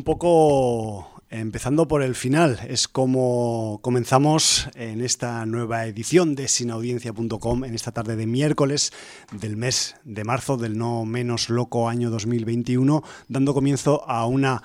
Un 0.00 0.04
poco 0.04 1.10
Empezando 1.28 1.86
por 1.86 2.02
el 2.02 2.14
final, 2.14 2.58
es 2.66 2.88
como 2.88 3.80
comenzamos 3.82 4.70
en 4.74 5.02
esta 5.02 5.44
nueva 5.44 5.84
edición 5.84 6.34
de 6.34 6.48
sinaudiencia.com 6.48 7.64
en 7.64 7.74
esta 7.74 7.92
tarde 7.92 8.16
de 8.16 8.26
miércoles 8.26 8.92
del 9.30 9.58
mes 9.58 9.94
de 10.02 10.24
marzo 10.24 10.56
del 10.56 10.78
no 10.78 11.04
menos 11.04 11.50
loco 11.50 11.88
año 11.88 12.10
2021, 12.10 13.04
dando 13.28 13.52
comienzo 13.54 14.02
a 14.08 14.26
una 14.26 14.62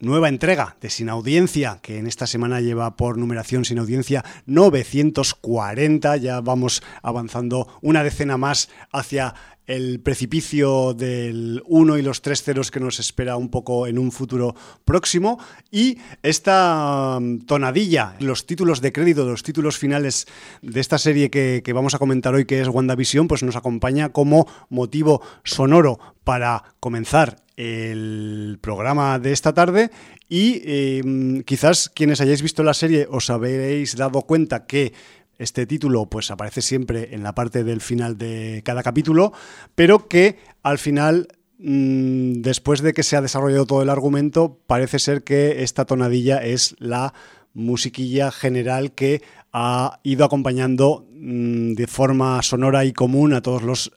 nueva 0.00 0.28
entrega 0.28 0.76
de 0.80 0.90
Sin 0.90 1.08
Audiencia, 1.08 1.80
que 1.82 1.98
en 1.98 2.06
esta 2.06 2.26
semana 2.26 2.60
lleva 2.60 2.94
por 2.96 3.18
numeración 3.18 3.64
Sin 3.64 3.78
Audiencia 3.78 4.24
940. 4.46 6.16
Ya 6.18 6.40
vamos 6.40 6.82
avanzando 7.02 7.66
una 7.80 8.04
decena 8.04 8.36
más 8.36 8.68
hacia 8.92 9.34
el 9.68 10.00
precipicio 10.00 10.94
del 10.94 11.62
1 11.66 11.98
y 11.98 12.02
los 12.02 12.22
3 12.22 12.42
ceros 12.42 12.70
que 12.70 12.80
nos 12.80 12.98
espera 12.98 13.36
un 13.36 13.50
poco 13.50 13.86
en 13.86 13.98
un 13.98 14.10
futuro 14.10 14.56
próximo. 14.84 15.38
Y 15.70 15.98
esta 16.22 17.18
mm, 17.20 17.40
tonadilla, 17.40 18.16
los 18.18 18.46
títulos 18.46 18.80
de 18.80 18.92
crédito, 18.92 19.26
los 19.26 19.42
títulos 19.42 19.76
finales 19.76 20.26
de 20.62 20.80
esta 20.80 20.96
serie 20.96 21.30
que, 21.30 21.62
vamos 21.74 21.94
a 21.94 21.98
comentar 21.98 22.34
hoy 22.34 22.46
que 22.46 22.62
es 22.62 22.68
WandaVision, 22.68 23.28
pues 23.28 23.42
nos 23.42 23.56
acompaña 23.56 24.08
como 24.08 24.48
motivo 24.70 25.20
sonoro 25.44 26.00
para 26.24 26.64
comenzar 26.80 27.36
el 27.56 28.58
programa 28.62 29.18
de 29.18 29.32
esta 29.32 29.52
tarde. 29.52 29.90
Y 30.30 30.62
eh, 30.64 31.02
mm, 31.04 31.40
quizás 31.40 31.90
quienes 31.90 32.22
hayáis 32.22 32.40
visto 32.40 32.62
la 32.62 32.74
serie 32.74 33.06
os 33.10 33.28
habréis 33.28 33.96
dado 33.96 34.22
cuenta 34.22 34.64
que 34.66 34.94
este 35.38 35.66
título 35.66 36.06
pues 36.06 36.30
aparece 36.30 36.62
siempre 36.62 37.14
en 37.14 37.22
la 37.22 37.34
parte 37.34 37.64
del 37.64 37.80
final 37.80 38.18
de 38.18 38.62
cada 38.64 38.82
capítulo, 38.82 39.32
pero 39.74 40.08
que 40.08 40.38
al 40.62 40.78
final 40.78 41.28
mm, 41.58 42.42
después 42.42 42.82
de 42.82 42.92
que 42.92 43.02
se 43.02 43.16
ha 43.16 43.22
desarrollado 43.22 43.66
todo 43.66 43.82
el 43.82 43.90
argumento, 43.90 44.58
parece 44.66 44.98
ser 44.98 45.22
que 45.22 45.62
esta 45.62 45.84
tonadilla 45.84 46.38
es 46.38 46.74
la 46.78 47.14
musiquilla 47.54 48.30
general 48.30 48.92
que 48.92 49.22
ha 49.52 50.00
ido 50.02 50.24
acompañando 50.24 51.06
mm, 51.12 51.72
de 51.72 51.86
forma 51.86 52.42
sonora 52.42 52.84
y 52.84 52.92
común 52.92 53.32
a 53.32 53.40
todos 53.42 53.62
los 53.62 53.92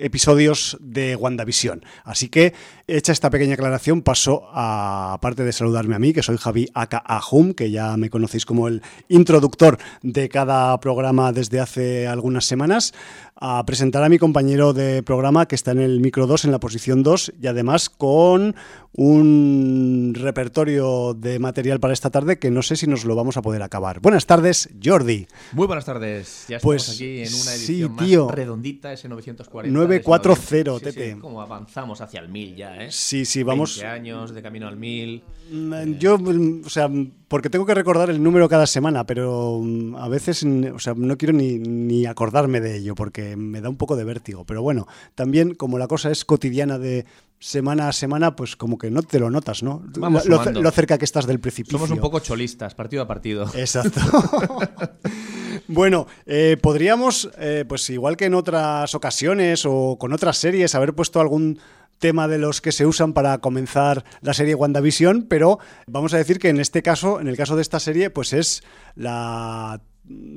episodios 0.00 0.76
de 0.80 1.16
WandaVision. 1.16 1.84
Así 2.04 2.28
que, 2.28 2.54
hecha 2.88 3.12
esta 3.12 3.30
pequeña 3.30 3.54
aclaración, 3.54 4.02
paso 4.02 4.48
a, 4.50 5.12
aparte 5.12 5.44
de 5.44 5.52
saludarme 5.52 5.94
a 5.94 5.98
mí, 5.98 6.12
que 6.12 6.22
soy 6.22 6.38
Javi 6.38 6.68
Aka 6.74 6.98
Ahum, 6.98 7.52
que 7.52 7.70
ya 7.70 7.96
me 7.96 8.10
conocéis 8.10 8.46
como 8.46 8.66
el 8.66 8.82
introductor 9.08 9.78
de 10.02 10.28
cada 10.28 10.78
programa 10.80 11.32
desde 11.32 11.60
hace 11.60 12.08
algunas 12.08 12.46
semanas, 12.46 12.94
a 13.36 13.64
presentar 13.64 14.02
a 14.02 14.08
mi 14.08 14.18
compañero 14.18 14.72
de 14.72 15.02
programa 15.02 15.46
que 15.46 15.54
está 15.54 15.70
en 15.70 15.80
el 15.80 16.00
micro 16.00 16.26
2, 16.26 16.46
en 16.46 16.50
la 16.50 16.58
posición 16.58 17.02
2, 17.02 17.34
y 17.40 17.46
además 17.46 17.88
con 17.90 18.56
un 18.92 20.12
repertorio 20.16 21.14
de 21.14 21.38
material 21.38 21.78
para 21.78 21.92
esta 21.92 22.10
tarde 22.10 22.38
que 22.38 22.50
no 22.50 22.62
sé 22.62 22.74
si 22.74 22.86
nos 22.88 23.04
lo 23.04 23.14
vamos 23.14 23.36
a 23.36 23.42
poder 23.42 23.62
acabar. 23.62 24.00
Buenas 24.00 24.26
tardes, 24.26 24.70
Jordi. 24.82 25.28
Muy 25.52 25.66
buenas 25.66 25.84
tardes. 25.84 26.46
Ya 26.48 26.58
pues, 26.58 26.82
estamos 26.82 26.96
aquí 26.96 27.22
en 27.22 27.42
una 27.42 27.54
edición 27.54 27.94
más 27.94 28.34
redondita, 28.34 28.92
ese 28.92 29.08
940. 29.08 29.72
940, 29.72 30.80
Tete. 30.80 31.18
como 31.20 31.40
avanzamos 31.40 32.00
hacia 32.00 32.20
el 32.20 32.28
1000 32.28 32.56
ya, 32.56 32.77
¿eh? 32.82 32.88
Sí, 32.90 33.24
sí, 33.24 33.42
vamos. 33.42 33.78
20 33.78 33.94
años 33.94 34.34
de 34.34 34.42
camino 34.42 34.68
al 34.68 34.76
1000. 34.76 35.22
Mm, 35.50 35.92
yo, 35.98 36.18
mm, 36.18 36.62
o 36.66 36.68
sea, 36.68 36.90
porque 37.28 37.50
tengo 37.50 37.66
que 37.66 37.74
recordar 37.74 38.10
el 38.10 38.22
número 38.22 38.48
cada 38.48 38.66
semana, 38.66 39.04
pero 39.04 39.60
mm, 39.62 39.96
a 39.96 40.08
veces, 40.08 40.44
o 40.44 40.78
sea, 40.78 40.94
no 40.96 41.16
quiero 41.16 41.34
ni, 41.34 41.58
ni 41.58 42.06
acordarme 42.06 42.60
de 42.60 42.76
ello 42.76 42.94
porque 42.94 43.36
me 43.36 43.60
da 43.60 43.68
un 43.68 43.76
poco 43.76 43.96
de 43.96 44.04
vértigo. 44.04 44.44
Pero 44.44 44.62
bueno, 44.62 44.86
también 45.14 45.54
como 45.54 45.78
la 45.78 45.88
cosa 45.88 46.10
es 46.10 46.24
cotidiana 46.24 46.78
de 46.78 47.06
semana 47.40 47.88
a 47.88 47.92
semana, 47.92 48.34
pues 48.34 48.56
como 48.56 48.78
que 48.78 48.90
no 48.90 49.02
te 49.02 49.18
lo 49.18 49.30
notas, 49.30 49.62
¿no? 49.62 49.82
Vamos 49.98 50.26
lo, 50.26 50.42
lo, 50.44 50.70
cerca 50.70 50.98
que 50.98 51.04
estás 51.04 51.26
del 51.26 51.38
precipicio. 51.40 51.78
Somos 51.78 51.90
un 51.90 52.00
poco 52.00 52.18
cholistas, 52.20 52.74
partido 52.74 53.02
a 53.02 53.06
partido. 53.06 53.46
Exacto. 53.54 54.00
bueno, 55.68 56.06
eh, 56.26 56.56
podríamos, 56.60 57.30
eh, 57.38 57.64
pues 57.68 57.88
igual 57.90 58.16
que 58.16 58.26
en 58.26 58.34
otras 58.34 58.94
ocasiones 58.94 59.64
o 59.66 59.96
con 59.98 60.12
otras 60.12 60.36
series, 60.36 60.74
haber 60.74 60.94
puesto 60.94 61.20
algún 61.20 61.58
tema 61.98 62.28
de 62.28 62.38
los 62.38 62.60
que 62.60 62.72
se 62.72 62.86
usan 62.86 63.12
para 63.12 63.38
comenzar 63.38 64.04
la 64.20 64.34
serie 64.34 64.54
WandaVision, 64.54 65.26
pero 65.28 65.58
vamos 65.86 66.14
a 66.14 66.18
decir 66.18 66.38
que 66.38 66.48
en 66.48 66.60
este 66.60 66.82
caso, 66.82 67.20
en 67.20 67.28
el 67.28 67.36
caso 67.36 67.56
de 67.56 67.62
esta 67.62 67.80
serie, 67.80 68.10
pues 68.10 68.32
es 68.32 68.62
la 68.94 69.80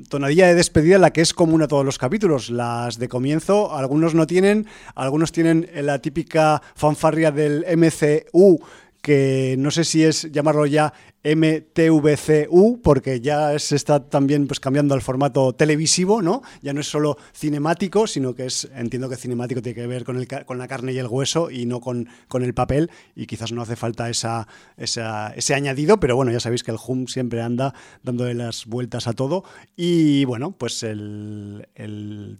tonadilla 0.08 0.46
de 0.46 0.54
despedida 0.54 0.98
la 0.98 1.12
que 1.12 1.22
es 1.22 1.32
común 1.32 1.62
a 1.62 1.68
todos 1.68 1.84
los 1.84 1.98
capítulos. 1.98 2.50
Las 2.50 2.98
de 2.98 3.08
comienzo, 3.08 3.74
algunos 3.74 4.14
no 4.14 4.26
tienen, 4.26 4.66
algunos 4.94 5.32
tienen 5.32 5.68
la 5.74 6.00
típica 6.00 6.62
fanfarria 6.74 7.30
del 7.30 7.64
MCU 7.76 8.60
que 9.02 9.56
no 9.58 9.72
sé 9.72 9.82
si 9.84 10.04
es 10.04 10.30
llamarlo 10.30 10.64
ya 10.64 10.94
MTVCU, 11.24 12.80
porque 12.82 13.20
ya 13.20 13.58
se 13.58 13.76
está 13.76 14.08
también 14.08 14.46
pues, 14.46 14.60
cambiando 14.60 14.94
al 14.94 15.02
formato 15.02 15.54
televisivo, 15.54 16.20
¿no? 16.20 16.42
Ya 16.62 16.72
no 16.72 16.80
es 16.80 16.88
solo 16.88 17.16
cinemático, 17.34 18.06
sino 18.06 18.34
que 18.34 18.46
es, 18.46 18.68
entiendo 18.74 19.08
que 19.08 19.16
cinemático 19.16 19.62
tiene 19.62 19.80
que 19.80 19.86
ver 19.86 20.04
con, 20.04 20.16
el, 20.16 20.26
con 20.44 20.58
la 20.58 20.66
carne 20.66 20.92
y 20.92 20.98
el 20.98 21.06
hueso 21.06 21.50
y 21.50 21.66
no 21.66 21.80
con, 21.80 22.08
con 22.28 22.42
el 22.42 22.54
papel, 22.54 22.90
y 23.14 23.26
quizás 23.26 23.52
no 23.52 23.62
hace 23.62 23.76
falta 23.76 24.10
esa, 24.10 24.48
ese 24.76 25.54
añadido, 25.54 26.00
pero 26.00 26.16
bueno, 26.16 26.32
ya 26.32 26.40
sabéis 26.40 26.62
que 26.62 26.70
el 26.70 26.78
HUM 26.84 27.06
siempre 27.06 27.40
anda 27.40 27.74
dándole 28.02 28.34
las 28.34 28.66
vueltas 28.66 29.06
a 29.06 29.12
todo. 29.12 29.44
Y 29.76 30.24
bueno, 30.24 30.52
pues 30.52 30.82
el, 30.82 31.66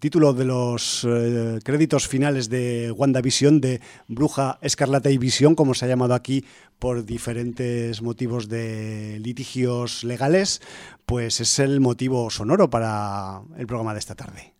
título 0.00 0.32
de 0.32 0.44
los 0.44 1.06
eh, 1.08 1.58
créditos 1.64 2.08
finales 2.08 2.49
de 2.49 2.90
WandaVision, 2.93 3.61
de 3.61 3.81
Bruja 4.08 4.58
Escarlata 4.61 5.11
y 5.11 5.19
Visión, 5.19 5.55
como 5.55 5.75
se 5.75 5.84
ha 5.84 5.88
llamado 5.88 6.14
aquí 6.14 6.44
por 6.82 7.05
diferentes 7.05 8.02
motivos 8.02 8.49
de 8.49 9.20
litigios 9.20 10.02
legales, 10.02 10.61
pues 11.06 11.40
es 11.40 11.61
el 11.61 11.79
motivo 11.79 12.29
sonoro 12.29 12.70
para 12.70 13.43
el 13.56 13.69
programa 13.69 13.93
de 13.93 14.00
esta 14.00 14.17
tarde. 14.17 14.52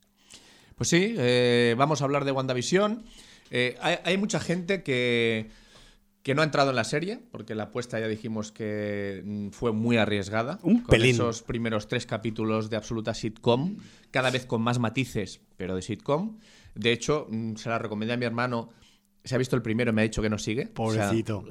Pues 0.77 0.89
sí, 0.89 1.17
eh, 1.19 1.75
vamos 1.77 2.01
a 2.01 2.05
hablar 2.05 2.25
de 2.25 2.31
WandaVision. 2.31 3.03
Eh, 3.51 3.77
hay, 3.81 4.17
mucha 4.19 4.39
gente 4.39 4.85
que, 4.85 5.51
que 6.23 6.37
no 6.37 6.43
ha 6.43 6.45
entrado 6.45 6.71
en 6.71 6.77
la 6.77 6.85
serie, 6.85 7.19
porque 7.33 7.57
la 7.57 7.65
apuesta 7.65 7.99
ya 7.99 8.07
dijimos 8.07 8.53
que 8.53 9.23
mm, 9.25 9.49
fue 9.49 9.73
muy 9.73 9.97
arriesgada. 9.97 10.61
Un 10.63 10.83
con 10.83 11.03
esos 11.03 11.43
primeros 11.43 11.89
tres 11.89 12.07
capítulos 12.07 12.71
de 12.71 12.77
absoluta 12.77 13.15
sitcom, 13.15 13.79
cada 14.13 14.31
vez 14.31 14.47
con 14.47 14.63
más 14.63 14.79
matices, 14.79 15.41
pero 15.57 15.75
de 15.75 15.83
sitcom. 15.83 16.39
De 16.77 16.93
hecho, 16.93 17.27
mm, 17.29 17.57
se 17.57 17.69
la 17.69 17.81
recomendé 17.81 18.15
a 18.15 18.17
mi 18.17 18.27
hermano 18.27 18.69
se 19.25 19.35
ha 19.35 19.39
visto 19.39 19.57
el 19.57 19.63
primero 19.63 19.91
y 19.91 19.95
me 19.95 20.03
ha 20.03 20.05
dicho 20.05 20.23
que 20.23 20.31
no 20.31 20.39
sigue. 20.39 20.67
Pobrecito. 20.67 21.45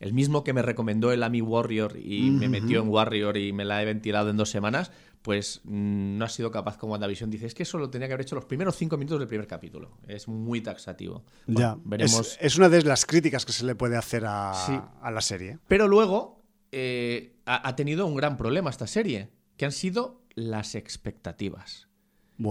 el 0.00 0.12
mismo 0.12 0.42
que 0.42 0.52
me 0.52 0.62
recomendó 0.62 1.12
el 1.12 1.22
Ami 1.22 1.40
Warrior 1.40 1.96
y 1.96 2.30
me 2.30 2.48
metió 2.48 2.82
en 2.82 2.88
Warrior 2.88 3.36
y 3.36 3.52
me 3.52 3.64
la 3.64 3.82
he 3.82 3.84
ventilado 3.84 4.30
en 4.30 4.36
dos 4.36 4.50
semanas, 4.50 4.90
pues 5.22 5.60
mm, 5.64 6.18
no 6.18 6.24
ha 6.24 6.28
sido 6.28 6.50
capaz 6.50 6.78
con 6.78 6.90
WandaVision. 6.90 7.30
Dice, 7.30 7.46
es 7.46 7.54
que 7.54 7.64
solo 7.64 7.90
tenía 7.90 8.08
que 8.08 8.14
haber 8.14 8.26
hecho 8.26 8.34
los 8.34 8.44
primeros 8.44 8.76
cinco 8.76 8.96
minutos 8.96 9.18
del 9.18 9.28
primer 9.28 9.46
capítulo. 9.46 9.98
Es 10.08 10.26
muy 10.26 10.60
taxativo. 10.60 11.24
ya, 11.46 11.78
veremos. 11.84 12.36
Es, 12.40 12.56
una 12.56 12.68
de 12.68 12.82
las 12.82 13.06
críticas 13.06 13.44
que 13.44 13.52
se 13.52 13.64
le 13.64 13.74
puede 13.74 13.96
hacer 13.96 14.24
a, 14.26 15.00
la 15.02 15.20
serie. 15.20 15.58
Pero 15.68 15.86
luego 15.86 16.42
eh, 16.72 17.36
ha, 17.46 17.76
tenido 17.76 18.06
un 18.06 18.16
gran 18.16 18.36
problema 18.36 18.70
esta 18.70 18.86
serie, 18.86 19.30
que 19.56 19.64
han 19.64 19.72
sido 19.72 20.22
las 20.34 20.74
expectativas. 20.74 21.88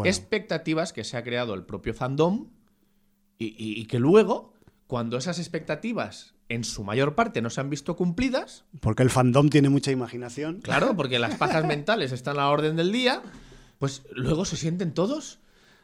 Expectativas 0.05 0.93
que 0.93 1.03
se 1.03 1.17
ha 1.17 1.23
creado 1.23 1.55
el 1.55 1.65
propio 1.65 1.95
fandom 1.95 2.51
y, 3.39 3.85
que 3.85 3.99
luego, 3.99 4.53
cuando 4.87 5.17
esas 5.17 5.39
expectativas 5.39 6.33
en 6.49 6.65
su 6.65 6.83
mayor 6.83 7.15
parte 7.15 7.41
no 7.41 7.49
se 7.49 7.61
han 7.61 7.69
visto 7.69 7.95
cumplidas. 7.95 8.65
Porque 8.81 9.03
el 9.03 9.09
fandom 9.09 9.49
tiene 9.49 9.69
mucha 9.69 9.91
imaginación. 9.91 10.59
Claro, 10.61 10.93
porque 10.97 11.19
las 11.19 11.35
pajas 11.35 11.65
mentales 11.65 12.11
están 12.11 12.35
a 12.35 12.41
la 12.41 12.49
orden 12.49 12.75
del 12.75 12.91
día, 12.91 13.21
pues 13.77 14.03
luego 14.13 14.43
se 14.43 14.57
sienten 14.57 14.93
todos 14.93 15.39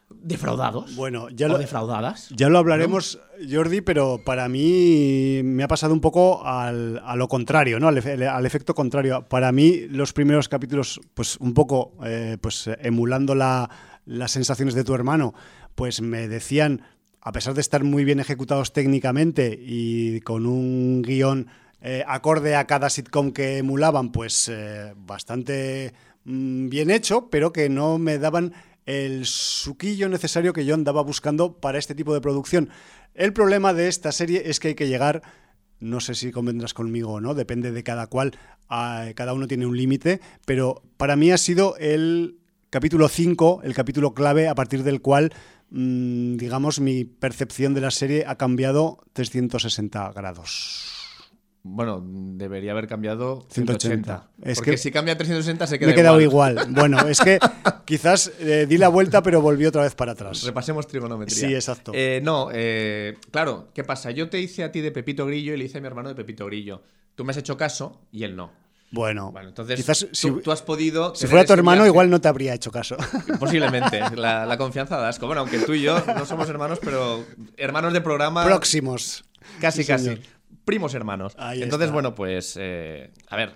defraudados. 0.09 0.95
Bueno, 0.95 1.29
ya 1.29 1.47
lo, 1.47 1.57
defraudadas. 1.57 2.29
Ya 2.35 2.49
lo 2.49 2.57
hablaremos, 2.57 3.19
Jordi, 3.49 3.81
pero 3.81 4.21
para 4.23 4.49
mí 4.49 5.41
me 5.43 5.63
ha 5.63 5.67
pasado 5.67 5.93
un 5.93 6.01
poco 6.01 6.45
al, 6.45 7.01
a 7.05 7.15
lo 7.15 7.27
contrario, 7.27 7.79
¿no? 7.79 7.87
Al, 7.87 8.45
efecto 8.45 8.75
contrario. 8.75 9.25
Para 9.27 9.51
mí, 9.51 9.87
los 9.89 10.13
primeros 10.13 10.49
capítulos, 10.49 10.99
pues 11.13 11.37
un 11.37 11.53
poco 11.53 11.93
eh, 12.05 12.37
pues, 12.39 12.69
emulando 12.79 13.33
la, 13.33 13.69
las 14.05 14.31
sensaciones 14.31 14.75
de 14.75 14.83
tu 14.83 14.93
hermano, 14.93 15.33
pues 15.73 16.01
me 16.01 16.27
decían 16.27 16.81
a 17.25 17.31
pesar 17.31 17.55
de 17.55 17.61
estar 17.61 17.83
muy 17.83 18.05
bien 18.05 18.19
ejecutados 18.19 18.71
técnicamente 18.71 19.59
y 19.59 20.21
con 20.21 20.45
un 20.45 21.01
guion 21.01 21.47
eh, 21.81 22.03
acorde 22.07 22.55
a 22.55 22.67
cada 22.67 22.91
sitcom 22.91 23.31
que 23.31 23.57
emulaban, 23.57 24.11
pues 24.11 24.47
eh, 24.47 24.93
bastante 24.95 25.95
mm, 26.23 26.69
bien 26.69 26.91
hecho, 26.91 27.27
pero 27.31 27.51
que 27.51 27.67
no 27.67 27.97
me 27.97 28.19
daban 28.19 28.53
el 28.85 29.25
suquillo 29.25 30.07
necesario 30.07 30.53
que 30.53 30.65
yo 30.65 30.75
andaba 30.75 31.01
buscando 31.01 31.59
para 31.59 31.79
este 31.79 31.95
tipo 31.95 32.13
de 32.13 32.21
producción. 32.21 32.69
El 33.15 33.33
problema 33.33 33.73
de 33.73 33.87
esta 33.87 34.11
serie 34.11 34.43
es 34.45 34.59
que 34.59 34.67
hay 34.69 34.75
que 34.75 34.87
llegar, 34.87 35.23
no 35.79 36.01
sé 36.01 36.13
si 36.13 36.31
convendrás 36.31 36.75
conmigo 36.75 37.13
o 37.13 37.21
no, 37.21 37.33
depende 37.33 37.71
de 37.71 37.81
cada 37.81 38.05
cual, 38.05 38.37
cada 38.67 39.33
uno 39.33 39.47
tiene 39.47 39.65
un 39.65 39.75
límite, 39.75 40.21
pero 40.45 40.83
para 40.97 41.15
mí 41.15 41.31
ha 41.31 41.39
sido 41.39 41.75
el 41.77 42.37
capítulo 42.69 43.09
5, 43.09 43.61
el 43.63 43.73
capítulo 43.73 44.13
clave 44.13 44.47
a 44.47 44.53
partir 44.53 44.83
del 44.83 45.01
cual 45.01 45.33
Mm, 45.77 46.37
digamos, 46.37 46.79
mi 46.79 47.03
percepción 47.03 47.73
de 47.73 47.81
la 47.81 47.91
serie 47.91 48.23
ha 48.25 48.37
cambiado 48.37 48.99
360 49.11 50.13
grados. 50.13 50.93
Bueno, 51.63 52.01
debería 52.05 52.71
haber 52.71 52.87
cambiado 52.87 53.45
180. 53.49 54.29
Es 54.41 54.59
porque 54.59 54.71
que 54.71 54.77
si 54.77 54.91
cambia 54.91 55.17
360 55.17 55.67
se 55.67 55.77
queda 55.77 55.87
Me 55.87 55.91
he 55.91 55.95
quedado 55.95 56.21
igual. 56.21 56.67
Bueno, 56.69 57.05
es 57.09 57.19
que 57.19 57.39
quizás 57.85 58.31
eh, 58.39 58.67
di 58.69 58.77
la 58.77 58.87
vuelta 58.87 59.21
pero 59.21 59.41
volví 59.41 59.65
otra 59.65 59.81
vez 59.81 59.95
para 59.95 60.13
atrás. 60.13 60.43
Repasemos 60.43 60.87
trigonometría. 60.87 61.47
Sí, 61.47 61.53
exacto. 61.53 61.91
Eh, 61.93 62.21
no, 62.23 62.49
eh, 62.53 63.17
claro, 63.31 63.67
¿qué 63.73 63.83
pasa? 63.83 64.11
Yo 64.11 64.29
te 64.29 64.39
hice 64.39 64.63
a 64.63 64.71
ti 64.71 64.79
de 64.79 64.91
Pepito 64.91 65.25
Grillo 65.25 65.55
y 65.55 65.57
le 65.57 65.65
hice 65.65 65.79
a 65.79 65.81
mi 65.81 65.87
hermano 65.87 66.07
de 66.07 66.15
Pepito 66.15 66.45
Grillo. 66.45 66.83
Tú 67.15 67.25
me 67.25 67.31
has 67.31 67.37
hecho 67.37 67.57
caso 67.57 67.99
y 68.13 68.23
él 68.23 68.37
no. 68.37 68.53
Bueno, 69.03 69.49
entonces 69.49 69.75
quizás 69.75 70.07
si, 70.11 70.31
tú, 70.31 70.51
has 70.51 70.61
podido. 70.61 71.13
Si 71.15 71.27
fuera 71.27 71.45
tu 71.45 71.53
hermano, 71.53 71.85
igual 71.85 72.09
no 72.09 72.19
te 72.21 72.27
habría 72.27 72.53
hecho 72.53 72.71
caso. 72.71 72.97
Posiblemente. 73.39 74.01
La, 74.15 74.57
confianza 74.57 74.97
da 74.97 75.09
asco. 75.09 75.27
Bueno, 75.27 75.41
aunque 75.41 75.59
tú 75.59 75.73
y 75.73 75.81
yo 75.81 76.01
no 76.05 76.25
somos 76.25 76.49
hermanos, 76.49 76.79
pero 76.83 77.23
hermanos 77.57 77.93
de 77.93 78.01
programa. 78.01 78.43
Próximos. 78.45 79.25
Casi, 79.59 79.85
casi 79.85 80.19
primos 80.65 80.93
hermanos. 80.95 81.37
Entonces, 81.53 81.91
bueno, 81.91 82.13
pues, 82.15 82.57
eh, 82.59 83.11
a 83.29 83.37
ver. 83.37 83.53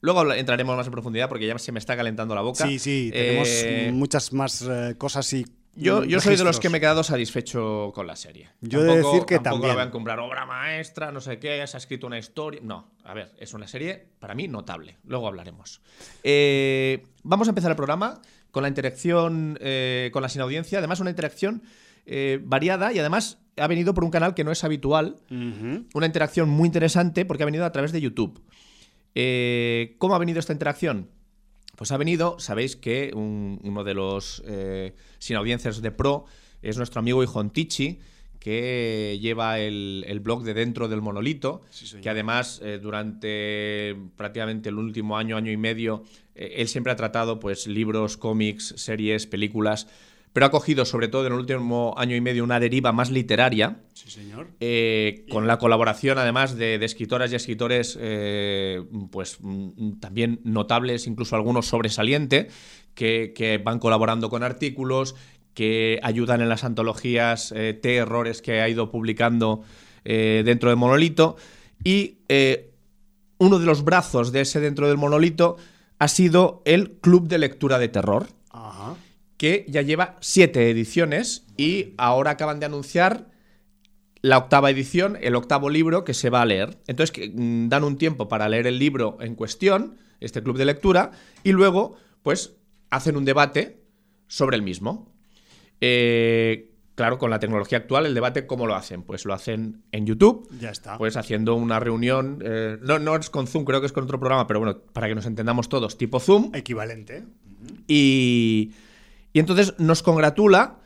Luego 0.00 0.32
entraremos 0.32 0.76
más 0.76 0.86
en 0.86 0.92
profundidad 0.92 1.28
porque 1.28 1.48
ya 1.48 1.58
se 1.58 1.72
me 1.72 1.80
está 1.80 1.96
calentando 1.96 2.32
la 2.32 2.40
boca. 2.40 2.64
Sí, 2.64 2.78
sí, 2.78 3.10
tenemos 3.12 3.48
eh, 3.48 3.90
muchas 3.92 4.32
más 4.32 4.62
eh, 4.62 4.94
cosas 4.96 5.32
y 5.32 5.44
yo, 5.74 6.04
yo 6.04 6.20
soy 6.20 6.36
de 6.36 6.44
los 6.44 6.58
que 6.60 6.68
me 6.68 6.78
he 6.78 6.80
quedado 6.80 7.02
satéisfecho 7.02 7.92
con 7.94 8.06
la 8.06 8.16
serie. 8.16 8.50
Yo 8.60 8.80
he 8.80 8.84
de 8.84 8.96
decir 8.96 9.24
que 9.24 9.36
tampoco 9.36 9.68
también. 9.68 9.74
voy 9.74 9.82
a 9.82 9.90
comprar 9.90 10.18
obra 10.20 10.46
maestra, 10.46 11.12
no 11.12 11.20
sé 11.20 11.38
qué, 11.38 11.64
se 11.66 11.76
ha 11.76 11.78
escrito 11.78 12.06
una 12.06 12.18
historia. 12.18 12.60
No, 12.62 12.90
a 13.04 13.14
ver, 13.14 13.32
es 13.38 13.54
una 13.54 13.66
serie 13.66 14.06
para 14.18 14.34
mí 14.34 14.48
notable. 14.48 14.96
Luego 15.04 15.28
hablaremos. 15.28 15.80
vamos 17.22 17.48
a 17.48 17.50
empezar 17.50 17.70
el 17.70 17.76
programa 17.76 18.20
con 18.50 18.62
la 18.62 18.68
interacción 18.68 19.58
con 20.12 20.22
la 20.22 20.28
sin 20.28 20.40
audiencia. 20.40 20.78
Además, 20.78 21.00
una 21.00 21.10
interacción 21.10 21.62
variada 22.42 22.92
y 22.92 22.98
además 22.98 23.38
ha 23.56 23.66
venido 23.66 23.94
por 23.94 24.04
un 24.04 24.10
canal 24.10 24.34
que 24.34 24.44
no 24.44 24.52
es 24.52 24.64
habitual, 24.64 25.16
una 25.30 26.06
interacción 26.06 26.48
muy 26.48 26.66
interesante 26.66 27.24
porque 27.24 27.42
ha 27.42 27.46
venido 27.46 27.64
a 27.64 27.72
través 27.72 27.92
de 27.92 28.00
YouTube. 28.00 28.42
Eh, 29.14 29.96
¿Cómo 29.98 30.14
ha 30.14 30.18
venido 30.18 30.38
esta 30.38 30.52
interacción? 30.52 31.08
Pues 31.78 31.92
ha 31.92 31.96
venido, 31.96 32.40
sabéis 32.40 32.74
que 32.74 33.12
uno 33.14 33.84
de 33.84 33.94
los 33.94 34.42
eh, 34.48 34.94
sin 35.20 35.36
audiencias 35.36 35.80
de 35.80 35.92
Pro 35.92 36.24
es 36.60 36.76
nuestro 36.76 36.98
amigo 36.98 37.22
Tichi, 37.50 38.00
que 38.40 39.16
lleva 39.22 39.60
el, 39.60 40.20
blog 40.20 40.42
de 40.42 40.54
Dentro 40.54 40.88
del 40.88 41.02
Monolito, 41.02 41.60
que 42.02 42.10
además 42.10 42.60
eh, 42.64 42.80
durante 42.82 43.94
prácticamente 44.16 44.70
el 44.70 44.74
último 44.74 45.16
año, 45.16 45.36
año 45.36 45.52
y 45.52 45.56
medio, 45.56 46.02
él 46.34 46.66
siempre 46.66 46.92
ha 46.92 46.96
tratado 46.96 47.38
pues, 47.38 47.68
libros, 47.68 48.16
cómics, 48.16 48.74
series, 48.76 49.28
películas 49.28 49.86
pero 50.32 50.46
ha 50.46 50.50
cogido, 50.50 50.84
sobre 50.84 51.08
todo 51.08 51.26
en 51.26 51.32
el 51.32 51.38
último 51.40 51.94
año 51.96 52.14
y 52.14 52.20
medio, 52.20 52.44
una 52.44 52.60
deriva 52.60 52.92
más 52.92 53.10
literaria. 53.10 53.80
Sí, 54.08 54.22
señor. 54.22 54.48
Eh, 54.60 55.26
con 55.30 55.46
la 55.46 55.58
colaboración, 55.58 56.16
además, 56.16 56.56
de, 56.56 56.76
escritoras 56.82 57.30
y 57.30 57.34
escritores, 57.34 57.98
eh, 58.00 58.82
pues 59.10 59.36
mm, 59.38 59.98
también 60.00 60.40
notables, 60.44 61.06
incluso 61.06 61.36
algunos 61.36 61.66
sobresalientes, 61.66 62.50
que, 62.94 63.60
van 63.62 63.78
colaborando 63.78 64.30
con 64.30 64.42
artículos, 64.42 65.14
que 65.52 66.00
ayudan 66.02 66.40
en 66.40 66.48
las 66.48 66.64
antologías 66.64 67.52
eh, 67.54 67.74
T 67.74 67.96
errores 67.96 68.40
que 68.40 68.62
ha 68.62 68.68
ido 68.68 68.90
publicando 68.90 69.62
dentro 70.04 70.70
de 70.70 70.76
Monolito. 70.76 71.36
Y 71.84 72.20
uno 73.36 73.58
de 73.58 73.66
los 73.66 73.84
brazos 73.84 74.32
de 74.32 74.40
ese 74.40 74.58
dentro 74.58 74.88
del 74.88 74.96
Monolito 74.96 75.58
ha 75.98 76.08
sido 76.08 76.62
el 76.64 76.92
Club 76.92 77.28
de 77.28 77.36
Lectura 77.36 77.78
de 77.78 77.88
Terror. 77.88 78.26
Ajá 78.48 78.96
que 79.36 79.64
ya 79.68 79.82
lleva 79.82 80.16
siete 80.20 80.68
ediciones 80.68 81.46
y 81.56 81.94
ahora 81.96 82.32
acaban 82.32 82.58
de 82.58 82.66
anunciar 82.66 83.28
la 84.22 84.38
octava 84.38 84.70
edición, 84.70 85.16
el 85.20 85.34
octavo 85.34 85.70
libro 85.70 86.04
que 86.04 86.14
se 86.14 86.30
va 86.30 86.42
a 86.42 86.46
leer. 86.46 86.78
Entonces 86.86 87.30
mm, 87.34 87.68
dan 87.68 87.84
un 87.84 87.96
tiempo 87.96 88.28
para 88.28 88.48
leer 88.48 88.66
el 88.66 88.78
libro 88.78 89.18
en 89.20 89.34
cuestión, 89.34 89.96
este 90.20 90.42
club 90.42 90.56
de 90.58 90.64
lectura, 90.64 91.12
y 91.44 91.52
luego 91.52 91.96
pues 92.22 92.56
hacen 92.90 93.16
un 93.16 93.24
debate 93.24 93.82
sobre 94.26 94.56
el 94.56 94.62
mismo. 94.62 95.12
Eh, 95.80 96.72
claro, 96.94 97.18
con 97.18 97.30
la 97.30 97.38
tecnología 97.38 97.78
actual, 97.78 98.06
el 98.06 98.14
debate, 98.14 98.46
¿cómo 98.46 98.66
lo 98.66 98.74
hacen? 98.74 99.02
Pues 99.02 99.24
lo 99.24 99.34
hacen 99.34 99.84
en 99.92 100.06
YouTube. 100.06 100.48
Ya 100.58 100.70
está. 100.70 100.98
Pues 100.98 101.16
haciendo 101.16 101.54
una 101.54 101.78
reunión. 101.78 102.40
Eh, 102.44 102.78
no, 102.82 102.98
no 102.98 103.16
es 103.16 103.30
con 103.30 103.46
Zoom, 103.46 103.64
creo 103.64 103.80
que 103.80 103.86
es 103.86 103.92
con 103.92 104.04
otro 104.04 104.18
programa, 104.18 104.46
pero 104.46 104.60
bueno, 104.60 104.78
para 104.92 105.08
que 105.08 105.14
nos 105.14 105.26
entendamos 105.26 105.68
todos, 105.68 105.96
tipo 105.96 106.18
Zoom. 106.18 106.50
Equivalente. 106.54 107.24
Y 107.86 108.72
y 109.32 109.40
entonces 109.40 109.74
nos 109.78 110.02
congratula 110.02 110.80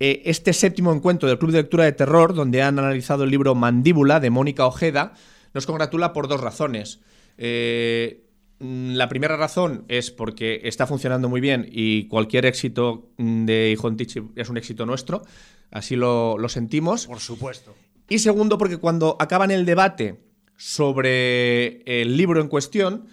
eh, 0.00 0.22
este 0.26 0.52
séptimo 0.52 0.92
encuentro 0.92 1.28
del 1.28 1.38
Club 1.38 1.52
de 1.52 1.58
Lectura 1.58 1.84
de 1.84 1.92
Terror, 1.92 2.34
donde 2.34 2.62
han 2.62 2.78
analizado 2.78 3.24
el 3.24 3.30
libro 3.30 3.54
Mandíbula 3.54 4.20
de 4.20 4.30
Mónica 4.30 4.66
Ojeda, 4.66 5.14
nos 5.54 5.66
congratula 5.66 6.12
por 6.12 6.28
dos 6.28 6.40
razones. 6.40 7.00
Eh, 7.36 8.24
la 8.60 9.08
primera 9.08 9.36
razón 9.36 9.84
es 9.88 10.10
porque 10.10 10.60
está 10.64 10.86
funcionando 10.86 11.28
muy 11.28 11.40
bien 11.40 11.68
y 11.70 12.08
cualquier 12.08 12.46
éxito 12.46 13.10
mm, 13.16 13.44
de 13.44 13.78
Tichi 13.96 14.22
es 14.36 14.48
un 14.48 14.56
éxito 14.56 14.86
nuestro, 14.86 15.22
así 15.70 15.96
lo, 15.96 16.38
lo 16.38 16.48
sentimos. 16.48 17.06
Por 17.06 17.20
supuesto. 17.20 17.74
Y 18.08 18.20
segundo, 18.20 18.56
porque 18.56 18.78
cuando 18.78 19.16
acaban 19.20 19.50
el 19.50 19.66
debate 19.66 20.20
sobre 20.56 21.82
el 22.00 22.16
libro 22.16 22.40
en 22.40 22.48
cuestión, 22.48 23.06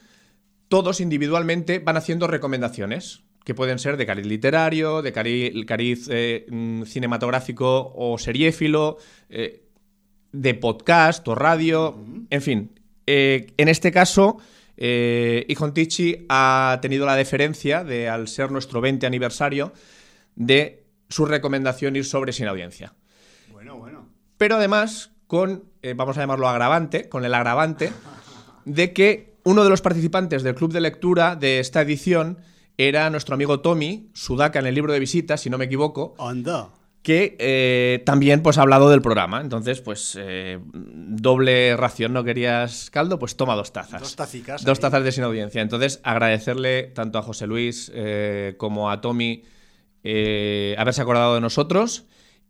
todos 0.68 1.00
individualmente 1.00 1.80
van 1.80 1.98
haciendo 1.98 2.28
recomendaciones 2.28 3.25
que 3.46 3.54
pueden 3.54 3.78
ser 3.78 3.96
de 3.96 4.08
cariz 4.08 4.26
literario, 4.26 5.04
de 5.04 5.14
cariz, 5.14 6.10
eh, 6.12 6.48
mm, 6.50 6.84
cinematográfico 6.84 7.94
o 7.96 8.18
seriéfilo, 8.18 8.98
eh, 9.30 9.62
de 10.32 10.54
podcast 10.56 11.26
o 11.28 11.36
radio, 11.36 11.96
en 12.30 12.42
fin. 12.42 12.80
Eh, 13.06 13.54
en 13.56 13.70
este 13.70 13.92
caso, 13.92 14.40
eh, 14.76 15.46
Tichi 15.74 16.26
ha 16.28 16.80
tenido 16.82 17.06
la 17.06 17.16
deferencia 17.16 17.84
de, 17.84 18.10
al 18.10 18.28
ser 18.28 18.52
nuestro 18.52 18.82
20 18.82 19.06
aniversario, 19.06 19.72
de 20.36 20.84
su 21.08 21.26
recomendación 21.28 21.96
ir 21.96 22.04
sobre 22.04 22.34
sin 22.34 22.48
audiencia. 22.48 22.96
Bueno, 23.52 23.78
bueno. 23.78 24.10
Pero 24.38 24.56
además, 24.56 25.12
con, 25.28 25.66
vamos 25.96 26.18
a 26.18 26.22
llamarlo 26.22 26.50
agravante, 26.50 27.08
con 27.10 27.24
el 27.26 27.34
agravante 27.34 27.92
de 28.66 28.92
que 28.92 29.36
uno 29.44 29.64
de 29.64 29.70
los 29.70 29.82
participantes 29.82 30.42
del 30.42 30.56
club 30.56 30.74
de 30.74 30.82
lectura 30.82 31.36
de 31.36 31.60
esta 31.60 31.84
edición 31.84 32.40
era 32.78 33.10
nuestro 33.10 33.36
amigo 33.36 33.60
Tommy, 33.62 34.10
Sudaka 34.14 34.60
en 34.60 34.66
el 34.66 34.76
libro 34.76 34.94
de 34.94 35.00
visitas, 35.00 35.42
si 35.42 35.50
no 35.50 35.58
me 35.58 35.66
equivoco. 35.66 36.16
Anda. 36.20 36.70
Que 37.02 37.36
eh, 37.40 38.02
también 38.06 38.42
pues, 38.42 38.58
ha 38.58 38.64
hablado 38.64 38.90
del 38.90 39.02
programa. 39.02 39.40
Entonces, 39.40 39.82
pues, 39.82 40.18
eh, 40.20 40.60
doble 40.74 41.78
ración, 41.78 42.14
¿no 42.14 42.24
querías 42.24 42.90
caldo? 42.90 43.20
Pues 43.20 43.38
toma 43.38 43.56
dos 43.56 43.72
tazas. 43.72 44.02
Dos 44.02 44.16
tacicas. 44.16 44.66
Dos 44.66 44.80
tazas 44.80 45.04
de 45.04 45.12
sin 45.12 45.24
audiencia. 45.24 45.62
Entonces, 45.62 46.00
agradecerle 46.04 46.84
tanto 46.84 47.20
a 47.20 47.22
José 47.22 47.46
Luis 47.48 47.92
eh, 47.94 48.56
como 48.58 48.90
a 48.90 49.02
Tommy 49.02 49.44
haberse 50.78 51.02
acordado 51.02 51.34
de 51.34 51.42
nosotros 51.42 52.06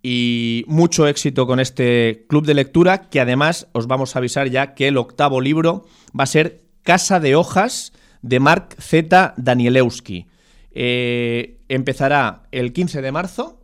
y 0.08 0.66
mucho 0.68 1.08
éxito 1.08 1.48
con 1.48 1.60
este 1.60 2.26
club 2.28 2.46
de 2.46 2.54
lectura 2.54 3.10
que 3.10 3.22
además 3.22 3.68
os 3.72 3.88
vamos 3.88 4.16
a 4.16 4.20
avisar 4.20 4.50
ya 4.50 4.76
que 4.76 4.90
el 4.90 4.98
octavo 4.98 5.40
libro 5.40 5.86
va 6.18 6.26
a 6.26 6.28
ser 6.28 6.62
Casa 6.84 7.20
de 7.20 7.36
Hojas 7.36 7.92
de 8.26 8.40
Mark 8.40 8.76
Z. 8.80 9.36
Danielewski. 9.38 10.26
Eh, 10.72 11.60
empezará 11.70 12.44
el 12.52 12.74
15 12.74 13.04
de 13.04 13.12
marzo, 13.12 13.62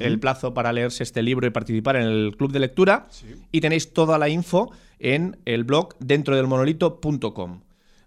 el 0.00 0.18
plazo 0.18 0.52
para 0.52 0.72
leerse 0.72 1.02
este 1.02 1.22
libro 1.22 1.46
y 1.46 1.50
participar 1.50 1.96
en 1.96 2.02
el 2.02 2.36
club 2.36 2.52
de 2.52 2.58
lectura. 2.58 3.06
Y 3.52 3.60
tenéis 3.60 3.94
toda 3.94 4.18
la 4.18 4.28
info 4.28 4.70
en 4.98 5.38
el 5.46 5.64
blog 5.64 5.96
dentro 5.98 6.36
del 6.36 6.46
monolito.com. 6.46 7.60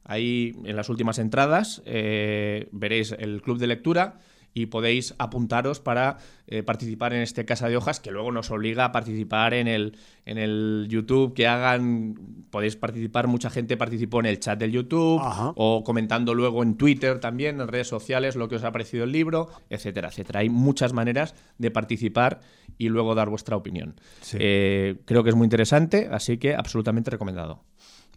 Ahí 0.04 0.56
en 0.64 0.76
las 0.76 0.90
últimas 0.90 1.18
entradas 1.18 1.82
eh, 1.86 2.68
veréis 2.72 3.16
el 3.18 3.42
club 3.42 3.58
de 3.58 3.68
lectura 3.68 4.20
y 4.54 4.68
podéis 4.68 5.16
apuntaros 5.18 5.80
para 5.80 6.18
eh, 6.48 6.64
participar 6.64 7.14
en 7.14 7.22
este 7.22 7.46
Casa 7.46 7.70
de 7.70 7.78
Hojas, 7.78 8.00
que 8.00 8.12
luego 8.12 8.32
nos 8.32 8.52
obliga 8.52 8.86
a 8.86 8.92
participar 8.92 9.54
en 9.54 9.68
el, 9.68 9.98
en 10.26 10.38
el 10.38 10.88
YouTube, 10.90 11.34
que 11.34 11.48
hagan, 11.48 12.16
podéis 12.50 12.76
participar, 12.76 13.28
mucha 13.28 13.50
gente 13.50 13.78
participó 13.78 14.20
en 14.20 14.26
el 14.26 14.40
chat 14.40 14.60
del 14.60 14.72
YouTube 14.72 15.22
o 15.56 15.84
comentando 15.84 16.34
luego 16.34 16.64
en 16.64 16.76
Twitter 16.76 17.20
también, 17.20 17.62
en 17.62 17.68
redes 17.68 17.88
sociales, 17.88 18.36
lo 18.36 18.50
que 18.50 18.56
os 18.56 18.64
ha 18.64 18.72
parecido 18.72 19.04
el 19.04 19.12
libro, 19.12 19.50
etcétera, 19.70 20.10
etcétera. 20.10 20.40
Hay 20.42 20.50
muchas 20.50 20.94
maneras 20.94 21.36
de 21.58 21.72
participar 21.72 22.42
y 22.78 22.90
luego 22.90 23.16
dar 23.16 23.30
vuestra 23.30 23.56
opinión. 23.56 23.96
Eh, 24.34 24.98
creo 25.06 25.24
que 25.24 25.30
es 25.30 25.36
muy 25.36 25.46
interesante, 25.46 26.10
así 26.12 26.38
que 26.38 26.56
absolutamente 26.56 27.12
recomendado. 27.12 27.64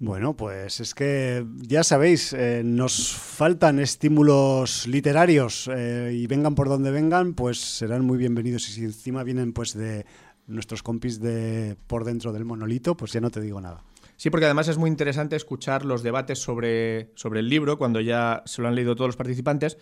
Bueno, 0.03 0.37
pues 0.37 0.81
es 0.81 0.97
que 0.97 1.47
ya 1.59 1.85
sabéis, 1.85 2.33
eh, 2.33 2.63
nos 2.65 3.15
faltan 3.15 3.79
estímulos 3.79 4.89
literarios 4.89 5.71
eh, 5.73 6.11
y 6.13 6.27
vengan 6.27 6.57
por 6.57 6.69
donde 6.69 6.91
vengan, 6.91 7.35
pues 7.35 7.61
serán 7.61 8.05
muy 8.05 8.19
bienvenidos. 8.19 8.69
Y 8.69 8.73
si 8.73 8.83
encima 8.83 9.23
vienen 9.23 9.53
pues 9.53 9.75
de 9.75 10.05
nuestros 10.49 10.83
compis 10.83 11.21
de 11.21 11.77
por 11.87 12.03
dentro 12.03 12.33
del 12.33 12.45
monolito, 12.45 12.97
pues 12.97 13.13
ya 13.13 13.21
no 13.21 13.31
te 13.31 13.41
digo 13.41 13.61
nada. 13.61 13.85
Sí, 14.17 14.29
porque 14.29 14.47
además 14.47 14.67
es 14.67 14.77
muy 14.77 14.91
interesante 14.91 15.37
escuchar 15.37 15.85
los 15.85 16.03
debates 16.03 16.41
sobre, 16.41 17.13
sobre 17.15 17.39
el 17.39 17.49
libro 17.49 17.79
cuando 17.79 18.01
ya 18.01 18.43
se 18.45 18.61
lo 18.61 18.67
han 18.67 18.75
leído 18.75 18.97
todos 18.97 19.07
los 19.07 19.17
participantes, 19.17 19.79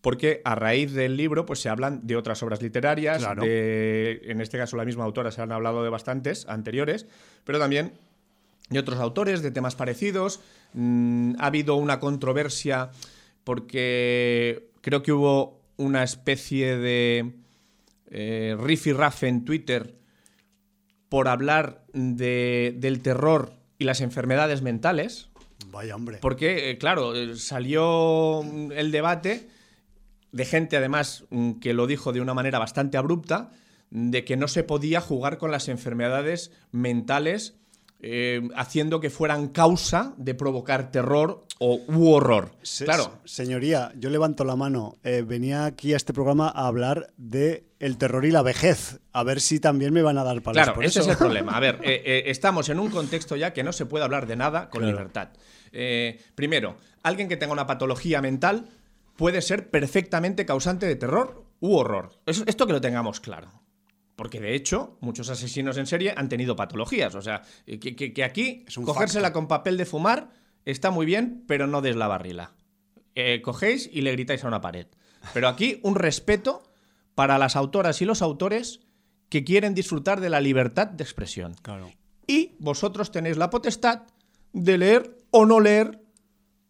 porque 0.00 0.42
a 0.44 0.54
raíz 0.54 0.92
del 0.92 1.16
libro 1.16 1.44
pues 1.44 1.58
se 1.58 1.70
hablan 1.70 2.06
de 2.06 2.14
otras 2.14 2.40
obras 2.44 2.62
literarias, 2.62 3.26
de, 3.40 4.20
en 4.26 4.40
este 4.40 4.58
caso 4.58 4.76
la 4.76 4.84
misma 4.84 5.02
autora 5.02 5.32
se 5.32 5.42
han 5.42 5.50
hablado 5.50 5.82
de 5.82 5.90
bastantes 5.90 6.46
anteriores, 6.48 7.08
pero 7.42 7.58
también 7.58 7.94
y 8.70 8.78
otros 8.78 8.98
autores 9.00 9.42
de 9.42 9.50
temas 9.50 9.74
parecidos. 9.74 10.40
Mm, 10.72 11.34
ha 11.38 11.46
habido 11.46 11.76
una 11.76 12.00
controversia 12.00 12.90
porque 13.44 14.70
creo 14.80 15.02
que 15.02 15.12
hubo 15.12 15.60
una 15.76 16.02
especie 16.02 16.76
de 16.76 17.34
eh, 18.10 18.56
riff 18.58 18.86
y 18.86 18.92
raff 18.92 19.22
en 19.22 19.44
Twitter 19.44 19.94
por 21.08 21.28
hablar 21.28 21.84
del 21.92 23.00
terror 23.02 23.52
y 23.78 23.84
las 23.84 24.00
enfermedades 24.00 24.62
mentales. 24.62 25.28
Vaya 25.70 25.94
hombre. 25.94 26.18
Porque, 26.20 26.70
eh, 26.70 26.78
claro, 26.78 27.14
eh, 27.14 27.36
salió 27.36 28.42
el 28.72 28.90
debate 28.90 29.48
de 30.32 30.44
gente, 30.44 30.76
además, 30.76 31.24
mm, 31.30 31.52
que 31.54 31.72
lo 31.72 31.86
dijo 31.86 32.12
de 32.12 32.20
una 32.20 32.34
manera 32.34 32.58
bastante 32.58 32.96
abrupta, 32.96 33.50
de 33.90 34.24
que 34.24 34.36
no 34.36 34.48
se 34.48 34.64
podía 34.64 35.00
jugar 35.00 35.38
con 35.38 35.50
las 35.50 35.68
enfermedades 35.68 36.50
mentales 36.72 37.56
eh, 38.00 38.46
haciendo 38.54 39.00
que 39.00 39.08
fueran 39.08 39.48
causa 39.48 40.12
de 40.18 40.34
provocar 40.34 40.90
terror 40.90 41.46
o 41.58 41.80
u 41.88 42.12
horror. 42.12 42.50
claro. 42.84 43.18
Señoría, 43.24 43.92
yo 43.96 44.10
levanto 44.10 44.44
la 44.44 44.54
mano. 44.54 44.98
Eh, 45.02 45.24
venía 45.26 45.64
aquí 45.64 45.94
a 45.94 45.96
este 45.96 46.12
programa 46.12 46.48
a 46.48 46.66
hablar 46.66 47.12
de 47.16 47.64
el 47.80 47.96
terror 47.96 48.26
y 48.26 48.30
la 48.30 48.42
vejez. 48.42 49.00
A 49.12 49.22
ver 49.22 49.40
si 49.40 49.60
también 49.60 49.94
me 49.94 50.02
van 50.02 50.18
a 50.18 50.24
dar 50.24 50.42
palos 50.42 50.62
Claro, 50.62 50.82
ese 50.82 51.00
es 51.00 51.08
el 51.08 51.16
problema. 51.16 51.56
A 51.56 51.60
ver, 51.60 51.80
eh, 51.84 52.24
estamos 52.26 52.68
en 52.68 52.78
un 52.78 52.90
contexto 52.90 53.34
ya 53.34 53.54
que 53.54 53.62
no 53.62 53.72
se 53.72 53.86
puede 53.86 54.04
hablar 54.04 54.26
de 54.26 54.36
nada 54.36 54.68
con 54.68 54.84
libertad. 54.84 55.30
primero, 56.34 56.76
alguien 57.02 57.28
que 57.28 57.38
tenga 57.38 57.54
una 57.54 57.66
patología 57.66 58.20
mental 58.20 58.68
puede 59.16 59.40
ser 59.40 59.70
perfectamente 59.70 60.44
causante 60.44 60.84
de 60.86 60.96
terror 60.96 61.44
u 61.60 61.76
horror. 61.76 62.12
Esto 62.26 62.66
que 62.66 62.74
lo 62.74 62.80
tengamos 62.82 63.20
claro. 63.20 63.65
Porque 64.16 64.40
de 64.40 64.54
hecho, 64.54 64.96
muchos 65.00 65.28
asesinos 65.28 65.76
en 65.76 65.86
serie 65.86 66.14
han 66.16 66.30
tenido 66.30 66.56
patologías. 66.56 67.14
O 67.14 67.22
sea, 67.22 67.42
que, 67.66 68.24
aquí 68.24 68.64
cogérsela 68.84 69.32
con 69.32 69.46
papel 69.46 69.76
de 69.76 69.84
fumar 69.84 70.30
está 70.64 70.90
muy 70.90 71.04
bien, 71.04 71.44
pero 71.46 71.66
no 71.66 71.82
des 71.82 71.96
la 71.96 72.08
barrila. 72.08 72.54
Eh, 73.14 73.42
cogéis 73.42 73.88
y 73.92 74.00
le 74.00 74.12
gritáis 74.12 74.42
a 74.42 74.48
una 74.48 74.62
pared. 74.62 74.86
Pero 75.34 75.48
aquí 75.48 75.80
un 75.82 75.94
respeto 75.94 76.62
para 77.14 77.38
las 77.38 77.56
autoras 77.56 78.00
y 78.00 78.06
los 78.06 78.22
autores 78.22 78.80
que 79.28 79.44
quieren 79.44 79.74
disfrutar 79.74 80.20
de 80.20 80.30
la 80.30 80.40
libertad 80.40 80.86
de 80.86 81.04
expresión. 81.04 81.54
Claro. 81.62 81.92
Y 82.26 82.56
vosotros 82.58 83.10
tenéis 83.10 83.36
la 83.36 83.50
potestad 83.50 84.02
de 84.52 84.78
leer 84.78 85.18
o 85.30 85.44
no 85.44 85.60
leer 85.60 86.00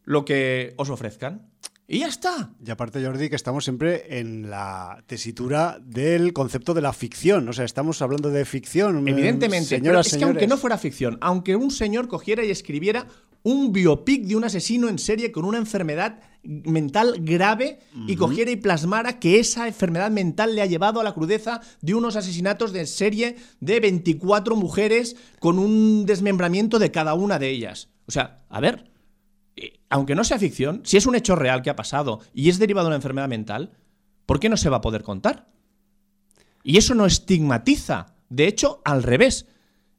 lo 0.04 0.24
que 0.24 0.74
os 0.76 0.90
ofrezcan. 0.90 1.50
Y 1.88 2.00
ya 2.00 2.08
está. 2.08 2.50
Y 2.64 2.70
aparte, 2.70 3.04
Jordi, 3.04 3.28
que 3.28 3.36
estamos 3.36 3.64
siempre 3.64 4.18
en 4.18 4.50
la 4.50 5.04
tesitura 5.06 5.78
del 5.80 6.32
concepto 6.32 6.74
de 6.74 6.80
la 6.80 6.92
ficción. 6.92 7.48
O 7.48 7.52
sea, 7.52 7.64
estamos 7.64 8.02
hablando 8.02 8.30
de 8.30 8.44
ficción. 8.44 9.06
Evidentemente, 9.06 9.80
pero 9.80 10.00
es 10.00 10.16
que 10.16 10.24
aunque 10.24 10.48
no 10.48 10.56
fuera 10.56 10.78
ficción, 10.78 11.16
aunque 11.20 11.54
un 11.54 11.70
señor 11.70 12.08
cogiera 12.08 12.44
y 12.44 12.50
escribiera 12.50 13.06
un 13.44 13.72
biopic 13.72 14.24
de 14.24 14.34
un 14.34 14.42
asesino 14.42 14.88
en 14.88 14.98
serie 14.98 15.30
con 15.30 15.44
una 15.44 15.58
enfermedad 15.58 16.18
mental 16.42 17.18
grave 17.20 17.78
y 18.08 18.16
cogiera 18.16 18.50
y 18.50 18.56
plasmara 18.56 19.20
que 19.20 19.38
esa 19.38 19.68
enfermedad 19.68 20.10
mental 20.10 20.56
le 20.56 20.62
ha 20.62 20.66
llevado 20.66 21.00
a 21.00 21.04
la 21.04 21.14
crudeza 21.14 21.60
de 21.80 21.94
unos 21.94 22.16
asesinatos 22.16 22.72
de 22.72 22.86
serie 22.86 23.36
de 23.60 23.78
24 23.78 24.56
mujeres 24.56 25.14
con 25.38 25.60
un 25.60 26.06
desmembramiento 26.06 26.80
de 26.80 26.90
cada 26.90 27.14
una 27.14 27.38
de 27.38 27.50
ellas. 27.50 27.88
O 28.06 28.10
sea, 28.10 28.42
a 28.48 28.60
ver, 28.60 28.90
aunque 29.88 30.14
no 30.14 30.25
sea 30.25 30.38
ficción, 30.38 30.82
si 30.84 30.96
es 30.96 31.06
un 31.06 31.14
hecho 31.14 31.36
real 31.36 31.62
que 31.62 31.70
ha 31.70 31.76
pasado 31.76 32.20
y 32.34 32.48
es 32.48 32.58
derivado 32.58 32.86
de 32.86 32.90
una 32.90 32.96
enfermedad 32.96 33.28
mental, 33.28 33.72
¿por 34.26 34.40
qué 34.40 34.48
no 34.48 34.56
se 34.56 34.68
va 34.68 34.78
a 34.78 34.82
poder 34.82 35.02
contar? 35.02 35.48
Y 36.62 36.78
eso 36.78 36.94
no 36.94 37.06
estigmatiza. 37.06 38.14
De 38.28 38.46
hecho, 38.46 38.80
al 38.84 39.02
revés, 39.02 39.46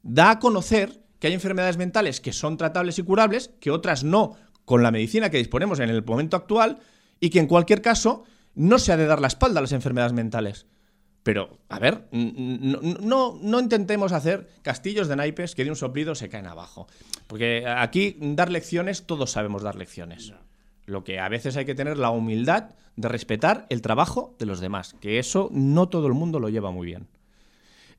da 0.02 0.30
a 0.30 0.38
conocer 0.38 1.02
que 1.18 1.26
hay 1.26 1.32
enfermedades 1.32 1.78
mentales 1.78 2.20
que 2.20 2.32
son 2.32 2.56
tratables 2.56 2.98
y 2.98 3.02
curables, 3.02 3.50
que 3.60 3.70
otras 3.70 4.04
no, 4.04 4.36
con 4.64 4.82
la 4.82 4.90
medicina 4.90 5.30
que 5.30 5.38
disponemos 5.38 5.80
en 5.80 5.90
el 5.90 6.04
momento 6.04 6.36
actual, 6.36 6.78
y 7.20 7.30
que 7.30 7.40
en 7.40 7.46
cualquier 7.46 7.82
caso 7.82 8.24
no 8.54 8.78
se 8.78 8.92
ha 8.92 8.96
de 8.96 9.06
dar 9.06 9.20
la 9.20 9.28
espalda 9.28 9.58
a 9.58 9.62
las 9.62 9.72
enfermedades 9.72 10.12
mentales. 10.12 10.66
Pero, 11.28 11.58
a 11.68 11.78
ver, 11.78 12.08
no, 12.10 13.38
no, 13.42 13.60
intentemos 13.60 14.12
hacer 14.12 14.48
castillos 14.62 15.08
de 15.08 15.16
naipes 15.16 15.54
que 15.54 15.62
de 15.62 15.68
un 15.68 15.76
soplido 15.76 16.14
se 16.14 16.30
caen 16.30 16.46
abajo. 16.46 16.86
Porque 17.26 17.66
aquí 17.66 18.16
dar 18.18 18.50
lecciones, 18.50 19.04
todos 19.04 19.32
sabemos 19.32 19.62
dar 19.62 19.76
lecciones. 19.76 20.32
Lo 20.86 21.04
que 21.04 21.20
a 21.20 21.28
veces 21.28 21.58
hay 21.58 21.66
que 21.66 21.74
tener 21.74 21.98
la 21.98 22.08
humildad 22.08 22.70
de 22.96 23.08
respetar 23.08 23.66
el 23.68 23.82
trabajo 23.82 24.36
de 24.38 24.46
los 24.46 24.60
demás, 24.60 24.96
que 25.02 25.18
eso 25.18 25.50
no 25.52 25.90
todo 25.90 26.06
el 26.06 26.14
mundo 26.14 26.40
lo 26.40 26.48
lleva 26.48 26.70
muy 26.70 26.86
bien. 26.86 27.08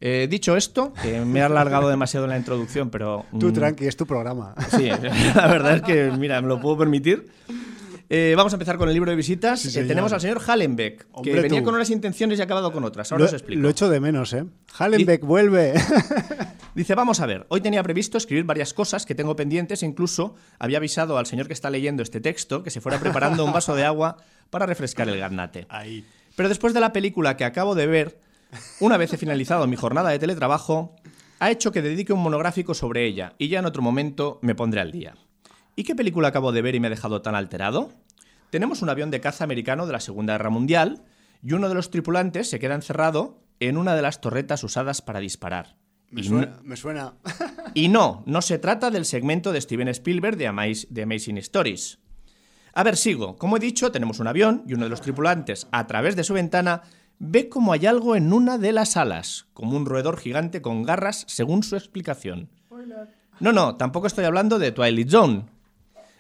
Eh, 0.02 0.26
dicho 0.28 0.58
esto, 0.58 0.92
que 1.00 1.22
me 1.22 1.42
he 1.42 1.44
alargado 1.44 1.88
demasiado 1.92 2.26
en 2.26 2.32
la 2.32 2.38
introducción, 2.38 2.90
pero... 2.90 3.28
Tú 3.40 3.50
mm, 3.50 3.54
tranqui, 3.54 3.86
es 3.86 3.96
tu 3.96 4.08
programa. 4.08 4.56
Sí, 4.76 4.90
la 5.36 5.46
verdad 5.46 5.76
es 5.76 5.82
que, 5.84 6.10
mira, 6.18 6.42
me 6.42 6.48
lo 6.48 6.60
puedo 6.60 6.80
permitir. 6.80 7.28
Eh, 8.12 8.34
vamos 8.36 8.52
a 8.54 8.56
empezar 8.56 8.78
con 8.78 8.88
el 8.88 8.96
libro 8.96 9.12
de 9.12 9.16
visitas. 9.16 9.64
Eh, 9.76 9.84
tenemos 9.84 10.12
al 10.12 10.20
señor 10.20 10.42
Hallenbeck, 10.46 11.08
que 11.22 11.34
venía 11.42 11.64
con 11.64 11.76
unas 11.76 11.92
intenciones 11.92 12.40
y 12.40 12.42
ha 12.42 12.46
acabado 12.46 12.72
con 12.72 12.84
otras. 12.84 13.12
Ahora 13.12 13.24
lo, 13.24 13.28
os 13.28 13.34
explico. 13.34 13.62
Lo 13.62 13.70
echo 13.70 13.88
de 13.88 14.00
menos, 14.00 14.34
¿eh? 14.34 14.46
Hallenbeck, 14.78 15.24
vuelve. 15.24 15.74
Dice, 16.76 16.96
vamos 16.96 17.20
a 17.20 17.26
ver, 17.26 17.46
hoy 17.50 17.62
tenía 17.62 17.84
previsto 17.84 18.18
escribir 18.18 18.46
varias 18.46 18.74
cosas 18.74 19.06
que 19.06 19.14
tengo 19.14 19.36
pendientes, 19.36 19.84
incluso 19.84 20.36
había 20.58 20.78
avisado 20.78 21.18
al 21.18 21.26
señor 21.26 21.48
que 21.48 21.54
está 21.54 21.70
leyendo 21.70 22.02
este 22.02 22.22
texto 22.22 22.64
que 22.64 22.72
se 22.72 22.82
fuera 22.82 23.00
preparando 23.00 23.46
un 23.46 23.52
vaso 23.52 23.76
de 23.76 23.86
agua 23.86 24.18
para 24.50 24.66
refrescar 24.66 25.08
el 25.10 25.20
garnate. 25.20 25.68
Ahí. 25.70 26.06
Pero 26.36 26.50
después 26.50 26.74
de 26.74 26.80
la 26.80 26.94
película 26.94 27.38
que 27.38 27.44
acabo 27.44 27.76
de 27.76 27.86
ver, 27.86 28.20
una 28.80 28.98
vez 28.98 29.14
he 29.14 29.18
finalizado 29.18 29.68
mi 29.68 29.76
jornada 29.76 30.10
de 30.10 30.20
teletrabajo, 30.20 30.96
ha 31.40 31.52
hecho 31.52 31.72
que 31.72 31.82
dedique 31.82 32.14
un 32.14 32.22
monográfico 32.22 32.74
sobre 32.74 33.06
ella 33.06 33.34
y 33.38 33.50
ya 33.50 33.60
en 33.60 33.66
otro 33.66 33.82
momento 33.82 34.40
me 34.42 34.56
pondré 34.56 34.82
al 34.82 34.92
día. 34.92 35.16
¿Y 35.80 35.86
qué 35.86 35.96
película 35.96 36.28
acabo 36.28 36.52
de 36.52 36.62
ver 36.62 36.76
y 36.76 36.82
me 36.82 36.88
ha 36.88 36.90
dejado 36.90 37.22
tan 37.22 37.36
alterado? 37.36 37.94
Tenemos 38.50 38.82
un 38.82 38.90
avión 38.90 39.12
de 39.12 39.22
caza 39.22 39.46
americano 39.46 39.88
de 39.88 39.94
la 39.94 40.02
Segunda 40.02 40.34
Guerra 40.34 40.50
Mundial 40.50 41.06
y 41.42 41.54
uno 41.54 41.70
de 41.70 41.76
los 41.76 41.90
tripulantes 41.90 42.50
se 42.50 42.60
queda 42.60 42.76
encerrado 42.76 43.40
en 43.62 43.78
una 43.78 43.96
de 43.96 44.02
las 44.02 44.20
torretas 44.20 44.62
usadas 44.66 45.02
para 45.02 45.22
disparar. 45.22 45.78
Me 46.12 46.22
suena. 46.22 46.60
Me 46.64 46.76
suena. 46.76 47.14
y 47.74 47.88
no, 47.88 48.24
no 48.26 48.42
se 48.42 48.58
trata 48.58 48.92
del 48.92 49.06
segmento 49.06 49.54
de 49.54 49.62
Steven 49.62 49.88
Spielberg 49.88 50.36
de, 50.36 50.48
Amazing 50.48 51.38
Stories. 51.38 52.00
A 52.74 52.84
ver, 52.84 52.98
sigo. 52.98 53.38
Como 53.38 53.56
he 53.56 53.62
dicho, 53.62 53.90
tenemos 53.90 54.20
un 54.20 54.28
avión 54.28 54.66
y 54.68 54.74
uno 54.74 54.84
de 54.84 54.90
los 54.90 55.00
tripulantes, 55.00 55.70
a 55.72 55.88
través 55.88 56.18
de 56.18 56.26
su 56.26 56.34
ventana, 56.34 56.82
ve 57.20 57.48
como 57.48 57.72
hay 57.72 57.86
algo 57.86 58.18
en 58.18 58.34
una 58.34 58.58
de 58.58 58.74
las 58.74 58.98
alas, 58.98 59.48
como 59.54 59.78
un 59.78 59.86
roedor 59.86 60.18
gigante 60.18 60.62
con 60.62 60.84
garras, 60.84 61.24
según 61.30 61.64
su 61.64 61.78
explicación. 61.78 62.50
No, 63.40 63.54
no, 63.54 63.78
tampoco 63.78 64.08
estoy 64.08 64.26
hablando 64.26 64.60
de 64.60 64.74
Twilight 64.74 65.10
Zone. 65.10 65.59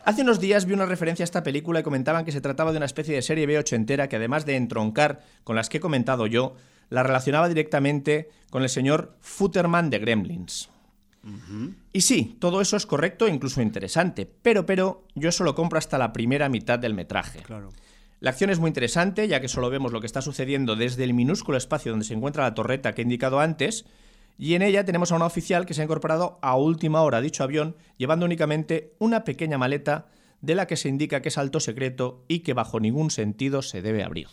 Hace 0.03 0.21
unos 0.21 0.39
días 0.39 0.65
vi 0.65 0.73
una 0.73 0.85
referencia 0.85 1.23
a 1.23 1.25
esta 1.25 1.43
película 1.43 1.81
y 1.81 1.83
comentaban 1.83 2.25
que 2.25 2.31
se 2.31 2.41
trataba 2.41 2.71
de 2.71 2.77
una 2.77 2.85
especie 2.85 3.15
de 3.15 3.21
serie 3.21 3.45
B 3.45 3.63
entera 3.71 4.07
que 4.07 4.15
además 4.15 4.45
de 4.45 4.55
entroncar 4.55 5.21
con 5.43 5.55
las 5.55 5.69
que 5.69 5.77
he 5.77 5.81
comentado 5.81 6.25
yo, 6.27 6.55
la 6.89 7.03
relacionaba 7.03 7.47
directamente 7.47 8.29
con 8.49 8.63
el 8.63 8.69
señor 8.69 9.15
Futterman 9.21 9.89
de 9.89 9.99
Gremlins. 9.99 10.69
Y 11.91 12.01
sí, 12.01 12.37
todo 12.39 12.61
eso 12.61 12.77
es 12.77 12.85
correcto 12.85 13.27
e 13.27 13.29
incluso 13.29 13.61
interesante, 13.61 14.25
pero, 14.25 14.65
pero 14.65 15.05
yo 15.15 15.31
solo 15.31 15.53
compro 15.53 15.77
hasta 15.77 15.97
la 15.97 16.13
primera 16.13 16.49
mitad 16.49 16.79
del 16.79 16.93
metraje. 16.93 17.39
Claro. 17.39 17.69
La 18.21 18.31
acción 18.31 18.49
es 18.49 18.59
muy 18.59 18.69
interesante, 18.69 19.27
ya 19.27 19.39
que 19.39 19.47
solo 19.47 19.69
vemos 19.69 19.91
lo 19.91 20.01
que 20.01 20.07
está 20.07 20.21
sucediendo 20.21 20.75
desde 20.75 21.03
el 21.03 21.13
minúsculo 21.13 21.57
espacio 21.57 21.91
donde 21.91 22.05
se 22.05 22.13
encuentra 22.13 22.43
la 22.43 22.53
torreta 22.53 22.93
que 22.93 23.01
he 23.01 23.03
indicado 23.03 23.39
antes, 23.39 23.85
y 24.39 24.53
en 24.53 24.61
ella 24.61 24.85
tenemos 24.85 25.11
a 25.11 25.17
una 25.17 25.25
oficial 25.25 25.65
que 25.65 25.73
se 25.73 25.81
ha 25.81 25.83
incorporado 25.83 26.39
a 26.41 26.55
última 26.55 27.01
hora 27.01 27.17
a 27.17 27.21
dicho 27.21 27.43
avión, 27.43 27.75
llevando 27.97 28.25
únicamente 28.25 28.95
una 28.97 29.25
pequeña 29.25 29.57
maleta 29.57 30.07
de 30.39 30.55
la 30.55 30.65
que 30.65 30.77
se 30.77 30.87
indica 30.87 31.21
que 31.21 31.27
es 31.27 31.37
alto 31.37 31.59
secreto 31.59 32.23
y 32.29 32.39
que 32.39 32.53
bajo 32.53 32.79
ningún 32.79 33.11
sentido 33.11 33.61
se 33.61 33.81
debe 33.81 34.01
abrir. 34.01 34.29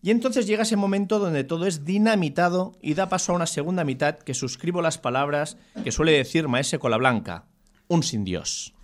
Y 0.00 0.10
entonces 0.10 0.46
llega 0.46 0.62
ese 0.62 0.76
momento 0.76 1.18
donde 1.18 1.44
todo 1.44 1.66
es 1.66 1.84
dinamitado 1.84 2.72
y 2.80 2.94
da 2.94 3.10
paso 3.10 3.32
a 3.32 3.36
una 3.36 3.46
segunda 3.46 3.84
mitad 3.84 4.16
que 4.16 4.32
suscribo 4.32 4.80
las 4.80 4.96
palabras 4.96 5.58
que 5.84 5.92
suele 5.92 6.12
decir 6.12 6.48
Maese 6.48 6.78
Colablanca, 6.78 7.44
un 7.88 8.02
sin 8.02 8.24
Dios. 8.24 8.74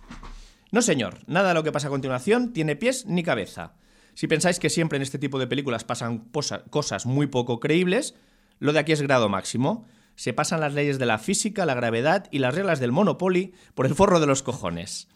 No 0.71 0.83
señor, 0.83 1.21
nada 1.25 1.49
de 1.49 1.55
lo 1.55 1.63
que 1.63 1.71
pasa 1.71 1.87
a 1.87 1.91
continuación 1.91 2.53
tiene 2.53 2.75
pies 2.75 3.07
ni 3.07 3.23
cabeza. 3.23 3.73
Si 4.13 4.27
pensáis 4.27 4.59
que 4.59 4.69
siempre 4.69 4.97
en 4.97 5.01
este 5.01 5.17
tipo 5.17 5.39
de 5.39 5.47
películas 5.47 5.83
pasan 5.83 6.29
cosas 6.69 7.07
muy 7.07 7.25
poco 7.25 7.59
creíbles, 7.59 8.13
lo 8.59 8.73
de 8.73 8.79
aquí 8.79 8.91
es 8.91 9.01
grado 9.01 9.29
máximo. 9.29 9.87
Se 10.15 10.33
pasan 10.33 10.59
las 10.59 10.73
leyes 10.73 10.99
de 10.99 11.05
la 11.05 11.17
física, 11.17 11.65
la 11.65 11.75
gravedad 11.75 12.27
y 12.31 12.39
las 12.39 12.53
reglas 12.53 12.79
del 12.79 12.91
Monopoly 12.91 13.53
por 13.73 13.85
el 13.85 13.95
forro 13.95 14.19
de 14.19 14.27
los 14.27 14.43
cojones. 14.43 15.07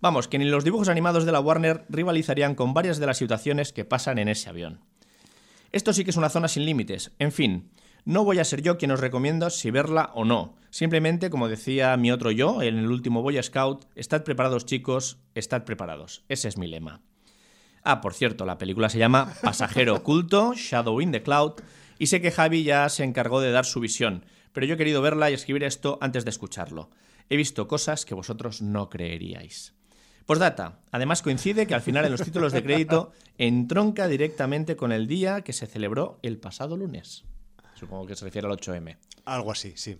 Vamos, 0.00 0.28
que 0.28 0.38
ni 0.38 0.44
los 0.44 0.64
dibujos 0.64 0.88
animados 0.88 1.24
de 1.24 1.32
la 1.32 1.40
Warner 1.40 1.84
rivalizarían 1.88 2.54
con 2.54 2.74
varias 2.74 2.98
de 2.98 3.06
las 3.06 3.18
situaciones 3.18 3.72
que 3.72 3.84
pasan 3.84 4.18
en 4.18 4.28
ese 4.28 4.48
avión. 4.48 4.80
Esto 5.72 5.92
sí 5.92 6.04
que 6.04 6.10
es 6.10 6.16
una 6.16 6.28
zona 6.28 6.48
sin 6.48 6.64
límites. 6.64 7.12
En 7.18 7.32
fin, 7.32 7.70
no 8.04 8.24
voy 8.24 8.38
a 8.38 8.44
ser 8.44 8.62
yo 8.62 8.78
quien 8.78 8.92
os 8.92 9.00
recomienda 9.00 9.50
si 9.50 9.72
verla 9.72 10.12
o 10.14 10.24
no. 10.24 10.54
Simplemente, 10.70 11.28
como 11.28 11.48
decía 11.48 11.96
mi 11.96 12.12
otro 12.12 12.30
yo 12.30 12.62
en 12.62 12.78
el 12.78 12.90
último 12.90 13.20
Boy 13.20 13.42
Scout, 13.42 13.86
estad 13.96 14.22
preparados 14.22 14.64
chicos, 14.64 15.18
estad 15.34 15.64
preparados. 15.64 16.22
Ese 16.28 16.46
es 16.46 16.56
mi 16.56 16.68
lema. 16.68 17.00
Ah, 17.82 18.00
por 18.00 18.14
cierto, 18.14 18.44
la 18.44 18.58
película 18.58 18.88
se 18.88 18.98
llama 18.98 19.32
Pasajero 19.42 19.96
Oculto, 19.96 20.54
Shadow 20.54 21.00
in 21.00 21.12
the 21.12 21.22
Cloud, 21.22 21.54
y 21.98 22.06
sé 22.06 22.20
que 22.20 22.30
Javi 22.30 22.64
ya 22.64 22.88
se 22.88 23.04
encargó 23.04 23.40
de 23.40 23.50
dar 23.50 23.64
su 23.64 23.80
visión, 23.80 24.24
pero 24.52 24.66
yo 24.66 24.74
he 24.74 24.78
querido 24.78 25.02
verla 25.02 25.30
y 25.30 25.34
escribir 25.34 25.64
esto 25.64 25.98
antes 26.00 26.24
de 26.24 26.30
escucharlo. 26.30 26.90
he 27.28 27.36
visto 27.36 27.66
cosas 27.66 28.04
que 28.04 28.14
vosotros 28.14 28.62
no 28.62 28.88
creeríais. 28.88 29.74
Postdata. 30.26 30.80
Además 30.90 31.22
coincide 31.22 31.66
que 31.66 31.74
al 31.74 31.82
final 31.82 32.04
en 32.04 32.10
los 32.10 32.22
títulos 32.22 32.52
de 32.52 32.62
crédito 32.62 33.12
entronca 33.38 34.08
directamente 34.08 34.76
con 34.76 34.90
el 34.90 35.06
día 35.06 35.42
que 35.42 35.52
se 35.52 35.66
celebró 35.66 36.18
el 36.22 36.38
pasado 36.38 36.76
lunes. 36.76 37.24
Supongo 37.74 38.06
que 38.06 38.16
se 38.16 38.24
refiere 38.24 38.48
al 38.48 38.54
8M. 38.54 38.96
Algo 39.24 39.52
así, 39.52 39.72
sí. 39.76 39.96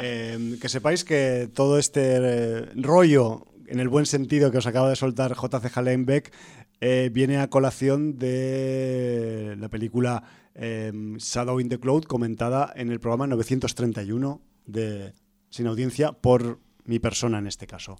Eh, 0.00 0.58
que 0.60 0.68
sepáis 0.68 1.04
que 1.04 1.48
todo 1.52 1.78
este 1.78 2.16
eh, 2.16 2.66
rollo, 2.76 3.46
en 3.66 3.80
el 3.80 3.88
buen 3.88 4.06
sentido 4.06 4.50
que 4.50 4.58
os 4.58 4.66
acaba 4.66 4.90
de 4.90 4.96
soltar 4.96 5.34
JC 5.34 5.76
Hallenbeck, 5.76 6.32
eh, 6.80 7.10
viene 7.12 7.38
a 7.38 7.48
colación 7.48 8.18
de 8.18 9.56
la 9.58 9.68
película 9.68 10.24
Shadow 10.54 11.60
in 11.60 11.68
the 11.68 11.78
Cloud 11.78 12.04
comentada 12.04 12.72
en 12.76 12.90
el 12.90 13.00
programa 13.00 13.26
931 13.26 14.42
de 14.66 15.14
Sin 15.50 15.66
Audiencia 15.66 16.12
por 16.12 16.60
mi 16.84 16.98
persona 16.98 17.38
en 17.38 17.46
este 17.46 17.66
caso. 17.66 17.98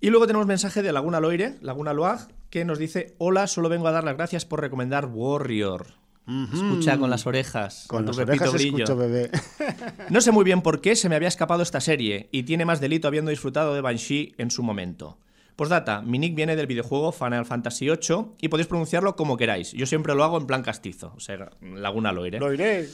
Y 0.00 0.10
luego 0.10 0.26
tenemos 0.26 0.46
mensaje 0.46 0.82
de 0.82 0.92
Laguna 0.92 1.20
Loire, 1.20 1.56
Laguna 1.60 1.92
Loag, 1.92 2.28
que 2.50 2.64
nos 2.64 2.78
dice: 2.78 3.14
Hola, 3.18 3.46
solo 3.46 3.68
vengo 3.68 3.88
a 3.88 3.92
dar 3.92 4.04
las 4.04 4.16
gracias 4.16 4.44
por 4.44 4.60
recomendar 4.60 5.06
Warrior. 5.06 5.86
Escucha 6.52 6.98
con 6.98 7.08
las 7.08 7.26
orejas. 7.26 7.86
Con, 7.88 8.04
los 8.04 8.18
orejas 8.18 8.54
escucho, 8.54 8.96
bebé. 8.96 9.30
no 10.10 10.20
sé 10.20 10.30
muy 10.30 10.44
bien 10.44 10.60
por 10.60 10.82
qué 10.82 10.94
se 10.94 11.08
me 11.08 11.16
había 11.16 11.28
escapado 11.28 11.62
esta 11.62 11.80
serie 11.80 12.28
y 12.32 12.42
tiene 12.42 12.66
más 12.66 12.80
delito 12.80 13.08
habiendo 13.08 13.30
disfrutado 13.30 13.74
de 13.74 13.80
Banshee 13.80 14.34
en 14.36 14.50
su 14.50 14.62
momento. 14.62 15.18
Postdata, 15.58 16.02
mi 16.02 16.20
nick 16.20 16.36
viene 16.36 16.54
del 16.54 16.68
videojuego 16.68 17.10
Final 17.10 17.44
Fantasy 17.44 17.86
VIII 17.86 18.36
y 18.40 18.46
podéis 18.46 18.68
pronunciarlo 18.68 19.16
como 19.16 19.36
queráis. 19.36 19.72
Yo 19.72 19.86
siempre 19.86 20.14
lo 20.14 20.22
hago 20.22 20.38
en 20.38 20.46
plan 20.46 20.62
castizo, 20.62 21.12
o 21.16 21.18
sea, 21.18 21.50
Laguna 21.60 22.12
Loire. 22.12 22.38
Loire. 22.38 22.88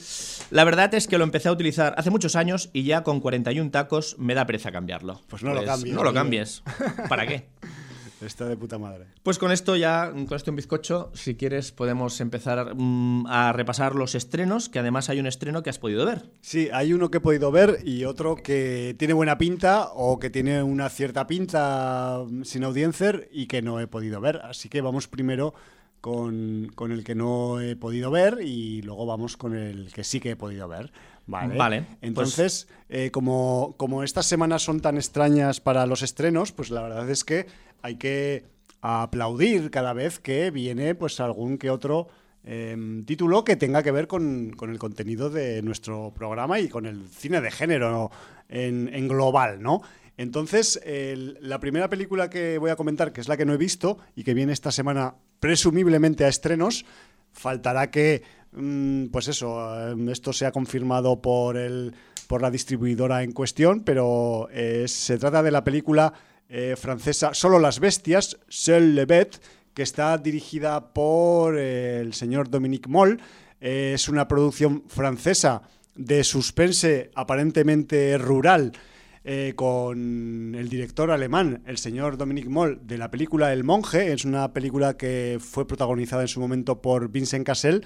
La 0.49 0.63
verdad 0.63 0.91
es 0.95 1.07
que 1.07 1.19
lo 1.19 1.25
empecé 1.25 1.47
a 1.47 1.51
utilizar 1.51 1.93
hace 1.95 2.09
muchos 2.09 2.35
años 2.35 2.71
y 2.73 2.81
ya 2.81 3.03
con 3.03 3.19
41 3.19 3.69
tacos 3.69 4.15
me 4.17 4.33
da 4.33 4.47
pereza 4.47 4.71
cambiarlo. 4.71 5.21
Pues 5.27 5.43
no 5.43 5.51
lo 5.53 5.57
pues 5.57 5.69
cambies. 5.69 5.93
No 5.93 6.03
lo 6.03 6.11
cambies. 6.11 6.63
¿Para 7.07 7.27
qué? 7.27 7.45
Está 8.25 8.45
de 8.45 8.57
puta 8.57 8.77
madre. 8.77 9.05
Pues 9.21 9.37
con 9.37 9.51
esto 9.51 9.75
ya, 9.75 10.11
con 10.11 10.35
esto 10.35 10.51
un 10.51 10.57
bizcocho, 10.57 11.11
si 11.13 11.35
quieres 11.35 11.71
podemos 11.71 12.19
empezar 12.21 12.73
mm, 12.75 13.27
a 13.27 13.53
repasar 13.53 13.95
los 13.95 14.15
estrenos, 14.15 14.69
que 14.69 14.79
además 14.79 15.09
hay 15.09 15.19
un 15.19 15.27
estreno 15.27 15.61
que 15.63 15.69
has 15.69 15.79
podido 15.79 16.05
ver. 16.05 16.29
Sí, 16.41 16.69
hay 16.73 16.93
uno 16.93 17.11
que 17.11 17.17
he 17.17 17.21
podido 17.21 17.51
ver 17.51 17.79
y 17.83 18.05
otro 18.05 18.35
que 18.35 18.95
tiene 18.97 19.13
buena 19.13 19.37
pinta 19.37 19.89
o 19.93 20.19
que 20.19 20.29
tiene 20.29 20.63
una 20.63 20.89
cierta 20.89 21.27
pinta 21.27 22.23
sin 22.43 22.63
audiencia 22.63 22.95
y 23.31 23.47
que 23.47 23.61
no 23.61 23.79
he 23.79 23.87
podido 23.87 24.21
ver. 24.21 24.41
Así 24.43 24.69
que 24.69 24.81
vamos 24.81 25.07
primero 25.07 25.53
con, 26.01 26.91
el 26.91 27.03
que 27.03 27.15
no 27.15 27.59
he 27.59 27.75
podido 27.75 28.11
ver 28.11 28.39
y 28.41 28.81
luego 28.83 29.05
vamos 29.05 29.37
con 29.37 29.55
el 29.55 29.91
que 29.91 30.03
sí 30.03 30.19
que 30.19 30.31
he 30.31 30.35
podido 30.35 30.67
ver. 30.67 30.91
Vale. 31.27 31.57
vale 31.57 31.81
pues 31.81 31.97
Entonces, 32.01 32.67
eh, 32.89 33.09
como, 33.09 33.73
como 33.77 34.03
estas 34.03 34.27
semanas 34.27 34.61
son 34.61 34.79
tan 34.79 34.97
extrañas 34.97 35.59
para 35.59 35.87
los 35.87 36.03
estrenos, 36.03 36.51
pues 36.51 36.69
la 36.69 36.83
verdad 36.83 37.09
es 37.09 37.23
que 37.23 37.47
hay 37.85 37.97
que 37.97 38.45
aplaudir 38.81 39.69
cada 39.69 39.93
vez 39.93 40.19
que 40.19 40.49
viene 40.49 40.95
pues 40.95 41.19
algún 41.19 41.59
que 41.59 41.69
otro 41.69 42.07
em, 42.43 43.05
título 43.05 43.43
que 43.43 43.55
tenga 43.55 43.83
que 43.83 43.91
ver 43.91 44.07
con, 44.07 44.55
el 44.59 44.79
contenido 44.79 45.29
de 45.29 45.61
nuestro 45.61 46.11
programa 46.15 46.59
y 46.59 46.67
con 46.67 46.87
el 46.87 47.07
cine 47.07 47.41
de 47.41 47.51
género 47.51 48.09
en, 48.49 49.07
global, 49.07 49.61
¿no? 49.61 49.81
Entonces, 50.17 50.79
la 51.41 51.59
primera 51.59 51.89
película 51.89 52.29
que 52.29 52.57
voy 52.57 52.71
a 52.71 52.75
comentar, 52.75 53.11
que 53.11 53.21
es 53.21 53.27
la 53.27 53.37
que 53.37 53.45
no 53.45 53.53
he 53.53 53.57
visto 53.57 53.97
y 54.15 54.23
que 54.23 54.33
viene 54.33 54.53
esta 54.53 54.71
semana 54.71 55.15
presumiblemente 55.39 56.25
a 56.25 56.29
estrenos, 56.29 56.85
faltará 57.33 57.91
que, 57.91 58.23
mm, 58.53 59.07
pues 59.07 59.27
eso, 59.27 59.91
em, 59.91 60.09
esto 60.09 60.31
sea 60.31 60.51
confirmado 60.51 61.21
por, 61.21 61.57
el, 61.57 61.93
por 62.27 62.41
la 62.41 62.49
distribuidora 62.49 63.23
en 63.23 63.31
cuestión, 63.31 63.81
pero 63.81 64.47
eh, 64.51 64.85
se 64.87 65.17
trata 65.17 65.43
de 65.43 65.51
la 65.51 65.63
película 65.63 66.13
eh, 66.49 66.75
francesa 66.77 67.33
Solo 67.33 67.59
las 67.59 67.79
bestias, 67.79 68.37
Seul 68.47 68.95
le 68.95 69.05
Bet, 69.05 69.41
que 69.73 69.83
está 69.83 70.17
dirigida 70.17 70.93
por 70.93 71.57
eh, 71.57 71.99
el 71.99 72.13
señor 72.13 72.49
Dominique 72.49 72.89
Moll. 72.89 73.19
Eh, 73.59 73.93
es 73.95 74.07
una 74.09 74.27
producción 74.27 74.83
francesa 74.87 75.63
de 75.95 76.23
suspense 76.23 77.11
aparentemente 77.15 78.17
rural. 78.17 78.73
con 79.55 80.53
el 80.53 80.69
director 80.69 81.09
alemán, 81.09 81.63
el 81.65 81.79
señor 81.79 82.15
Dominique 82.15 82.47
Moll, 82.47 82.79
de 82.83 82.99
la 82.99 83.09
película 83.09 83.51
El 83.53 83.63
Monje. 83.63 84.13
Es 84.13 84.23
una 84.23 84.53
película 84.53 84.97
que 84.97 85.39
fue 85.41 85.65
protagonizada 85.65 86.21
en 86.21 86.27
su 86.27 86.39
momento 86.39 86.79
por 86.79 87.09
Vincent 87.09 87.43
Cassel 87.43 87.83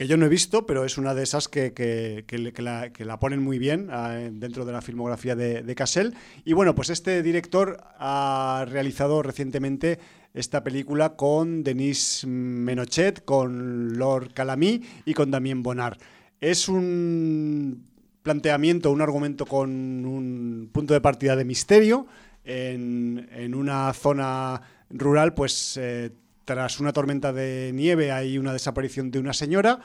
que 0.00 0.06
yo 0.06 0.16
no 0.16 0.24
he 0.24 0.30
visto, 0.30 0.64
pero 0.64 0.86
es 0.86 0.96
una 0.96 1.14
de 1.14 1.22
esas 1.22 1.46
que, 1.46 2.24
la, 2.56 3.20
ponen 3.20 3.42
muy 3.42 3.58
bien 3.58 3.88
ah, 3.90 4.16
dentro 4.32 4.64
de 4.64 4.72
la 4.72 4.80
filmografía 4.80 5.36
de, 5.36 5.62
de. 5.62 6.12
Y 6.46 6.54
bueno, 6.54 6.74
pues 6.74 6.88
este 6.88 7.22
director 7.22 7.76
ha 7.98 8.64
realizado 8.66 9.22
recientemente 9.22 9.98
esta 10.32 10.64
película 10.64 11.16
con 11.16 11.62
Denis 11.62 12.24
Menochet, 12.26 13.26
con 13.26 13.98
Lord 13.98 14.32
Calamí 14.32 14.80
y 15.04 15.12
con 15.12 15.30
Damien 15.30 15.62
Bonnard. 15.62 15.98
Es 16.40 16.70
un 16.70 17.84
planteamiento, 18.22 18.92
un 18.92 19.02
argumento 19.02 19.44
con 19.44 20.06
un 20.06 20.70
punto 20.72 20.94
de 20.94 21.02
partida 21.02 21.36
de 21.36 21.44
misterio 21.44 22.06
en, 22.42 23.54
una 23.54 23.92
zona 23.92 24.62
rural, 24.88 25.34
pues 25.34 25.76
eh, 25.76 26.10
tras 26.50 26.80
una 26.80 26.92
tormenta 26.92 27.32
de 27.32 27.70
nieve 27.72 28.10
hay 28.10 28.36
una 28.36 28.52
desaparición 28.52 29.12
de 29.12 29.20
una 29.20 29.32
señora 29.32 29.78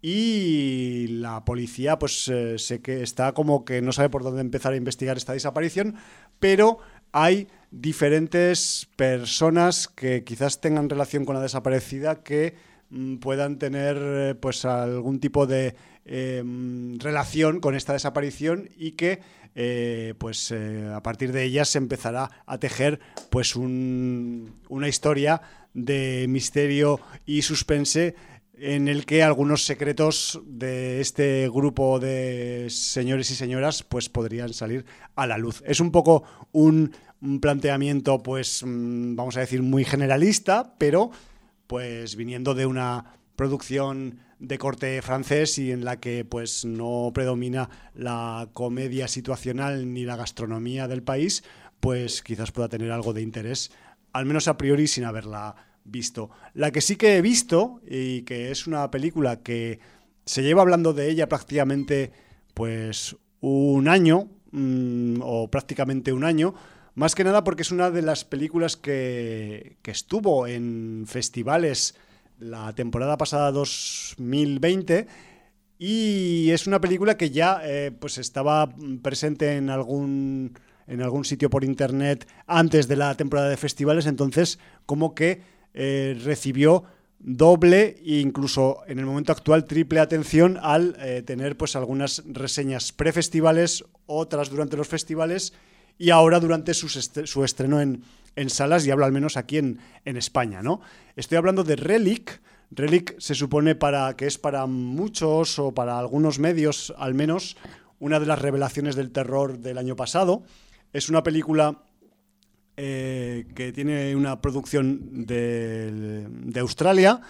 y 0.00 1.08
la 1.08 1.44
policía 1.44 1.98
pues 1.98 2.28
eh, 2.28 2.56
sé 2.56 2.80
que 2.80 3.02
está 3.02 3.32
como 3.32 3.64
que 3.64 3.82
no 3.82 3.90
sabe 3.90 4.10
por 4.10 4.22
dónde 4.22 4.40
empezar 4.40 4.74
a 4.74 4.76
investigar 4.76 5.16
esta 5.16 5.32
desaparición, 5.32 5.96
pero 6.38 6.78
hay 7.10 7.48
diferentes 7.72 8.86
personas 8.94 9.88
que 9.88 10.22
quizás 10.22 10.60
tengan 10.60 10.88
relación 10.88 11.24
con 11.24 11.34
la 11.34 11.42
desaparecida 11.42 12.22
que 12.22 12.54
mm, 12.90 13.16
puedan 13.16 13.58
tener 13.58 13.96
eh, 14.00 14.34
pues 14.36 14.64
algún 14.64 15.18
tipo 15.18 15.48
de 15.48 15.74
em, 16.04 16.96
relación 17.00 17.58
con 17.58 17.74
esta 17.74 17.92
desaparición 17.92 18.70
y 18.76 18.92
que 18.92 19.18
eh, 19.56 20.14
pues 20.18 20.52
a 20.52 21.00
partir 21.02 21.32
de 21.32 21.42
ellas 21.44 21.68
se 21.70 21.78
empezará 21.78 22.30
a 22.46 22.58
tejer 22.58 23.00
pues 23.30 23.54
una 23.56 24.88
historia 24.88 25.40
de 25.74 26.26
misterio 26.28 27.00
y 27.26 27.42
suspense 27.42 28.14
en 28.56 28.88
el 28.88 29.04
que 29.04 29.22
algunos 29.22 29.64
secretos 29.64 30.40
de 30.46 31.00
este 31.00 31.48
grupo 31.48 31.98
de 31.98 32.68
señores 32.70 33.30
y 33.30 33.34
señoras 33.34 33.82
pues 33.82 34.08
podrían 34.08 34.52
salir 34.52 34.86
a 35.16 35.26
la 35.26 35.38
luz. 35.38 35.62
Es 35.66 35.80
un 35.80 35.90
poco 35.90 36.24
un, 36.52 36.92
planteamiento 37.40 38.22
pues 38.22 38.62
mm, 38.64 39.16
vamos 39.16 39.36
a 39.36 39.40
decir 39.40 39.62
muy 39.62 39.84
generalista, 39.84 40.74
pero 40.78 41.10
pues 41.66 42.16
viniendo 42.16 42.54
de 42.54 42.66
una 42.66 43.16
producción 43.34 44.20
de 44.38 44.58
corte 44.58 45.00
francés 45.00 45.58
y 45.58 45.72
en 45.72 45.84
la 45.84 46.00
que 46.00 46.24
pues 46.24 46.64
no 46.64 47.10
predomina 47.14 47.70
la 47.94 48.48
comedia 48.52 49.08
situacional 49.08 49.92
ni 49.92 50.04
la 50.04 50.16
gastronomía 50.16 50.86
del 50.86 51.02
país, 51.02 51.44
pues 51.80 52.22
quizás 52.22 52.52
pueda 52.52 52.68
tener 52.68 52.92
algo 52.92 53.12
de 53.12 53.22
interés 53.22 53.70
al 54.14 54.24
menos 54.24 54.48
a 54.48 54.56
priori 54.56 54.86
sin 54.86 55.04
haberla 55.04 55.54
visto. 55.84 56.30
La 56.54 56.70
que 56.70 56.80
sí 56.80 56.96
que 56.96 57.16
he 57.16 57.20
visto, 57.20 57.80
y 57.86 58.22
que 58.22 58.50
es 58.50 58.66
una 58.66 58.90
película 58.90 59.42
que 59.42 59.80
se 60.24 60.42
lleva 60.42 60.62
hablando 60.62 60.94
de 60.94 61.10
ella 61.10 61.28
prácticamente 61.28 62.12
pues 62.54 63.16
un 63.40 63.88
año, 63.88 64.30
mm, 64.52 65.16
o 65.20 65.50
prácticamente 65.50 66.12
un 66.12 66.24
año, 66.24 66.54
más 66.94 67.14
que 67.14 67.24
nada 67.24 67.44
porque 67.44 67.62
es 67.62 67.72
una 67.72 67.90
de 67.90 68.02
las 68.02 68.24
películas 68.24 68.76
que, 68.76 69.76
que 69.82 69.90
estuvo 69.90 70.46
en 70.46 71.04
festivales 71.06 71.96
la 72.38 72.72
temporada 72.72 73.18
pasada 73.18 73.50
2020 73.50 75.06
y 75.78 76.50
es 76.50 76.66
una 76.66 76.80
película 76.80 77.16
que 77.16 77.30
ya 77.30 77.60
eh, 77.64 77.90
pues 77.90 78.18
estaba 78.18 78.72
presente 79.02 79.56
en 79.56 79.70
algún 79.70 80.56
en 80.86 81.02
algún 81.02 81.24
sitio 81.24 81.50
por 81.50 81.64
internet 81.64 82.26
antes 82.46 82.88
de 82.88 82.96
la 82.96 83.14
temporada 83.14 83.48
de 83.48 83.56
festivales, 83.56 84.06
entonces 84.06 84.58
como 84.86 85.14
que 85.14 85.42
eh, 85.72 86.18
recibió 86.24 86.84
doble 87.18 87.96
e 88.04 88.20
incluso 88.20 88.82
en 88.86 88.98
el 88.98 89.06
momento 89.06 89.32
actual 89.32 89.64
triple 89.64 90.00
atención 90.00 90.58
al 90.60 90.96
eh, 91.00 91.22
tener 91.22 91.56
pues 91.56 91.74
algunas 91.74 92.22
reseñas 92.26 92.92
prefestivales, 92.92 93.84
otras 94.06 94.50
durante 94.50 94.76
los 94.76 94.88
festivales 94.88 95.54
y 95.96 96.10
ahora 96.10 96.38
durante 96.38 96.74
su, 96.74 96.88
su 96.88 97.44
estreno 97.44 97.80
en, 97.80 98.02
en, 98.36 98.50
salas 98.50 98.86
y 98.86 98.90
hablo 98.90 99.06
al 99.06 99.12
menos 99.12 99.36
aquí 99.36 99.58
en, 99.58 99.78
en 100.04 100.16
España, 100.16 100.62
¿no? 100.62 100.80
Estoy 101.16 101.38
hablando 101.38 101.64
de 101.64 101.76
Relic. 101.76 102.42
Relic 102.70 103.18
se 103.18 103.34
supone 103.34 103.74
para 103.74 104.14
que 104.16 104.26
es 104.26 104.36
para 104.36 104.66
muchos 104.66 105.58
o 105.58 105.72
para 105.72 105.98
algunos 105.98 106.38
medios 106.38 106.92
al 106.98 107.14
menos 107.14 107.56
una 108.00 108.20
de 108.20 108.26
las 108.26 108.38
revelaciones 108.38 108.96
del 108.96 109.12
terror 109.12 109.58
del 109.58 109.78
año 109.78 109.96
pasado. 109.96 110.42
Es 110.94 111.08
una 111.08 111.24
película 111.24 111.82
eh, 112.76 113.46
que 113.56 113.72
tiene 113.72 114.14
una 114.14 114.40
producción 114.40 115.26
de, 115.26 116.60
Australia. 116.60 117.20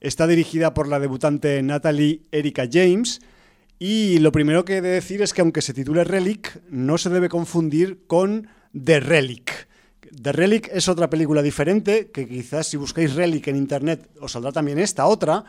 Está 0.00 0.28
dirigida 0.28 0.72
por 0.72 0.86
la 0.86 1.00
debutante 1.00 1.60
Natalie 1.64 2.22
Erika 2.30 2.68
James 2.72 3.20
Y 3.80 4.20
lo 4.20 4.30
primero 4.30 4.64
que 4.64 4.76
he 4.76 4.80
de 4.80 4.90
decir 4.90 5.20
es 5.20 5.34
que 5.34 5.40
aunque 5.40 5.62
se 5.62 5.74
titule 5.74 6.04
Relic, 6.04 6.62
no 6.70 6.96
se 6.96 7.10
debe 7.10 7.28
confundir 7.28 8.06
con 8.06 8.46
The 8.72 9.00
Relic. 9.00 9.66
The 10.22 10.30
Relic 10.30 10.70
es 10.72 10.88
otra 10.88 11.10
película 11.10 11.42
diferente, 11.42 12.12
que 12.12 12.28
quizás 12.28 12.68
si 12.68 12.76
buscáis 12.76 13.16
Relic 13.16 13.48
en 13.48 13.56
internet 13.56 14.08
os 14.20 14.30
saldrá 14.30 14.52
también 14.52 14.78
esta 14.78 15.06
otra. 15.06 15.44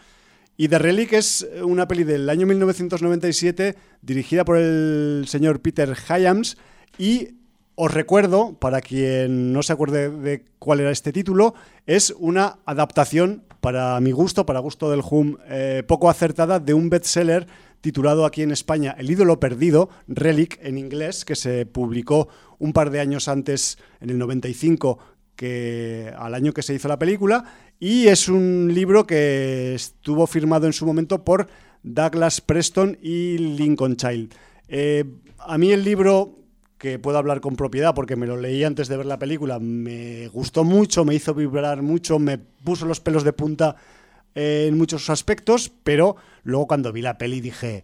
Y 0.57 0.69
The 0.69 0.79
Relic 0.79 1.13
es 1.13 1.47
una 1.61 1.87
peli 1.87 2.03
del 2.03 2.27
año 2.31 2.47
1997 2.47 3.75
dirigida 4.01 4.43
por 4.43 4.57
el 4.57 5.25
señor 5.27 5.61
Peter 5.61 5.95
Hyams 5.95 6.57
y 6.97 7.38
os 7.81 7.93
recuerdo, 7.93 8.57
para 8.59 8.81
quien 8.81 9.53
no 9.53 9.63
se 9.63 9.71
acuerde 9.71 10.09
de 10.09 10.43
cuál 10.59 10.81
era 10.81 10.91
este 10.91 11.13
título, 11.13 11.53
es 11.85 12.13
una 12.19 12.59
adaptación, 12.65 13.45
para 13.61 13.97
mi 14.01 14.11
gusto, 14.11 14.45
para 14.45 14.59
gusto 14.59 14.91
del 14.91 15.01
Hum, 15.09 15.37
eh, 15.47 15.83
poco 15.87 16.09
acertada 16.09 16.59
de 16.59 16.73
un 16.73 16.89
bestseller 16.89 17.47
titulado 17.79 18.25
aquí 18.25 18.41
en 18.41 18.51
España 18.51 18.97
El 18.99 19.09
ídolo 19.09 19.39
perdido, 19.39 19.89
Relic 20.09 20.59
en 20.61 20.77
inglés, 20.77 21.23
que 21.23 21.37
se 21.37 21.65
publicó 21.65 22.27
un 22.57 22.73
par 22.73 22.89
de 22.89 22.99
años 22.99 23.29
antes, 23.29 23.77
en 24.01 24.09
el 24.09 24.17
95, 24.17 24.99
que 25.37 26.13
al 26.17 26.33
año 26.33 26.51
que 26.51 26.63
se 26.63 26.73
hizo 26.73 26.89
la 26.89 26.99
película, 26.99 27.45
y 27.79 28.07
es 28.07 28.27
un 28.27 28.73
libro 28.73 29.07
que 29.07 29.73
estuvo 29.73 30.27
firmado 30.27 30.67
en 30.67 30.73
su 30.73 30.85
momento 30.85 31.23
por 31.23 31.47
Douglas 31.83 32.41
Preston 32.41 32.97
y 33.01 33.37
Lincoln 33.37 33.95
Child. 33.95 34.33
Eh, 34.67 35.05
a 35.37 35.57
mí 35.57 35.71
el 35.71 35.85
libro 35.85 36.38
que 36.79 36.97
puedo 36.97 37.17
hablar 37.17 37.41
con 37.41 37.55
propiedad 37.55 37.93
porque 37.93 38.15
me 38.15 38.25
lo 38.25 38.37
leí 38.37 38.63
antes 38.63 38.87
de 38.87 38.97
ver 38.97 39.05
la 39.05 39.19
película, 39.19 39.59
me 39.59 40.29
gustó 40.29 40.63
mucho, 40.63 41.05
me 41.05 41.13
hizo 41.13 41.35
vibrar 41.35 41.83
mucho, 41.83 42.17
me 42.17 42.37
puso 42.37 42.85
los 42.85 43.01
pelos 43.01 43.23
de 43.23 43.33
punta 43.33 43.75
en 44.33 44.77
muchos 44.77 45.09
aspectos, 45.09 45.71
pero 45.83 46.15
luego 46.43 46.67
cuando 46.67 46.93
vi 46.93 47.01
la 47.01 47.17
peli 47.17 47.41
dije, 47.41 47.83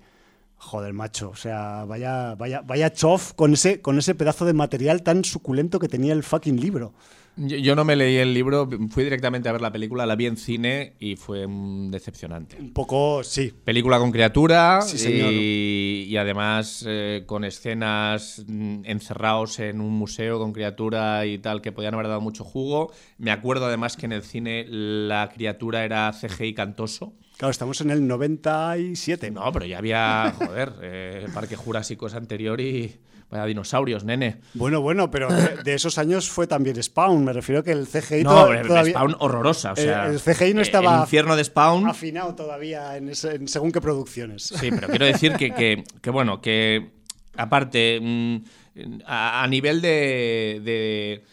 joder, 0.56 0.94
macho, 0.94 1.30
o 1.30 1.36
sea, 1.36 1.84
vaya, 1.84 2.36
vaya, 2.36 2.62
vaya 2.62 2.94
chof 2.94 3.34
con 3.34 3.54
ese, 3.54 3.82
con 3.82 4.00
ese 4.00 4.16
pedazo 4.16 4.46
de 4.46 4.54
material 4.54 5.04
tan 5.04 5.26
suculento 5.26 5.78
que 5.78 5.90
tenía 5.90 6.14
el 6.14 6.24
fucking 6.24 6.60
libro. 6.60 6.94
Yo, 7.38 7.76
no 7.76 7.84
me 7.84 7.96
leí 7.96 8.16
el 8.16 8.34
libro, 8.34 8.70
fui 8.90 9.04
directamente 9.04 9.50
a 9.50 9.52
ver 9.52 9.62
la 9.62 9.72
película, 9.72 10.06
la 10.06 10.16
vi 10.16 10.26
en 10.26 10.38
cine 10.38 10.94
y 11.00 11.18
fue 11.18 11.46
decepcionante. 11.90 12.58
Un 12.58 12.72
poco, 12.72 13.24
sí. 13.24 13.54
Película 13.64 14.00
con 14.00 14.12
criatura 14.12 14.80
Y, 14.94 16.16
además 16.18 16.86
eh, 16.88 17.24
con 17.26 17.44
escenas 17.44 18.46
mm, 18.48 18.86
encerrados 18.86 19.60
en 19.60 19.82
un 19.82 19.94
museo 19.94 20.40
con 20.40 20.54
criatura 20.54 21.26
y 21.26 21.38
tal 21.40 21.62
que 21.62 21.74
podían 21.74 21.94
haber 21.94 22.08
dado 22.08 22.22
mucho 22.22 22.46
jugo. 22.46 22.94
Me 23.18 23.32
acuerdo 23.32 23.66
además 23.66 23.98
que 23.98 24.06
en 24.06 24.14
el 24.14 24.24
cine 24.24 24.66
la 24.70 25.30
criatura 25.34 25.84
era 25.84 26.12
CGI 26.14 26.54
cantoso. 26.54 27.14
Claro, 27.38 27.52
estamos 27.52 27.82
en 27.82 27.90
el 27.90 28.08
97. 28.08 29.30
No, 29.32 29.52
pero 29.52 29.66
ya 29.66 29.80
había, 29.80 30.34
joder, 30.38 30.74
eh, 30.82 31.28
Parque 31.34 31.58
Jurásico 31.58 32.08
es 32.08 32.14
anterior 32.14 32.62
y 32.62 32.96
Vaya 33.30 33.46
dinosaurios, 33.46 34.04
nene. 34.04 34.38
Bueno, 34.54 34.82
bueno, 34.82 35.10
pero 35.10 35.28
de, 35.30 35.74
esos 35.74 35.98
años 35.98 36.30
fue 36.30 36.48
también 36.48 36.82
Spawn. 36.82 37.26
Me 37.26 37.34
refiero 37.34 37.64
que 37.64 37.72
el 37.72 37.88
CGI 37.88 38.24
no, 38.24 38.46
todavía. 38.62 38.94
Spawn 38.94 39.16
horrorosa. 39.20 39.72
O 39.74 39.76
sea, 39.76 40.08
el, 40.08 40.20
CGI 40.20 40.54
no 40.54 40.62
estaba. 40.62 40.96
El 40.96 41.02
infierno 41.02 41.36
de 41.36 41.44
Spawn. 41.44 41.88
Afinado 41.88 42.36
todavía 42.36 42.96
en, 42.98 43.16
según 43.16 43.72
qué 43.72 43.82
producciones. 43.82 44.44
Sí, 44.44 44.70
pero 44.70 44.88
quiero 44.88 45.06
decir 45.06 45.34
que, 45.34 45.84
que, 46.02 46.10
bueno, 46.12 46.40
que 46.40 46.92
aparte, 47.36 48.00
mm, 48.02 48.38
a, 49.06 49.46
nivel 49.50 49.82
de, 49.82 51.24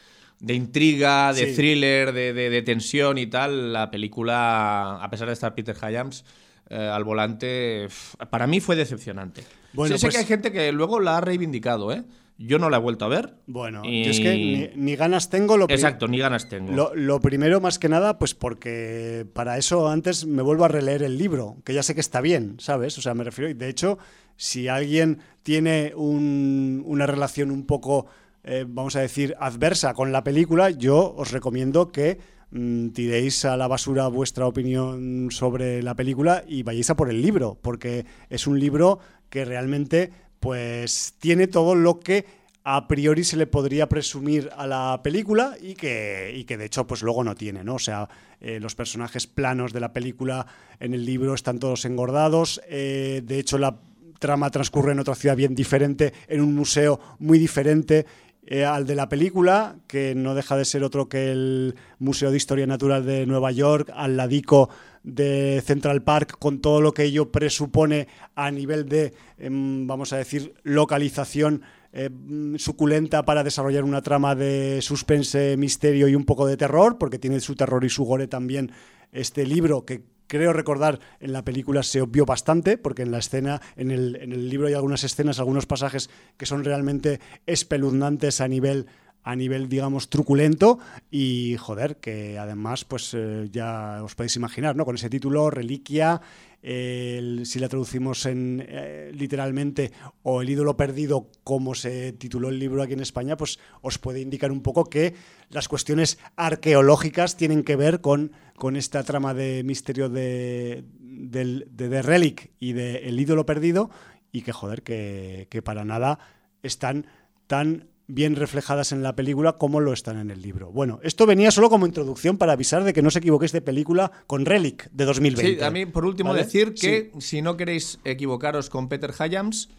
de 0.42 0.54
intriga, 0.54 1.32
de 1.32 1.54
thriller, 1.54 2.12
de, 2.12 2.32
de, 2.32 2.62
tensión 2.62 3.16
y 3.16 3.28
tal, 3.28 3.72
la 3.72 3.90
película, 3.92 4.96
a 4.96 5.08
pesar 5.08 5.28
de 5.28 5.34
estar 5.34 5.54
Peter 5.54 5.76
Hyams 5.76 6.24
eh, 6.68 6.76
al 6.76 7.04
volante, 7.04 7.86
para 8.28 8.48
mí 8.48 8.60
fue 8.60 8.74
decepcionante. 8.74 9.44
Bueno, 9.72 9.96
sé 9.96 10.06
que 10.06 10.12
pues 10.12 10.18
hay 10.18 10.26
gente 10.26 10.52
que 10.52 10.72
luego 10.72 11.00
la 11.00 11.18
ha 11.18 11.20
reivindicado, 11.20 11.92
¿eh? 11.92 12.04
Yo 12.38 12.58
no 12.58 12.70
la 12.70 12.78
he 12.78 12.80
vuelto 12.80 13.04
a 13.04 13.08
ver. 13.08 13.34
Bueno, 13.46 13.82
yo 13.84 14.10
es 14.10 14.18
que 14.18 14.72
ni, 14.74 14.96
ganas 14.96 15.30
tengo. 15.30 15.56
Lo 15.56 15.66
Exacto, 15.68 16.08
ni 16.08 16.18
ganas 16.18 16.48
tengo. 16.48 16.92
Lo, 16.94 17.20
primero, 17.20 17.60
más 17.60 17.78
que 17.78 17.88
nada, 17.88 18.18
pues 18.18 18.34
porque 18.34 19.26
para 19.32 19.58
eso 19.58 19.88
antes 19.88 20.26
me 20.26 20.42
vuelvo 20.42 20.64
a 20.64 20.68
releer 20.68 21.02
el 21.02 21.18
libro, 21.18 21.58
que 21.64 21.74
ya 21.74 21.82
sé 21.82 21.94
que 21.94 22.00
está 22.00 22.20
bien, 22.20 22.56
¿sabes? 22.58 22.98
O 22.98 23.02
sea, 23.02 23.14
me 23.14 23.22
refiero. 23.22 23.54
De 23.54 23.68
hecho, 23.68 23.98
si 24.36 24.66
alguien 24.68 25.20
tiene 25.42 25.92
una 25.94 27.06
relación 27.06 27.50
un 27.50 27.64
poco, 27.64 28.06
eh, 28.42 28.64
vamos 28.66 28.96
a 28.96 29.00
decir, 29.00 29.36
adversa 29.38 29.94
con 29.94 30.10
la 30.10 30.24
película, 30.24 30.70
yo 30.70 31.14
os 31.16 31.30
recomiendo 31.30 31.92
que 31.92 32.18
mm, 32.50 32.88
tiréis 32.88 33.44
a 33.44 33.56
la 33.56 33.68
basura 33.68 34.08
vuestra 34.08 34.46
opinión 34.46 35.28
sobre 35.30 35.82
la 35.82 35.94
película 35.94 36.42
y 36.48 36.64
vayáis 36.64 36.90
a 36.90 36.96
por 36.96 37.08
el 37.08 37.22
libro, 37.22 37.58
porque 37.60 38.04
es 38.30 38.46
un 38.48 38.58
libro 38.58 38.98
que 39.32 39.46
realmente 39.46 40.12
pues 40.40 41.14
tiene 41.18 41.46
todo 41.46 41.74
lo 41.74 42.00
que 42.00 42.26
a 42.64 42.86
priori 42.86 43.24
se 43.24 43.38
le 43.38 43.46
podría 43.46 43.88
presumir 43.88 44.50
a 44.54 44.66
la 44.66 45.00
película 45.02 45.56
y 45.58 45.74
que, 45.74 46.44
que 46.46 46.58
de 46.58 46.66
hecho 46.66 46.86
pues 46.86 47.02
luego 47.02 47.24
no 47.24 47.34
tiene, 47.34 47.64
¿no? 47.64 47.76
O 47.76 47.78
sea, 47.78 48.10
eh, 48.42 48.60
los 48.60 48.74
personajes 48.74 49.26
planos 49.26 49.72
de 49.72 49.80
la 49.80 49.94
película 49.94 50.46
en 50.80 50.92
el 50.92 51.06
libro 51.06 51.32
están 51.32 51.58
todos 51.58 51.86
engordados, 51.86 52.60
eh, 52.68 53.22
de 53.24 53.38
hecho 53.38 53.56
la 53.56 53.80
trama 54.18 54.50
transcurre 54.50 54.92
en 54.92 55.00
otra 55.00 55.14
ciudad 55.14 55.34
bien 55.34 55.54
diferente, 55.54 56.12
en 56.28 56.42
un 56.42 56.54
museo 56.54 57.00
muy 57.18 57.38
diferente 57.38 58.04
eh, 58.44 58.66
al 58.66 58.86
de 58.86 58.96
la 58.96 59.08
película, 59.08 59.76
que 59.86 60.14
no 60.14 60.34
deja 60.34 60.58
de 60.58 60.66
ser 60.66 60.84
otro 60.84 61.08
que 61.08 61.32
el 61.32 61.74
Museo 61.98 62.30
de 62.30 62.36
Historia 62.36 62.66
Natural 62.66 63.06
de 63.06 63.24
Nueva 63.24 63.50
York, 63.50 63.90
al 63.94 64.18
ladico 64.18 64.68
de 65.02 65.62
Central 65.64 66.02
Park 66.02 66.36
con 66.38 66.60
todo 66.60 66.80
lo 66.80 66.92
que 66.92 67.04
ello 67.04 67.30
presupone 67.32 68.08
a 68.34 68.50
nivel 68.50 68.88
de, 68.88 69.12
em, 69.38 69.86
vamos 69.86 70.12
a 70.12 70.16
decir, 70.16 70.54
localización 70.62 71.62
eh, 71.94 72.08
suculenta 72.56 73.24
para 73.24 73.44
desarrollar 73.44 73.84
una 73.84 74.00
trama 74.00 74.34
de 74.34 74.80
suspense, 74.80 75.56
misterio 75.58 76.08
y 76.08 76.14
un 76.14 76.24
poco 76.24 76.46
de 76.46 76.56
terror, 76.56 76.96
porque 76.98 77.18
tiene 77.18 77.40
su 77.40 77.54
terror 77.54 77.84
y 77.84 77.90
su 77.90 78.04
gore 78.04 78.28
también 78.28 78.72
este 79.12 79.44
libro 79.44 79.84
que 79.84 80.02
creo 80.26 80.54
recordar 80.54 80.98
en 81.20 81.34
la 81.34 81.44
película 81.44 81.82
se 81.82 82.00
obvió 82.00 82.24
bastante, 82.24 82.78
porque 82.78 83.02
en 83.02 83.10
la 83.10 83.18
escena, 83.18 83.60
en 83.76 83.90
el, 83.90 84.16
en 84.16 84.32
el 84.32 84.48
libro 84.48 84.68
hay 84.68 84.72
algunas 84.72 85.04
escenas, 85.04 85.38
algunos 85.38 85.66
pasajes 85.66 86.08
que 86.38 86.46
son 86.46 86.64
realmente 86.64 87.20
espeluznantes 87.44 88.40
a 88.40 88.48
nivel 88.48 88.86
a 89.22 89.36
nivel, 89.36 89.68
digamos, 89.68 90.08
truculento 90.08 90.78
y, 91.10 91.56
joder, 91.58 91.96
que 91.96 92.38
además, 92.38 92.84
pues 92.84 93.14
eh, 93.14 93.48
ya 93.50 94.02
os 94.02 94.14
podéis 94.14 94.36
imaginar, 94.36 94.76
¿no? 94.76 94.84
Con 94.84 94.96
ese 94.96 95.10
título, 95.10 95.50
Reliquia, 95.50 96.20
si 96.62 97.58
la 97.58 97.68
traducimos 97.68 98.24
en, 98.26 98.64
eh, 98.68 99.10
literalmente, 99.12 99.90
o 100.22 100.42
El 100.42 100.50
ídolo 100.50 100.76
perdido, 100.76 101.28
como 101.42 101.74
se 101.74 102.12
tituló 102.12 102.50
el 102.50 102.58
libro 102.58 102.82
aquí 102.82 102.92
en 102.92 103.00
España, 103.00 103.36
pues 103.36 103.58
os 103.80 103.98
puede 103.98 104.20
indicar 104.20 104.52
un 104.52 104.62
poco 104.62 104.84
que 104.84 105.14
las 105.50 105.68
cuestiones 105.68 106.18
arqueológicas 106.36 107.36
tienen 107.36 107.64
que 107.64 107.74
ver 107.74 108.00
con, 108.00 108.32
con 108.56 108.76
esta 108.76 109.02
trama 109.02 109.34
de 109.34 109.64
misterio 109.64 110.08
de, 110.08 110.84
de, 111.00 112.02
Relic 112.02 112.52
y 112.60 112.74
de 112.74 113.08
El 113.08 113.18
ídolo 113.18 113.44
perdido 113.44 113.90
y 114.30 114.42
que, 114.42 114.52
joder, 114.52 114.82
que, 114.82 115.48
que 115.50 115.62
para 115.62 115.84
nada 115.84 116.20
están 116.62 117.06
tan 117.48 117.91
bien 118.12 118.36
reflejadas 118.36 118.92
en 118.92 119.02
la 119.02 119.16
película 119.16 119.52
como 119.54 119.80
lo 119.80 119.92
están 119.92 120.18
en 120.18 120.30
el 120.30 120.42
libro. 120.42 120.70
Bueno, 120.70 121.00
esto 121.02 121.26
venía 121.26 121.50
solo 121.50 121.70
como 121.70 121.86
introducción 121.86 122.36
para 122.36 122.52
avisar 122.52 122.84
de 122.84 122.92
que 122.92 123.02
no 123.02 123.08
os 123.08 123.16
equivoquéis 123.16 123.52
de 123.52 123.62
película 123.62 124.12
con 124.26 124.44
Relic 124.44 124.90
de 124.92 125.04
2020. 125.04 125.58
Sí, 125.58 125.64
a 125.64 125.70
mí 125.70 125.86
por 125.86 126.04
último 126.04 126.34
decir 126.34 126.74
que 126.74 127.10
si 127.18 127.42
no 127.42 127.56
queréis 127.56 127.98
equivocaros 128.04 128.68
con 128.68 128.88
Peter 128.88 129.12
Hyams, 129.12 129.70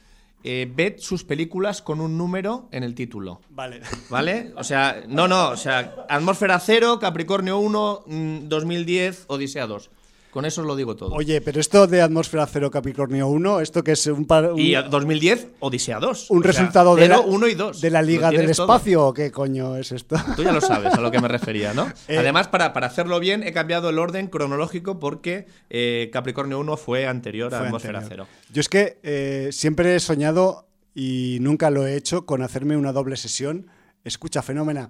eh, 0.43 0.69
ved 0.73 0.95
sus 0.97 1.23
películas 1.23 1.81
con 1.81 2.01
un 2.01 2.17
número 2.17 2.67
en 2.71 2.83
el 2.83 2.95
título. 2.95 3.39
Vale. 3.49 3.81
¿Vale? 4.09 4.51
O 4.57 4.63
sea, 4.63 5.03
no, 5.07 5.27
no, 5.27 5.49
o 5.49 5.57
sea, 5.57 6.05
Atmósfera 6.09 6.59
0, 6.59 6.99
Capricornio 6.99 7.59
1, 7.59 8.03
2010, 8.43 9.21
mm, 9.21 9.31
Odisea 9.31 9.67
2. 9.67 9.89
Con 10.33 10.45
eso 10.45 10.61
os 10.61 10.67
lo 10.67 10.75
digo 10.75 10.95
todo. 10.95 11.13
Oye, 11.13 11.41
pero 11.41 11.59
esto 11.59 11.85
de 11.85 12.01
Atmósfera 12.01 12.47
0 12.47 12.71
Capricornio 12.71 13.27
1, 13.27 13.59
esto 13.59 13.83
que 13.83 13.91
es 13.91 14.07
un 14.07 14.25
par. 14.25 14.53
y 14.57 14.73
2010, 14.73 15.49
Odisea 15.59 15.99
2. 15.99 16.31
Un 16.31 16.41
resultado 16.41 16.95
de, 16.95 17.07
la, 17.07 17.19
1 17.19 17.47
y 17.49 17.53
2. 17.53 17.79
de 17.79 17.89
la 17.91 18.01
Liga 18.01 18.31
del 18.31 18.49
Espacio, 18.49 19.05
¿o 19.05 19.13
qué 19.13 19.31
coño 19.31 19.75
es 19.75 19.91
esto? 19.91 20.15
Tú 20.35 20.41
ya 20.41 20.51
lo 20.51 20.59
sabes 20.61 20.91
a 20.95 21.01
lo 21.01 21.11
que 21.11 21.21
me 21.21 21.27
refería, 21.27 21.75
¿no? 21.75 21.87
Eh, 22.07 22.17
Además, 22.17 22.47
para, 22.47 22.73
para 22.73 22.87
hacerlo 22.87 23.19
bien, 23.19 23.43
he 23.43 23.53
cambiado 23.53 23.91
el 23.91 23.99
orden 23.99 24.25
cronológico 24.25 24.97
porque 24.97 25.45
eh, 25.69 26.09
Capricornio 26.11 26.59
1 26.61 26.77
fue 26.77 27.05
anterior 27.05 27.53
a 27.53 27.59
Atmósfera 27.59 28.01
0. 28.01 28.25
Yo 28.51 28.59
es 28.59 28.69
que 28.69 28.97
eh, 29.03 29.49
siempre 29.51 29.95
he 29.95 29.99
soñado 29.99 30.65
y 30.95 31.37
nunca 31.41 31.69
lo 31.69 31.85
he 31.85 31.95
hecho 31.95 32.25
con 32.25 32.41
hacerme 32.41 32.75
una 32.75 32.91
doble 32.91 33.17
sesión. 33.17 33.67
Escucha, 34.03 34.41
fenómena 34.41 34.89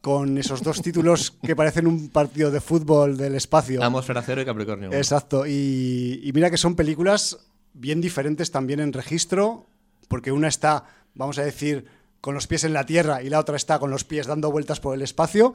con 0.00 0.38
esos 0.38 0.62
dos 0.62 0.80
títulos 0.80 1.32
que 1.42 1.56
parecen 1.56 1.86
un 1.86 2.08
partido 2.10 2.50
de 2.50 2.60
fútbol 2.60 3.16
del 3.16 3.34
espacio. 3.34 3.82
Atmósfera 3.82 4.22
Cero 4.22 4.42
y 4.42 4.44
Capricornio. 4.44 4.92
Exacto. 4.92 5.46
Y, 5.46 6.30
mira 6.34 6.50
que 6.50 6.56
son 6.56 6.76
películas 6.76 7.38
bien 7.74 8.00
diferentes 8.00 8.50
también 8.50 8.80
en 8.80 8.92
registro, 8.92 9.66
porque 10.08 10.32
una 10.32 10.48
está, 10.48 10.84
vamos 11.14 11.38
a 11.38 11.42
decir, 11.42 11.86
con 12.20 12.34
los 12.34 12.46
pies 12.46 12.64
en 12.64 12.72
la 12.72 12.86
tierra 12.86 13.22
y 13.22 13.28
la 13.28 13.40
otra 13.40 13.56
está 13.56 13.78
con 13.78 13.90
los 13.90 14.04
pies 14.04 14.26
dando 14.26 14.50
vueltas 14.50 14.80
por 14.80 14.94
el 14.94 15.02
espacio. 15.02 15.52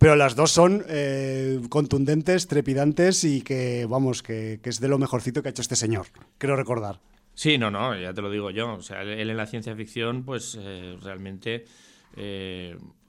Pero 0.00 0.16
las 0.16 0.34
dos 0.34 0.50
son 0.50 0.84
eh, 0.88 1.60
contundentes, 1.68 2.48
trepidantes 2.48 3.22
y 3.22 3.42
que, 3.42 3.86
vamos, 3.88 4.24
que, 4.24 4.60
es 4.62 4.80
de 4.80 4.88
lo 4.88 4.98
mejorcito 4.98 5.40
que 5.40 5.48
ha 5.48 5.50
hecho 5.50 5.62
este 5.62 5.76
señor, 5.76 6.06
quiero 6.36 6.56
recordar. 6.56 7.00
Sí, 7.34 7.58
no, 7.58 7.70
no, 7.70 7.96
ya 7.98 8.12
te 8.12 8.20
lo 8.20 8.30
digo 8.30 8.50
yo. 8.50 8.74
O 8.74 8.82
sea, 8.82 9.02
él 9.02 9.30
en 9.30 9.36
la 9.36 9.46
ciencia 9.46 9.74
ficción, 9.76 10.24
pues 10.24 10.58
realmente 11.00 11.64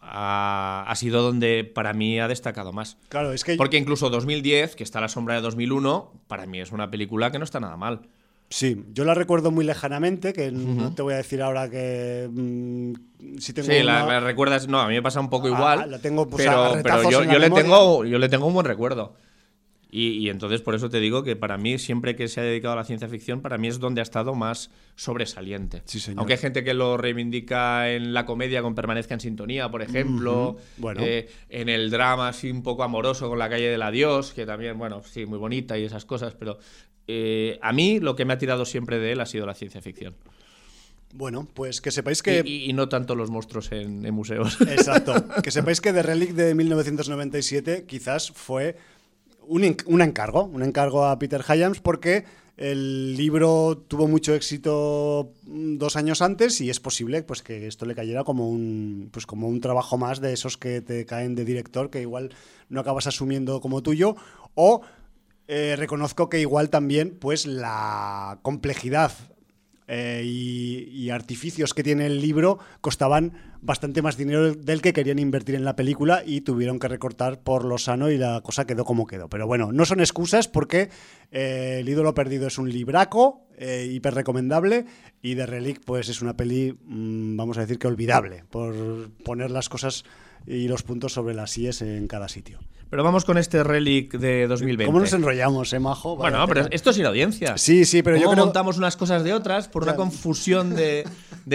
ha, 0.08 0.94
sido 0.96 1.22
donde 1.22 1.64
para 1.64 1.94
mí 1.94 2.20
ha 2.20 2.28
destacado 2.28 2.72
más. 2.72 2.98
Claro, 3.10 3.34
es 3.34 3.44
que. 3.44 3.56
Porque 3.56 3.78
incluso 3.78 4.10
2010, 4.10 4.76
que 4.76 4.84
está 4.84 5.00
a 5.00 5.02
la 5.02 5.10
sombra 5.10 5.36
de 5.36 5.42
2001, 5.42 6.12
para 6.28 6.46
mí 6.46 6.60
es 6.60 6.72
una 6.72 6.90
película 6.90 7.32
que 7.32 7.40
no 7.40 7.44
está 7.44 7.60
nada 7.60 7.78
mal. 7.78 8.02
Sí, 8.50 8.86
yo 8.94 9.06
la 9.06 9.16
recuerdo 9.16 9.50
muy 9.50 9.66
lejanamente, 9.66 10.32
que 10.32 10.52
no 10.52 10.94
te 10.94 11.02
voy 11.02 11.16
a 11.16 11.18
decir 11.18 11.42
ahora 11.42 11.70
que 11.70 12.30
mm, 12.32 12.94
si 13.40 13.54
tengo 13.54 13.68
Sí, 13.68 13.82
la, 13.82 14.20
recuerdas, 14.20 14.68
no, 14.68 14.80
a 14.80 14.88
mí 14.88 14.94
me 14.94 15.02
pasa 15.02 15.20
un 15.20 15.30
poco 15.32 15.48
ah, 15.48 15.50
igual. 15.50 15.92
la 15.92 16.00
tengo 16.00 16.30
pues, 16.30 16.46
pero, 16.46 16.74
pero 16.84 17.10
yo, 17.10 17.24
yo 17.24 17.40
le 17.40 17.50
tengo 17.50 18.06
yo 18.06 18.20
le 18.20 18.30
tengo 18.30 18.46
un 18.46 18.54
buen 18.54 18.66
recuerdo. 18.66 19.16
Y, 19.98 20.28
entonces 20.28 20.60
por 20.60 20.76
eso 20.76 20.90
te 20.90 21.00
digo 21.00 21.24
que 21.24 21.38
para 21.38 21.58
mí, 21.58 21.80
siempre 21.80 22.18
que 22.18 22.28
se 22.28 22.42
ha 22.42 22.44
dedicado 22.44 22.74
a 22.74 22.76
la 22.76 22.84
ciencia 22.84 23.08
ficción, 23.08 23.40
para 23.40 23.58
mí 23.58 23.70
es 23.70 23.80
donde 23.80 24.02
ha 24.02 24.04
estado 24.04 24.36
más 24.36 24.70
sobresaliente. 24.98 25.84
Aunque 26.18 26.34
hay 26.34 26.40
gente 26.40 26.66
que 26.66 26.74
lo 26.74 26.98
reivindica 26.98 27.90
en 27.90 28.14
la 28.14 28.26
comedia 28.26 28.62
con 28.62 28.76
Permanezca 28.76 29.14
en 29.14 29.22
Sintonía, 29.22 29.72
por 29.72 29.82
ejemplo, 29.82 30.58
bueno. 30.76 31.00
Eh, 31.02 31.30
en 31.48 31.70
el 31.70 31.90
drama 31.92 32.28
así 32.28 32.52
un 32.52 32.62
poco 32.62 32.84
amoroso 32.84 33.30
con 33.30 33.40
La 33.40 33.50
calle 33.50 33.70
del 33.70 33.82
adiós, 33.82 34.34
que 34.34 34.46
también, 34.46 34.78
bueno, 34.78 35.02
sí, 35.02 35.26
muy 35.26 35.38
bonita 35.38 35.78
y 35.78 35.86
esas 35.86 36.04
cosas, 36.04 36.34
pero 36.34 36.60
eh, 37.08 37.58
a 37.62 37.72
mí 37.72 38.02
lo 38.02 38.18
que 38.18 38.26
me 38.26 38.34
ha 38.34 38.38
tirado 38.38 38.66
siempre 38.66 39.00
de 39.00 39.14
él 39.14 39.22
ha 39.22 39.26
sido 39.26 39.46
la 39.46 39.54
ciencia 39.54 39.82
ficción. 39.82 40.14
Bueno, 41.14 41.48
pues 41.54 41.80
que 41.80 41.92
sepáis 41.92 42.22
que... 42.22 42.44
Y, 42.46 42.74
no 42.74 42.90
tanto 42.90 43.16
los 43.16 43.30
monstruos 43.30 43.72
en, 43.72 44.06
en 44.06 44.14
museos. 44.14 44.60
Exacto. 44.60 45.14
que 45.44 45.52
sepáis 45.52 45.80
que 45.80 45.94
The 45.94 46.04
Relic 46.04 46.32
de 46.32 46.54
1997 46.54 47.86
quizás 47.88 48.32
fue 48.32 48.76
un, 49.48 50.02
encargo, 50.02 50.44
un 50.46 50.64
encargo 50.64 51.06
a 51.06 51.18
Peter 51.20 51.44
Hyams 51.44 51.80
porque 51.80 52.26
el 52.58 53.18
libro 53.18 53.78
tuvo 53.88 54.08
mucho 54.08 54.34
éxito 54.34 55.34
mm, 55.44 55.78
dos 55.78 55.96
años 55.96 56.22
antes 56.22 56.62
y 56.62 56.70
es 56.70 56.80
posible 56.80 57.24
pues, 57.24 57.42
que 57.42 57.68
esto 57.68 57.86
le 57.86 57.96
cayera 57.96 58.24
como 58.24 58.50
un, 58.50 59.10
pues, 59.12 59.26
como 59.26 59.48
un 59.48 59.60
trabajo 59.60 59.98
más 59.98 60.22
de 60.22 60.34
esos 60.34 60.58
que 60.58 60.82
te 60.82 61.06
caen 61.06 61.36
de 61.36 61.46
director 61.46 61.90
que 61.90 62.02
igual 62.02 62.34
no 62.70 62.80
acabas 62.80 63.08
asumiendo 63.08 63.60
como 63.62 63.84
tuyo. 63.84 64.16
O 64.56 64.82
eh, 65.48 65.76
reconozco 65.78 66.30
que 66.30 66.40
igual 66.40 66.70
también 66.70 67.18
pues 67.20 67.46
la 67.46 68.40
complejidad 68.42 69.12
eh, 69.88 70.24
y, 70.26 71.10
artificios 71.12 71.74
que 71.76 71.84
tiene 71.84 72.08
el 72.08 72.20
libro 72.20 72.58
costaban 72.82 73.34
bastante 73.62 74.02
más 74.02 74.18
dinero 74.18 74.54
del 74.56 74.82
que 74.82 74.92
querían 74.92 75.20
invertir 75.20 75.56
en 75.56 75.64
la 75.64 75.76
película 75.76 76.24
y 76.26 76.42
tuvieron 76.42 76.80
que 76.80 76.88
recortar 76.88 77.42
por 77.42 77.64
lo 77.64 77.78
sano 77.78 78.10
y 78.10 78.18
la 78.18 78.42
cosa 78.42 78.66
quedó 78.66 78.84
como 78.84 79.06
quedó. 79.06 79.30
Pero 79.30 79.46
bueno, 79.46 79.72
no 79.72 79.86
son 79.86 80.00
excusas 80.00 80.48
porque 80.48 80.90
eh, 81.32 81.78
El 81.82 81.90
ídolo 81.90 82.14
perdido 82.16 82.48
es 82.48 82.58
un 82.58 82.70
libraco 82.70 83.48
eh, 83.58 83.88
hiper 83.92 84.16
recomendable 84.16 84.86
y 85.22 85.36
The 85.36 85.46
Relic 85.46 85.82
pues 85.86 86.10
es 86.10 86.22
una 86.22 86.36
peli, 86.36 86.74
mm, 86.84 87.38
vamos 87.38 87.58
a 87.58 87.62
decir 87.62 87.78
que 87.78 87.88
olvidable, 87.88 88.44
por 88.50 89.12
poner 89.24 89.52
las 89.52 89.70
cosas 89.70 90.04
y 90.48 90.68
los 90.68 90.84
puntos 90.84 91.14
sobre 91.14 91.36
las 91.36 91.58
IES 91.58 91.84
en 91.84 92.08
cada 92.08 92.28
sitio. 92.28 92.60
Pero 92.90 93.04
vamos 93.04 93.26
con 93.26 93.38
este 93.38 93.64
Relic 93.64 94.14
de 94.14 94.48
2020. 94.48 94.86
¿Cómo 94.86 95.00
nos 95.00 95.12
enrollamos, 95.14 95.74
eh, 95.74 95.80
Majo? 95.80 96.16
bueno, 96.16 96.46
pero 96.48 96.68
esto 96.72 96.92
es 96.92 96.98
ir 96.98 97.06
a 97.06 97.10
audiencia. 97.10 97.58
Sí, 97.58 97.86
sí, 97.86 98.04
pero 98.04 98.18
yo 98.18 98.30
creo... 98.30 98.46
montamos 98.46 98.78
unas 98.78 98.96
cosas 98.96 99.24
de 99.24 99.34
otras 99.34 99.68
por 99.68 99.84
una 99.84 99.96
confusión 99.96 100.76
de, 100.76 101.06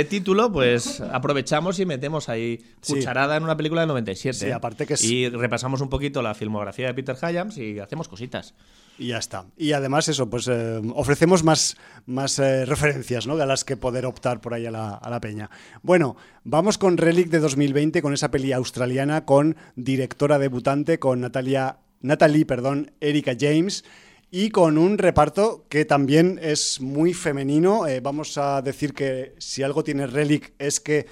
título, 0.09 0.51
pues 0.51 1.01
aprovechamos 1.13 1.79
y 1.79 1.87
metemos 1.87 2.29
ahí 2.29 2.61
cucharada 2.87 3.37
en 3.37 3.45
una 3.45 3.57
película 3.57 3.83
del 3.83 3.89
97. 3.89 4.39
Sí, 4.39 4.51
aparte 4.51 4.87
que 4.87 4.95
Y 5.01 5.29
repasamos 5.29 5.81
un 5.81 5.89
poquito 5.89 6.21
la 6.23 6.35
filmografía 6.35 6.89
de 6.89 6.95
Peter 6.95 7.17
Hyams 7.17 7.59
y 7.59 7.79
hacemos 7.79 8.09
cositas. 8.09 8.55
Y 9.01 9.09
ya 9.09 9.19
está. 9.19 9.47
Y 9.57 9.73
además 9.73 10.09
eso, 10.09 10.29
pues 10.29 10.47
eh, 10.47 10.79
ofrecemos 10.95 11.43
más, 11.43 11.79
más 12.05 12.39
eh, 12.39 12.67
referencias 12.67 13.27
¿no? 13.27 13.33
a 13.41 13.47
las 13.47 13.65
que 13.65 13.79
poder 13.79 14.05
optar 14.05 14.43
por 14.43 14.53
ahí 14.53 14.67
a 14.67 14.71
la, 14.71 14.91
a 14.91 15.09
la, 15.09 15.21
peña. 15.21 15.49
Bueno, 15.83 16.17
vamos 16.45 16.77
con 16.77 16.99
Relic 16.99 17.31
de 17.31 17.39
2020, 17.39 18.03
con 18.03 18.13
esa 18.13 18.31
peli 18.31 18.53
australiana, 18.53 19.25
con 19.25 19.57
directora 19.75 20.39
debutante, 20.39 20.99
con 20.99 21.20
Natalia, 21.21 21.79
Natalie 22.01 22.47
perdón, 22.47 22.93
Erika 23.01 23.33
James 23.39 23.85
y 24.31 24.51
con 24.51 24.79
un 24.79 24.99
reparto 24.99 25.67
que 25.69 25.85
también 25.85 26.39
es 26.43 26.81
muy 26.81 27.15
femenino. 27.15 27.87
Eh, 27.87 28.01
vamos 28.01 28.39
a 28.39 28.63
decir 28.63 28.95
que 28.95 29.35
si 29.39 29.63
algo 29.63 29.83
tiene 29.85 30.07
Relic 30.07 30.53
es 30.59 30.81
que 30.81 31.07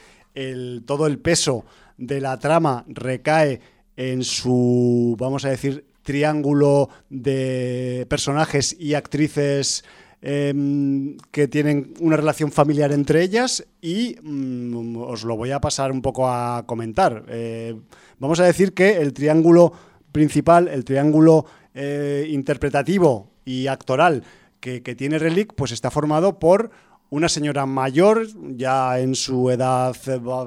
todo 0.87 1.09
el 1.09 1.19
peso 1.19 1.65
de 1.97 2.21
la 2.21 2.39
trama 2.39 2.85
recae 2.87 3.61
en 3.97 4.23
su, 4.23 5.17
vamos 5.19 5.45
a 5.45 5.51
decir, 5.51 5.85
triángulo 6.03 6.89
de 7.11 8.07
personajes 8.09 8.77
y 8.79 8.95
actrices 8.95 9.85
em, 10.23 11.17
que 11.33 11.49
tienen 11.49 11.93
una 12.01 12.17
relación 12.17 12.53
familiar 12.53 12.93
entre 12.93 13.23
ellas 13.23 13.67
y 13.83 14.17
mm, 14.23 14.97
os 14.97 15.25
lo 15.25 15.37
voy 15.37 15.51
a 15.51 15.61
pasar 15.61 15.91
un 15.91 16.01
poco 16.01 16.29
a 16.29 16.65
comentar. 16.67 17.25
Eh, 17.29 17.75
vamos 18.19 18.39
a 18.41 18.45
decir 18.45 18.73
que 18.73 18.97
el 18.97 19.13
triángulo 19.13 19.73
principal, 20.13 20.69
el 20.69 20.85
triángulo 20.85 21.47
eh, 21.75 22.27
interpretativo 22.31 23.31
y 23.45 23.67
actoral 23.67 24.25
que, 24.61 24.83
que 24.83 24.95
tiene 24.95 25.19
Relic, 25.19 25.55
pues 25.55 25.73
está 25.73 25.91
formado 25.91 26.39
por 26.39 26.71
una 27.11 27.29
señora 27.29 27.67
mayor, 27.67 28.27
ya 28.57 28.99
en 29.01 29.15
su 29.15 29.51
edad 29.51 29.97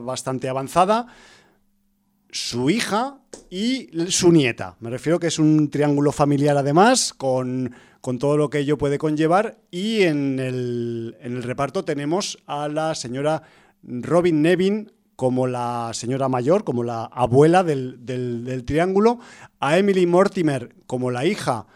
bastante 0.03 0.47
avanzada, 0.49 1.07
su 2.31 2.69
hija 2.69 3.19
y 3.49 3.89
su 4.07 4.31
nieta. 4.31 4.77
Me 4.79 4.89
refiero 4.89 5.19
que 5.19 5.27
es 5.27 5.39
un 5.39 5.69
triángulo 5.69 6.11
familiar 6.11 6.57
además, 6.57 7.13
con, 7.13 7.75
todo 8.19 8.37
lo 8.37 8.49
que 8.49 8.59
ello 8.59 8.77
puede 8.77 8.97
conllevar. 8.97 9.59
Y 9.69 10.03
en 10.03 10.39
el, 10.39 11.43
reparto 11.43 11.83
tenemos 11.83 12.37
a 12.45 12.67
la 12.67 12.95
señora 12.95 13.43
Robin 13.83 14.41
Nevin 14.41 14.91
como 15.21 15.45
la 15.45 15.91
señora 15.93 16.29
mayor, 16.29 16.63
como 16.63 16.81
la 16.81 17.03
abuela 17.03 17.63
del, 17.63 18.03
del, 18.03 18.63
triángulo, 18.65 19.19
a 19.59 19.77
Emily 19.77 20.07
Mortimer 20.07 20.73
como 20.87 21.11
la 21.11 21.27
hija 21.27 21.67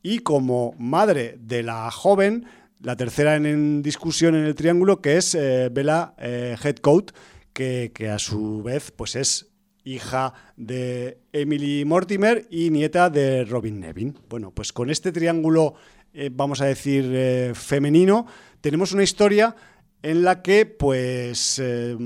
y 0.00 0.20
como 0.20 0.76
madre 0.78 1.36
de 1.40 1.64
la 1.64 1.90
joven, 1.90 2.46
la 2.78 2.94
tercera 2.94 3.34
en, 3.34 3.82
discusión 3.82 4.36
en 4.36 4.44
el 4.44 4.54
triángulo, 4.54 5.00
que 5.00 5.16
es 5.16 5.34
eh, 5.34 5.70
Bella 5.72 6.14
eh, 6.18 6.54
Headcoat, 6.62 7.10
que, 7.52 7.90
que, 7.92 8.10
a 8.10 8.20
su 8.20 8.62
vez 8.62 8.92
pues 8.92 9.16
es 9.16 9.48
hija 9.82 10.32
de 10.56 11.18
Emily 11.32 11.84
Mortimer 11.84 12.46
y 12.48 12.70
nieta 12.70 13.10
de 13.10 13.44
Robin 13.44 13.80
Nevin. 13.80 14.16
Bueno, 14.28 14.52
pues 14.52 14.72
con 14.72 14.88
este 14.88 15.10
triángulo, 15.10 15.74
eh, 16.12 16.30
vamos 16.32 16.60
a 16.60 16.66
decir, 16.66 17.10
eh, 17.12 17.54
femenino, 17.56 18.24
tenemos 18.60 18.92
una 18.92 19.02
historia 19.02 19.56
en 20.04 20.22
la 20.22 20.42
que, 20.42 20.66
pues, 20.66 21.60
eh, 21.62 21.96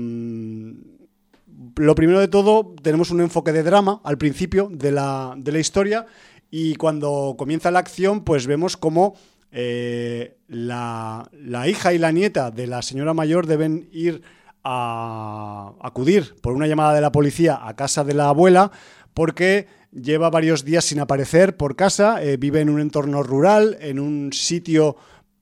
lo 1.75 1.95
primero 1.95 2.19
de 2.19 2.27
todo, 2.27 2.73
tenemos 2.81 3.11
un 3.11 3.21
enfoque 3.21 3.51
de 3.51 3.63
drama 3.63 4.01
al 4.03 4.17
principio 4.17 4.69
de 4.71 4.91
la, 4.91 5.35
de 5.37 5.51
la 5.51 5.59
historia 5.59 6.05
y 6.49 6.75
cuando 6.75 7.35
comienza 7.37 7.71
la 7.71 7.79
acción, 7.79 8.23
pues 8.23 8.47
vemos 8.47 8.77
cómo 8.77 9.15
la, 9.51 11.29
la 11.31 11.67
hija 11.67 11.93
y 11.93 11.97
la 11.97 12.11
nieta 12.11 12.51
de 12.51 12.67
la 12.67 12.81
señora 12.81 13.13
mayor 13.13 13.47
deben 13.47 13.89
ir 13.91 14.21
a 14.63 15.73
acudir 15.81 16.35
por 16.41 16.53
una 16.53 16.67
llamada 16.67 16.93
de 16.93 17.01
la 17.01 17.11
policía 17.11 17.59
a 17.61 17.75
casa 17.75 18.03
de 18.03 18.13
la 18.13 18.29
abuela 18.29 18.71
porque 19.13 19.67
lleva 19.91 20.29
varios 20.29 20.63
días 20.65 20.85
sin 20.85 20.99
aparecer 20.99 21.57
por 21.57 21.75
casa, 21.75 22.23
eh, 22.23 22.37
vive 22.37 22.61
en 22.61 22.69
un 22.69 22.79
entorno 22.79 23.23
rural, 23.23 23.77
en 23.81 23.99
un 23.99 24.31
sitio, 24.33 24.95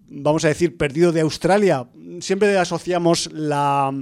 vamos 0.10 0.46
a 0.46 0.50
decir, 0.50 0.78
perdido 0.78 1.12
de 1.12 1.22
Australia. 1.22 1.88
Siempre 2.20 2.58
asociamos 2.58 3.30
la 3.32 3.94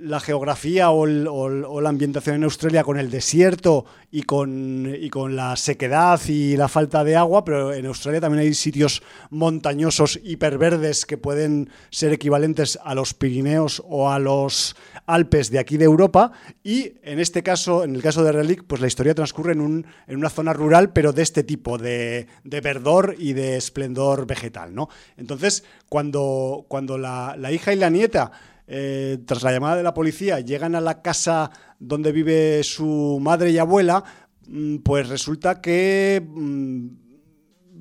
la 0.00 0.20
geografía 0.20 0.90
o, 0.90 1.06
la 1.06 1.88
ambientación 1.88 2.36
en 2.36 2.44
Australia 2.44 2.84
con 2.84 2.98
el 2.98 3.10
desierto 3.10 3.84
y 4.10 4.22
con, 4.22 5.36
la 5.36 5.56
sequedad 5.56 6.20
y 6.28 6.56
la 6.56 6.68
falta 6.68 7.04
de 7.04 7.16
agua, 7.16 7.44
pero 7.44 7.72
en 7.72 7.86
Australia 7.86 8.20
también 8.20 8.42
hay 8.42 8.54
sitios 8.54 9.02
montañosos 9.30 10.20
hiperverdes 10.22 11.06
que 11.06 11.18
pueden 11.18 11.70
ser 11.90 12.12
equivalentes 12.12 12.78
a 12.82 12.94
los 12.94 13.14
Pirineos 13.14 13.82
o 13.86 14.10
a 14.10 14.18
los 14.18 14.76
Alpes 15.06 15.50
de 15.50 15.58
aquí 15.58 15.76
de 15.76 15.84
Europa 15.84 16.32
y 16.62 16.94
en 17.02 17.20
este 17.20 17.42
caso, 17.42 17.84
en 17.84 17.94
el 17.94 18.02
caso 18.02 18.24
de 18.24 18.32
Relic, 18.32 18.64
pues 18.66 18.80
la 18.80 18.86
historia 18.86 19.14
transcurre 19.14 19.52
en, 19.52 19.60
un, 19.60 19.86
en 20.06 20.16
una 20.16 20.30
zona 20.30 20.52
rural 20.52 20.92
pero 20.92 21.12
de 21.12 21.22
este 21.22 21.42
tipo, 21.42 21.78
de, 21.78 22.26
verdor 22.44 23.14
y 23.18 23.32
de 23.32 23.56
esplendor 23.56 24.26
vegetal, 24.26 24.74
¿no? 24.74 24.88
Entonces, 25.16 25.64
cuando, 25.88 26.64
cuando 26.68 26.98
la 26.98 27.52
hija 27.52 27.72
y 27.72 27.76
la 27.76 27.90
nieta 27.90 28.32
eh, 28.66 29.18
tras 29.24 29.42
la 29.42 29.52
llamada 29.52 29.76
de 29.76 29.82
la 29.82 29.94
policía, 29.94 30.40
llegan 30.40 30.74
a 30.74 30.80
la 30.80 31.02
casa 31.02 31.50
donde 31.78 32.12
vive 32.12 32.62
su 32.62 33.18
madre 33.20 33.50
y 33.50 33.58
abuela, 33.58 34.02
mm, 34.48 34.78
pues 34.78 35.08
resulta 35.08 35.60
que 35.60 36.22
mm, 36.26 36.86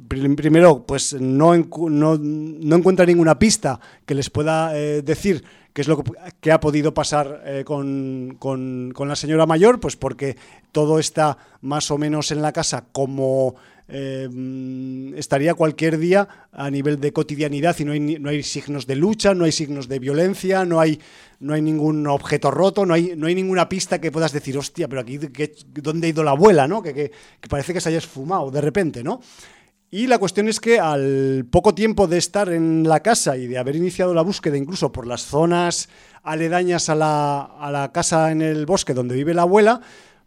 primero 0.07 0.85
pues 0.85 1.13
no, 1.19 1.55
no, 1.55 2.75
encuentra 2.75 3.05
ninguna 3.05 3.39
pista 3.39 3.79
que 4.05 4.15
les 4.15 4.29
pueda 4.29 4.77
eh, 4.77 5.01
decir 5.01 5.43
¿Qué 5.75 5.81
es 5.81 5.89
lo 5.89 6.01
que, 6.39 6.53
ha 6.53 6.61
podido 6.61 6.93
pasar 6.93 7.41
eh, 7.43 7.65
con, 7.65 8.37
la 8.97 9.15
señora 9.17 9.45
mayor? 9.45 9.81
Pues 9.81 9.97
porque 9.97 10.37
todo 10.71 10.99
está 10.99 11.37
más 11.59 11.91
o 11.91 11.97
menos 11.97 12.31
en 12.31 12.41
la 12.41 12.53
casa 12.53 12.85
como 12.93 13.55
eh, 13.87 15.13
estaría 15.15 15.53
cualquier 15.53 15.99
día 15.99 16.27
a 16.51 16.69
nivel 16.71 16.99
de 16.99 17.13
cotidianidad 17.13 17.75
y 17.79 17.85
no 17.85 17.91
hay, 17.91 17.99
no 17.99 18.29
hay 18.29 18.41
signos 18.41 18.87
de 18.87 18.95
lucha, 18.95 19.33
no 19.35 19.45
hay 19.45 19.51
signos 19.51 19.87
de 19.87 19.99
violencia, 19.99 20.65
no 20.65 20.79
hay, 20.79 20.99
no 21.39 21.53
hay 21.53 21.61
ningún 21.61 22.07
objeto 22.07 22.49
roto, 22.49 22.85
no 22.85 22.95
hay, 22.95 23.13
no 23.15 23.27
hay 23.27 23.35
ninguna 23.35 23.69
pista 23.69 24.01
que 24.01 24.11
puedas 24.11 24.31
decir, 24.31 24.57
hostia, 24.57 24.87
pero 24.87 25.01
aquí, 25.01 25.19
¿dónde 25.73 26.07
ha 26.07 26.09
ido 26.09 26.23
la 26.23 26.31
abuela? 26.31 26.67
¿no? 26.67 26.81
Que, 26.81 26.93
que, 26.93 27.11
parece 27.47 27.73
que 27.73 27.81
se 27.81 27.89
haya 27.89 27.99
esfumado 27.99 28.49
de 28.49 28.61
repente, 28.61 29.03
¿no? 29.03 29.21
Y 29.91 30.07
la 30.07 30.17
cuestión 30.17 30.47
es 30.47 30.59
que 30.59 30.79
al 30.79 31.45
poco 31.49 31.75
tiempo 31.75 32.07
de 32.07 32.17
estar 32.17 32.49
en 32.49 32.83
la 32.83 33.01
casa 33.01 33.37
y 33.37 33.47
de 33.47 33.57
haber 33.57 33.75
iniciado 33.75 34.13
la 34.13 34.23
búsqueda 34.23 34.57
incluso 34.57 34.91
por 34.91 35.05
las 35.05 35.21
zonas 35.21 35.89
aledañas 36.23 36.89
a 36.89 36.95
la, 36.95 37.41
a 37.43 37.71
la 37.71 37.91
casa 37.91 38.31
en 38.31 38.41
el 38.41 38.65
bosque 38.65 38.95
donde 38.95 39.15
vive 39.15 39.35
la 39.35 39.43
abuela, 39.43 39.81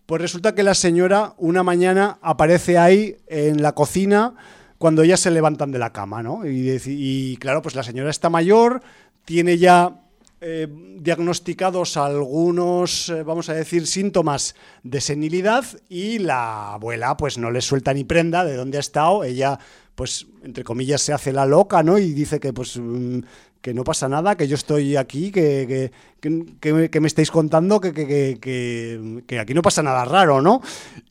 pues 0.09 0.23
resulta 0.23 0.55
que 0.55 0.63
la 0.63 0.73
señora 0.73 1.35
una 1.37 1.63
mañana 1.63 2.19
aparece 2.23 2.79
ahí 2.79 3.19
en 3.27 3.61
la 3.61 3.73
cocina 3.73 4.33
cuando 4.79 5.03
ellas 5.03 5.21
se 5.21 5.31
levantan 5.31 5.71
de 5.71 5.79
la 5.79 5.93
cama, 5.93 6.23
¿no? 6.23 6.47
Y, 6.47 6.81
y 6.87 7.37
claro, 7.37 7.61
pues 7.61 7.75
la 7.75 7.83
señora 7.83 8.09
está 8.09 8.31
mayor, 8.31 8.81
tiene 9.27 9.59
ya 9.59 10.01
eh, 10.41 10.67
diagnosticados 11.01 11.99
algunos, 11.99 13.11
eh, 13.11 13.23
vamos 13.23 13.51
a 13.51 13.55
decir, 13.55 13.87
síntomas 13.87 14.55
de 14.83 15.03
senilidad 15.03 15.67
y 15.91 16.21
la 16.21 16.75
abuela 16.75 17.17
pues 17.19 17.37
no 17.37 17.51
le 17.51 17.61
suelta 17.61 17.93
ni 17.93 18.05
prenda 18.05 18.47
de 18.47 18.57
dónde 18.57 18.79
ha 18.79 18.81
estado. 18.81 19.25
Ella, 19.25 19.59
pues, 19.95 20.27
entre 20.43 20.65
comillas, 20.65 21.03
se 21.03 21.13
hace 21.13 21.33
la 21.33 21.45
loca, 21.45 21.83
¿no? 21.83 21.99
Y 21.99 22.13
dice 22.13 22.41
que 22.41 22.55
pues 22.55 22.79
mm, 22.79 23.19
que 23.61 23.75
no 23.75 23.85
pasa 23.85 24.09
nada, 24.09 24.37
que 24.37 24.47
yo 24.47 24.55
estoy 24.55 24.97
aquí, 24.97 25.33
que, 25.33 25.91
que, 26.21 27.01
me 27.01 27.07
estáis 27.07 27.31
contando 27.31 27.81
que, 27.81 27.93
que, 27.93 29.39
aquí 29.39 29.55
no 29.55 29.63
pasa 29.63 29.83
nada 29.83 30.05
raro, 30.05 30.41
¿no? 30.41 30.63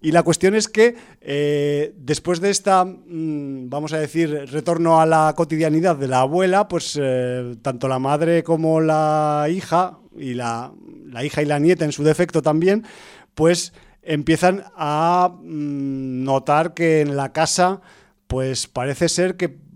Y 0.01 0.11
la 0.11 0.23
cuestión 0.23 0.55
es 0.55 0.67
que 0.67 0.95
eh, 1.21 1.93
después 1.97 2.39
de 2.39 2.49
esta, 2.49 2.85
mm, 2.85 3.69
vamos 3.69 3.93
a 3.93 3.99
decir, 3.99 4.29
retorno 4.51 5.01
a 5.01 5.05
la 5.05 5.33
cotidianidad 5.35 5.97
de 5.97 6.07
la 6.07 6.21
abuela, 6.21 6.67
pues 6.67 6.97
eh, 7.01 7.55
tanto 7.61 7.87
la 7.87 7.99
madre 7.99 8.43
como 8.43 8.79
la 8.79 9.47
hija, 9.49 9.97
y 10.17 10.33
la, 10.33 10.71
la, 11.05 11.23
hija 11.23 11.41
y 11.41 11.45
la 11.45 11.59
nieta 11.59 11.85
en 11.85 11.91
su 11.91 12.03
defecto 12.03 12.41
también, 12.41 12.85
pues 13.35 13.73
empiezan 14.01 14.63
a 14.75 15.31
mm, 15.41 16.23
notar 16.23 16.73
que 16.73 17.01
en 17.01 17.17
la 17.17 17.33
casa, 17.33 17.81
pues 18.27 18.67
parece 18.67 19.09
ser 19.09 19.35
que 19.35 19.66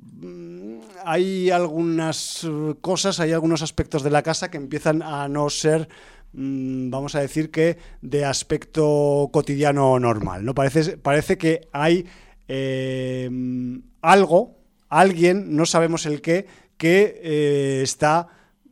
hay 1.05 1.49
algunas 1.49 2.43
eh, 2.43 2.75
cosas, 2.81 3.19
hay 3.19 3.31
algunos 3.31 3.61
aspectos 3.61 4.03
de 4.03 4.09
la 4.09 4.23
casa 4.23 4.49
que 4.51 4.57
empiezan 4.57 5.01
a 5.01 5.27
no 5.27 5.49
ser 5.49 5.89
mm, 6.33 6.89
vamos 6.89 7.15
a 7.15 7.21
decir 7.21 7.51
que 7.51 7.77
de 8.01 8.25
aspecto 8.25 9.29
cotidiano 9.31 9.99
normal. 9.99 10.45
¿no? 10.45 10.53
Parece, 10.53 10.97
parece 10.97 11.37
que 11.37 11.67
hay 11.71 12.05
em, 12.47 13.81
algo, 14.01 14.57
alguien, 14.89 15.55
no 15.55 15.65
sabemos 15.65 16.05
el 16.05 16.21
qué, 16.21 16.47
que 16.77 17.19
eh, 17.23 17.81
está 17.83 18.27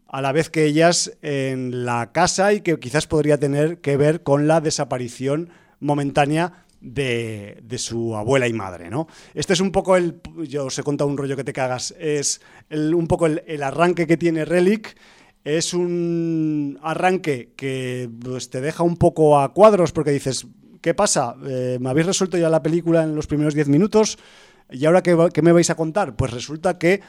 a 0.07 0.21
la 0.21 0.31
vez 0.31 0.49
que 0.49 0.65
ellas 0.65 1.17
en 1.21 1.85
la 1.85 2.11
casa 2.11 2.53
y 2.53 2.61
que 2.61 2.79
quizás 2.79 3.05
podría 3.05 3.37
tener 3.37 3.79
que 3.79 3.95
ver 3.95 4.23
con 4.23 4.47
la 4.47 4.59
desaparición 4.59 5.49
momentánea 5.79 6.65
de, 6.81 7.63
su 7.77 8.15
abuela 8.15 8.47
y 8.47 8.53
madre, 8.53 8.89
¿no? 8.89 9.07
Este 9.33 9.53
es 9.53 9.59
un 9.59 9.71
poco 9.71 9.95
el, 9.95 10.21
yo 10.47 10.65
os 10.65 10.79
he 10.79 10.83
contado 10.83 11.09
un 11.09 11.17
rollo 11.17 11.35
que 11.35 11.43
te 11.43 11.53
cagas, 11.53 11.93
es 11.99 12.41
un 12.71 13.07
poco 13.07 13.27
el, 13.27 13.63
arranque 13.63 14.07
que 14.07 14.17
tiene 14.17 14.45
Relic, 14.45 14.95
es 15.43 15.73
un 15.73 16.79
arranque 16.81 17.53
que 17.55 18.09
pues, 18.21 18.49
te 18.49 18.61
deja 18.61 18.83
un 18.83 18.97
poco 18.97 19.39
a 19.39 19.53
cuadros 19.53 19.91
porque 19.91 20.11
dices, 20.11 20.47
¿qué 20.81 20.93
pasa? 20.93 21.35
Eh, 21.45 21.77
¿Me 21.79 21.89
habéis 21.89 22.07
resuelto 22.07 22.37
ya 22.37 22.49
la 22.49 22.63
película 22.63 23.03
en 23.03 23.15
los 23.15 23.27
primeros 23.27 23.53
10 23.53 23.69
minutos? 23.69 24.17
¿Y 24.71 24.85
ahora 24.85 25.01
qué, 25.01 25.41
me 25.41 25.51
vais 25.51 25.69
a 25.69 25.75
contar? 25.75 26.15
Pues 26.15 26.31
resulta 26.31 26.77
que, 26.77 27.01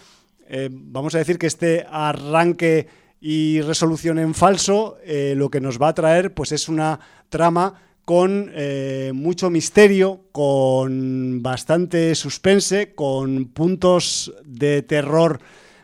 eh, 0.48 0.68
vamos 0.72 1.14
a 1.14 1.18
decir 1.18 1.38
que 1.38 1.46
este 1.46 1.86
arranque 1.90 2.88
y 3.20 3.60
resolución 3.60 4.18
en 4.18 4.34
falso, 4.34 4.96
eh, 5.04 5.34
lo 5.36 5.50
que 5.50 5.60
nos 5.60 5.80
va 5.80 5.88
a 5.88 5.94
traer 5.94 6.32
pues 6.32 6.52
es 6.52 6.68
una 6.68 7.00
trama 7.28 7.74
con 8.10 8.50
eh, 8.56 9.12
mucho 9.14 9.50
misterio, 9.50 10.24
con 10.32 11.44
bastante 11.44 12.16
suspense, 12.16 12.92
con 12.92 13.44
puntos 13.44 14.34
de 14.44 14.82
terror 14.82 15.38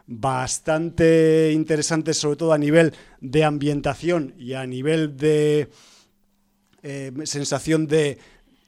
bastante 0.08 1.52
interesantes, 1.54 2.16
sobre 2.16 2.34
todo 2.34 2.52
a 2.52 2.58
nivel 2.58 2.94
de 3.20 3.44
ambientación 3.44 4.34
y 4.36 4.54
a 4.54 4.66
nivel 4.66 5.16
de 5.16 5.70
eh, 6.82 7.12
sensación 7.26 7.86
de 7.86 8.18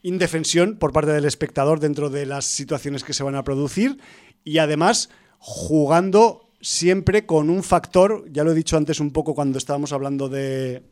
indefensión 0.02 0.76
por 0.76 0.92
parte 0.92 1.10
del 1.10 1.24
espectador 1.24 1.80
dentro 1.80 2.10
de 2.10 2.26
las 2.26 2.44
situaciones 2.44 3.02
que 3.02 3.12
se 3.12 3.24
van 3.24 3.34
a 3.34 3.42
producir 3.42 3.98
y 4.44 4.58
además 4.58 5.10
jugando 5.40 6.52
siempre 6.60 7.26
con 7.26 7.50
un 7.50 7.64
factor, 7.64 8.24
ya 8.30 8.44
lo 8.44 8.52
he 8.52 8.54
dicho 8.54 8.76
antes 8.76 9.00
un 9.00 9.10
poco 9.10 9.34
cuando 9.34 9.58
estábamos 9.58 9.92
hablando 9.92 10.28
de, 10.28 10.84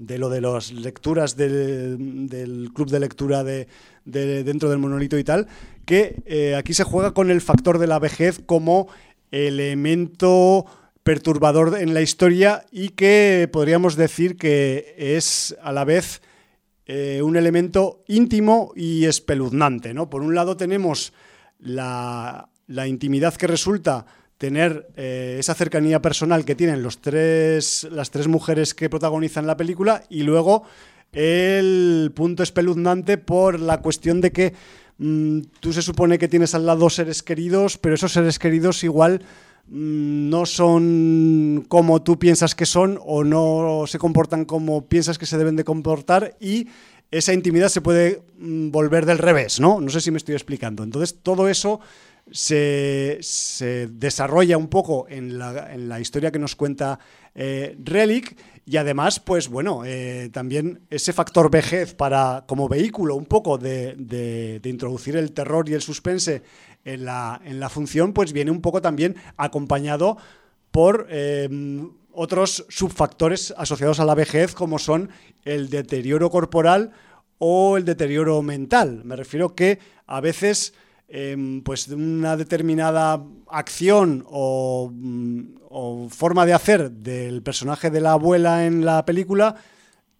de 0.00 0.18
lo 0.18 0.30
de 0.30 0.40
las 0.40 0.72
lecturas 0.72 1.36
del, 1.36 2.70
club 2.74 2.90
de 2.90 3.00
lectura 3.00 3.44
de, 3.44 3.68
dentro 4.04 4.70
del 4.70 4.78
monolito 4.78 5.18
y 5.18 5.24
tal, 5.24 5.46
que 5.84 6.22
eh, 6.24 6.56
aquí 6.56 6.72
se 6.72 6.84
juega 6.84 7.12
con 7.12 7.30
el 7.30 7.42
factor 7.42 7.78
de 7.78 7.86
la 7.86 7.98
vejez 7.98 8.40
como 8.44 8.88
elemento 9.30 10.64
perturbador 11.02 11.76
en 11.78 11.92
la 11.92 12.00
historia 12.00 12.64
y 12.72 12.90
que 12.90 13.48
podríamos 13.52 13.96
decir 13.96 14.36
que 14.36 14.94
es 14.96 15.54
a 15.62 15.70
la 15.72 15.84
vez 15.84 16.22
eh, 16.86 17.20
un 17.22 17.36
elemento 17.36 18.02
íntimo 18.08 18.72
y 18.74 19.04
espeluznante. 19.04 19.92
¿no? 19.92 20.08
Por 20.08 20.22
un 20.22 20.34
lado 20.34 20.56
tenemos 20.56 21.12
la, 21.58 22.48
la 22.66 22.86
intimidad 22.86 23.34
que 23.34 23.46
resulta 23.46 24.06
tener 24.40 24.88
eh, 24.96 25.36
esa 25.38 25.54
cercanía 25.54 26.00
personal 26.00 26.46
que 26.46 26.54
tienen 26.54 26.82
los 26.82 27.02
tres, 27.02 27.86
las 27.90 28.10
tres 28.10 28.26
mujeres 28.26 28.72
que 28.72 28.88
protagonizan 28.88 29.46
la 29.46 29.58
película 29.58 30.02
y 30.08 30.22
luego 30.22 30.62
el 31.12 32.10
punto 32.14 32.42
espeluznante 32.42 33.18
por 33.18 33.60
la 33.60 33.82
cuestión 33.82 34.22
de 34.22 34.32
que 34.32 34.54
mm, 34.96 35.40
tú 35.60 35.74
se 35.74 35.82
supone 35.82 36.18
que 36.18 36.26
tienes 36.26 36.54
al 36.54 36.64
lado 36.64 36.88
seres 36.88 37.22
queridos, 37.22 37.76
pero 37.76 37.96
esos 37.96 38.12
seres 38.12 38.38
queridos 38.38 38.82
igual 38.82 39.20
mm, 39.66 40.30
no 40.30 40.46
son 40.46 41.66
como 41.68 42.00
tú 42.00 42.18
piensas 42.18 42.54
que 42.54 42.64
son 42.64 42.98
o 43.04 43.24
no 43.24 43.84
se 43.86 43.98
comportan 43.98 44.46
como 44.46 44.86
piensas 44.86 45.18
que 45.18 45.26
se 45.26 45.36
deben 45.36 45.56
de 45.56 45.64
comportar 45.64 46.38
y 46.40 46.66
esa 47.10 47.34
intimidad 47.34 47.68
se 47.68 47.82
puede 47.82 48.22
mm, 48.38 48.70
volver 48.70 49.04
del 49.04 49.18
revés, 49.18 49.60
¿no? 49.60 49.82
No 49.82 49.90
sé 49.90 50.00
si 50.00 50.10
me 50.10 50.16
estoy 50.16 50.34
explicando. 50.34 50.82
Entonces, 50.82 51.18
todo 51.22 51.46
eso 51.46 51.80
se, 52.32 53.88
desarrolla 53.90 54.56
un 54.56 54.68
poco 54.68 55.06
en 55.08 55.38
la, 55.38 56.00
historia 56.00 56.30
que 56.30 56.38
nos 56.38 56.56
cuenta 56.56 56.98
eh, 57.34 57.76
Relic 57.82 58.36
y 58.66 58.76
además, 58.76 59.18
pues 59.18 59.48
bueno, 59.48 59.82
eh, 59.84 60.30
también 60.32 60.82
ese 60.90 61.12
factor 61.12 61.50
vejez 61.50 61.94
para 61.94 62.44
como 62.46 62.68
vehículo 62.68 63.16
un 63.16 63.26
poco 63.26 63.58
de, 63.58 64.60
introducir 64.64 65.16
el 65.16 65.32
terror 65.32 65.68
y 65.68 65.74
el 65.74 65.82
suspense 65.82 66.42
en 66.84 67.04
la, 67.04 67.40
en 67.44 67.58
la, 67.58 67.68
función, 67.68 68.12
pues 68.12 68.32
viene 68.32 68.50
un 68.50 68.60
poco 68.60 68.80
también 68.80 69.16
acompañado 69.36 70.16
por 70.70 71.08
em, 71.10 71.90
otros 72.12 72.64
subfactores 72.68 73.52
asociados 73.56 74.00
a 74.00 74.04
la 74.04 74.14
vejez 74.14 74.54
como 74.54 74.78
son 74.78 75.10
el 75.44 75.68
deterioro 75.68 76.30
corporal 76.30 76.92
o 77.38 77.76
el 77.76 77.84
deterioro 77.84 78.42
mental. 78.42 79.02
Me 79.04 79.16
refiero 79.16 79.54
que 79.54 79.78
a 80.06 80.20
veces 80.20 80.74
Em, 81.12 81.60
pues 81.62 81.88
una 81.88 82.36
determinada 82.36 83.20
acción 83.48 84.24
mm, 84.30 85.40
o, 85.68 86.06
forma 86.08 86.46
de 86.46 86.52
hacer 86.52 86.92
del 86.92 87.42
personaje 87.42 87.90
de 87.90 88.00
la 88.00 88.12
abuela 88.12 88.64
en 88.64 88.84
la 88.84 89.04
película, 89.04 89.56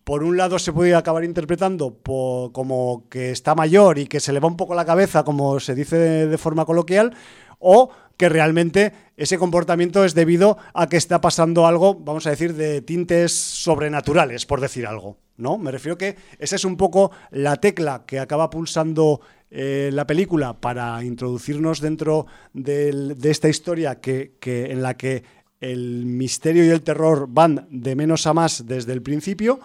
por 0.03 0.25
un 0.25 0.37
lado 0.37 0.59
se 0.59 0.73
puede 0.73 0.97
acabar 0.97 1.23
interpretando 1.23 1.97
como 2.03 3.05
que 3.09 3.31
está 3.31 3.55
mayor 3.55 3.99
y 4.01 4.09
que 4.09 4.19
se 4.19 4.33
le 4.33 4.41
va 4.41 4.49
un 4.49 4.57
poco 4.57 4.75
la 4.75 4.85
cabeza, 4.85 5.23
como 5.23 5.61
se 5.61 5.77
dice 5.77 6.27
de 6.27 6.39
forma 6.39 6.65
coloquial, 6.65 7.15
o 7.61 7.91
que 8.21 8.29
realmente 8.29 8.93
ese 9.17 9.39
comportamiento 9.39 10.05
es 10.05 10.15
debido 10.15 10.59
a 10.75 10.91
que 10.91 10.99
está 10.99 11.23
pasando 11.23 11.67
algo, 11.67 11.95
vamos 11.95 12.27
a 12.27 12.31
decir, 12.31 12.53
de 12.53 12.83
tintes 12.83 13.33
sobrenaturales, 13.33 14.45
por 14.45 14.61
decir 14.61 14.87
algo. 14.87 15.17
¿no? 15.39 15.57
Me 15.57 15.71
refiero 15.71 15.97
que 15.97 16.17
esa 16.39 16.57
es 16.57 16.67
un 16.67 16.77
poco 16.77 17.13
la 17.31 17.57
tecla 17.57 18.05
que 18.07 18.19
acaba 18.19 18.51
pulsando 18.51 19.23
eh, 19.51 19.89
la 19.95 20.07
película 20.07 20.53
para 20.61 21.03
introducirnos 21.03 21.81
dentro 21.81 22.27
de 22.53 23.17
esta 23.23 23.49
historia 23.49 24.03
que, 24.03 24.37
en 24.45 24.83
la 24.83 24.99
que 24.99 25.25
el 25.59 26.05
misterio 26.05 26.67
y 26.67 26.69
el 26.69 26.83
terror 26.83 27.27
van 27.27 27.69
de 27.71 27.97
menos 27.97 28.27
a 28.27 28.35
más 28.35 28.67
desde 28.67 28.93
el 28.93 29.01
principio 29.01 29.61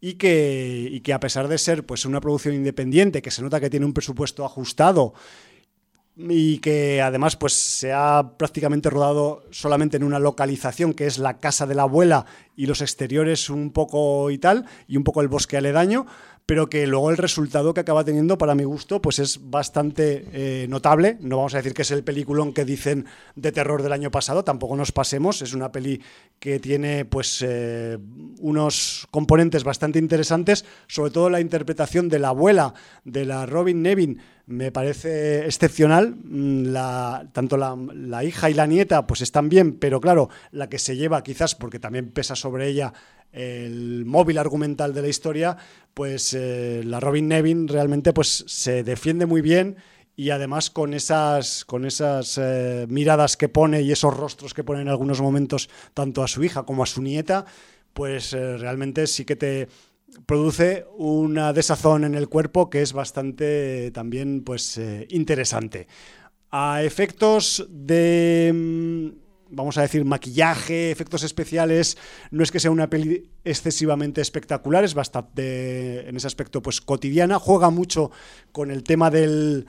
y 0.00 0.14
que, 0.14 1.00
que 1.04 1.12
a 1.12 1.20
pesar 1.20 1.46
de 1.46 1.58
ser 1.58 1.86
pues, 1.86 2.04
una 2.06 2.20
producción 2.20 2.56
independiente 2.56 3.22
que 3.22 3.30
se 3.30 3.42
nota 3.42 3.60
que 3.60 3.70
tiene 3.70 3.86
un 3.86 3.92
presupuesto 3.92 4.44
ajustado 4.44 5.14
y 6.16 6.58
que 6.58 7.00
además 7.00 7.36
pues 7.36 7.52
se 7.52 7.92
ha 7.92 8.32
prácticamente 8.36 8.90
rodado 8.90 9.44
solamente 9.50 9.96
en 9.96 10.04
una 10.04 10.18
localización 10.18 10.92
que 10.92 11.06
es 11.06 11.18
la 11.18 11.38
casa 11.38 11.66
de 11.66 11.74
la 11.74 11.82
abuela 11.82 12.26
y 12.56 12.66
los 12.66 12.82
exteriores 12.82 13.48
un 13.48 13.70
poco 13.70 14.30
y 14.30 14.38
tal 14.38 14.66
y 14.86 14.96
un 14.96 15.04
poco 15.04 15.22
el 15.22 15.28
bosque 15.28 15.56
aledaño 15.56 16.06
pero 16.46 16.68
que 16.68 16.86
luego 16.86 17.10
el 17.10 17.16
resultado 17.16 17.74
que 17.74 17.80
acaba 17.80 18.04
teniendo, 18.04 18.36
para 18.36 18.54
mi 18.54 18.64
gusto, 18.64 19.00
pues 19.00 19.18
es 19.20 19.50
bastante 19.50 20.26
eh, 20.32 20.66
notable. 20.68 21.16
No 21.20 21.36
vamos 21.36 21.54
a 21.54 21.58
decir 21.58 21.74
que 21.74 21.82
es 21.82 21.90
el 21.92 22.02
peliculón 22.02 22.52
que 22.52 22.64
dicen 22.64 23.06
de 23.36 23.52
terror 23.52 23.82
del 23.82 23.92
año 23.92 24.10
pasado, 24.10 24.42
tampoco 24.42 24.76
nos 24.76 24.90
pasemos. 24.90 25.42
Es 25.42 25.54
una 25.54 25.70
peli 25.70 26.02
que 26.40 26.58
tiene 26.58 27.04
pues 27.04 27.44
eh, 27.46 27.98
unos 28.40 29.06
componentes 29.10 29.62
bastante 29.62 29.98
interesantes, 29.98 30.64
sobre 30.88 31.12
todo 31.12 31.30
la 31.30 31.40
interpretación 31.40 32.08
de 32.08 32.18
la 32.18 32.28
abuela, 32.28 32.74
de 33.04 33.24
la 33.24 33.46
Robin 33.46 33.82
Nevin, 33.82 34.20
me 34.50 34.72
parece 34.72 35.46
excepcional. 35.46 36.16
Mm, 36.24 36.74
tanto 37.32 37.56
la, 37.56 37.76
la, 37.94 38.24
hija 38.24 38.50
y 38.50 38.54
la 38.54 38.66
nieta 38.66 39.06
pues 39.06 39.20
están 39.20 39.48
bien, 39.48 39.74
pero 39.78 40.00
claro, 40.00 40.28
la 40.50 40.68
que 40.68 40.80
se 40.80 40.96
lleva 40.96 41.22
quizás, 41.22 41.54
porque 41.54 41.78
también 41.78 42.10
pesa 42.10 42.34
sobre 42.34 42.66
ella 42.66 42.92
el 43.32 44.04
móvil 44.04 44.38
argumental 44.38 44.92
de 44.92 45.02
la 45.02 45.08
historia, 45.08 45.56
pues 45.94 46.34
eh, 46.34 46.82
la 46.84 47.00
Robin 47.00 47.28
Nevin 47.28 47.68
realmente 47.68 48.12
pues 48.12 48.44
se 48.46 48.82
defiende 48.82 49.26
muy 49.26 49.40
bien 49.40 49.76
y 50.16 50.30
además 50.30 50.70
con 50.70 50.94
esas, 50.94 51.64
con 51.64 51.84
esas 51.84 52.38
eh, 52.38 52.86
miradas 52.88 53.36
que 53.36 53.48
pone 53.48 53.82
y 53.82 53.92
esos 53.92 54.16
rostros 54.16 54.54
que 54.54 54.64
pone 54.64 54.82
en 54.82 54.88
algunos 54.88 55.20
momentos 55.20 55.70
tanto 55.94 56.22
a 56.22 56.28
su 56.28 56.44
hija 56.44 56.64
como 56.64 56.82
a 56.82 56.86
su 56.86 57.02
nieta, 57.02 57.46
pues 57.92 58.32
eh, 58.32 58.56
realmente 58.56 59.06
sí 59.06 59.24
que 59.24 59.36
te 59.36 59.68
produce 60.26 60.86
una 60.96 61.52
desazón 61.52 62.04
en 62.04 62.16
el 62.16 62.28
cuerpo 62.28 62.68
que 62.68 62.82
es 62.82 62.92
bastante 62.92 63.90
también 63.92 64.42
pues 64.42 64.80
interesante. 65.08 65.86
A 66.50 66.82
efectos 66.82 67.64
de 67.70 68.50
mm, 68.52 69.19
vamos 69.50 69.78
a 69.78 69.82
decir, 69.82 70.04
maquillaje, 70.04 70.90
efectos 70.90 71.22
especiales, 71.22 71.98
no 72.30 72.42
es 72.42 72.50
que 72.50 72.60
sea 72.60 72.70
una 72.70 72.88
peli 72.88 73.30
excesivamente 73.44 74.20
espectacular, 74.20 74.84
es 74.84 74.94
bastante, 74.94 76.08
en 76.08 76.16
ese 76.16 76.26
aspecto, 76.26 76.62
pues 76.62 76.80
cotidiana, 76.80 77.38
juega 77.38 77.70
mucho 77.70 78.10
con 78.52 78.70
el 78.70 78.82
tema 78.82 79.10
del, 79.10 79.66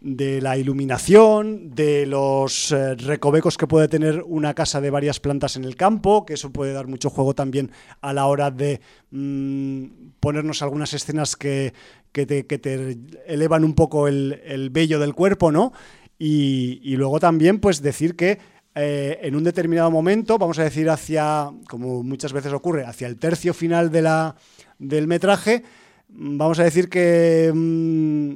de 0.00 0.40
la 0.40 0.56
iluminación, 0.56 1.74
de 1.74 2.06
los 2.06 2.72
eh, 2.72 2.94
recovecos 2.94 3.58
que 3.58 3.66
puede 3.66 3.88
tener 3.88 4.22
una 4.26 4.54
casa 4.54 4.80
de 4.80 4.90
varias 4.90 5.20
plantas 5.20 5.56
en 5.56 5.64
el 5.64 5.76
campo, 5.76 6.24
que 6.24 6.34
eso 6.34 6.50
puede 6.50 6.72
dar 6.72 6.86
mucho 6.86 7.10
juego 7.10 7.34
también 7.34 7.70
a 8.00 8.12
la 8.14 8.26
hora 8.26 8.50
de 8.50 8.80
mm, 9.10 9.84
ponernos 10.20 10.62
algunas 10.62 10.94
escenas 10.94 11.36
que, 11.36 11.74
que, 12.12 12.24
te, 12.26 12.98
elevan 13.26 13.64
un 13.64 13.74
poco 13.74 14.08
el, 14.08 14.40
el 14.44 14.70
vello 14.70 14.98
del 14.98 15.14
cuerpo, 15.14 15.52
¿no? 15.52 15.72
Y, 16.18 16.80
y 16.82 16.96
luego 16.96 17.20
también, 17.20 17.60
pues 17.60 17.82
decir 17.82 18.16
que 18.16 18.38
eh, 18.74 19.18
en 19.22 19.34
un 19.34 19.42
determinado 19.42 19.90
momento, 19.90 20.38
vamos 20.38 20.58
a 20.60 20.64
decir 20.64 20.88
hacia, 20.90 21.50
como 21.68 22.02
muchas 22.04 22.32
veces 22.32 22.52
ocurre, 22.52 22.84
hacia 22.84 23.08
el 23.08 23.18
tercio 23.18 23.52
final 23.52 23.90
de 23.90 24.02
la, 24.02 24.36
del 24.78 25.08
metraje, 25.08 25.64
mm, 26.08 26.38
vamos 26.38 26.60
a 26.60 26.64
decir 26.64 26.88
que 26.88 27.50
mm, 27.52 28.32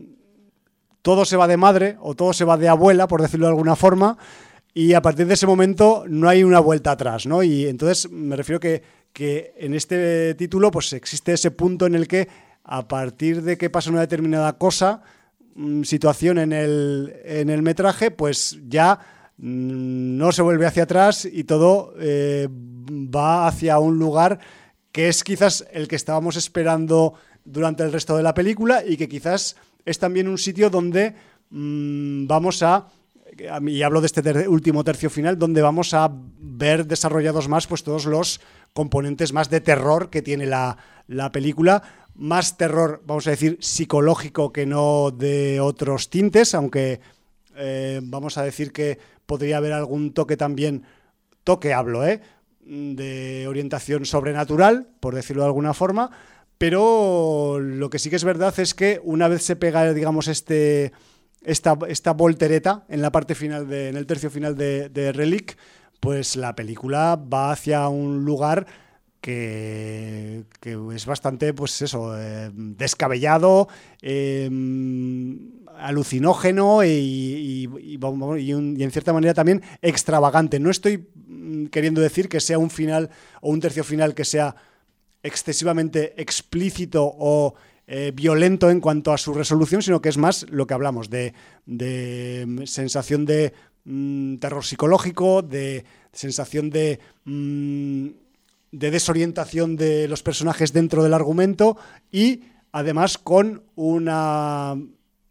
todo 1.03 1.25
se 1.25 1.37
va 1.37 1.47
de 1.47 1.57
madre 1.57 1.97
o 2.01 2.15
todo 2.15 2.33
se 2.33 2.45
va 2.45 2.57
de 2.57 2.69
abuela, 2.69 3.07
por 3.07 3.23
decirlo 3.23 3.47
de 3.47 3.53
alguna 3.53 3.77
forma, 3.77 4.19
y 4.73 4.95
a 4.95 5.03
partir 5.03 5.27
de 5.27 5.35
ese 5.35 5.47
momento 5.47 6.05
no 6.09 6.29
hay 6.29 6.43
una 6.43 6.59
vuelta 6.59 6.91
atrás, 6.91 7.27
¿no? 7.27 7.45
Y 7.45 7.67
entonces 7.67 8.11
me 8.11 8.35
refiero 8.35 8.59
que, 8.59 8.83
que 9.13 9.55
en 9.57 9.73
este 9.73 10.35
título 10.35 10.73
pues 10.73 10.93
existe 10.95 11.33
ese 11.33 11.53
punto 11.53 11.87
en 11.87 11.95
el 11.95 12.09
que 12.09 12.29
a 12.65 12.89
partir 12.89 13.43
de 13.43 13.57
que 13.57 13.71
pasa 13.71 13.91
una 13.91 14.01
determinada 14.01 14.55
cosa, 14.55 15.03
mm, 15.55 15.85
situación 15.85 16.39
en 16.39 16.53
el, 16.53 17.15
en 17.25 17.51
el 17.51 17.63
metraje, 17.63 18.11
pues 18.11 18.59
ya 18.67 18.99
no 19.37 20.33
se 20.33 20.43
vuelve 20.43 20.67
hacia 20.67 20.85
atrás 20.85 21.25
y 21.31 21.45
todo 21.45 21.95
eh, 21.99 22.49
va 22.51 23.47
hacia 23.47 23.79
un 23.79 23.99
lugar 23.99 24.39
que 24.93 25.09
es 25.09 25.25
quizás 25.25 25.67
el 25.73 25.89
que 25.89 25.97
estábamos 25.97 26.37
esperando 26.37 27.15
durante 27.45 27.83
el 27.83 27.93
resto 27.93 28.17
de 28.17 28.23
la 28.23 28.35
película 28.35 28.85
y 28.87 28.97
que 28.97 29.09
quizás 29.09 29.57
es 29.85 29.99
también 29.99 30.29
un 30.29 30.39
sitio 30.39 30.71
donde 30.71 31.15
mm, 31.51 32.27
vamos 32.27 32.63
a 32.63 32.89
y 33.67 33.83
hablo 33.83 34.01
de 34.01 34.07
este 34.07 34.49
último 34.49 34.85
tercio 34.85 35.11
final, 35.11 35.39
donde 35.39 35.61
vamos 35.61 35.93
a 35.93 36.09
ver 36.39 36.87
desarrollados 36.87 37.49
más 37.49 37.67
pues 37.67 37.83
todos 37.83 38.07
los 38.07 38.41
componentes 38.73 39.33
más 39.33 39.51
de 39.51 39.61
terror 39.61 40.09
que 40.09 40.23
tiene 40.23 40.47
la, 40.47 40.77
la 41.09 41.33
película, 41.33 41.83
más 42.15 42.57
terror, 42.57 43.03
vamos 43.05 43.27
a 43.27 43.31
decir, 43.31 43.59
psicológico 43.61 44.53
que 44.53 44.67
no 44.67 45.11
de 45.11 45.61
otros 45.61 46.11
tintes, 46.11 46.55
aunque 46.55 47.01
eh, 47.57 48.01
vamos 48.05 48.39
a 48.39 48.45
decir 48.45 48.73
que 48.73 48.99
podría 49.27 49.59
haber 49.59 49.73
algún 49.73 50.13
toque 50.13 50.37
también, 50.37 50.85
toque 51.45 51.73
hablo, 51.73 52.07
¿eh? 52.07 52.21
de 52.67 53.47
orientación 53.47 54.07
sobrenatural, 54.07 54.89
por 55.01 55.15
decirlo 55.15 55.43
de 55.43 55.49
alguna 55.49 55.75
forma, 55.75 56.11
pero 56.59 57.59
lo 57.61 57.91
que 57.91 57.99
sí 57.99 58.11
que 58.11 58.17
es 58.17 58.25
verdad 58.25 58.59
es 58.59 58.75
que 58.75 59.01
una 59.05 59.29
vez 59.29 59.43
se 59.43 59.57
pega, 59.57 59.93
digamos, 59.93 60.29
este, 60.29 60.93
esta, 61.43 61.77
esta 61.89 62.13
voltereta 62.13 62.85
en 62.89 63.03
la 63.03 63.13
parte 63.13 63.35
final, 63.35 63.69
de, 63.69 63.89
en 63.89 63.97
el 63.97 64.07
tercio 64.07 64.31
final 64.31 64.57
de, 64.57 65.13
Relic, 65.13 65.57
pues 66.01 66.37
la 66.37 66.55
película 66.55 67.17
va 67.17 67.53
hacia 67.53 67.89
un 67.89 68.25
lugar 68.25 68.67
que, 69.25 70.45
es 70.95 71.07
bastante, 71.07 71.55
pues 71.55 71.81
eso, 71.81 72.13
eh, 72.15 72.51
descabellado, 72.53 73.69
eh, 74.03 74.51
alucinógeno 75.79 76.85
y, 76.85 77.65
en 77.65 78.91
cierta 78.91 79.15
manera 79.15 79.33
también 79.33 79.63
extravagante. 79.81 80.61
No 80.61 80.71
estoy 80.71 81.09
mm, 81.27 81.67
queriendo 81.67 82.03
decir 82.03 82.29
que 82.29 82.39
sea 82.39 82.59
un 82.59 82.69
final 82.69 83.09
o 83.41 83.49
un 83.49 83.61
tercio 83.61 83.83
final 83.83 84.15
que 84.15 84.27
sea 84.27 84.57
excesivamente 85.23 86.21
explícito 86.21 87.03
o 87.05 87.55
eh, 87.87 88.13
violento 88.15 88.69
en 88.69 88.81
cuanto 88.81 89.11
a 89.11 89.17
su 89.17 89.33
resolución, 89.33 89.81
sino 89.81 90.03
que 90.03 90.11
es 90.11 90.19
más 90.19 90.45
lo 90.51 90.67
que 90.67 90.75
hablamos 90.75 91.09
de, 91.09 91.33
mm, 91.65 92.65
sensación 92.65 93.25
de 93.25 93.55
mm, 93.85 94.37
terror 94.37 94.67
psicológico, 94.67 95.41
de 95.41 95.87
sensación 96.13 96.69
de, 96.69 97.01
de 98.75 98.91
desorientación 98.91 99.77
de 99.77 100.09
los 100.09 100.25
personajes 100.25 100.73
dentro 100.73 101.05
del 101.05 101.15
argumento 101.15 101.77
y 102.11 102.43
además 102.73 103.19
con 103.19 103.63
una 103.77 104.77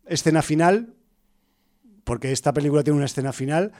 escena 0.06 0.42
final, 0.42 0.94
porque 2.06 2.32
esta 2.32 2.54
película 2.54 2.84
tiene 2.84 2.98
una 2.98 3.06
escena 3.06 3.34
final 3.34 3.74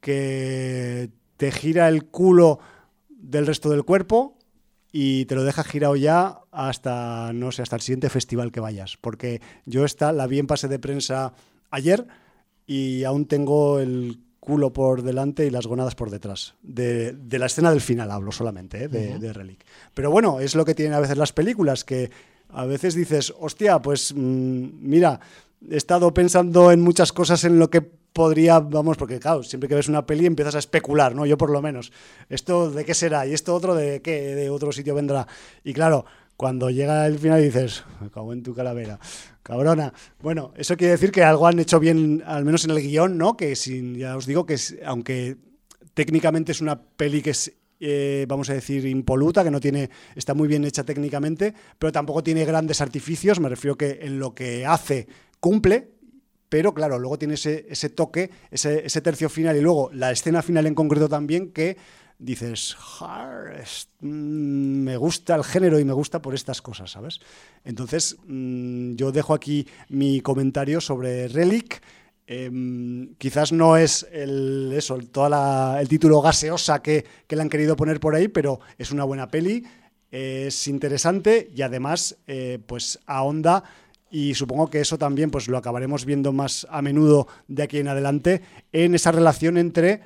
que 0.00 1.10
te 1.36 1.52
gira 1.52 1.88
el 1.88 2.06
culo 2.06 2.58
del 3.08 3.46
resto 3.46 3.70
del 3.70 3.84
cuerpo 3.84 4.36
y 4.90 5.26
te 5.26 5.36
lo 5.36 5.44
deja 5.44 5.62
girado 5.62 5.94
ya 5.94 6.40
hasta, 6.50 7.32
no 7.32 7.52
sé, 7.52 7.62
hasta 7.62 7.76
el 7.76 7.82
siguiente 7.82 8.10
festival 8.10 8.50
que 8.50 8.60
vayas. 8.60 8.96
Porque 8.96 9.40
yo 9.66 9.84
esta 9.84 10.12
la 10.12 10.26
vi 10.26 10.40
en 10.40 10.48
pase 10.48 10.66
de 10.66 10.80
prensa 10.80 11.32
ayer 11.70 12.08
y 12.66 13.04
aún 13.04 13.26
tengo 13.26 13.78
el 13.78 14.18
culo 14.46 14.72
por 14.72 15.02
delante 15.02 15.44
y 15.44 15.50
las 15.50 15.66
gonadas 15.66 15.96
por 15.96 16.08
detrás. 16.08 16.54
De, 16.62 17.16
la 17.32 17.46
escena 17.46 17.70
del 17.70 17.80
final 17.80 18.12
hablo 18.12 18.30
solamente, 18.30 18.84
¿eh? 18.84 18.88
de, 18.88 19.18
de, 19.18 19.32
Relic. 19.32 19.64
Pero 19.92 20.12
bueno, 20.12 20.38
es 20.38 20.54
lo 20.54 20.64
que 20.64 20.76
tienen 20.76 20.94
a 20.94 21.00
veces 21.00 21.18
las 21.18 21.32
películas, 21.32 21.82
que 21.82 22.12
a 22.50 22.64
veces 22.64 22.94
dices, 22.94 23.34
hostia, 23.40 23.82
pues 23.82 24.14
mm, 24.14 24.68
mira, 24.80 25.18
he 25.68 25.76
estado 25.76 26.14
pensando 26.14 26.70
en 26.70 26.80
muchas 26.80 27.12
cosas 27.12 27.42
en 27.42 27.58
lo 27.58 27.70
que 27.70 27.80
podría, 27.82 28.60
vamos, 28.60 28.96
porque 28.96 29.18
claro, 29.18 29.42
siempre 29.42 29.68
que 29.68 29.74
ves 29.74 29.88
una 29.88 30.06
peli 30.06 30.26
empiezas 30.26 30.54
a 30.54 30.60
especular, 30.60 31.12
¿no? 31.12 31.26
Yo 31.26 31.36
por 31.36 31.50
lo 31.50 31.60
menos. 31.60 31.90
¿Esto 32.28 32.70
de 32.70 32.84
qué 32.84 32.94
será? 32.94 33.26
¿Y 33.26 33.34
esto 33.34 33.52
otro 33.52 33.74
de 33.74 34.00
qué? 34.00 34.36
¿De 34.36 34.48
otro 34.48 34.70
sitio 34.70 34.94
vendrá? 34.94 35.26
Y 35.64 35.72
claro, 35.74 36.06
cuando 36.36 36.70
llega 36.70 37.06
el 37.06 37.18
final 37.18 37.42
dices, 37.42 37.84
me 38.00 38.10
cago 38.10 38.32
en 38.32 38.42
tu 38.42 38.54
calavera, 38.54 38.98
cabrona. 39.42 39.92
Bueno, 40.20 40.52
eso 40.56 40.76
quiere 40.76 40.92
decir 40.92 41.10
que 41.10 41.24
algo 41.24 41.46
han 41.46 41.58
hecho 41.58 41.80
bien, 41.80 42.22
al 42.26 42.44
menos 42.44 42.64
en 42.64 42.72
el 42.72 42.82
guion, 42.82 43.16
¿no? 43.16 43.36
Que 43.36 43.56
sin, 43.56 43.94
ya 43.94 44.16
os 44.16 44.26
digo 44.26 44.44
que 44.44 44.56
aunque 44.84 45.36
técnicamente 45.94 46.52
es 46.52 46.60
una 46.60 46.80
peli 46.80 47.22
que 47.22 47.30
es 47.30 47.52
eh, 47.78 48.24
vamos 48.28 48.48
a 48.48 48.54
decir, 48.54 48.86
impoluta, 48.86 49.44
que 49.44 49.50
no 49.50 49.60
tiene, 49.60 49.90
está 50.14 50.32
muy 50.32 50.48
bien 50.48 50.64
hecha 50.64 50.84
técnicamente, 50.84 51.54
pero 51.78 51.92
tampoco 51.92 52.22
tiene 52.22 52.44
grandes 52.44 52.80
artificios. 52.80 53.40
Me 53.40 53.48
refiero 53.48 53.76
que 53.76 53.98
en 54.02 54.18
lo 54.18 54.34
que 54.34 54.64
hace 54.64 55.08
cumple, 55.40 55.90
pero 56.48 56.72
claro, 56.72 56.98
luego 56.98 57.18
tiene 57.18 57.34
ese, 57.34 57.66
ese 57.68 57.90
toque, 57.90 58.30
ese, 58.50 58.86
ese, 58.86 59.00
tercio 59.00 59.28
final 59.28 59.56
y 59.56 59.60
luego 59.60 59.90
la 59.92 60.10
escena 60.10 60.42
final 60.42 60.66
en 60.66 60.74
concreto 60.74 61.08
también 61.08 61.52
que 61.52 61.76
dices, 62.18 62.76
mm, 64.00 64.06
me 64.06 64.96
gusta 64.96 65.34
el 65.34 65.44
género 65.44 65.78
y 65.78 65.84
me 65.84 65.92
gusta 65.92 66.20
por 66.22 66.34
estas 66.34 66.62
cosas, 66.62 66.90
¿sabes? 66.90 67.20
Entonces, 67.64 68.16
mm, 68.26 68.94
yo 68.94 69.12
dejo 69.12 69.34
aquí 69.34 69.66
mi 69.88 70.20
comentario 70.20 70.80
sobre 70.80 71.28
Relic. 71.28 71.82
Em, 72.28 73.14
quizás 73.18 73.52
no 73.52 73.76
es 73.76 74.06
el, 74.10 74.72
eso, 74.74 74.98
toda 74.98 75.80
el 75.80 75.88
título 75.88 76.20
gaseosa 76.20 76.82
que, 76.82 77.04
que, 77.26 77.36
le 77.36 77.42
han 77.42 77.48
querido 77.48 77.76
poner 77.76 78.00
por 78.00 78.16
ahí, 78.16 78.26
pero 78.26 78.58
es 78.78 78.90
una 78.90 79.04
buena 79.04 79.28
peli, 79.28 79.64
es 80.10 80.66
interesante 80.68 81.50
y 81.54 81.62
además 81.62 82.16
eh, 82.26 82.58
pues 82.66 82.98
ahonda 83.06 83.64
y 84.10 84.34
supongo 84.34 84.68
que 84.68 84.80
eso 84.80 84.98
también 84.98 85.30
pues 85.30 85.48
lo 85.48 85.58
acabaremos 85.58 86.04
viendo 86.04 86.32
más 86.32 86.66
a 86.70 86.80
menudo 86.80 87.26
de 87.48 87.64
aquí 87.64 87.78
en 87.78 87.88
adelante 87.88 88.42
en 88.72 88.94
esa 88.94 89.12
relación 89.12 89.58
entre 89.58 90.00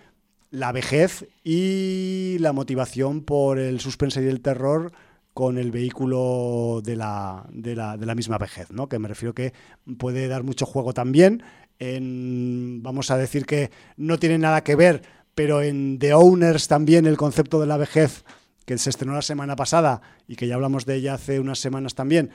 la 0.50 0.72
vejez 0.72 1.28
y 1.44 2.36
la 2.40 2.52
motivación 2.52 3.22
por 3.22 3.58
el 3.58 3.80
suspense 3.80 4.22
y 4.22 4.28
el 4.28 4.40
terror 4.40 4.92
con 5.32 5.58
el 5.58 5.70
vehículo 5.70 6.82
de 6.84 6.96
la, 6.96 7.46
de 7.50 7.76
la, 7.76 7.96
de 7.96 8.06
la 8.06 8.14
misma 8.14 8.36
vejez, 8.36 8.70
¿no? 8.70 8.88
Que 8.88 8.98
me 8.98 9.08
refiero 9.08 9.32
que 9.32 9.52
puede 9.98 10.28
dar 10.28 10.42
mucho 10.42 10.66
juego 10.66 10.92
también. 10.92 11.42
En, 11.78 12.82
vamos 12.82 13.10
a 13.10 13.16
decir 13.16 13.46
que 13.46 13.70
no 13.96 14.18
tiene 14.18 14.38
nada 14.38 14.64
que 14.64 14.74
ver, 14.74 15.02
pero 15.34 15.62
en 15.62 15.98
The 15.98 16.14
Owners 16.14 16.68
también 16.68 17.06
el 17.06 17.16
concepto 17.16 17.60
de 17.60 17.66
la 17.66 17.76
vejez, 17.76 18.24
que 18.66 18.76
se 18.76 18.90
estrenó 18.90 19.14
la 19.14 19.22
semana 19.22 19.56
pasada 19.56 20.02
y 20.28 20.36
que 20.36 20.46
ya 20.46 20.56
hablamos 20.56 20.84
de 20.84 20.96
ella 20.96 21.14
hace 21.14 21.40
unas 21.40 21.58
semanas 21.58 21.94
también, 21.94 22.30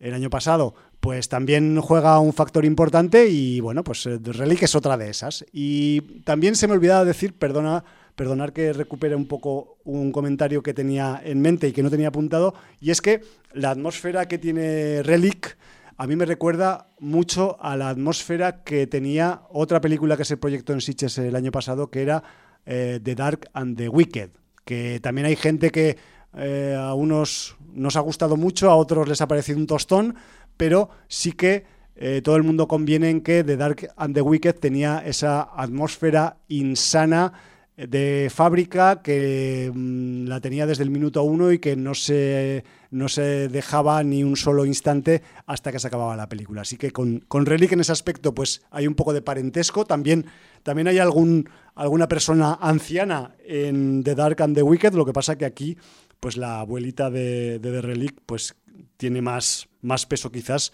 el 0.00 0.14
año 0.14 0.30
pasado, 0.30 0.74
pues 1.08 1.30
también 1.30 1.80
juega 1.80 2.20
un 2.20 2.34
factor 2.34 2.66
importante 2.66 3.30
y 3.30 3.60
bueno, 3.60 3.82
pues 3.82 4.04
eh, 4.04 4.18
Relic 4.22 4.64
es 4.64 4.74
otra 4.74 4.98
de 4.98 5.08
esas. 5.08 5.42
Y 5.54 6.20
también 6.24 6.54
se 6.54 6.68
me 6.68 6.74
olvidaba 6.74 7.02
decir, 7.06 7.32
perdona, 7.32 7.82
perdonar 8.14 8.52
que 8.52 8.74
recupere 8.74 9.16
un 9.16 9.26
poco 9.26 9.78
un 9.84 10.12
comentario 10.12 10.62
que 10.62 10.74
tenía 10.74 11.18
en 11.24 11.40
mente 11.40 11.66
y 11.66 11.72
que 11.72 11.82
no 11.82 11.88
tenía 11.88 12.08
apuntado, 12.08 12.52
y 12.78 12.90
es 12.90 13.00
que 13.00 13.22
la 13.54 13.70
atmósfera 13.70 14.28
que 14.28 14.36
tiene 14.36 15.02
Relic 15.02 15.56
a 15.96 16.06
mí 16.06 16.14
me 16.14 16.26
recuerda 16.26 16.90
mucho 17.00 17.56
a 17.58 17.74
la 17.78 17.88
atmósfera 17.88 18.62
que 18.62 18.86
tenía 18.86 19.40
otra 19.48 19.80
película 19.80 20.14
que 20.18 20.26
se 20.26 20.36
proyectó 20.36 20.74
en 20.74 20.82
Sitges 20.82 21.16
el 21.16 21.36
año 21.36 21.52
pasado, 21.52 21.90
que 21.90 22.02
era 22.02 22.22
eh, 22.66 23.00
The 23.02 23.14
Dark 23.14 23.48
and 23.54 23.78
the 23.78 23.88
Wicked, 23.88 24.28
que 24.66 25.00
también 25.00 25.26
hay 25.26 25.36
gente 25.36 25.70
que 25.70 25.96
eh, 26.36 26.76
a 26.78 26.92
unos 26.92 27.56
nos 27.72 27.96
ha 27.96 28.00
gustado 28.00 28.36
mucho, 28.36 28.70
a 28.70 28.76
otros 28.76 29.08
les 29.08 29.20
ha 29.20 29.28
parecido 29.28 29.58
un 29.58 29.66
tostón, 29.66 30.16
pero 30.58 30.90
sí 31.08 31.32
que 31.32 31.64
eh, 31.96 32.20
todo 32.22 32.36
el 32.36 32.42
mundo 32.42 32.68
conviene 32.68 33.08
en 33.08 33.22
que 33.22 33.42
The 33.42 33.56
Dark 33.56 33.88
and 33.96 34.14
the 34.14 34.20
Wicked 34.20 34.56
tenía 34.56 35.02
esa 35.06 35.48
atmósfera 35.56 36.36
insana 36.48 37.32
de 37.76 38.28
fábrica 38.34 39.02
que 39.02 39.70
mm, 39.72 40.26
la 40.26 40.40
tenía 40.40 40.66
desde 40.66 40.82
el 40.82 40.90
minuto 40.90 41.22
uno 41.22 41.52
y 41.52 41.60
que 41.60 41.76
no 41.76 41.94
se, 41.94 42.64
no 42.90 43.08
se 43.08 43.48
dejaba 43.48 44.02
ni 44.02 44.24
un 44.24 44.36
solo 44.36 44.64
instante 44.64 45.22
hasta 45.46 45.70
que 45.70 45.78
se 45.78 45.86
acababa 45.86 46.16
la 46.16 46.28
película. 46.28 46.62
Así 46.62 46.76
que 46.76 46.90
con, 46.90 47.20
con 47.28 47.46
Relic 47.46 47.72
en 47.72 47.80
ese 47.80 47.92
aspecto 47.92 48.34
pues 48.34 48.62
hay 48.70 48.88
un 48.88 48.94
poco 48.94 49.12
de 49.12 49.22
parentesco. 49.22 49.84
También, 49.84 50.26
también 50.64 50.88
hay 50.88 50.98
algún, 50.98 51.48
alguna 51.76 52.08
persona 52.08 52.58
anciana 52.60 53.36
en 53.46 54.02
The 54.02 54.16
Dark 54.16 54.42
and 54.42 54.56
the 54.56 54.62
Wicked, 54.62 54.94
lo 54.94 55.04
que 55.04 55.12
pasa 55.12 55.38
que 55.38 55.44
aquí 55.44 55.78
pues 56.18 56.36
la 56.36 56.60
abuelita 56.60 57.10
de, 57.10 57.60
de 57.60 57.70
The 57.70 57.80
Relic 57.80 58.20
pues 58.26 58.56
tiene 58.96 59.22
más, 59.22 59.67
más 59.82 60.06
peso 60.06 60.30
quizás 60.30 60.72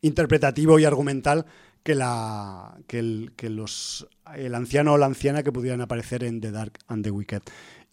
interpretativo 0.00 0.78
y 0.78 0.84
argumental 0.84 1.46
que, 1.82 1.94
la, 1.94 2.76
que, 2.86 2.98
el, 2.98 3.32
que 3.36 3.50
los, 3.50 4.06
el 4.34 4.54
anciano 4.54 4.94
o 4.94 4.98
la 4.98 5.06
anciana 5.06 5.42
que 5.42 5.52
pudieran 5.52 5.80
aparecer 5.80 6.24
en 6.24 6.40
The 6.40 6.50
Dark 6.50 6.78
and 6.88 7.04
the 7.04 7.10
Wicked. 7.10 7.42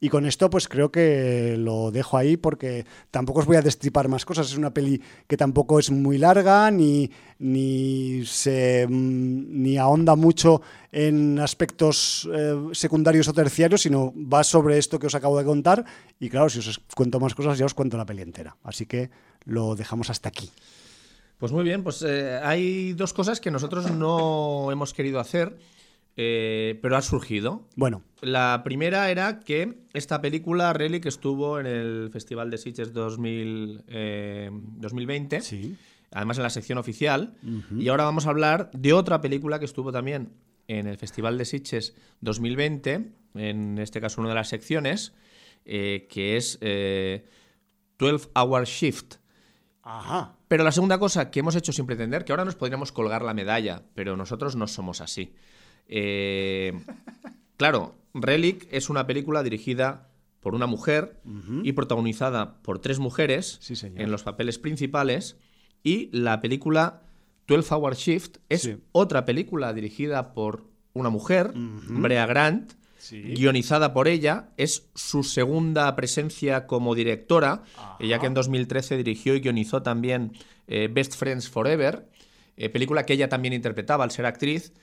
Y 0.01 0.09
con 0.09 0.25
esto 0.25 0.49
pues 0.49 0.67
creo 0.67 0.91
que 0.91 1.55
lo 1.57 1.91
dejo 1.91 2.17
ahí 2.17 2.37
porque 2.37 2.85
tampoco 3.11 3.41
os 3.41 3.45
voy 3.45 3.57
a 3.57 3.61
destripar 3.61 4.07
más 4.07 4.25
cosas. 4.25 4.47
Es 4.47 4.57
una 4.57 4.73
peli 4.73 5.01
que 5.27 5.35
tampoco 5.35 5.77
es 5.77 5.91
muy 5.91 6.17
larga 6.17 6.71
ni, 6.71 7.11
ni, 7.39 8.25
se, 8.25 8.87
mm, 8.87 9.61
ni 9.61 9.77
ahonda 9.77 10.15
mucho 10.15 10.61
en 10.91 11.39
aspectos 11.39 12.29
eh, 12.33 12.55
secundarios 12.71 13.27
o 13.27 13.33
terciarios, 13.33 13.81
sino 13.81 14.13
va 14.15 14.43
sobre 14.43 14.77
esto 14.77 14.99
que 14.99 15.07
os 15.07 15.15
acabo 15.15 15.37
de 15.37 15.45
contar. 15.45 15.83
Y 16.19 16.29
claro, 16.29 16.49
si 16.49 16.59
os 16.59 16.79
cuento 16.95 17.19
más 17.19 17.35
cosas 17.35 17.57
ya 17.57 17.65
os 17.65 17.73
cuento 17.73 17.97
la 17.97 18.05
peli 18.05 18.21
entera. 18.21 18.55
Así 18.63 18.85
que 18.85 19.09
lo 19.45 19.75
dejamos 19.75 20.09
hasta 20.09 20.29
aquí. 20.29 20.49
Pues 21.39 21.53
muy 21.53 21.63
bien, 21.63 21.83
pues 21.83 22.03
eh, 22.05 22.37
hay 22.43 22.91
dos 22.93 23.13
cosas 23.13 23.39
que 23.39 23.49
nosotros 23.49 23.89
no 23.91 24.71
hemos 24.73 24.93
querido 24.93 25.21
hacer, 25.21 25.57
eh, 26.15 26.79
pero 26.81 26.97
ha 26.97 27.01
surgido. 27.01 27.67
Bueno. 27.75 28.03
La 28.21 28.61
primera 28.63 29.09
era 29.09 29.39
que 29.39 29.79
esta 29.93 30.21
película, 30.21 30.73
Relic, 30.73 31.05
estuvo 31.05 31.59
en 31.59 31.65
el 31.65 32.09
Festival 32.11 32.49
de 32.49 32.57
Sitges 32.57 32.93
2000, 32.93 33.83
2020. 34.77 35.41
Sí. 35.41 35.77
Además 36.11 36.37
en 36.37 36.43
la 36.43 36.49
sección 36.49 36.77
oficial. 36.77 37.35
Y 37.77 37.87
ahora 37.87 38.03
vamos 38.03 38.25
a 38.25 38.31
hablar 38.31 38.71
de 38.73 38.93
otra 38.93 39.21
película 39.21 39.59
que 39.59 39.65
estuvo 39.65 39.91
también 39.91 40.33
en 40.67 40.87
el 40.87 40.97
Festival 40.97 41.37
de 41.37 41.45
Sitges 41.45 41.95
2020, 42.21 43.11
en 43.35 43.77
este 43.77 44.01
caso 44.01 44.19
una 44.19 44.29
de 44.29 44.35
las 44.35 44.49
secciones, 44.49 45.13
eh, 45.65 46.07
que 46.09 46.35
es 46.35 46.59
12 46.59 48.29
Hour 48.35 48.65
Shift. 48.65 49.15
Ajá. 49.83 50.35
Pero 50.47 50.63
la 50.63 50.71
segunda 50.71 50.97
cosa 50.97 51.29
que 51.29 51.41
hemos 51.41 51.55
hecho 51.55 51.71
sin 51.71 51.85
pretender, 51.85 52.25
que 52.25 52.31
ahora 52.31 52.43
nos 52.43 52.55
podríamos 52.55 52.91
colgar 52.91 53.21
la 53.21 53.35
medalla, 53.35 53.83
pero 53.93 54.17
nosotros 54.17 54.55
no 54.55 54.67
somos 54.67 54.99
así. 54.99 55.33
Eh, 55.89 56.79
claro, 57.57 57.95
Relic 58.13 58.67
es 58.71 58.89
una 58.89 59.05
película 59.05 59.43
dirigida 59.43 60.07
por 60.39 60.55
una 60.55 60.67
mujer 60.67 61.19
y 61.63 61.73
protagonizada 61.73 62.61
por 62.61 62.79
tres 62.79 62.99
mujeres 62.99 63.59
en 63.83 64.11
los 64.11 64.23
papeles 64.23 64.57
principales. 64.57 65.35
Y 65.83 66.09
la 66.17 66.39
película 66.39 67.01
12 67.47 67.73
Hour 67.73 67.95
Shift 67.95 68.37
es 68.47 68.77
otra 68.91 69.25
película 69.25 69.73
dirigida 69.73 70.33
por 70.33 70.63
una 70.93 71.09
mujer, 71.09 71.51
Brea 71.53 72.25
Grant, 72.25 72.73
guionizada 73.11 73.93
por 73.93 74.07
ella. 74.07 74.49
Es 74.55 74.89
su 74.95 75.23
segunda 75.23 75.93
presencia 75.95 76.67
como 76.67 76.95
directora, 76.95 77.63
ella 77.99 78.19
que 78.19 78.27
en 78.27 78.33
2013 78.33 78.97
dirigió 78.97 79.35
y 79.35 79.41
guionizó 79.41 79.81
también 79.81 80.33
eh, 80.67 80.87
Best 80.91 81.15
Friends 81.15 81.49
Forever, 81.49 82.07
eh, 82.55 82.69
película 82.69 83.05
que 83.05 83.13
ella 83.13 83.29
también 83.29 83.53
interpretaba 83.53 84.03
al 84.03 84.11
ser 84.11 84.25
actriz, 84.25 84.73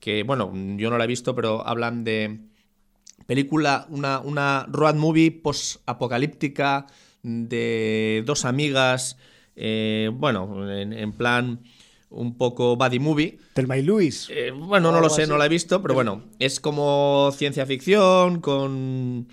que 0.00 0.22
bueno, 0.22 0.52
yo 0.76 0.90
no 0.90 0.98
la 0.98 1.04
he 1.04 1.08
visto, 1.08 1.34
pero 1.34 1.66
hablan 1.66 2.04
de 2.04 2.38
película, 3.26 3.86
una, 3.90 4.20
una 4.20 4.66
road 4.70 4.94
movie 4.94 5.30
post-apocalíptica 5.30 6.86
de 7.22 8.22
dos 8.24 8.44
amigas, 8.44 9.18
eh, 9.56 10.10
bueno, 10.12 10.70
en 10.70 11.12
plan 11.12 11.60
un 12.10 12.36
poco 12.36 12.76
buddy 12.76 12.98
movie. 12.98 13.38
Telma 13.52 13.76
y 13.76 13.82
Luis. 13.82 14.28
Eh, 14.30 14.52
bueno, 14.52 14.92
no 14.92 15.00
lo 15.00 15.10
sé, 15.10 15.26
no 15.26 15.36
la 15.36 15.46
he 15.46 15.48
visto, 15.48 15.82
pero 15.82 15.94
bueno, 15.94 16.24
es 16.38 16.60
como 16.60 17.30
ciencia 17.34 17.66
ficción, 17.66 18.40
con, 18.40 19.28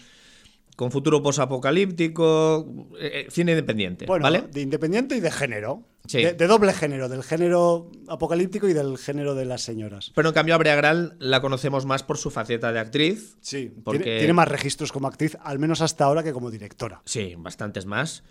con 0.76 0.92
futuro 0.92 1.22
posapocalíptico, 1.22 2.88
eh, 3.00 3.26
eh, 3.26 3.28
cine 3.30 3.52
independiente. 3.52 4.06
Bueno, 4.06 4.24
¿vale? 4.24 4.44
de 4.52 4.62
independiente 4.62 5.16
y 5.16 5.20
de 5.20 5.32
género. 5.32 5.84
De, 6.12 6.34
doble 6.34 6.74
género, 6.74 7.08
del 7.08 7.24
género 7.24 7.90
apocalíptico 8.10 8.68
y 8.68 8.74
del 8.74 8.98
género 8.98 9.36
de 9.36 9.46
las 9.46 9.62
señoras. 9.62 10.12
Pero 10.14 10.30
en 10.30 10.34
cambio 10.34 10.54
a 10.54 10.58
Brea 10.58 10.94
la 11.18 11.42
conocemos 11.42 11.86
más 11.86 12.04
por 12.04 12.18
su 12.18 12.30
faceta 12.30 12.74
de 12.74 12.80
actriz. 12.80 13.38
Sí, 13.40 13.74
porque... 13.86 14.18
tiene 14.18 14.34
más 14.34 14.50
registros 14.50 14.92
como 14.92 15.08
actriz, 15.08 15.38
al 15.42 15.60
menos 15.60 15.80
hasta 15.80 16.04
ahora, 16.04 16.22
que 16.22 16.34
como 16.34 16.52
directora. 16.52 17.02
Sí, 17.06 17.36
bastantes 17.38 17.86
más. 17.86 18.24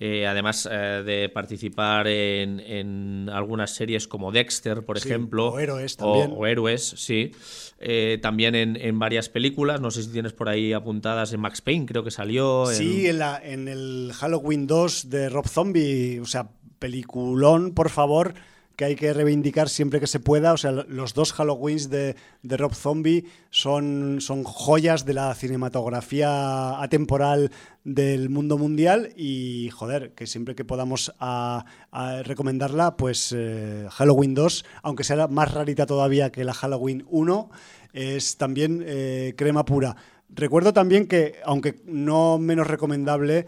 Eh, 0.00 0.28
además 0.28 0.68
eh, 0.70 1.02
de 1.04 1.28
participar 1.28 2.06
en, 2.06 3.28
algunas 3.32 3.74
series 3.74 4.06
como 4.06 4.30
Dexter, 4.30 4.84
por 4.84 4.96
ejemplo. 4.96 5.48
O 5.48 5.58
Héroes 5.58 5.96
también. 5.96 6.32
O, 6.36 6.46
Héroes, 6.46 6.94
sí. 6.96 7.32
Eh, 7.80 8.18
también 8.22 8.54
en, 8.54 8.98
varias 9.00 9.28
películas, 9.28 9.80
no 9.80 9.90
sé 9.90 10.04
si 10.04 10.10
tienes 10.10 10.32
por 10.32 10.48
ahí 10.48 10.72
apuntadas 10.72 11.32
en 11.32 11.40
Max 11.40 11.60
Payne, 11.60 11.86
creo 11.86 12.04
que 12.04 12.12
salió. 12.12 12.66
Sí, 12.66 13.08
en, 13.08 13.18
la, 13.18 13.40
en 13.42 13.66
el 13.66 14.12
Halloween 14.14 14.68
2 14.68 15.10
de 15.10 15.28
Rob 15.30 15.48
Zombie, 15.48 16.20
o 16.20 16.26
sea, 16.26 16.48
peliculón, 16.78 17.74
por 17.74 17.90
favor 17.90 18.34
que 18.78 18.84
hay 18.84 18.94
que 18.94 19.12
reivindicar 19.12 19.68
siempre 19.68 19.98
que 19.98 20.06
se 20.06 20.20
pueda. 20.20 20.52
O 20.52 20.56
sea, 20.56 20.70
los 20.70 21.12
dos 21.12 21.32
Halloweens 21.32 21.90
de, 21.90 22.14
Rob 22.44 22.72
Zombie 22.72 23.24
son, 23.50 24.18
son 24.20 24.44
joyas 24.44 25.04
de 25.04 25.14
la 25.14 25.34
cinematografía 25.34 26.80
atemporal 26.80 27.50
del 27.82 28.30
mundo 28.30 28.56
mundial 28.56 29.12
y, 29.16 29.70
joder, 29.70 30.12
que 30.12 30.28
siempre 30.28 30.54
que 30.54 30.64
podamos 30.64 31.12
a, 31.18 31.64
recomendarla, 32.22 32.96
pues 32.96 33.34
eh, 33.36 33.88
Halloween 33.90 34.34
2, 34.34 34.64
aunque 34.84 35.02
sea 35.02 35.26
más 35.26 35.52
rarita 35.52 35.84
todavía 35.84 36.30
que 36.30 36.44
la 36.44 36.54
Halloween 36.54 37.04
1, 37.08 37.50
es 37.94 38.36
también 38.36 38.84
eh, 38.86 39.34
crema 39.36 39.64
pura. 39.64 39.96
Recuerdo 40.28 40.72
también 40.72 41.08
que, 41.08 41.40
aunque 41.44 41.80
no 41.84 42.38
menos 42.38 42.68
recomendable, 42.68 43.46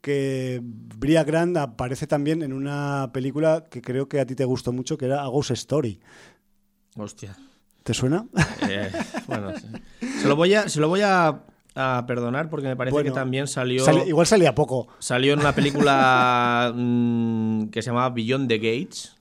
que 0.00 0.60
Bria 0.62 1.24
Grant 1.24 1.56
aparece 1.56 2.06
también 2.06 2.42
en 2.42 2.52
una 2.52 3.10
película 3.12 3.66
que 3.70 3.82
creo 3.82 4.08
que 4.08 4.20
a 4.20 4.26
ti 4.26 4.34
te 4.34 4.44
gustó 4.44 4.72
mucho, 4.72 4.96
que 4.96 5.06
era 5.06 5.22
A 5.22 5.26
Ghost 5.26 5.52
Story. 5.52 6.00
Hostia. 6.96 7.36
¿Te 7.82 7.94
suena? 7.94 8.26
Eh, 8.68 8.90
bueno, 9.26 9.52
se 10.00 10.28
lo 10.28 10.36
voy 10.36 10.54
a, 10.54 10.68
se 10.68 10.80
lo 10.80 10.88
voy 10.88 11.00
a, 11.02 11.42
perdonar 12.06 12.50
porque 12.50 12.68
me 12.68 12.76
parece 12.76 13.02
que 13.02 13.10
también 13.10 13.46
salió. 13.46 13.84
igual 14.06 14.26
salía 14.26 14.54
poco. 14.54 14.88
Salió 14.98 15.32
en 15.32 15.40
una 15.40 15.54
película 15.54 16.72
mm, 16.76 17.68
que 17.68 17.80
se 17.80 17.90
llamaba 17.90 18.10
Beyond 18.10 18.48
the 18.48 18.58
Gates. 18.58 19.16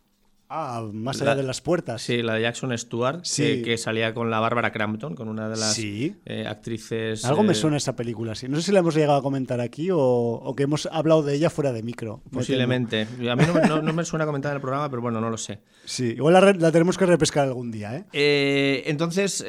Ah, 0.52 0.84
más 0.92 1.22
allá 1.22 1.36
de 1.36 1.44
las 1.44 1.62
puertas. 1.62 2.02
Sí, 2.02 2.24
la 2.24 2.34
de 2.34 2.42
Jackson 2.42 2.76
Stewart, 2.76 3.22
que, 3.22 3.78
salía 3.78 4.16
con 4.16 4.32
la 4.32 4.40
Bárbara 4.40 4.72
Crampton, 4.72 5.14
con 5.14 5.30
una 5.30 5.48
de 5.48 5.56
las 5.56 5.78
eh, 5.78 6.48
actrices. 6.48 7.24
Algo 7.24 7.44
me 7.44 7.52
eh, 7.52 7.56
suena 7.56 7.78
esa 7.78 7.96
película, 7.96 8.34
sí. 8.34 8.48
No 8.48 8.58
sé 8.58 8.64
si 8.64 8.72
la 8.72 8.80
hemos 8.80 8.96
llegado 8.96 9.20
a 9.20 9.22
comentar 9.22 9.62
aquí 9.62 9.90
o, 9.92 10.52
que 10.58 10.64
hemos 10.64 10.88
hablado 10.88 11.22
de 11.22 11.36
ella 11.36 11.52
fuera 11.52 11.72
de 11.72 11.84
micro. 11.84 12.24
Posiblemente. 12.32 13.04
A 13.30 13.36
mí 13.36 13.44
no, 13.84 13.94
me 13.94 14.04
suena 14.04 14.26
comentar 14.26 14.52
en 14.52 14.56
el 14.56 14.62
programa, 14.62 14.90
pero 14.90 15.04
bueno, 15.04 15.22
no 15.22 15.30
lo 15.30 15.38
sé. 15.38 15.60
Sí, 15.86 16.16
igual 16.18 16.34
la, 16.60 16.72
tenemos 16.72 16.98
que 16.98 17.06
repescar 17.06 17.46
algún 17.46 17.70
día, 17.70 17.96
¿eh? 17.96 18.06
eh 18.14 18.84
entonces, 18.88 19.46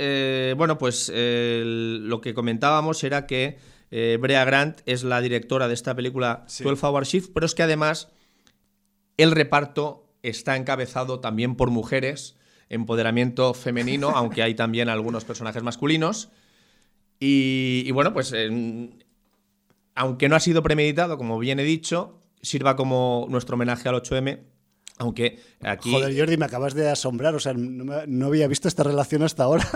bueno, 0.59 0.77
pues 0.77 1.11
lo 1.11 2.21
que 2.21 2.35
comentábamos 2.35 3.03
era 3.05 3.27
que 3.27 3.57
Brea 3.91 4.45
Grant 4.45 4.81
es 4.85 5.03
la 5.03 5.23
directora 5.23 5.67
de 5.67 5.73
esta 5.73 5.95
película 5.95 6.45
12 6.63 6.87
Hour 6.87 7.07
Shift, 7.07 7.31
pero 7.33 7.47
es 7.47 7.55
que 7.55 7.63
además 7.63 8.09
el 9.17 9.31
reparto 9.31 10.10
está 10.23 10.57
encabezado 10.57 11.21
también 11.21 11.55
por 11.57 11.71
mujeres, 11.71 12.37
empoderamiento 12.69 13.55
femenino, 13.55 14.11
aunque 14.15 14.43
hay 14.43 14.55
también 14.55 14.89
algunos 14.89 15.25
personajes 15.25 15.63
masculinos. 15.63 16.31
Y, 17.23 17.91
bueno, 17.91 18.15
pues 18.15 18.35
aunque 19.95 20.29
no 20.29 20.37
ha 20.37 20.41
sido 20.41 20.63
premeditado, 20.63 21.19
como 21.19 21.39
bien 21.39 21.61
he 21.61 21.65
dicho, 21.65 22.19
sirva 22.41 22.77
como 22.77 23.27
nuestro 23.29 23.57
homenaje 23.57 23.89
al 23.89 23.97
8M. 23.97 24.41
Aunque 24.97 25.39
aquí. 25.63 25.91
Joder, 25.93 26.19
Jordi, 26.19 26.37
me 26.37 26.47
acabas 26.47 26.75
de 26.75 26.89
asombrar. 26.89 27.35
O 27.35 27.41
sea, 27.41 27.53
no, 27.55 28.27
había 28.27 28.49
visto 28.49 28.69
esta 28.69 28.83
relación 28.83 29.23
hasta 29.23 29.45
ahora. 29.45 29.67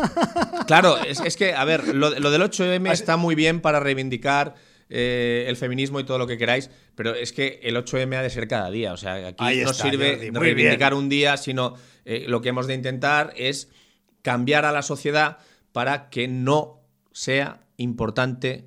Claro, 0.67 0.97
es, 1.03 1.37
que, 1.37 1.53
a 1.53 1.65
ver, 1.67 1.95
lo, 1.95 2.19
lo 2.19 2.31
del 2.31 2.41
8M 2.41 2.91
está 2.93 3.19
muy 3.19 3.35
bien 3.35 3.61
para 3.61 3.81
reivindicar 3.81 4.55
eh, 4.91 5.45
el 5.49 5.57
feminismo 5.57 6.01
y 6.01 6.05
todo 6.05 6.19
lo 6.19 6.27
que 6.27 6.37
queráis, 6.37 6.71
pero 6.95 7.15
es 7.15 7.33
que 7.33 7.61
el 7.63 7.77
8M 7.77 8.17
ha 8.17 8.23
de 8.23 8.31
ser 8.31 8.49
cada 8.49 8.71
día. 8.71 8.93
O 8.93 8.97
sea, 8.97 9.29
aquí 9.29 9.63
no 9.63 9.73
sirve 9.73 10.31
reivindicar 10.33 10.95
un 10.95 11.09
día, 11.09 11.37
sino 11.37 11.75
eh, 12.05 12.25
lo 12.29 12.41
que 12.41 12.51
hemos 12.51 12.67
de 12.67 12.75
intentar 12.75 13.33
es 13.37 13.71
cambiar 14.23 14.65
a 14.65 14.73
la 14.73 14.83
sociedad 14.83 15.39
para 15.73 16.11
que 16.11 16.29
no 16.29 16.81
sea 17.13 17.61
importante 17.77 18.67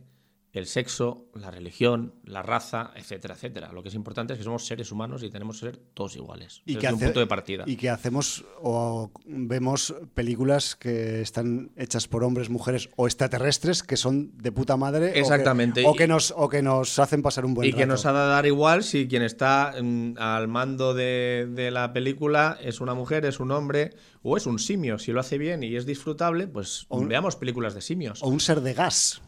el 0.58 0.68
sexo, 0.68 1.26
la 1.34 1.52
religión, 1.52 2.14
la 2.26 2.42
raza, 2.42 2.92
etcétera, 2.96 3.36
etcétera. 3.36 3.72
Lo 3.72 3.84
que 3.84 3.90
es 3.90 3.96
importante 3.96 4.34
es 4.34 4.40
que 4.40 4.44
somos 4.44 4.66
seres 4.66 4.92
humanos 4.92 5.24
y 5.24 5.30
tenemos 5.30 5.60
que 5.60 5.68
ser 5.68 5.78
todos 5.94 6.16
iguales. 6.16 6.62
Y 6.66 6.76
que 6.76 6.88
un 6.88 7.00
punto 7.00 7.20
de 7.20 7.28
partida. 7.28 7.64
Y 7.68 7.76
que 7.76 7.90
hacemos 7.90 8.46
o 8.62 9.12
vemos 9.26 9.94
películas 10.14 10.76
que 10.76 11.22
están 11.22 11.72
hechas 11.76 12.08
por 12.08 12.24
hombres, 12.24 12.50
mujeres 12.50 12.90
o 12.96 13.08
extraterrestres 13.08 13.84
que 13.84 13.98
son 13.98 14.38
de 14.38 14.52
puta 14.52 14.78
madre. 14.78 15.20
Exactamente. 15.20 15.84
O 15.86 15.94
que, 15.94 16.08
nos, 16.08 16.34
o 16.36 16.50
que 16.50 16.62
nos 16.62 17.00
hacen 17.00 17.22
pasar 17.22 17.46
un 17.46 17.54
buen 17.54 17.68
y 17.68 17.72
Y 17.72 17.74
que 17.74 17.86
nos 17.86 18.06
ha 18.06 18.14
de 18.14 18.28
dar 18.28 18.46
igual 18.46 18.84
si 18.84 19.08
quien 19.08 19.24
está 19.24 19.76
mm, 19.82 20.14
al 20.18 20.48
mando 20.48 20.94
de, 20.94 21.70
la 21.72 21.94
película 21.94 22.58
es 22.62 22.82
una 22.82 22.94
mujer, 22.94 23.26
es 23.26 23.40
un 23.40 23.52
hombre 23.52 23.92
o 24.24 24.38
es 24.38 24.46
un 24.46 24.60
simio. 24.60 25.00
Si 25.00 25.12
lo 25.12 25.20
hace 25.20 25.38
bien 25.38 25.64
y 25.64 25.76
es 25.76 25.86
disfrutable, 25.86 26.48
pues 26.48 26.88
veamos 26.90 27.36
películas 27.36 27.74
de 27.74 27.82
simios. 27.82 28.24
O 28.24 28.28
un 28.28 28.40
ser 28.40 28.62
de 28.62 28.74
gas 28.74 29.22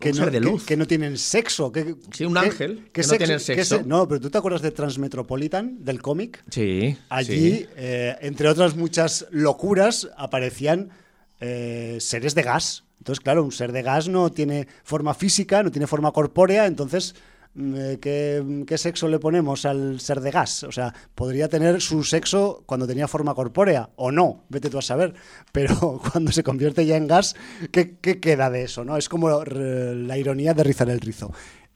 que 0.00 0.12
no, 0.12 0.26
de 0.26 0.40
luz. 0.40 0.64
Que, 0.64 0.76
no 0.76 0.86
tienen 0.86 1.16
sexo. 1.18 1.70
Que, 1.70 1.94
sí, 2.12 2.24
un 2.24 2.36
ángel 2.36 2.88
que, 2.92 3.02
no 3.02 3.08
tienen 3.16 3.38
sexo. 3.38 3.82
no, 3.84 4.08
pero 4.08 4.20
tú 4.20 4.30
te 4.30 4.38
acuerdas 4.38 4.62
de 4.62 4.70
Transmetropolitan, 4.70 5.84
del 5.84 6.02
cómic. 6.02 6.42
Sí. 6.50 6.96
Allí, 7.08 7.68
eh, 7.76 8.16
entre 8.22 8.48
otras 8.48 8.74
muchas 8.74 9.26
locuras, 9.30 10.08
aparecían 10.16 10.90
eh, 11.40 11.98
seres 12.00 12.34
de 12.34 12.42
gas. 12.42 12.84
Entonces, 12.98 13.20
claro, 13.20 13.44
un 13.44 13.52
ser 13.52 13.72
de 13.72 13.82
gas 13.82 14.08
no 14.08 14.30
tiene 14.30 14.66
forma 14.82 15.14
física, 15.14 15.62
no 15.62 15.70
tiene 15.70 15.86
forma 15.86 16.12
corpórea, 16.12 16.66
entonces 16.66 17.14
Eh, 17.58 17.98
¿Qué, 18.00 18.78
sexo 18.78 19.08
le 19.08 19.18
ponemos 19.18 19.64
al 19.64 20.00
ser 20.00 20.20
de 20.20 20.30
gas? 20.30 20.62
O 20.62 20.72
sea, 20.72 20.94
podría 21.14 21.48
tener 21.48 21.80
su 21.80 22.04
sexo 22.04 22.62
cuando 22.64 22.86
tenía 22.86 23.08
forma 23.08 23.34
corpórea 23.34 23.90
o 23.96 24.12
no, 24.12 24.44
vete 24.48 24.70
tú 24.70 24.78
a 24.78 24.82
saber. 24.82 25.14
Pero 25.52 26.00
cuando 26.12 26.32
se 26.32 26.42
convierte 26.42 26.86
ya 26.86 26.96
en 26.96 27.08
gas, 27.08 27.34
¿qué, 27.72 27.96
queda 27.98 28.50
de 28.50 28.64
eso? 28.64 28.84
¿no? 28.84 28.96
Es 28.96 29.08
como 29.08 29.44
la 29.44 30.18
ironía 30.18 30.54
de 30.54 30.64
rizar 30.64 30.88
el 30.90 31.00
rizo. 31.00 31.32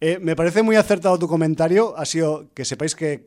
Eh, 0.07 0.19
me 0.21 0.37
parece 0.37 0.63
muy 0.63 0.77
acertado 0.77 1.19
tu 1.19 1.27
comentario. 1.27 1.97
Ha 1.97 2.05
sido 2.05 2.49
que 2.53 2.67
sepáis 2.67 2.95
que, 2.95 3.25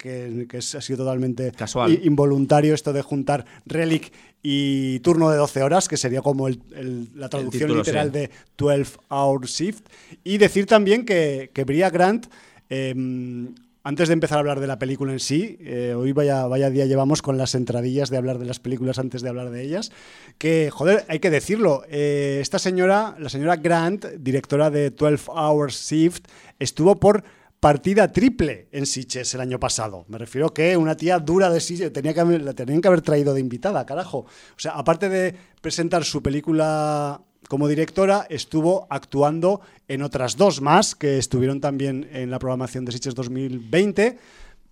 ha 0.53 0.81
sido 0.81 0.97
totalmente 0.97 1.51
Casual. 1.51 1.99
involuntario 2.03 2.75
esto 2.75 2.93
de 2.93 3.01
juntar 3.01 3.45
Relic 3.65 4.13
y 4.43 4.99
turno 4.99 5.31
de 5.31 5.37
12 5.37 5.63
horas, 5.63 5.87
que 5.87 5.97
sería 5.97 6.21
como 6.21 6.47
la 6.47 7.29
traducción 7.29 7.75
literal 7.75 8.11
de 8.11 8.29
12 8.59 8.99
Hour 9.09 9.47
Shift. 9.47 9.87
Y 10.23 10.37
decir 10.37 10.67
también 10.67 11.03
que, 11.03 11.49
que 11.51 11.63
Bria 11.63 11.89
Grant, 11.89 12.27
em, 12.69 13.55
antes 13.87 14.09
de 14.09 14.13
empezar 14.15 14.35
a 14.35 14.39
hablar 14.41 14.59
de 14.59 14.67
la 14.67 14.79
película 14.79 15.13
en 15.13 15.21
sí, 15.21 15.57
eh, 15.61 15.93
hoy 15.95 16.11
vaya, 16.11 16.45
vaya 16.45 16.69
día 16.69 16.85
llevamos 16.85 17.21
con 17.21 17.37
las 17.37 17.55
entradillas 17.55 18.09
de 18.09 18.17
hablar 18.17 18.37
de 18.37 18.43
las 18.43 18.59
películas 18.59 18.99
antes 18.99 19.21
de 19.21 19.29
hablar 19.29 19.49
de 19.49 19.63
ellas, 19.63 19.93
que, 20.37 20.69
joder, 20.73 21.05
hay 21.07 21.19
que 21.19 21.29
decirlo, 21.29 21.83
eh, 21.89 22.39
esta 22.41 22.59
señora, 22.59 23.15
la 23.17 23.29
señora 23.29 23.55
Grant, 23.55 24.05
directora 24.19 24.69
de 24.69 24.89
12 24.89 25.31
Hour 25.31 25.71
Shift, 25.71 26.27
estuvo 26.59 26.99
por 26.99 27.23
partida 27.59 28.11
triple 28.11 28.67
en 28.71 28.85
Siches 28.85 29.33
el 29.33 29.41
año 29.41 29.59
pasado. 29.59 30.05
Me 30.07 30.17
refiero 30.17 30.53
que 30.53 30.77
una 30.77 30.95
tía 30.95 31.19
dura 31.19 31.49
de 31.49 31.59
Siches, 31.59 31.91
tenía 31.91 32.13
que 32.13 32.23
la 32.23 32.53
tenían 32.53 32.81
que 32.81 32.87
haber 32.87 33.01
traído 33.01 33.33
de 33.33 33.39
invitada, 33.39 33.85
carajo. 33.85 34.19
O 34.19 34.59
sea, 34.59 34.73
aparte 34.73 35.09
de 35.09 35.35
presentar 35.61 36.03
su 36.03 36.21
película 36.21 37.21
como 37.49 37.67
directora, 37.67 38.27
estuvo 38.29 38.87
actuando 38.89 39.61
en 39.87 40.01
otras 40.01 40.37
dos 40.37 40.61
más 40.61 40.95
que 40.95 41.17
estuvieron 41.17 41.61
también 41.61 42.09
en 42.11 42.29
la 42.29 42.39
programación 42.39 42.85
de 42.85 42.91
Siches 42.91 43.15
2020, 43.15 44.17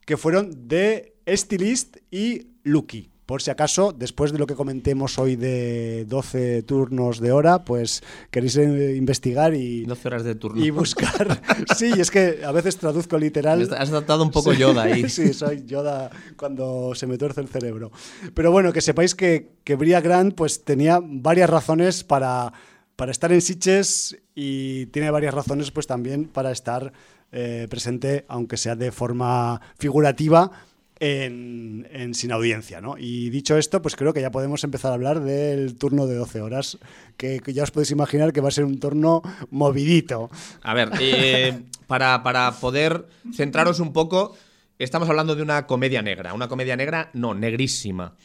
que 0.05 0.17
fueron 0.17 0.67
The 0.67 1.15
Stylist 1.27 1.97
y 2.11 2.47
Lucky 2.63 3.14
por 3.25 3.41
si 3.41 3.49
acaso, 3.49 3.91
después 3.91 4.31
de 4.31 4.37
lo 4.37 4.45
que 4.45 4.53
comentemos 4.53 5.17
hoy 5.17 5.35
de 5.35 6.05
12 6.05 6.63
turnos 6.63 7.19
de 7.19 7.31
hora, 7.31 7.65
pues 7.65 8.03
queréis 8.29 8.55
eh, 8.57 8.95
investigar 8.95 9.55
y... 9.55 9.85
12 9.85 10.07
horas 10.07 10.23
de 10.23 10.35
turno. 10.35 10.63
Y 10.63 10.69
buscar... 10.69 11.41
sí, 11.75 11.91
es 11.97 12.11
que 12.11 12.41
a 12.45 12.51
veces 12.51 12.77
traduzco 12.77 13.17
literal... 13.17 13.67
Has 13.77 13.89
tratado 13.89 14.23
un 14.23 14.31
poco 14.31 14.53
Yoda 14.53 14.83
ahí. 14.83 15.09
sí, 15.09 15.33
soy 15.33 15.65
Yoda 15.65 16.11
cuando 16.37 16.93
se 16.93 17.07
me 17.07 17.17
tuerce 17.17 17.41
el 17.41 17.47
cerebro. 17.47 17.91
Pero 18.33 18.51
bueno, 18.51 18.71
que 18.71 18.81
sepáis 18.81 19.15
que, 19.15 19.53
que 19.63 19.75
Bria 19.75 20.01
Grant 20.01 20.35
pues, 20.35 20.63
tenía 20.63 20.99
varias 21.01 21.49
razones 21.49 22.03
para, 22.03 22.53
para 22.95 23.11
estar 23.11 23.31
en 23.31 23.41
Siches 23.41 24.17
y 24.35 24.85
tiene 24.87 25.09
varias 25.09 25.33
razones 25.33 25.71
pues 25.71 25.87
también 25.87 26.25
para 26.25 26.51
estar 26.51 26.93
eh, 27.31 27.67
presente, 27.69 28.25
aunque 28.27 28.55
sea 28.55 28.75
de 28.75 28.91
forma 28.91 29.59
figurativa, 29.77 30.51
en, 30.99 32.13
Sin 32.13 32.31
Audiencia. 32.31 32.81
¿no? 32.81 32.95
Y 32.97 33.29
dicho 33.29 33.57
esto, 33.57 33.81
pues 33.81 33.95
creo 33.95 34.13
que 34.13 34.21
ya 34.21 34.31
podemos 34.31 34.63
empezar 34.63 34.91
a 34.91 34.95
hablar 34.95 35.21
del 35.21 35.75
turno 35.77 36.07
de 36.07 36.15
12 36.15 36.41
horas, 36.41 36.77
que, 37.17 37.41
ya 37.47 37.63
os 37.63 37.71
podéis 37.71 37.91
imaginar 37.91 38.33
que 38.33 38.41
va 38.41 38.49
a 38.49 38.51
ser 38.51 38.65
un 38.65 38.79
turno 38.79 39.21
movidito. 39.49 40.29
A 40.61 40.73
ver, 40.73 40.91
eh, 40.99 41.61
para, 41.87 42.21
poder 42.59 43.07
centraros 43.33 43.79
un 43.79 43.93
poco, 43.93 44.35
estamos 44.79 45.09
hablando 45.09 45.35
de 45.35 45.41
una 45.41 45.67
comedia 45.67 46.01
negra, 46.01 46.33
una 46.33 46.47
comedia 46.47 46.75
negra, 46.75 47.09
no, 47.13 47.33
negrísima. 47.33 48.15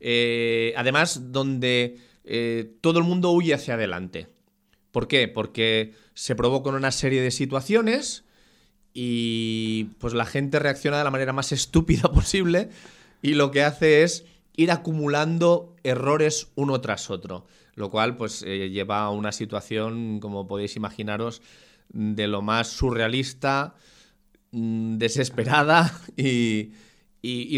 Eh, 0.00 0.72
además, 0.76 1.32
donde 1.32 1.98
eh, 2.24 2.72
todo 2.80 2.98
el 2.98 3.04
mundo 3.04 3.30
huye 3.30 3.54
hacia 3.54 3.74
adelante. 3.74 4.28
¿Por 4.90 5.08
qué? 5.08 5.28
Porque 5.28 5.94
se 6.14 6.34
provocan 6.34 6.74
una 6.74 6.90
serie 6.90 7.20
de 7.20 7.30
situaciones 7.30 8.24
y 9.00 9.84
pues 10.00 10.12
la 10.12 10.26
gente 10.26 10.58
reacciona 10.58 10.98
de 10.98 11.04
la 11.04 11.12
manera 11.12 11.32
más 11.32 11.52
estúpida 11.52 12.10
posible 12.12 12.68
y 13.22 13.34
lo 13.34 13.52
que 13.52 13.62
hace 13.62 14.02
es 14.02 14.24
ir 14.56 14.72
acumulando 14.72 15.76
errores 15.84 16.48
uno 16.56 16.80
tras 16.80 17.08
otro, 17.08 17.46
lo 17.76 17.92
cual 17.92 18.16
pues 18.16 18.42
eh, 18.44 18.70
lleva 18.70 19.04
a 19.04 19.10
una 19.10 19.30
situación, 19.30 20.18
como 20.18 20.48
podéis 20.48 20.74
imaginaros, 20.74 21.42
de 21.90 22.26
lo 22.26 22.42
más 22.42 22.70
surrealista, 22.70 23.76
mm, 24.50 24.96
desesperada 24.96 25.96
y, 26.16 26.72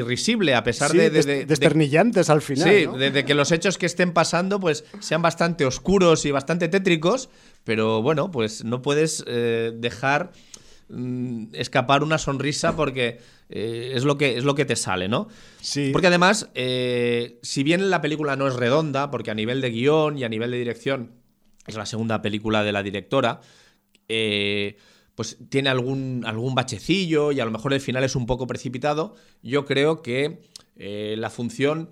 risible, 0.02 0.54
a 0.54 0.62
pesar 0.62 0.92
de, 0.92 1.08
de, 1.08 1.46
Desternillantes 1.46 2.28
al 2.28 2.42
final. 2.42 2.68
Sí, 2.68 2.86
de, 2.98 3.24
que 3.24 3.32
los 3.32 3.50
hechos 3.50 3.78
que 3.78 3.86
estén 3.86 4.12
pasando 4.12 4.60
pues 4.60 4.84
sean 4.98 5.22
bastante 5.22 5.64
oscuros 5.64 6.26
y 6.26 6.32
bastante 6.32 6.68
tétricos, 6.68 7.30
pero 7.64 8.02
bueno, 8.02 8.30
pues 8.30 8.62
no 8.62 8.82
puedes 8.82 9.24
eh, 9.26 9.72
dejar 9.74 10.32
escapar 11.52 12.02
una 12.02 12.18
sonrisa 12.18 12.76
porque 12.76 13.18
eh, 13.48 13.92
es, 13.94 14.04
lo 14.04 14.18
que, 14.18 14.36
es 14.36 14.44
lo 14.44 14.54
que 14.54 14.64
te 14.64 14.76
sale, 14.76 15.08
¿no? 15.08 15.28
Sí. 15.60 15.90
Porque 15.92 16.08
además, 16.08 16.50
eh, 16.54 17.38
si 17.42 17.62
bien 17.62 17.90
la 17.90 18.00
película 18.00 18.36
no 18.36 18.46
es 18.46 18.54
redonda, 18.54 19.10
porque 19.10 19.30
a 19.30 19.34
nivel 19.34 19.60
de 19.60 19.70
guion 19.70 20.18
y 20.18 20.24
a 20.24 20.28
nivel 20.28 20.50
de 20.50 20.58
dirección 20.58 21.12
es 21.66 21.76
la 21.76 21.86
segunda 21.86 22.22
película 22.22 22.62
de 22.62 22.72
la 22.72 22.82
directora, 22.82 23.40
eh, 24.08 24.76
pues 25.14 25.38
tiene 25.48 25.68
algún, 25.68 26.24
algún 26.26 26.54
bachecillo 26.54 27.32
y 27.32 27.40
a 27.40 27.44
lo 27.44 27.50
mejor 27.50 27.72
el 27.72 27.80
final 27.80 28.04
es 28.04 28.16
un 28.16 28.26
poco 28.26 28.46
precipitado, 28.46 29.14
yo 29.42 29.66
creo 29.66 30.02
que 30.02 30.40
la 30.76 31.28
función 31.28 31.90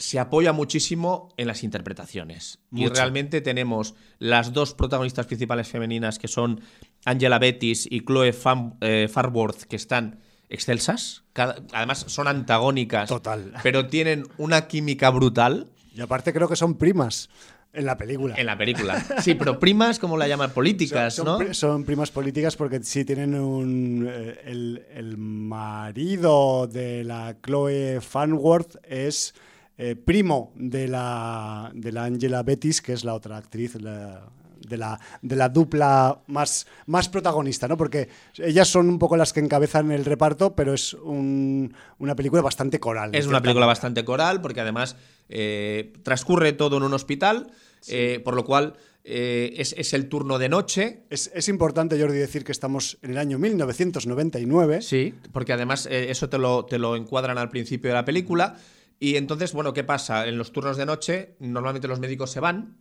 se 0.00 0.18
apoya 0.18 0.52
muchísimo 0.52 1.28
en 1.36 1.46
las 1.46 1.62
interpretaciones. 1.62 2.58
Y 2.72 2.88
realmente 2.88 3.42
tenemos 3.42 3.94
las 4.18 4.54
dos 4.54 4.72
protagonistas 4.72 5.26
principales 5.26 5.68
femeninas 5.68 6.18
que 6.18 6.26
son 6.26 6.62
Angela 7.04 7.38
Bettis 7.38 7.86
y 7.88 8.00
Chloe 8.00 8.34
eh, 8.80 9.08
Farworth, 9.12 9.64
que 9.64 9.76
están 9.76 10.18
excelsas. 10.48 11.24
además, 11.34 12.04
son 12.08 12.28
antagónicas. 12.28 13.10
Total. 13.10 13.52
Pero 13.62 13.86
tienen 13.88 14.26
una 14.38 14.68
química 14.68 15.10
brutal. 15.10 15.68
Y 15.94 16.00
aparte 16.00 16.32
creo 16.32 16.48
que 16.48 16.56
son 16.56 16.76
primas. 16.76 17.28
En 17.72 17.84
la 17.84 17.96
película. 17.96 18.34
En 18.36 18.46
la 18.46 18.56
película. 18.56 19.04
Sí, 19.20 19.34
pero 19.34 19.60
primas, 19.60 19.98
como 19.98 20.16
la 20.16 20.26
llaman? 20.26 20.50
Políticas, 20.50 21.14
son, 21.14 21.26
¿no? 21.26 21.54
son 21.54 21.84
primas 21.84 22.10
políticas 22.10 22.56
porque 22.56 22.82
sí 22.82 23.04
tienen 23.04 23.34
un. 23.34 24.08
Eh, 24.10 24.82
el, 24.94 25.16
marido 25.18 26.66
de 26.66 27.04
la 27.04 27.36
Chloe 27.44 28.00
Fanworth 28.00 28.76
es 28.82 29.34
eh, 29.82 29.96
primo 29.96 30.52
de 30.56 30.88
la, 30.88 31.70
de 31.74 31.90
la 31.90 32.04
Angela 32.04 32.42
Bettis, 32.42 32.82
que 32.82 32.92
es 32.92 33.02
la 33.02 33.14
otra 33.14 33.38
actriz, 33.38 33.72
de 33.72 34.76
la, 34.76 35.00
de 35.22 35.36
la 35.36 35.48
dupla 35.48 36.20
más, 36.26 36.66
más 36.84 37.08
protagonista, 37.08 37.66
¿no? 37.66 37.78
Porque 37.78 38.10
ellas 38.36 38.68
son 38.68 38.90
un 38.90 38.98
poco 38.98 39.16
las 39.16 39.32
que 39.32 39.40
encabezan 39.40 39.90
el 39.90 40.04
reparto, 40.04 40.54
pero 40.54 40.74
es 40.74 40.92
una 40.92 42.14
película 42.14 42.42
bastante 42.42 42.78
coral. 42.78 43.14
Es 43.14 43.26
una 43.26 43.40
película 43.40 43.64
bastante 43.64 44.04
coral, 44.04 44.42
porque 44.42 44.60
además 44.60 44.96
eh, 45.30 45.94
transcurre 46.02 46.52
todo 46.52 46.76
en 46.76 46.82
un 46.82 46.92
hospital, 46.92 47.50
eh, 47.88 48.20
por 48.22 48.34
lo 48.34 48.44
cual 48.44 48.74
eh, 49.04 49.54
es, 49.56 49.94
el 49.94 50.10
turno 50.10 50.38
de 50.38 50.50
noche. 50.50 51.04
Es, 51.08 51.48
importante, 51.48 51.98
Jordi, 51.98 52.18
decir 52.18 52.44
que 52.44 52.52
estamos 52.52 52.98
en 53.00 53.12
el 53.12 53.18
año 53.18 53.38
1999. 53.38 54.82
Sí, 54.82 55.14
porque 55.32 55.54
además 55.54 55.88
eso 55.90 56.28
te 56.28 56.36
lo, 56.36 56.66
te 56.66 56.78
lo 56.78 56.96
encuadran 56.96 57.38
al 57.38 57.48
principio 57.48 57.88
de 57.88 57.94
la 57.94 58.04
película. 58.04 58.56
Y 59.00 59.16
entonces, 59.16 59.54
bueno, 59.54 59.72
¿qué 59.72 59.82
pasa? 59.82 60.28
En 60.28 60.36
los 60.36 60.52
turnos 60.52 60.76
de 60.76 60.84
noche, 60.84 61.34
normalmente 61.40 61.88
los 61.88 61.98
médicos 61.98 62.30
se 62.30 62.38
van 62.38 62.76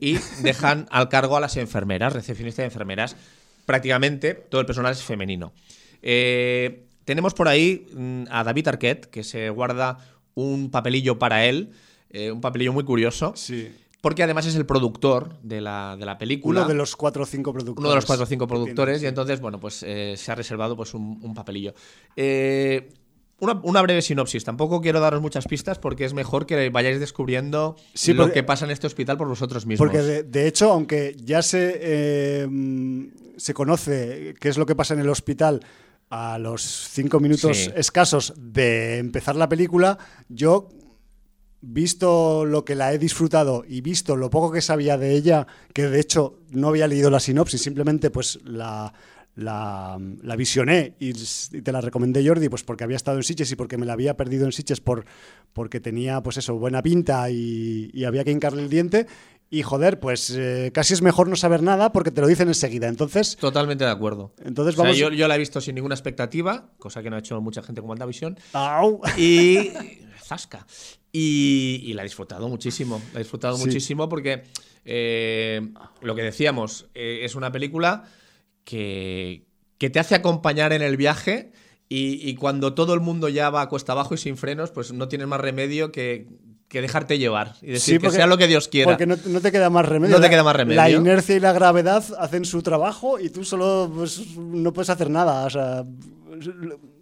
y 0.00 0.18
dejan 0.42 0.86
al 0.90 1.08
cargo 1.08 1.38
a 1.38 1.40
las 1.40 1.56
enfermeras, 1.56 2.12
recepcionistas 2.12 2.62
de 2.62 2.66
enfermeras. 2.66 3.16
Prácticamente 3.64 4.34
todo 4.34 4.60
el 4.60 4.66
personal 4.66 4.92
es 4.92 5.02
femenino. 5.02 5.54
Eh, 6.02 6.84
tenemos 7.04 7.32
por 7.32 7.48
ahí 7.48 7.86
mm, 7.94 8.24
a 8.30 8.44
David 8.44 8.68
Arquette, 8.68 9.06
que 9.06 9.24
se 9.24 9.48
guarda 9.48 9.96
un 10.34 10.70
papelillo 10.70 11.18
para 11.18 11.46
él, 11.46 11.72
eh, 12.10 12.30
un 12.30 12.42
papelillo 12.42 12.74
muy 12.74 12.84
curioso. 12.84 13.32
Sí. 13.34 13.72
Porque 14.02 14.22
además 14.22 14.46
es 14.46 14.54
el 14.54 14.66
productor 14.66 15.40
de 15.42 15.62
la, 15.62 15.96
de 15.98 16.06
la, 16.06 16.18
película. 16.18 16.60
Uno 16.60 16.68
de 16.68 16.74
los 16.74 16.94
cuatro 16.94 17.22
o 17.22 17.26
cinco 17.26 17.52
productores. 17.52 17.80
Uno 17.80 17.88
de 17.88 17.94
los 17.96 18.06
cuatro 18.06 18.24
o 18.24 18.26
cinco 18.26 18.46
productores. 18.46 19.02
Y 19.02 19.06
entonces, 19.06 19.40
bueno, 19.40 19.58
pues 19.58 19.82
eh, 19.82 20.14
se 20.16 20.30
ha 20.30 20.34
reservado 20.34 20.76
pues, 20.76 20.94
un, 20.94 21.18
un 21.20 21.34
papelillo. 21.34 21.74
Eh, 22.14 22.90
una, 23.40 23.82
breve 23.82 24.02
sinopsis. 24.02 24.44
Tampoco 24.44 24.80
quiero 24.80 25.00
daros 25.00 25.20
muchas 25.20 25.46
pistas 25.46 25.78
porque 25.78 26.04
es 26.04 26.14
mejor 26.14 26.46
que 26.46 26.70
vayáis 26.70 26.98
descubriendo 26.98 27.76
lo 28.08 28.32
que 28.32 28.42
pasa 28.42 28.64
en 28.64 28.72
este 28.72 28.86
hospital 28.86 29.16
por 29.16 29.28
vosotros 29.28 29.66
mismos. 29.66 29.86
Porque 29.86 30.22
de, 30.24 30.46
hecho, 30.46 30.72
aunque 30.72 31.16
ya 31.22 31.42
se, 31.42 31.78
eh, 31.80 32.48
se 33.36 33.54
conoce 33.54 34.34
qué 34.40 34.48
es 34.48 34.58
lo 34.58 34.66
que 34.66 34.74
pasa 34.74 34.94
en 34.94 35.00
el 35.00 35.08
hospital 35.08 35.60
a 36.10 36.38
los 36.38 36.62
cinco 36.62 37.20
minutos 37.20 37.70
escasos 37.76 38.32
de 38.36 38.98
empezar 38.98 39.36
la 39.36 39.48
película, 39.48 39.98
yo 40.28 40.68
visto 41.60 42.44
lo 42.44 42.64
que 42.64 42.74
la 42.74 42.92
he 42.92 42.98
disfrutado 42.98 43.64
y 43.66 43.80
visto 43.80 44.16
lo 44.16 44.30
poco 44.30 44.50
que 44.50 44.62
sabía 44.62 44.96
de 44.96 45.14
ella, 45.14 45.46
que 45.72 45.88
de 45.88 46.00
hecho 46.00 46.38
no 46.50 46.68
había 46.68 46.86
leído 46.86 47.10
la 47.10 47.20
sinopsis, 47.20 47.62
simplemente 47.62 48.10
pues 48.10 48.38
la, 48.44 48.92
la, 49.38 49.98
visioné 50.36 50.94
y, 50.98 51.12
te 51.12 51.72
la 51.72 51.80
recomendé 51.80 52.26
Jordi, 52.26 52.48
pues 52.48 52.64
porque 52.64 52.84
había 52.84 52.96
estado 52.96 53.18
en 53.18 53.22
Sitges 53.22 53.52
y 53.52 53.56
porque 53.56 53.78
me 53.78 53.86
la 53.86 53.92
había 53.92 54.16
perdido 54.16 54.44
en 54.44 54.52
Sitges 54.52 54.80
por, 54.80 55.04
porque 55.52 55.80
tenía, 55.80 56.22
pues 56.22 56.38
eso, 56.38 56.56
buena 56.56 56.82
pinta 56.82 57.30
y, 57.30 58.04
había 58.04 58.24
que 58.24 58.32
hincarle 58.32 58.62
el 58.62 58.68
diente. 58.68 59.06
Y 59.50 59.62
joder, 59.62 59.98
pues 59.98 60.30
eh, 60.30 60.70
casi 60.74 60.92
es 60.92 61.00
mejor 61.00 61.28
no 61.28 61.36
saber 61.36 61.62
nada 61.62 61.90
porque 61.90 62.10
te 62.10 62.20
lo 62.20 62.26
dicen 62.26 62.48
enseguida. 62.48 62.86
Entonces. 62.88 63.36
Totalmente 63.36 63.84
de 63.84 63.90
acuerdo. 63.90 64.34
Entonces 64.44 64.76
vamos. 64.76 64.98
yo, 64.98 65.10
la 65.10 65.36
he 65.36 65.38
visto 65.38 65.60
sin 65.62 65.74
ninguna 65.74 65.94
expectativa, 65.94 66.70
cosa 66.76 67.02
que 67.02 67.08
no 67.08 67.16
ha 67.16 67.20
hecho 67.20 67.40
mucha 67.40 67.62
gente 67.62 67.80
como 67.80 67.94
visión 68.06 68.36
Y. 69.16 69.70
Zasca. 70.22 70.66
Y, 71.10 71.92
la 71.94 72.02
he 72.02 72.04
disfrutado 72.04 72.48
muchísimo. 72.48 73.00
La 73.14 73.20
he 73.20 73.22
disfrutado 73.22 73.56
muchísimo 73.56 74.10
porque 74.10 74.44
eh, 74.84 75.66
lo 76.02 76.14
que 76.14 76.22
decíamos, 76.22 76.86
eh, 76.94 77.20
es 77.22 77.34
una 77.34 77.50
película 77.50 78.04
que, 78.68 79.44
te 79.78 79.98
hace 79.98 80.14
acompañar 80.14 80.74
en 80.74 80.82
el 80.82 80.98
viaje 80.98 81.52
y, 81.88 82.34
cuando 82.34 82.74
todo 82.74 82.92
el 82.92 83.00
mundo 83.00 83.30
ya 83.30 83.48
va 83.48 83.62
a 83.62 83.68
cuesta 83.70 83.92
abajo 83.92 84.14
y 84.14 84.18
sin 84.18 84.36
frenos, 84.36 84.70
pues 84.70 84.92
no 84.92 85.08
tienes 85.08 85.26
más 85.26 85.40
remedio 85.40 85.90
que, 85.90 86.26
dejarte 86.68 87.16
llevar 87.16 87.54
y 87.62 87.68
decir 87.72 87.98
que 87.98 88.10
sea 88.10 88.26
lo 88.26 88.36
que 88.36 88.46
Dios 88.46 88.68
quiera. 88.68 88.90
Porque 88.90 89.06
no, 89.06 89.40
te 89.40 89.50
queda 89.50 89.70
más 89.70 89.86
remedio. 89.86 90.14
No 90.14 90.22
te 90.22 90.28
queda 90.28 90.44
más 90.44 90.54
remedio. 90.54 90.76
La 90.76 90.90
inercia 90.90 91.34
y 91.36 91.40
la 91.40 91.54
gravedad 91.54 92.04
hacen 92.18 92.44
su 92.44 92.62
trabajo 92.62 93.18
y 93.18 93.30
tú 93.30 93.42
solo 93.42 93.90
pues, 93.94 94.36
no 94.36 94.70
puedes 94.74 94.90
hacer 94.90 95.08
nada. 95.08 95.46
O 95.46 95.50
sea, 95.50 95.84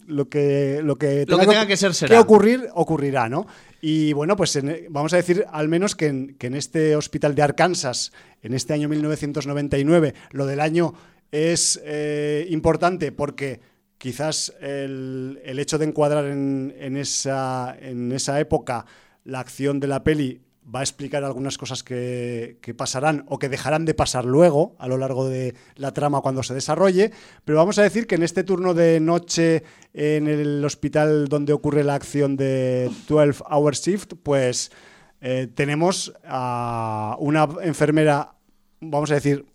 lo 0.06 0.28
que, 0.28 0.80
lo 0.84 0.96
que 0.96 1.26
tenga, 1.26 1.66
que, 1.66 1.76
ser 1.76 1.94
será. 1.94 2.14
Que 2.14 2.20
ocurrir, 2.20 2.68
ocurrirá, 2.74 3.28
¿no? 3.28 3.48
Y 3.80 4.12
bueno, 4.12 4.36
pues 4.36 4.56
vamos 4.88 5.12
a 5.12 5.16
decir 5.16 5.44
al 5.50 5.66
menos 5.66 5.96
que 5.96 6.06
en, 6.06 6.36
que 6.36 6.46
en 6.46 6.54
este 6.54 6.94
hospital 6.94 7.34
de 7.34 7.42
Arkansas, 7.42 8.12
en 8.42 8.54
este 8.54 8.72
año 8.72 8.88
1999, 8.88 10.14
lo 10.30 10.46
del 10.46 10.60
año 10.60 10.94
es 11.32 11.80
eh, 11.84 12.46
importante 12.50 13.12
porque 13.12 13.60
quizás 13.98 14.54
el, 14.60 15.40
hecho 15.44 15.78
de 15.78 15.86
encuadrar 15.86 16.26
en, 16.26 16.96
esa, 16.96 17.76
en 17.80 18.12
esa 18.12 18.38
época 18.40 18.86
la 19.24 19.40
acción 19.40 19.80
de 19.80 19.86
la 19.88 20.04
peli 20.04 20.40
va 20.74 20.80
a 20.80 20.82
explicar 20.82 21.24
algunas 21.24 21.58
cosas 21.58 21.82
que, 21.82 22.58
pasarán 22.76 23.24
o 23.28 23.38
que 23.38 23.48
dejarán 23.48 23.84
de 23.84 23.94
pasar 23.94 24.24
luego 24.24 24.74
a 24.78 24.88
lo 24.88 24.98
largo 24.98 25.28
de 25.28 25.54
la 25.76 25.92
trama 25.92 26.20
cuando 26.20 26.42
se 26.42 26.54
desarrolle, 26.54 27.12
pero 27.44 27.58
vamos 27.58 27.78
a 27.78 27.82
decir 27.82 28.06
que 28.06 28.16
en 28.16 28.22
este 28.22 28.42
turno 28.42 28.74
de 28.74 28.98
noche 29.00 29.62
en 29.94 30.26
el 30.26 30.64
hospital 30.64 31.28
donde 31.28 31.52
ocurre 31.52 31.84
la 31.84 31.94
acción 31.94 32.36
de 32.36 32.90
12 33.08 33.44
Hour 33.48 33.74
Shift, 33.74 34.14
pues 34.22 34.72
eh, 35.20 35.48
tenemos 35.54 36.12
a 36.24 37.16
una 37.20 37.48
enfermera, 37.62 38.34
vamos 38.80 39.10
a 39.12 39.14
decir, 39.14 39.46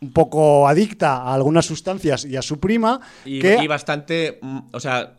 un 0.00 0.12
poco 0.12 0.68
adicta 0.68 1.16
a 1.16 1.34
algunas 1.34 1.66
sustancias 1.66 2.24
y 2.24 2.36
a 2.36 2.42
su 2.42 2.60
prima. 2.60 3.00
Y, 3.24 3.40
que... 3.40 3.66
bastante. 3.68 4.38
Mm, 4.40 4.58
o 4.72 4.80
sea, 4.80 5.16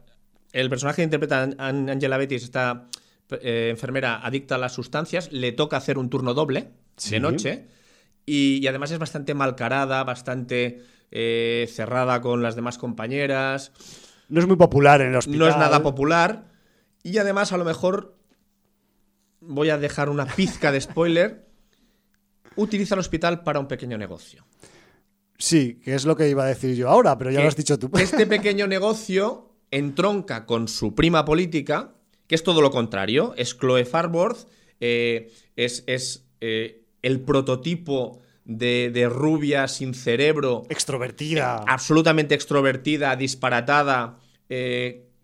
el 0.51 0.69
personaje 0.69 0.97
que 0.97 1.03
interpreta 1.03 1.49
Angela 1.57 2.17
Bettis, 2.17 2.43
esta 2.43 2.87
eh, 3.29 3.67
enfermera 3.71 4.25
adicta 4.25 4.55
a 4.55 4.57
las 4.57 4.73
sustancias, 4.73 5.31
le 5.31 5.51
toca 5.51 5.77
hacer 5.77 5.97
un 5.97 6.09
turno 6.09 6.33
doble 6.33 6.69
de 7.09 7.19
noche. 7.19 7.67
Y, 8.25 8.65
además 8.67 8.91
es 8.91 8.99
bastante 8.99 9.33
malcarada, 9.33 10.03
bastante 10.03 10.83
eh, 11.11 11.67
cerrada 11.73 12.21
con 12.21 12.43
las 12.43 12.55
demás 12.55 12.77
compañeras. 12.77 13.71
No 14.27 14.39
es 14.39 14.47
muy 14.47 14.55
popular 14.55 15.01
en 15.01 15.09
el 15.09 15.15
hospital. 15.15 15.39
No 15.39 15.47
es 15.47 15.57
nada 15.57 15.81
popular. 15.81 16.45
Y 17.03 17.17
además, 17.17 17.51
a 17.51 17.57
lo 17.57 17.65
mejor. 17.65 18.15
Voy 19.41 19.69
a 19.69 19.77
dejar 19.77 20.09
una 20.09 20.25
pizca 20.25 20.69
de 20.69 20.81
spoiler 20.81 21.49
utiliza 22.55 22.95
el 22.95 22.99
hospital 22.99 23.43
para 23.43 23.59
un 23.59 23.67
pequeño 23.67 23.97
negocio. 23.97 24.45
Sí, 25.39 25.79
que 25.81 25.95
es 25.95 26.03
lo 26.03 26.17
que 26.17 26.29
iba 26.29 26.43
a 26.43 26.47
decir 26.47 26.75
yo 26.75 26.89
ahora, 26.89 27.17
pero 27.17 27.31
ya 27.31 27.39
lo 27.39 27.47
has 27.47 27.55
dicho 27.55 27.79
tú. 27.79 27.89
Este 27.97 28.25
pequeño 28.27 28.67
negocio 28.67 29.49
entronca 29.71 30.45
con 30.45 30.67
su 30.67 30.93
prima 30.93 31.23
política, 31.23 31.93
que 32.27 32.35
es 32.35 32.43
todo 32.43 32.61
lo 32.61 32.71
contrario. 32.71 33.33
Es 33.37 33.57
Chloe 33.57 33.85
Farworth, 33.85 34.49
eh, 34.81 35.31
es, 35.55 35.83
eh, 36.41 36.83
el 37.01 37.21
prototipo 37.21 38.19
de, 38.43 39.09
rubia 39.09 39.69
sin 39.69 39.93
cerebro. 39.93 40.63
Extrovertida. 40.69 41.59
Eh, 41.61 41.65
absolutamente 41.67 42.35
extrovertida, 42.35 43.15
disparatada, 43.15 44.19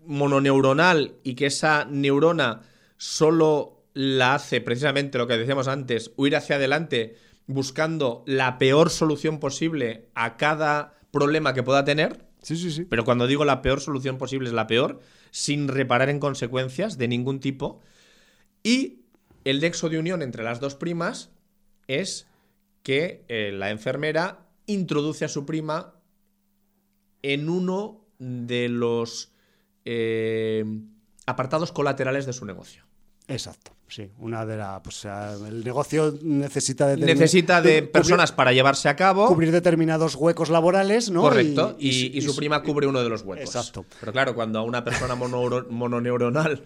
mononeuronal, 0.05 1.15
y 1.23 1.35
que 1.35 1.47
esa 1.47 1.85
neurona 1.89 2.61
solo 2.95 3.83
la 3.93 4.35
hace 4.35 4.61
precisamente 4.61 5.17
lo 5.17 5.27
que 5.27 5.37
decíamos 5.37 5.67
antes, 5.67 6.11
huir 6.15 6.35
hacia 6.35 6.57
adelante 6.57 7.15
buscando 7.47 8.23
la 8.25 8.57
peor 8.57 8.89
solución 8.89 9.39
posible 9.39 10.09
a 10.15 10.37
cada 10.37 10.97
problema 11.11 11.53
que 11.53 11.63
pueda 11.63 11.85
tener. 11.85 12.25
Sí, 12.41 12.57
sí, 12.57 12.71
sí. 12.71 12.85
Pero 12.85 13.05
cuando 13.05 13.27
digo 13.27 13.45
la 13.45 13.61
peor 13.61 13.81
solución 13.81 14.17
posible 14.17 14.49
es 14.49 14.53
la 14.53 14.67
peor, 14.67 14.99
sin 15.31 15.67
reparar 15.67 16.09
en 16.09 16.19
consecuencias 16.19 16.97
de 16.97 17.07
ningún 17.07 17.39
tipo. 17.39 17.81
Y 18.63 19.05
el 19.43 19.61
nexo 19.61 19.89
de 19.89 19.99
unión 19.99 20.21
entre 20.21 20.43
las 20.43 20.59
dos 20.59 20.75
primas 20.75 21.31
es 21.87 22.27
que 22.83 23.25
eh, 23.27 23.51
la 23.53 23.71
enfermera 23.71 24.47
introduce 24.65 25.25
a 25.25 25.29
su 25.29 25.45
prima 25.45 25.95
en 27.21 27.49
uno 27.49 28.05
de 28.19 28.69
los 28.69 29.31
eh, 29.85 30.65
apartados 31.25 31.71
colaterales 31.71 32.25
de 32.25 32.33
su 32.33 32.45
negocio. 32.45 32.83
Exacto. 33.27 33.74
Sí, 33.87 34.09
una 34.17 34.45
de 34.45 34.57
las. 34.57 34.81
Pues, 34.81 35.05
el 35.05 35.63
negocio 35.63 36.17
necesita 36.23 36.87
de. 36.87 36.97
Necesita 36.97 37.61
de 37.61 37.83
personas 37.83 38.31
para 38.31 38.51
llevarse 38.51 38.89
a 38.89 38.95
cabo. 38.95 39.27
Cubrir 39.27 39.51
determinados 39.51 40.15
huecos 40.15 40.49
laborales, 40.49 41.11
¿no? 41.11 41.21
Correcto. 41.21 41.75
Y, 41.79 42.19
su 42.21 42.35
prima 42.35 42.63
cubre 42.63 42.87
uno 42.87 43.03
de 43.03 43.09
los 43.09 43.21
huecos. 43.21 43.45
Exacto. 43.45 43.85
Pero 43.99 44.11
claro, 44.11 44.33
cuando 44.33 44.59
a 44.59 44.63
una 44.63 44.83
persona 44.83 45.15
mononeuronal 45.15 46.63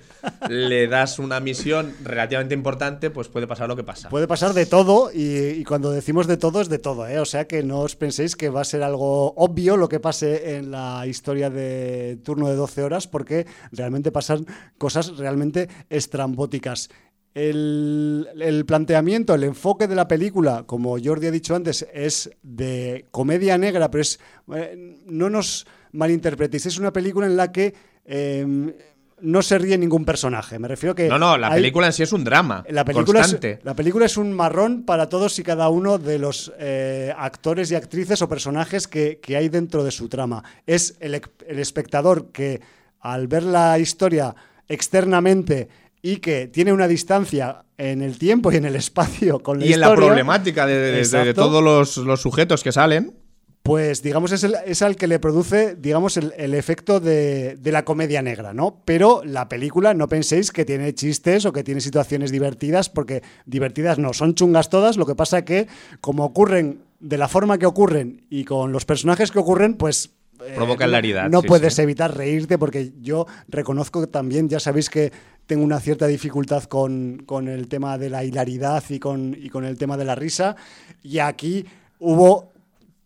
le 0.49 0.87
das 0.87 1.19
una 1.19 1.41
misión 1.41 1.93
relativamente 2.03 2.53
importante, 2.53 3.09
pues 3.09 3.27
puede 3.27 3.47
pasar 3.47 3.67
lo 3.67 3.75
que 3.75 3.83
pasa. 3.83 4.09
Puede 4.09 4.27
pasar 4.27 4.53
de 4.53 4.65
todo, 4.65 5.11
y, 5.13 5.63
cuando 5.65 5.91
decimos 5.91 6.25
de 6.25 6.37
todo, 6.37 6.61
es 6.61 6.69
de 6.69 6.79
todo, 6.79 7.05
¿eh? 7.07 7.19
O 7.19 7.25
sea 7.25 7.47
que 7.47 7.63
no 7.63 7.81
os 7.81 7.97
penséis 7.97 8.37
que 8.37 8.49
va 8.49 8.61
a 8.61 8.65
ser 8.65 8.81
algo 8.81 9.33
obvio 9.35 9.75
lo 9.75 9.89
que 9.89 9.99
pase 9.99 10.55
en 10.55 10.71
la 10.71 11.05
historia 11.05 11.49
de 11.49 12.17
turno 12.23 12.47
de 12.47 12.55
12 12.55 12.83
horas, 12.83 13.07
porque 13.07 13.45
realmente 13.73 14.11
pasan 14.11 14.45
cosas 14.77 15.17
realmente 15.17 15.67
estrambóticas. 15.89 16.89
El, 17.33 18.63
planteamiento, 18.67 19.35
el 19.35 19.43
enfoque 19.43 19.87
de 19.87 19.95
la 19.95 20.07
película, 20.07 20.63
como 20.65 20.97
Jordi 21.01 21.27
ha 21.27 21.31
dicho 21.31 21.55
antes, 21.55 21.87
es 21.93 22.31
de 22.41 23.05
comedia 23.11 23.57
negra, 23.57 23.91
pero 23.91 24.01
es 24.01 24.19
eh, 24.53 24.97
no 25.05 25.29
nos 25.29 25.67
malinterpretéis, 25.91 26.65
es 26.65 26.79
una 26.79 26.91
película 26.91 27.27
en 27.27 27.37
la 27.37 27.51
que 27.51 27.73
em, 28.05 28.73
no 29.21 29.41
se 29.41 29.57
ríe 29.57 29.77
ningún 29.77 30.05
personaje. 30.05 30.59
Me 30.59 30.67
refiero 30.67 30.95
que. 30.95 31.07
No, 31.07 31.19
no, 31.19 31.37
la 31.37 31.51
película 31.51 31.87
en 31.87 31.93
sí 31.93 32.03
es 32.03 32.13
un 32.13 32.23
drama. 32.23 32.63
La 32.69 32.85
película, 32.85 33.21
Es, 33.21 33.37
la 33.63 33.75
película 33.75 34.05
es 34.05 34.17
un 34.17 34.33
marrón 34.33 34.83
para 34.83 35.07
todos 35.09 35.37
y 35.39 35.43
cada 35.43 35.69
uno 35.69 35.97
de 35.97 36.19
los 36.19 36.51
eh, 36.57 37.13
actores 37.17 37.71
y 37.71 37.75
actrices 37.75 38.21
o 38.21 38.29
personajes 38.29 38.87
que, 38.87 39.19
hay 39.35 39.49
dentro 39.49 39.83
de 39.83 39.91
su 39.91 40.09
trama. 40.09 40.43
Es 40.65 40.97
el, 40.99 41.21
el 41.47 41.59
espectador 41.59 42.31
que, 42.31 42.61
al 42.99 43.27
ver 43.27 43.43
la 43.43 43.77
historia 43.79 44.35
externamente 44.67 45.69
y 46.01 46.17
que 46.17 46.47
tiene 46.47 46.73
una 46.73 46.87
distancia 46.87 47.65
en 47.77 48.01
el 48.01 48.17
tiempo 48.17 48.51
y 48.51 48.57
en 48.57 48.65
el 48.65 48.75
espacio 48.75 49.39
con 49.39 49.59
la 49.59 49.65
y 49.65 49.73
en 49.73 49.79
la 49.79 49.93
problemática 49.93 50.65
de, 50.65 51.33
todos 51.33 51.63
los, 51.63 52.21
sujetos 52.21 52.63
que 52.63 52.71
salen. 52.71 53.15
Pues 53.63 54.01
digamos 54.01 54.31
es, 54.31 54.43
el, 54.43 54.55
es 54.65 54.81
al 54.81 54.95
que 54.95 55.07
le 55.07 55.19
produce, 55.19 55.75
digamos, 55.75 56.17
el, 56.17 56.53
efecto 56.53 56.99
de, 56.99 57.55
de, 57.55 57.71
la 57.71 57.83
comedia 57.83 58.21
negra, 58.21 58.53
¿no? 58.53 58.81
Pero 58.85 59.21
la 59.25 59.49
película 59.49 59.93
no 59.93 60.07
penséis 60.07 60.51
que 60.51 60.65
tiene 60.65 60.93
chistes 60.93 61.45
o 61.45 61.51
que 61.51 61.63
tiene 61.63 61.81
situaciones 61.81 62.31
divertidas, 62.31 62.89
porque 62.89 63.21
divertidas 63.45 63.99
no, 63.99 64.13
son 64.13 64.33
chungas 64.33 64.69
todas, 64.69 64.97
lo 64.97 65.05
que 65.05 65.13
pasa 65.13 65.43
que 65.43 65.67
como 65.99 66.23
ocurren 66.23 66.83
de 66.99 67.17
la 67.17 67.27
forma 67.27 67.57
que 67.57 67.65
ocurren 67.65 68.25
y 68.29 68.45
con 68.45 68.71
los 68.71 68.85
personajes 68.85 69.31
que 69.31 69.39
ocurren, 69.39 69.75
pues 69.75 70.11
eh, 70.45 70.53
provoca 70.55 70.87
hilaridad. 70.87 71.29
No, 71.29 71.41
puedes 71.41 71.77
evitar 71.79 72.15
reírte 72.15 72.57
porque 72.57 72.93
yo 73.01 73.25
reconozco 73.47 74.01
que 74.01 74.07
también, 74.07 74.49
ya 74.49 74.59
sabéis 74.59 74.89
que 74.89 75.11
tengo 75.49 75.63
una 75.63 75.79
cierta 75.79 76.05
dificultad 76.05 76.65
con, 76.65 77.25
el 77.47 77.67
tema 77.67 77.97
de 77.97 78.11
la 78.11 78.23
hilaridad 78.23 78.83
y 78.87 78.99
con, 78.99 79.35
y 79.35 79.49
con 79.49 79.65
el 79.65 79.79
tema 79.79 79.97
de 79.97 80.05
la 80.05 80.13
risa. 80.13 80.55
Y 81.01 81.17
aquí 81.17 81.65
hubo 81.97 82.53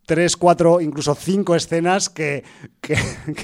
tres, 0.05 0.35
cuatro, 0.35 0.81
incluso 0.81 1.15
cinco 1.15 1.55
escenas 1.55 2.09
que, 2.09 2.43
que, 2.81 2.97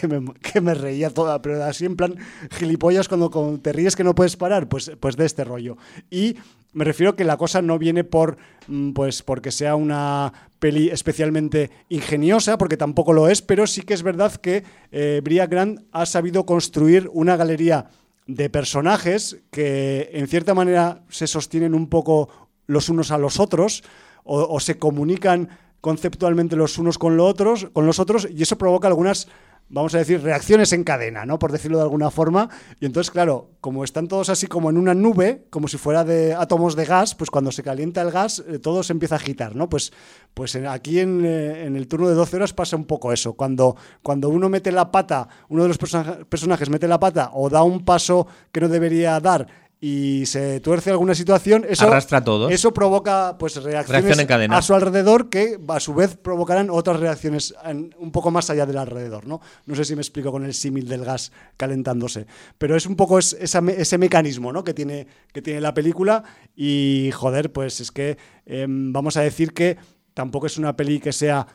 me, 0.61 0.73
reía 0.73 1.11
toda, 1.11 1.41
pero 1.41 1.63
así 1.63 1.85
en 1.85 1.95
plan 1.95 2.17
gilipollas 2.51 3.07
cuando, 3.07 3.29
te 3.61 3.71
ríes 3.71 3.95
que 3.95 4.03
no 4.03 4.13
puedes 4.13 4.35
parar, 4.35 4.67
pues, 4.67 4.91
pues 4.99 5.15
de 5.15 5.25
este 5.25 5.45
rollo. 5.45 5.77
Y 6.09 6.35
me 6.73 6.83
refiero 6.83 7.15
que 7.15 7.23
la 7.23 7.37
cosa 7.37 7.61
no 7.61 7.79
viene 7.79 8.03
por 8.03 8.35
mm, 8.67 8.91
pues 8.91 9.23
porque 9.23 9.51
sea 9.51 9.75
una 9.75 10.33
peli 10.59 10.89
especialmente 10.89 11.71
ingeniosa, 11.87 12.57
porque 12.57 12.75
tampoco 12.75 13.13
lo 13.13 13.29
es, 13.29 13.41
pero 13.41 13.65
sí 13.65 13.83
que 13.83 13.93
es 13.93 14.03
verdad 14.03 14.33
que 14.33 14.65
eh, 14.91 15.21
Bria 15.23 15.47
Grant 15.47 15.85
ha 15.93 16.05
sabido 16.05 16.45
construir 16.45 17.09
una 17.13 17.37
galería 17.37 17.89
de 18.30 18.49
personajes 18.49 19.39
que 19.49 20.11
en 20.13 20.27
cierta 20.27 20.53
manera 20.53 21.03
se 21.09 21.25
sostienen 21.25 21.73
un 21.73 21.89
poco 21.89 22.30
los 22.67 22.89
unos 22.89 23.09
a 23.09 23.17
los 23.17 23.39
otros 23.39 23.84
o 24.23 24.59
se 24.59 24.77
comunican 24.77 25.49
conceptualmente 25.82 26.55
los 26.55 26.77
unos 26.77 26.99
con, 26.99 27.17
los 27.17 27.27
otros, 27.27 27.67
con 27.73 27.88
los 27.88 27.99
otros 27.99 28.27
y 28.30 28.43
eso 28.43 28.57
provoca 28.57 28.88
algunas 28.88 29.27
vamos 29.70 29.93
a 29.95 29.99
decir, 29.99 30.22
reacciones 30.22 30.74
en 30.74 30.84
cadena, 30.84 31.26
¿no? 31.26 31.39
Por 31.39 31.51
decirlo 31.51 31.78
de 31.78 31.84
alguna 31.84 32.11
forma. 32.11 32.49
Y 32.80 32.86
entonces, 32.86 33.11
claro, 33.11 33.51
como 33.61 33.84
están 33.84 34.07
todos 34.07 34.30
así 34.30 34.47
como 34.47 34.70
en 34.70 34.78
una 34.78 34.93
nube, 34.93 35.45
como 35.49 35.67
si 35.67 35.78
fuera 35.78 36.03
de 36.03 36.34
átomos 36.34 36.76
de 36.76 36.86
gas, 36.86 37.15
pues 37.15 37.30
cuando 37.30 37.51
se 37.51 37.63
calienta 37.63 38.01
el 38.01 38.11
gas, 38.11 38.43
eh, 38.47 38.59
todo 38.59 38.84
se 38.84 38.93
empieza 38.93 39.15
a 39.15 39.20
agitar, 39.20 39.55
¿no? 39.55 39.70
Pues, 39.70 39.93
pues 40.34 40.55
aquí 40.55 40.99
en, 40.99 41.24
eh, 41.24 41.65
en, 41.65 41.76
el 41.76 41.88
turno 41.88 42.09
de 42.09 42.15
12 42.15 42.38
horas 42.38 42.53
pasa 42.53 42.76
un 42.76 42.86
poco 42.86 43.13
eso. 43.13 43.34
Cuando, 43.34 43.76
cuando 44.01 44.30
uno 44.30 44.49
mete 44.49 44.72
la 44.72 44.91
pata, 44.91 45.28
uno 45.49 45.63
de 45.63 45.70
los 45.70 45.78
personajes 45.78 46.70
mete 46.70 46.88
la 46.88 46.99
pata 46.99 47.32
o 47.34 47.49
da 47.49 47.63
un 47.63 47.86
paso 47.86 48.28
que 48.51 48.61
no 48.61 48.67
debería 48.67 49.20
dar 49.20 49.68
y 49.82 50.25
se 50.25 50.59
tuerce 50.59 50.91
alguna 50.91 51.15
situación, 51.15 51.65
eso, 51.67 51.88
Arrastra 51.88 52.21
todo. 52.21 52.49
eso 52.49 52.73
provoca 52.73 53.38
pues 53.39 53.55
reacciones 53.63 54.30
a 54.49 54.61
su 54.61 54.73
alrededor 54.73 55.30
que 55.30 55.57
a 55.69 55.80
su 55.80 55.93
vez 55.93 56.17
provocarán 56.17 56.69
otras 56.69 56.99
reacciones 56.99 57.53
un 57.97 58.11
poco 58.11 58.30
más 58.30 58.49
allá 58.49 58.65
del 58.65 58.77
alrededor. 58.77 59.25
¿no? 59.25 59.39
no 59.65 59.75
sé 59.75 59.86
si 59.86 59.95
me 59.95 60.01
explico 60.01 60.32
con 60.32 60.43
el 60.43 60.53
símil 60.53 60.88
del 60.88 61.05
gas 61.05 61.32
calentándose, 61.55 62.27
pero 62.57 62.75
es 62.75 62.86
un 62.86 62.97
poco 62.97 63.19
ese 63.19 63.97
mecanismo 63.97 64.51
¿no? 64.51 64.65
que, 64.65 64.73
tiene, 64.73 65.07
que 65.32 65.41
tiene 65.41 65.61
la 65.61 65.73
película 65.73 66.23
y 66.55 67.11
joder, 67.13 67.53
pues 67.53 67.80
es 67.80 67.91
que 67.91 68.17
em, 68.45 68.91
vamos 68.91 69.15
a 69.15 69.21
decir 69.21 69.53
que 69.53 69.77
tampoco 70.13 70.47
es 70.47 70.57
una 70.57 70.75
peli 70.75 70.99
que 70.99 71.13
sea 71.13 71.47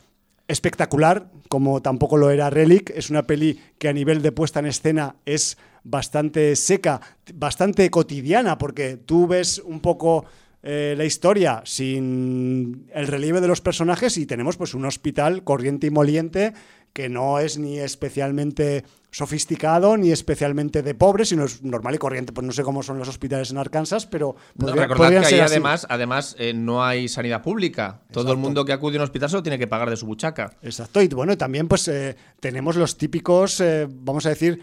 espectacular, 0.49 1.31
como 1.49 1.83
tampoco 1.83 2.17
lo 2.17 2.31
era 2.31 2.51
Relic, 2.51 2.91
es 2.91 3.11
una 3.11 3.25
peli 3.25 3.61
que 3.79 3.89
a 3.89 3.93
nivel 3.93 4.23
de 4.23 4.33
puesta 4.33 4.61
en 4.61 4.67
escena 4.67 5.17
es 5.25 5.57
bastante 5.85 6.57
seca, 6.57 7.01
bastante 7.35 7.89
cotidiana, 7.91 8.59
porque 8.59 8.97
tú 8.97 9.27
ves 9.27 9.59
un 9.59 9.81
poco 9.81 10.25
eh, 10.63 10.95
la 10.97 11.05
historia 11.05 11.61
sin 11.65 12.87
el 12.95 13.07
relieve 13.07 13.43
de 13.43 13.49
los 13.49 13.61
personajes 13.61 14.17
y 14.17 14.25
tenemos 14.25 14.57
pues 14.57 14.73
un 14.73 14.87
hospital 14.87 15.45
corriente 15.45 15.87
y 15.87 15.91
moliente 15.91 16.55
que 16.95 17.11
no 17.11 17.41
es 17.41 17.59
ni 17.59 17.79
especialmente 17.79 18.85
sofisticado 19.11 19.97
ni 19.97 20.11
especialmente 20.11 20.83
de 20.83 20.95
pobre, 20.95 21.25
sino 21.25 21.45
es 21.45 21.63
normal 21.63 21.95
y 21.95 21.99
corriente. 21.99 22.33
Pues 22.33 22.47
no 22.47 22.53
sé 22.53 22.63
cómo 22.63 22.83
son 22.83 22.99
los 22.99 23.09
hospitales 23.09 23.51
en 23.51 23.59
Arkansas, 23.59 24.07
pero 24.07 24.35
podría, 24.57 24.87
recordad 24.87 25.21
que 25.21 25.35
ahí 25.35 25.41
además, 25.41 25.87
además 25.89 26.35
eh, 26.39 26.53
no 26.53 26.85
hay 26.85 27.09
sanidad 27.09 27.43
pública. 27.43 28.01
Todo 28.11 28.33
el 28.33 28.39
mundo 28.39 28.65
que 28.65 28.73
acude 28.73 28.97
a 28.97 29.01
un 29.01 29.05
hospital 29.05 29.29
se 29.29 29.37
lo 29.37 29.43
tiene 29.43 29.59
que 29.59 29.67
pagar 29.67 29.91
de 29.91 29.97
su 29.97 30.07
buchaca. 30.07 30.53
Exacto. 30.63 31.03
Y 31.03 31.09
bueno, 31.09 31.37
también 31.37 31.69
pues 31.69 31.87
eh, 31.89 32.17
tenemos 32.41 32.77
los 32.77 32.97
típicos, 32.97 33.63
vamos 33.89 34.27
a 34.27 34.31
decir, 34.31 34.61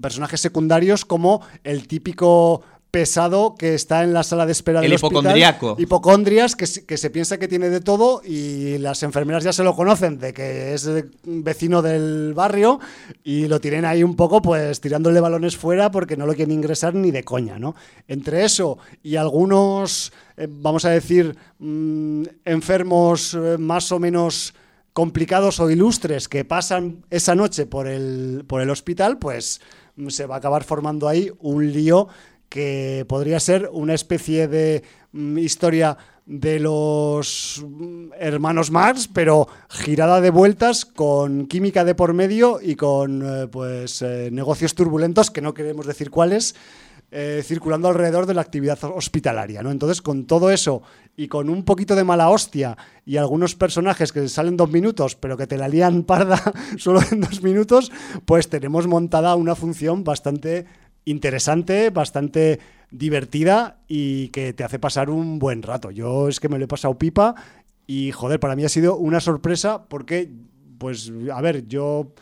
personajes 0.00 0.40
secundarios 0.40 1.04
como 1.04 1.42
el 1.64 1.88
típico 1.88 2.62
pesado 2.90 3.54
que 3.54 3.74
está 3.74 4.02
en 4.02 4.14
la 4.14 4.22
sala 4.22 4.46
de 4.46 4.52
espera 4.52 4.80
del 4.80 4.92
el 4.92 4.98
hipocondriaco. 4.98 5.76
Hipocondrias, 5.78 6.56
que, 6.56 6.66
que, 6.86 6.96
se 6.96 7.10
piensa 7.10 7.38
que 7.38 7.48
tiene 7.48 7.68
de 7.68 7.80
todo 7.80 8.22
y 8.24 8.78
las 8.78 9.02
enfermeras 9.02 9.44
ya 9.44 9.52
se 9.52 9.62
lo 9.62 9.74
conocen, 9.76 10.18
de 10.18 10.32
que 10.32 10.74
es 10.74 10.88
vecino 11.24 11.82
del 11.82 12.32
barrio 12.34 12.80
y 13.22 13.46
lo 13.46 13.60
tienen 13.60 13.84
ahí 13.84 14.02
un 14.02 14.16
poco 14.16 14.40
pues 14.40 14.80
tirándole 14.80 15.20
balones 15.20 15.56
fuera 15.56 15.90
porque 15.90 16.16
no 16.16 16.26
lo 16.26 16.34
quieren 16.34 16.54
ingresar 16.54 16.94
ni 16.94 17.10
de 17.10 17.24
coña, 17.24 17.58
¿no? 17.58 17.74
Entre 18.06 18.44
eso 18.44 18.78
y 19.02 19.16
algunos, 19.16 20.12
eh, 20.36 20.46
vamos 20.50 20.84
a 20.84 20.90
decir, 20.90 21.36
mm, 21.58 22.22
enfermos 22.44 23.34
eh, 23.34 23.58
más 23.58 23.92
o 23.92 23.98
menos 23.98 24.54
complicados 24.92 25.60
o 25.60 25.70
ilustres 25.70 26.26
que 26.26 26.44
pasan 26.44 27.04
esa 27.10 27.34
noche 27.34 27.66
por 27.66 27.86
el, 27.86 28.44
por 28.48 28.62
el 28.62 28.70
hospital, 28.70 29.18
pues 29.18 29.60
se 30.08 30.26
va 30.26 30.36
a 30.36 30.38
acabar 30.38 30.64
formando 30.64 31.06
ahí 31.06 31.30
un 31.40 31.72
lío 31.72 32.08
que 32.48 33.04
podría 33.08 33.40
ser 33.40 33.68
una 33.72 33.94
especie 33.94 34.48
de 34.48 34.82
mm, 35.12 35.38
historia 35.38 35.96
de 36.26 36.60
los 36.60 37.64
mm, 37.66 38.10
hermanos 38.18 38.70
Marx, 38.70 39.08
pero 39.08 39.48
girada 39.68 40.20
de 40.20 40.30
vueltas 40.30 40.84
con 40.84 41.46
química 41.46 41.84
de 41.84 41.94
por 41.94 42.12
medio 42.12 42.60
y 42.62 42.76
con 42.76 43.22
eh, 43.22 43.46
pues 43.48 44.02
eh, 44.02 44.28
negocios 44.30 44.74
turbulentos 44.74 45.30
que 45.30 45.40
no 45.40 45.54
queremos 45.54 45.86
decir 45.86 46.10
cuáles. 46.10 46.54
Eh, 47.10 47.42
circulando 47.42 47.88
alrededor 47.88 48.26
de 48.26 48.34
la 48.34 48.42
actividad 48.42 48.78
hospitalaria. 48.84 49.62
¿no? 49.62 49.70
Entonces, 49.70 50.02
con 50.02 50.26
todo 50.26 50.50
eso 50.50 50.82
y 51.16 51.26
con 51.26 51.48
un 51.48 51.64
poquito 51.64 51.96
de 51.96 52.04
mala 52.04 52.28
hostia 52.28 52.76
y 53.06 53.16
algunos 53.16 53.54
personajes 53.54 54.12
que 54.12 54.28
salen 54.28 54.58
dos 54.58 54.70
minutos, 54.70 55.16
pero 55.16 55.34
que 55.38 55.46
te 55.46 55.56
la 55.56 55.68
lían 55.68 56.02
parda 56.02 56.52
solo 56.76 57.00
en 57.10 57.22
dos 57.22 57.42
minutos, 57.42 57.90
pues 58.26 58.50
tenemos 58.50 58.86
montada 58.86 59.36
una 59.36 59.54
función 59.54 60.04
bastante 60.04 60.66
interesante, 61.10 61.90
bastante 61.90 62.60
divertida 62.90 63.78
y 63.88 64.28
que 64.28 64.52
te 64.52 64.64
hace 64.64 64.78
pasar 64.78 65.10
un 65.10 65.38
buen 65.38 65.62
rato. 65.62 65.90
Yo 65.90 66.28
es 66.28 66.40
que 66.40 66.48
me 66.48 66.58
lo 66.58 66.64
he 66.64 66.68
pasado 66.68 66.98
pipa 66.98 67.34
y 67.86 68.12
joder, 68.12 68.38
para 68.40 68.56
mí 68.56 68.64
ha 68.64 68.68
sido 68.68 68.96
una 68.96 69.20
sorpresa 69.20 69.84
porque, 69.88 70.30
pues, 70.78 71.12
a 71.32 71.40
ver, 71.40 71.66
yo 71.66 72.12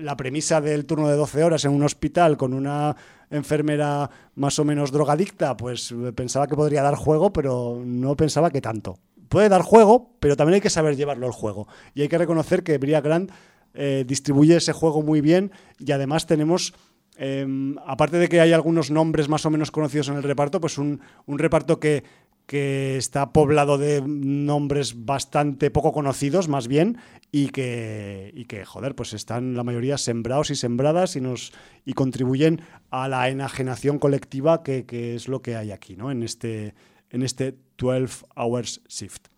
la 0.00 0.16
premisa 0.16 0.60
del 0.60 0.86
turno 0.86 1.08
de 1.08 1.16
12 1.16 1.44
horas 1.44 1.64
en 1.64 1.72
un 1.72 1.82
hospital 1.82 2.36
con 2.36 2.52
una 2.52 2.96
enfermera 3.30 4.10
más 4.34 4.58
o 4.58 4.64
menos 4.64 4.90
drogadicta, 4.90 5.56
pues 5.56 5.94
pensaba 6.14 6.46
que 6.46 6.56
podría 6.56 6.82
dar 6.82 6.94
juego, 6.94 7.32
pero 7.32 7.82
no 7.84 8.16
pensaba 8.16 8.50
que 8.50 8.60
tanto. 8.60 8.98
Puede 9.28 9.48
dar 9.48 9.62
juego, 9.62 10.14
pero 10.20 10.36
también 10.36 10.54
hay 10.54 10.60
que 10.60 10.70
saber 10.70 10.96
llevarlo 10.96 11.26
al 11.26 11.32
juego. 11.32 11.68
Y 11.94 12.02
hay 12.02 12.08
que 12.08 12.18
reconocer 12.18 12.62
que 12.62 12.78
Bria 12.78 13.00
Grant 13.00 13.30
eh, 13.74 14.04
distribuye 14.06 14.56
ese 14.56 14.72
juego 14.72 15.02
muy 15.02 15.20
bien 15.20 15.52
y 15.78 15.92
además 15.92 16.26
tenemos 16.26 16.74
em, 17.18 17.76
aparte 17.84 18.16
de 18.16 18.28
que 18.28 18.40
hay 18.40 18.52
algunos 18.52 18.90
nombres 18.90 19.28
más 19.28 19.44
o 19.44 19.50
menos 19.50 19.70
conocidos 19.70 20.08
en 20.08 20.16
el 20.16 20.22
reparto, 20.22 20.60
pues 20.60 20.78
un, 20.78 21.00
un 21.26 21.38
reparto 21.38 21.78
que 21.78 22.04
que 22.48 22.96
está 22.96 23.34
poblado 23.34 23.76
de 23.76 24.00
nombres 24.02 25.04
bastante 25.04 25.70
poco 25.70 25.92
conocidos, 25.92 26.48
más 26.48 26.66
bien, 26.66 26.96
y 27.30 27.48
que, 27.50 28.32
y 28.34 28.46
que 28.46 28.64
joder, 28.64 28.94
pues 28.94 29.12
están 29.12 29.54
la 29.54 29.64
mayoría 29.64 29.98
sembrados 29.98 30.50
y 30.50 30.54
sembradas 30.54 31.14
y, 31.14 31.20
nos, 31.20 31.52
y 31.84 31.92
contribuyen 31.92 32.62
a 32.90 33.06
la 33.06 33.28
enajenación 33.28 33.98
colectiva 33.98 34.62
que, 34.62 34.86
que 34.86 35.14
es 35.14 35.28
lo 35.28 35.42
que 35.42 35.56
hay 35.56 35.72
aquí, 35.72 35.94
¿no? 35.94 36.10
En 36.10 36.22
este, 36.22 36.74
en 37.10 37.22
este 37.22 37.54
12 37.76 38.24
Hours 38.34 38.80
Shift. 38.88 39.28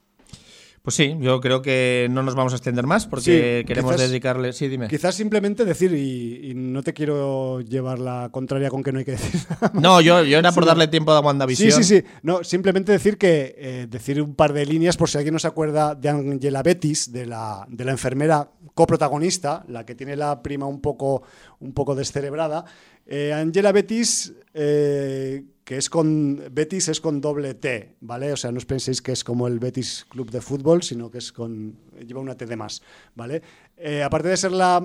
Pues 0.83 0.97
sí, 0.97 1.14
yo 1.20 1.43
creo 1.43 1.61
que 1.61 2.09
no 2.11 2.22
nos 2.22 2.35
vamos 2.35 2.55
a 2.55 2.57
extender 2.57 2.87
más 2.87 3.07
porque 3.07 3.64
queremos 3.66 3.99
dedicarle. 3.99 4.55
Sí, 4.55 4.66
dime. 4.66 4.89
Quizás 4.89 5.14
simplemente 5.14 5.66
decir, 5.66 5.93
y, 5.93 6.55
no 6.55 6.83
te 6.83 6.95
quiero 6.95 7.61
llevar 7.61 7.99
la 7.99 8.31
contraria 8.33 8.70
con 8.70 8.83
que 8.83 8.91
no 8.91 8.99
hay 8.99 9.05
que 9.05 9.11
decir. 9.12 9.41
no, 9.74 10.01
yo, 10.01 10.24
yo 10.24 10.39
era 10.39 10.53
por 10.53 10.64
darle 10.64 10.89
tiempo 10.89 11.12
a 11.12 11.20
WandaVision. 11.20 11.70
Sí, 11.70 11.83
sí, 11.85 12.01
sí. 12.01 12.07
No, 12.22 12.43
simplemente 12.45 12.93
decir 12.93 13.18
que 13.18 13.55
eh, 13.59 13.87
decir 13.91 14.22
un 14.22 14.35
par 14.35 14.55
de 14.55 14.64
líneas 14.64 14.97
por 14.97 15.11
si 15.11 15.18
alguien 15.18 15.35
no 15.35 15.39
se 15.39 15.49
acuerda 15.49 15.95
de 15.95 16.09
Angela 16.09 16.62
Betis, 16.62 17.12
de 17.12 17.26
la, 17.26 17.66
de 17.68 17.85
la 17.85 17.91
enfermera 17.91 18.51
coprotagonista, 18.72 19.64
la 19.68 19.85
que 19.85 19.95
tiene 19.95 20.16
la 20.16 20.43
prima 20.43 20.64
un 20.64 20.81
poco, 20.81 21.22
un 21.59 21.74
poco 21.74 21.95
descerebrada. 21.95 22.64
Eh, 23.11 23.33
Angela 23.33 23.73
Betis. 23.73 24.33
Eh, 24.55 25.45
que 25.65 25.77
es 25.77 25.89
con 25.89 26.43
Betis 26.51 26.89
es 26.89 27.01
con 27.01 27.21
doble 27.21 27.55
T, 27.55 27.95
¿vale? 28.01 28.33
O 28.33 28.37
sea, 28.37 28.51
no 28.51 28.59
os 28.59 28.67
penséis 28.67 29.01
que 29.01 29.13
es 29.13 29.23
como 29.23 29.47
el 29.47 29.61
Betis 29.61 30.05
Club 30.09 30.29
de 30.33 30.41
Fútbol, 30.41 30.83
sino 30.83 31.13
que 31.13 31.19
es 31.19 31.31
con 31.31 31.77
lleva 32.05 32.21
una 32.21 32.35
T 32.35 32.45
de 32.45 32.57
más, 32.57 32.83
¿vale? 33.15 33.41
Eh, 33.77 34.03
aparte 34.03 34.27
de 34.27 34.37
ser 34.37 34.51
la, 34.51 34.83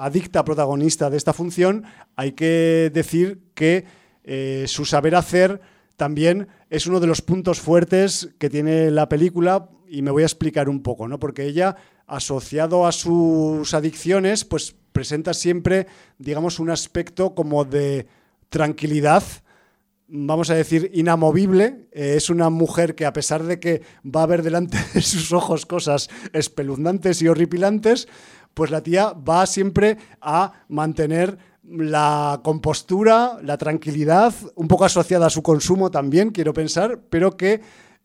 adicta 0.00 0.42
protagonista 0.42 1.10
de 1.10 1.18
esta 1.18 1.34
función, 1.34 1.84
hay 2.16 2.32
que 2.32 2.90
decir 2.94 3.42
que 3.52 3.84
su 4.66 4.86
saber 4.86 5.16
hacer 5.16 5.60
también 5.96 6.48
es 6.70 6.86
uno 6.86 6.98
de 6.98 7.06
los 7.06 7.20
puntos 7.20 7.60
fuertes 7.60 8.30
que 8.38 8.48
tiene 8.48 8.90
la 8.90 9.06
película 9.06 9.68
y 9.86 10.00
me 10.00 10.10
voy 10.10 10.22
a 10.22 10.26
explicar 10.26 10.70
un 10.70 10.82
poco, 10.82 11.08
¿no? 11.08 11.18
Porque 11.18 11.44
ella, 11.44 11.76
asociado 12.10 12.86
a 12.86 12.92
sus 12.92 13.72
adicciones, 13.72 14.44
pues 14.44 14.74
presenta 14.92 15.32
siempre, 15.32 15.86
digamos, 16.18 16.58
un 16.58 16.70
aspecto 16.70 17.34
como 17.36 17.64
de 17.64 18.08
tranquilidad, 18.48 19.22
vamos 20.08 20.50
a 20.50 20.54
decir, 20.54 20.90
inamovible. 20.92 21.86
Eh, 21.92 22.14
es 22.16 22.28
una 22.28 22.50
mujer 22.50 22.96
que 22.96 23.06
a 23.06 23.12
pesar 23.12 23.44
de 23.44 23.60
que 23.60 23.82
va 24.04 24.24
a 24.24 24.26
ver 24.26 24.42
delante 24.42 24.76
de 24.94 25.02
sus 25.02 25.32
ojos 25.32 25.66
cosas 25.66 26.10
espeluznantes 26.32 27.22
y 27.22 27.28
horripilantes, 27.28 28.08
pues 28.54 28.72
la 28.72 28.82
tía 28.82 29.12
va 29.12 29.46
siempre 29.46 29.96
a 30.20 30.64
mantener 30.68 31.38
la 31.62 32.40
compostura, 32.42 33.38
la 33.44 33.56
tranquilidad, 33.56 34.34
un 34.56 34.66
poco 34.66 34.84
asociada 34.84 35.26
a 35.26 35.30
su 35.30 35.44
consumo 35.44 35.92
también, 35.92 36.30
quiero 36.30 36.52
pensar, 36.52 36.98
pero 37.08 37.36
que 37.36 37.60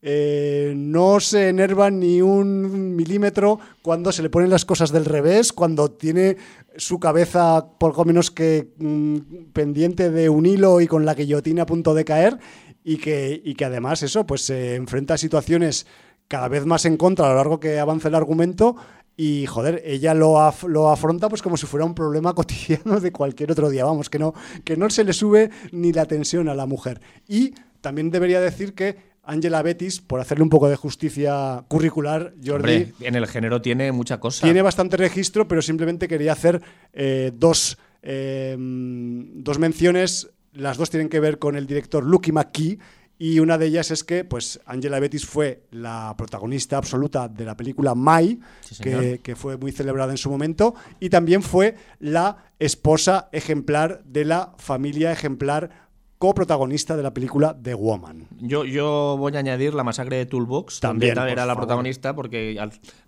eh, 0.08 0.76
no 0.78 1.20
se 1.20 1.50
enerva 1.50 1.90
ni 1.90 2.22
un 2.22 2.96
milímetro 2.96 3.60
cuando 3.82 4.12
se 4.12 4.22
le 4.22 4.30
ponen 4.30 4.52
las 4.52 4.64
cosas 4.64 4.92
del 4.92 5.04
revés, 5.04 5.52
cuando 5.52 5.90
tiene 5.90 6.38
su 6.78 7.00
cabeza 7.00 7.66
poco 7.80 8.06
menos 8.06 8.30
que 8.30 8.70
mm, 8.78 9.18
pendiente 9.52 10.12
de 10.12 10.30
un 10.30 10.46
hilo 10.46 10.80
y 10.80 10.86
con 10.86 11.06
la 11.06 11.16
guillotina 11.16 11.64
a 11.64 11.66
punto 11.66 11.96
de 11.96 12.06
caer 12.06 12.38
y 12.84 12.98
que, 12.98 13.42
y 13.44 13.56
que 13.56 13.66
además 13.66 14.04
eso 14.04 14.28
pues 14.28 14.44
se 14.44 14.76
enfrenta 14.76 15.16
a 15.16 15.18
situaciones 15.18 15.88
cada 16.28 16.50
vez 16.50 16.68
más 16.68 16.86
en 16.86 16.98
contra 16.98 17.26
a 17.26 17.30
lo 17.30 17.36
largo 17.38 17.60
que 17.60 17.80
avanza 17.80 18.10
el 18.10 18.16
argumento 18.16 18.76
y 19.18 19.48
joder, 19.48 19.82
ella 19.84 20.14
lo, 20.14 20.38
lo, 20.68 20.92
afronta 20.92 21.30
pues 21.30 21.42
como 21.42 21.58
si 21.58 21.66
fuera 21.66 21.84
un 21.84 21.96
problema 21.96 22.34
cotidiano 22.36 23.00
de 23.00 23.12
cualquier 23.12 23.52
otro 23.52 23.72
día, 23.72 23.86
vamos, 23.86 24.12
que 24.12 24.20
no, 24.20 24.36
que 24.64 24.78
no 24.78 24.88
se 24.92 25.04
le 25.04 25.14
sube 25.14 25.50
ni 25.72 25.94
la 25.94 26.06
tensión 26.06 26.48
a 26.48 26.54
la 26.54 26.68
mujer. 26.68 27.02
Y 27.28 27.56
también 27.82 28.12
debería 28.12 28.40
decir 28.40 28.76
que 28.76 29.15
Angela 29.26 29.62
Betis, 29.62 30.02
por 30.02 30.20
hacerle 30.20 30.44
un 30.44 30.50
poco 30.50 30.70
de 30.70 30.76
justicia 30.76 31.64
curricular, 31.68 32.34
Jordi. 32.44 32.94
en 33.00 33.16
el 33.16 33.28
género 33.28 33.62
tiene 33.62 33.92
mucha 33.92 34.20
cosa. 34.20 34.46
Tiene 34.46 34.62
bastante 34.62 34.98
registro, 34.98 35.48
pero 35.48 35.62
simplemente 35.62 36.08
quería 36.08 36.34
hacer 36.34 36.62
eh, 36.94 37.32
dos, 37.36 37.78
eh, 38.02 38.56
dos 38.58 39.60
menciones. 39.60 40.30
Las 40.54 40.78
dos 40.78 40.90
tienen 40.90 41.10
que 41.10 41.20
ver 41.20 41.40
con 41.40 41.56
el 41.56 41.68
director 41.68 42.04
Lucky 42.04 42.32
McKee. 42.32 42.80
Y 43.18 43.40
una 43.40 43.58
de 43.58 43.68
ellas 43.68 43.92
es 43.92 44.04
que 44.04 44.26
pues, 44.26 44.60
Angela 44.66 45.00
Betis 45.00 45.26
fue 45.26 45.64
la 45.72 46.14
protagonista 46.18 46.76
absoluta 46.76 47.30
de 47.30 47.46
la 47.46 47.56
película 47.56 47.96
Mai, 47.96 48.40
que, 48.82 49.22
que, 49.24 49.38
fue 49.38 49.56
muy 49.56 49.72
celebrada 49.72 50.12
en 50.12 50.18
su 50.18 50.30
momento, 50.30 50.76
y 51.00 51.10
también 51.10 51.42
fue 51.42 51.76
la 52.00 52.52
esposa 52.60 53.30
ejemplar 53.32 54.04
de 54.04 54.26
la 54.26 54.54
familia 54.58 55.14
ejemplar 55.14 55.85
coprotagonista 56.18 56.96
de 56.96 57.04
la 57.04 57.14
película 57.14 57.58
The 57.62 57.74
Woman. 57.74 58.28
Yo, 58.40 58.66
yo 58.66 59.16
voy 59.18 59.36
a 59.36 59.40
añadir 59.40 59.74
La 59.74 59.84
masacre 59.84 60.18
de 60.18 60.26
Toolbox, 60.26 60.80
también 60.80 61.18
era 61.18 61.46
la 61.46 61.56
protagonista, 61.56 62.16
porque 62.16 62.58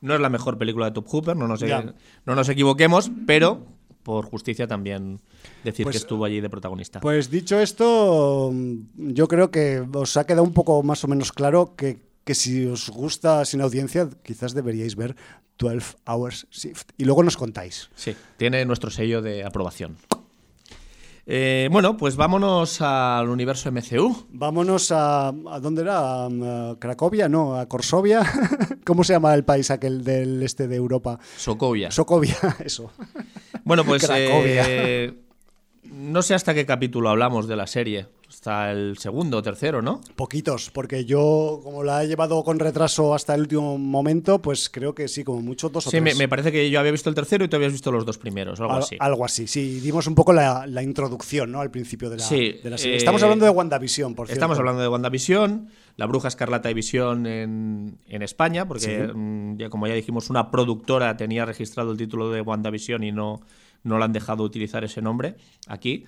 no 0.02 0.14
es 0.16 0.20
la 0.20 0.30
mejor 0.30 0.58
película 0.58 0.88
de 0.88 0.92
Top 0.92 1.08
Hooper, 1.08 1.36
no 1.36 1.48
nos, 1.48 1.62
no 1.62 2.36
nos 2.36 2.50
equivoquemos, 2.50 3.12
pero 3.26 3.66
por 4.04 4.26
justicia 4.26 4.68
también 4.68 5.20
decir 5.66 5.84
que 5.86 5.92
pues, 5.92 5.96
estuvo 5.98 6.24
allí 6.24 6.40
de 6.40 6.50
protagonista. 6.50 7.02
Pues 7.02 7.30
dicho 7.30 7.60
esto, 7.60 8.54
yo 8.96 9.28
creo 9.28 9.52
que 9.52 9.86
os 9.94 10.16
ha 10.16 10.26
quedado 10.26 10.44
un 10.44 10.54
poco 10.54 10.82
más 10.82 11.04
o 11.04 11.10
menos 11.10 11.34
claro 11.34 11.76
que, 11.76 12.00
que 12.24 12.34
si 12.34 12.66
os 12.66 12.90
gusta 12.90 13.44
sin 13.44 13.60
audiencia, 13.60 14.08
quizás 14.24 14.54
deberíais 14.54 14.96
ver 14.96 15.18
12 15.58 15.98
Hours 16.06 16.48
Shift. 16.52 16.92
Y 16.98 17.04
luego 17.04 17.22
nos 17.24 17.36
contáis. 17.36 17.90
Sí, 17.96 18.16
tiene 18.38 18.64
nuestro 18.64 18.92
sello 18.92 19.22
de 19.22 19.44
aprobación. 19.44 19.98
Eh, 21.30 21.68
bueno, 21.70 21.98
pues 21.98 22.16
vámonos 22.16 22.80
al 22.80 23.28
universo 23.28 23.70
MCU. 23.70 24.28
Vámonos 24.30 24.94
a. 24.94 25.28
¿A 25.28 25.60
dónde 25.60 25.82
era? 25.82 26.26
¿A 26.26 26.76
Cracovia? 26.80 27.28
No, 27.28 27.60
a 27.60 27.66
Corsovia. 27.68 28.22
¿Cómo 28.86 29.04
se 29.04 29.12
llama 29.12 29.34
el 29.34 29.44
país 29.44 29.70
aquel 29.70 30.06
del 30.06 30.42
este 30.42 30.70
de 30.70 30.78
Europa? 30.78 31.20
Sokovia. 31.36 31.92
Sokovia, 31.92 32.38
eso. 32.64 32.94
Bueno, 33.66 33.84
pues. 33.84 34.10
Eh, 34.10 35.14
no 35.84 36.22
sé 36.22 36.34
hasta 36.34 36.54
qué 36.54 36.66
capítulo 36.66 37.10
hablamos 37.10 37.48
de 37.50 37.56
la 37.58 37.68
serie 37.68 38.08
hasta 38.30 38.72
el 38.72 38.98
segundo 38.98 39.38
o 39.38 39.42
tercero, 39.42 39.82
¿no? 39.82 40.02
Poquitos, 40.16 40.70
porque 40.72 41.06
yo, 41.06 41.62
como 41.64 41.84
la 41.84 42.04
he 42.04 42.08
llevado 42.08 42.44
con 42.44 42.60
retraso 42.60 43.16
hasta 43.16 43.34
el 43.34 43.42
último 43.42 43.78
momento, 43.78 44.42
pues 44.42 44.70
creo 44.70 44.94
que 44.94 45.08
sí, 45.08 45.24
como 45.24 45.42
mucho 45.42 45.70
dos 45.70 45.88
o 45.88 45.90
tres. 45.90 46.14
Sí, 46.14 46.18
me, 46.18 46.28
parece 46.28 46.52
que 46.52 46.70
yo 46.70 46.80
había 46.80 46.92
visto 46.92 47.10
el 47.10 47.16
tercero 47.16 47.46
y 47.46 47.48
tú 47.48 47.56
habías 47.56 47.72
visto 47.72 47.90
los 47.92 48.06
dos 48.06 48.18
primeros, 48.18 48.60
algo 48.60 48.74
así. 48.74 48.98
Algo 49.00 49.24
así, 49.24 49.48
sí. 49.48 49.80
Dimos 49.80 50.08
un 50.08 50.16
poco 50.16 50.34
la, 50.34 50.66
introducción, 50.84 51.52
¿no? 51.52 51.62
Al 51.62 51.72
principio 51.72 52.10
de 52.10 52.18
la, 52.18 52.24
serie. 52.24 52.62
Estamos 52.98 53.24
hablando 53.24 53.46
de 53.46 53.52
WandaVision, 53.52 54.14
por 54.14 54.28
cierto. 54.28 54.38
Estamos 54.38 54.60
hablando 54.60 54.82
de 54.82 54.90
WandaVision, 54.90 55.70
la 55.96 56.06
Bruja 56.06 56.28
Escarlata 56.28 56.70
y 56.70 56.74
Visión 56.74 57.26
en, 57.26 57.98
España, 58.08 58.68
porque, 58.68 59.10
mm, 59.14 59.58
ya, 59.58 59.70
como 59.70 59.88
ya 59.88 59.94
dijimos, 59.94 60.30
una 60.30 60.52
productora 60.52 61.16
tenía 61.16 61.46
registrado 61.46 61.92
el 61.92 61.98
título 61.98 62.30
de 62.30 62.42
WandaVision 62.42 63.04
y 63.04 63.12
no, 63.14 63.40
no 63.84 63.98
le 63.98 64.04
han 64.04 64.12
dejado 64.12 64.44
utilizar 64.44 64.84
ese 64.84 65.02
nombre 65.02 65.36
aquí. 65.68 66.06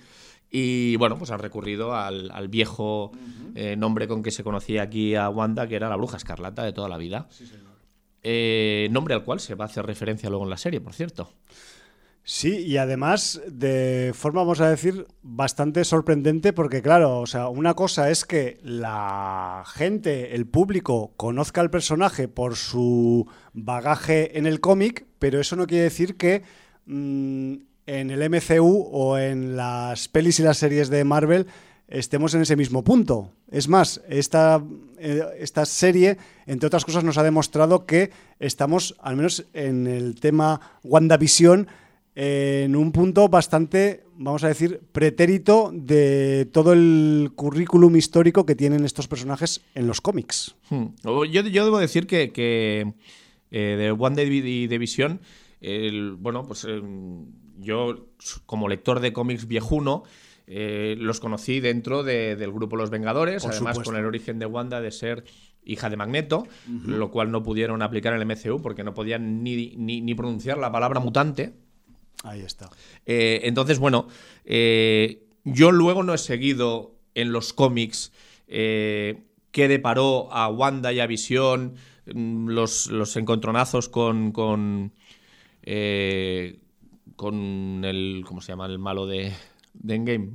Y 0.50 0.96
bueno, 0.96 1.16
pues 1.16 1.30
han 1.30 1.38
recurrido 1.38 1.94
al, 1.94 2.48
viejo 2.48 3.12
eh, 3.54 3.76
nombre 3.76 4.08
con 4.08 4.22
que 4.22 4.32
se 4.32 4.42
conocía 4.42 4.82
aquí 4.82 5.14
a 5.14 5.28
Wanda, 5.28 5.68
que 5.68 5.76
era 5.76 5.88
la 5.88 5.96
bruja 5.96 6.16
escarlata 6.16 6.64
de 6.64 6.72
toda 6.72 6.88
la 6.88 6.98
vida. 6.98 7.28
Eh, 8.22 8.88
nombre 8.90 9.14
al 9.14 9.24
cual 9.24 9.40
se 9.40 9.54
va 9.54 9.64
a 9.64 9.68
hacer 9.68 9.86
referencia 9.86 10.28
luego 10.28 10.44
en 10.44 10.50
la 10.50 10.56
serie, 10.56 10.80
por 10.80 10.92
cierto. 10.92 11.32
Sí, 12.22 12.58
y 12.58 12.76
además 12.76 13.40
de 13.50 14.12
forma, 14.14 14.42
vamos 14.42 14.60
a 14.60 14.68
decir, 14.68 15.06
bastante 15.22 15.84
sorprendente, 15.84 16.52
porque 16.52 16.82
claro, 16.82 17.20
o 17.20 17.26
sea, 17.26 17.48
una 17.48 17.74
cosa 17.74 18.10
es 18.10 18.24
que 18.24 18.60
la 18.62 19.64
gente, 19.66 20.34
el 20.34 20.46
público, 20.46 21.12
conozca 21.16 21.60
al 21.60 21.70
personaje 21.70 22.28
por 22.28 22.56
su 22.56 23.26
bagaje 23.54 24.36
en 24.38 24.46
el 24.46 24.60
cómic, 24.60 25.06
pero 25.18 25.40
eso 25.40 25.56
no 25.56 25.66
quiere 25.66 25.84
decir 25.84 26.16
que 26.16 26.42
mm, 26.84 27.54
en 27.90 28.12
el 28.12 28.30
MCU 28.30 28.88
o 28.92 29.18
en 29.18 29.56
las 29.56 30.06
pelis 30.06 30.38
y 30.38 30.44
las 30.44 30.58
series 30.58 30.90
de 30.90 31.02
Marvel 31.02 31.46
estemos 31.88 32.32
en 32.34 32.42
ese 32.42 32.54
mismo 32.54 32.84
punto. 32.84 33.32
Es 33.50 33.66
más, 33.66 34.00
esta, 34.08 34.62
eh, 34.98 35.24
esta 35.40 35.66
serie, 35.66 36.16
entre 36.46 36.68
otras 36.68 36.84
cosas, 36.84 37.02
nos 37.02 37.18
ha 37.18 37.24
demostrado 37.24 37.86
que 37.86 38.12
estamos, 38.38 38.94
al 39.00 39.16
menos 39.16 39.44
en 39.54 39.88
el 39.88 40.14
tema 40.20 40.60
WandaVision, 40.84 41.66
en 42.14 42.76
un 42.76 42.92
punto 42.92 43.28
bastante, 43.28 44.04
vamos 44.14 44.44
a 44.44 44.48
decir, 44.48 44.80
pretérito 44.92 45.72
de 45.74 46.48
todo 46.52 46.72
el 46.72 47.32
currículum 47.34 47.96
histórico 47.96 48.46
que 48.46 48.54
tienen 48.54 48.84
estos 48.84 49.08
personajes 49.08 49.62
en 49.74 49.88
los 49.88 50.00
cómics. 50.00 50.54
Hmm. 50.68 50.86
Yo, 51.02 51.42
debo 51.42 51.78
decir 51.78 52.06
que, 52.06 52.30
que 52.30 52.92
eh, 53.50 53.76
de 53.76 53.90
WandaVision, 53.90 55.20
bueno, 56.20 56.46
pues 56.46 56.64
em, 56.64 57.26
yo, 57.60 58.08
como 58.46 58.68
lector 58.68 59.00
de 59.00 59.12
cómics 59.12 59.46
viejuno, 59.46 60.04
eh, 60.46 60.96
los 60.98 61.20
conocí 61.20 61.60
dentro 61.60 62.02
del 62.02 62.52
grupo 62.52 62.76
Los 62.76 62.90
Vengadores, 62.90 63.44
además 63.44 63.78
con 63.78 63.96
el 63.96 64.04
origen 64.04 64.38
de 64.38 64.46
Wanda 64.46 64.80
de 64.80 64.90
ser 64.90 65.24
hija 65.64 65.90
de 65.90 65.96
Magneto, 65.96 66.46
lo 66.86 67.10
cual 67.10 67.30
no 67.30 67.42
pudieron 67.42 67.82
aplicar 67.82 68.14
en 68.14 68.20
el 68.20 68.26
MCU 68.26 68.60
porque 68.62 68.84
no 68.84 68.94
podían 68.94 69.42
ni, 69.42 69.76
ni, 69.76 70.14
pronunciar 70.14 70.58
la 70.58 70.72
palabra 70.72 71.00
mutante. 71.00 71.54
Ahí 72.24 72.40
está. 72.40 72.70
Eh, 73.06 73.40
entonces, 73.44 73.78
bueno, 73.78 74.08
eh, 74.44 75.26
yo 75.44 75.72
luego 75.72 76.02
no 76.02 76.14
he 76.14 76.18
seguido 76.18 76.96
en 77.14 77.32
los 77.32 77.52
cómics 77.52 78.12
eh, 78.46 79.22
qué 79.52 79.68
deparó 79.68 80.32
a 80.32 80.48
Wanda 80.48 80.92
y 80.92 81.00
a 81.00 81.06
Visión 81.06 81.76
mm, 82.12 82.48
los, 82.48 82.88
los 82.88 83.16
encontronazos 83.16 83.88
con. 83.88 84.32
con, 84.32 84.92
con 87.20 87.84
el. 87.84 88.24
¿Cómo 88.26 88.40
se 88.40 88.52
llama? 88.52 88.64
El 88.64 88.78
malo 88.78 89.06
de, 89.06 89.30
de 89.74 89.94
Endgame. 89.94 90.30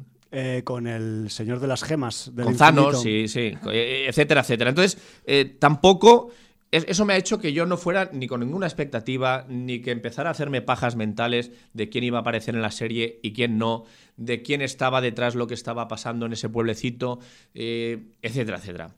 con 0.64 0.86
el 0.86 1.32
señor 1.32 1.60
de 1.60 1.66
las 1.66 1.84
gemas. 1.84 2.32
Del 2.36 2.46
con 2.46 2.56
Thanos, 2.56 3.02
sí, 3.02 3.28
sí, 3.28 3.54
etcétera, 3.66 4.42
etcétera. 4.42 4.70
Entonces, 4.70 5.02
tampoco 5.58 6.30
eso 6.72 7.06
me 7.06 7.14
ha 7.14 7.18
hecho 7.18 7.40
que 7.40 7.54
yo 7.54 7.66
no 7.66 7.78
fuera 7.78 8.10
ni 8.12 8.28
con 8.28 8.42
ninguna 8.42 8.68
expectativa, 8.68 9.46
ni 9.48 9.82
que 9.82 9.92
empezara 9.92 10.30
a 10.30 10.32
hacerme 10.32 10.62
pajas 10.62 10.96
mentales 10.96 11.52
de 11.74 11.90
quién 11.90 12.04
iba 12.04 12.18
a 12.18 12.22
aparecer 12.22 12.54
en 12.54 12.62
la 12.62 12.72
serie 12.72 13.20
y 13.24 13.34
quién 13.34 13.58
no, 13.58 13.86
de 14.18 14.42
quién 14.42 14.62
estaba 14.62 15.02
detrás 15.02 15.36
lo 15.36 15.48
que 15.48 15.54
estaba 15.54 15.88
pasando 15.88 16.26
en 16.26 16.34
ese 16.34 16.50
pueblecito, 16.50 17.20
eh, 17.54 18.04
etcétera, 18.22 18.58
etcétera. 18.58 18.96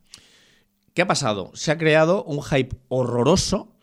¿Qué 0.94 1.04
ha 1.04 1.08
pasado? 1.08 1.52
Se 1.54 1.72
ha 1.72 1.78
creado 1.78 2.24
un 2.24 2.42
hype 2.42 2.76
horroroso 2.88 3.76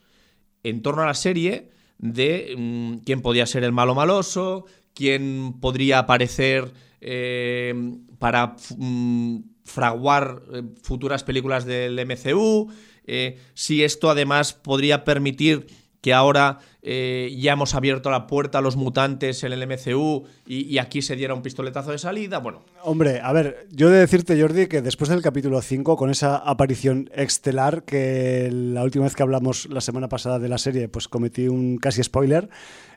en 0.65 0.83
torno 0.83 1.03
a 1.03 1.07
la 1.07 1.15
serie 1.15 1.71
de 1.99 2.55
mm, 2.57 3.05
quién 3.05 3.23
podía 3.23 3.47
ser 3.47 3.65
el 3.65 3.73
malo 3.73 3.95
maloso, 3.95 4.67
quién 4.95 5.55
podría 5.61 6.01
aparecer 6.01 6.73
eh, 7.01 7.75
para 8.19 8.57
mm, 8.77 9.39
fraguar 9.65 10.43
eh, 10.53 10.63
futuras 10.83 11.25
películas 11.25 11.65
del 11.65 11.99
MCU. 12.07 12.71
Eh, 13.07 13.39
si 13.53 13.85
esto 13.85 14.09
además 14.09 14.55
podría 14.55 15.05
permitir 15.05 15.67
que 16.05 16.13
ahora 16.13 16.59
eh, 16.83 17.35
ya 17.39 17.55
hemos 17.55 17.75
abierto 17.75 18.11
la 18.11 18.27
puerta 18.27 18.59
a 18.59 18.61
los 18.61 18.77
mutantes 18.77 19.43
en 19.43 19.55
el 19.55 19.67
MCU 19.67 20.25
y, 20.47 20.77
aquí 20.77 21.01
se 21.01 21.17
diera 21.17 21.33
un 21.33 21.41
pistoletazo 21.41 21.93
de 21.93 21.99
salida. 21.99 22.41
Bueno. 22.41 22.61
Hombre, 22.83 23.23
a 23.23 23.33
ver, 23.33 23.67
yo 23.71 23.89
he 23.89 23.93
de 23.93 24.01
decirte, 24.01 24.39
Jordi, 24.39 24.67
que 24.67 24.83
después 24.83 25.09
del 25.09 25.23
capítulo 25.23 25.63
5, 25.63 25.97
con 25.97 26.11
esa 26.11 26.37
aparición 26.37 27.09
estelar, 27.15 27.85
que 27.85 28.51
la 28.53 28.85
última 28.85 29.07
vez 29.07 29.15
que 29.15 29.23
hablamos 29.23 29.67
la 29.71 29.81
semana 29.81 30.11
pasada 30.11 30.39
de 30.39 30.51
la 30.51 30.59
serie, 30.59 30.89
pues 30.89 31.09
cometí 31.09 31.49
un 31.49 31.79
casi 31.79 32.03
spoiler, 32.03 32.51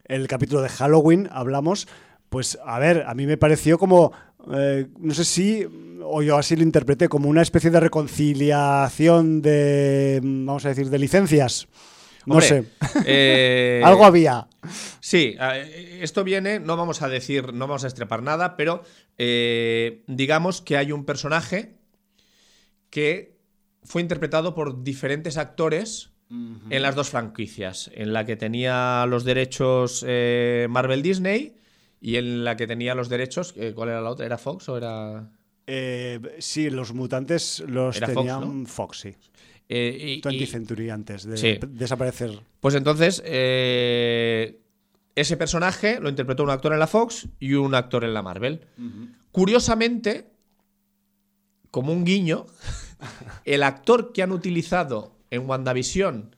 el 0.04 0.28
capítulo 0.28 0.62
de 0.62 0.68
Halloween 0.68 1.30
hablamos, 1.32 1.88
pues 2.28 2.60
a 2.66 2.78
ver, 2.80 3.06
a 3.08 3.14
mí 3.14 3.26
me 3.26 3.38
pareció 3.38 3.78
como, 3.78 4.12
eh, 4.52 4.88
no 5.00 5.14
sé 5.14 5.24
si 5.24 5.66
o 6.04 6.22
yo 6.22 6.38
así 6.38 6.58
lo 6.58 6.64
interpreté, 6.64 7.08
como 7.08 7.30
una 7.30 7.42
especie 7.42 7.72
de 7.72 7.80
reconciliación 7.80 9.42
de, 9.42 10.20
vamos 10.22 10.66
a 10.66 10.70
decir, 10.70 10.90
de 10.90 11.00
licencias. 11.00 11.70
No 12.28 12.42
sé. 12.42 12.66
Eh, 13.06 13.82
Algo 13.84 14.06
había. 14.06 14.48
Sí, 15.00 15.36
esto 16.02 16.24
viene, 16.24 16.60
no 16.60 16.76
vamos 16.76 17.02
a 17.02 17.10
decir, 17.10 17.54
no 17.54 17.68
vamos 17.68 17.84
a 17.84 17.88
estrepar 17.88 18.22
nada, 18.22 18.58
pero 18.58 18.84
eh, 19.18 20.04
digamos 20.08 20.62
que 20.62 20.78
hay 20.78 20.92
un 20.92 21.06
personaje 21.06 21.76
que 22.90 23.38
fue 23.84 24.02
interpretado 24.02 24.56
por 24.56 24.84
diferentes 24.84 25.38
actores 25.38 26.12
en 26.30 26.82
las 26.82 26.96
dos 26.96 27.10
franquicias, 27.10 27.90
en 27.94 28.12
la 28.12 28.26
que 28.26 28.36
tenía 28.36 29.06
los 29.08 29.24
derechos 29.24 30.04
eh, 30.06 30.68
Marvel 30.70 31.02
Disney 31.02 31.56
y 32.02 32.18
en 32.18 32.44
la 32.44 32.58
que 32.58 32.68
tenía 32.68 32.96
los 32.96 33.08
derechos, 33.08 33.54
¿cuál 33.76 33.90
era 33.90 34.02
la 34.02 34.10
otra? 34.10 34.26
¿Era 34.26 34.38
Fox 34.38 34.68
o 34.68 34.76
era...? 34.76 35.30
Eh, 35.68 36.20
sí, 36.40 36.70
los 36.70 36.94
mutantes 36.94 37.62
los 37.68 38.00
tenían 38.00 38.66
Fox, 38.66 39.00
sí. 39.00 39.16
Eh, 39.70 40.22
20 40.24 40.46
Century 40.48 40.90
antes 40.90 41.24
de 41.26 41.60
desaparecer. 41.70 42.40
Pues 42.60 42.76
entonces, 42.76 43.22
eh, 43.26 44.62
ese 45.16 45.36
personaje 45.36 46.00
lo 46.00 46.10
interpretó 46.10 46.44
un 46.44 46.52
actor 46.52 46.74
en 46.74 46.80
la 46.80 46.88
Fox 46.88 47.28
y 47.40 47.54
un 47.54 47.76
actor 47.76 48.04
en 48.04 48.14
la 48.14 48.22
Marvel. 48.22 48.62
Curiosamente, 49.32 50.30
como 51.72 51.92
un 51.92 52.06
guiño, 52.06 52.46
el 53.46 53.64
actor 53.64 54.14
que 54.14 54.24
han 54.24 54.32
utilizado 54.32 55.18
en 55.32 55.50
WandaVision 55.50 56.36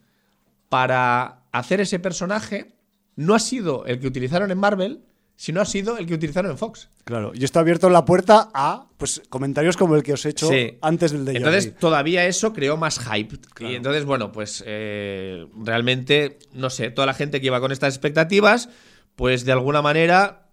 para 0.70 1.44
hacer 1.52 1.82
ese 1.82 2.00
personaje 2.00 2.74
no 3.16 3.36
ha 3.36 3.40
sido 3.40 3.86
el 3.86 4.00
que 4.00 4.08
utilizaron 4.08 4.50
en 4.50 4.58
Marvel, 4.58 5.04
si 5.40 5.54
no 5.54 5.62
ha 5.62 5.66
sido 5.66 5.98
el 5.98 6.06
que 6.06 6.16
utilizaron 6.16 6.52
en 6.52 6.58
Fox. 6.58 6.90
Claro, 7.06 7.32
y 7.34 7.46
esto 7.46 7.60
ha 7.60 7.62
abierto 7.62 7.90
la 7.90 8.04
puerta 8.04 8.50
a 8.54 8.90
pues, 8.98 9.22
comentarios 9.30 9.78
como 9.78 9.96
el 9.96 10.04
que 10.04 10.12
os 10.12 10.26
he 10.26 10.32
hecho 10.32 10.50
antes 10.82 11.14
del 11.14 11.24
de 11.24 11.38
Entonces, 11.38 11.78
todavía 11.78 12.26
eso 12.26 12.52
creó 12.52 12.76
más 12.76 13.00
hype. 13.00 13.38
Y 13.62 13.76
entonces, 13.76 14.04
bueno, 14.04 14.34
pues 14.34 14.62
eh, 14.68 15.48
realmente, 15.56 16.40
no 16.52 16.70
sé, 16.70 16.92
toda 16.92 17.06
la 17.06 17.14
gente 17.14 17.40
que 17.40 17.48
iba 17.48 17.62
con 17.62 17.72
estas 17.72 17.94
expectativas, 17.96 18.68
pues 19.16 19.46
de 19.46 19.54
alguna 19.54 19.82
manera, 19.82 20.50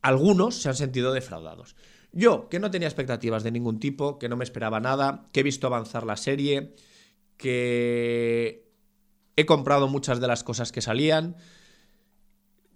algunos 0.00 0.62
se 0.62 0.68
han 0.68 0.76
sentido 0.76 1.12
defraudados. 1.12 1.74
Yo, 2.12 2.48
que 2.48 2.60
no 2.60 2.70
tenía 2.70 2.86
expectativas 2.86 3.42
de 3.42 3.50
ningún 3.50 3.80
tipo, 3.80 4.20
que 4.20 4.28
no 4.28 4.36
me 4.36 4.44
esperaba 4.44 4.78
nada, 4.78 5.26
que 5.32 5.40
he 5.40 5.42
visto 5.42 5.66
avanzar 5.66 6.06
la 6.06 6.16
serie, 6.16 6.76
que 7.36 8.70
he 9.34 9.44
comprado 9.44 9.88
muchas 9.88 10.20
de 10.20 10.28
las 10.28 10.44
cosas 10.44 10.70
que 10.70 10.82
salían 10.82 11.34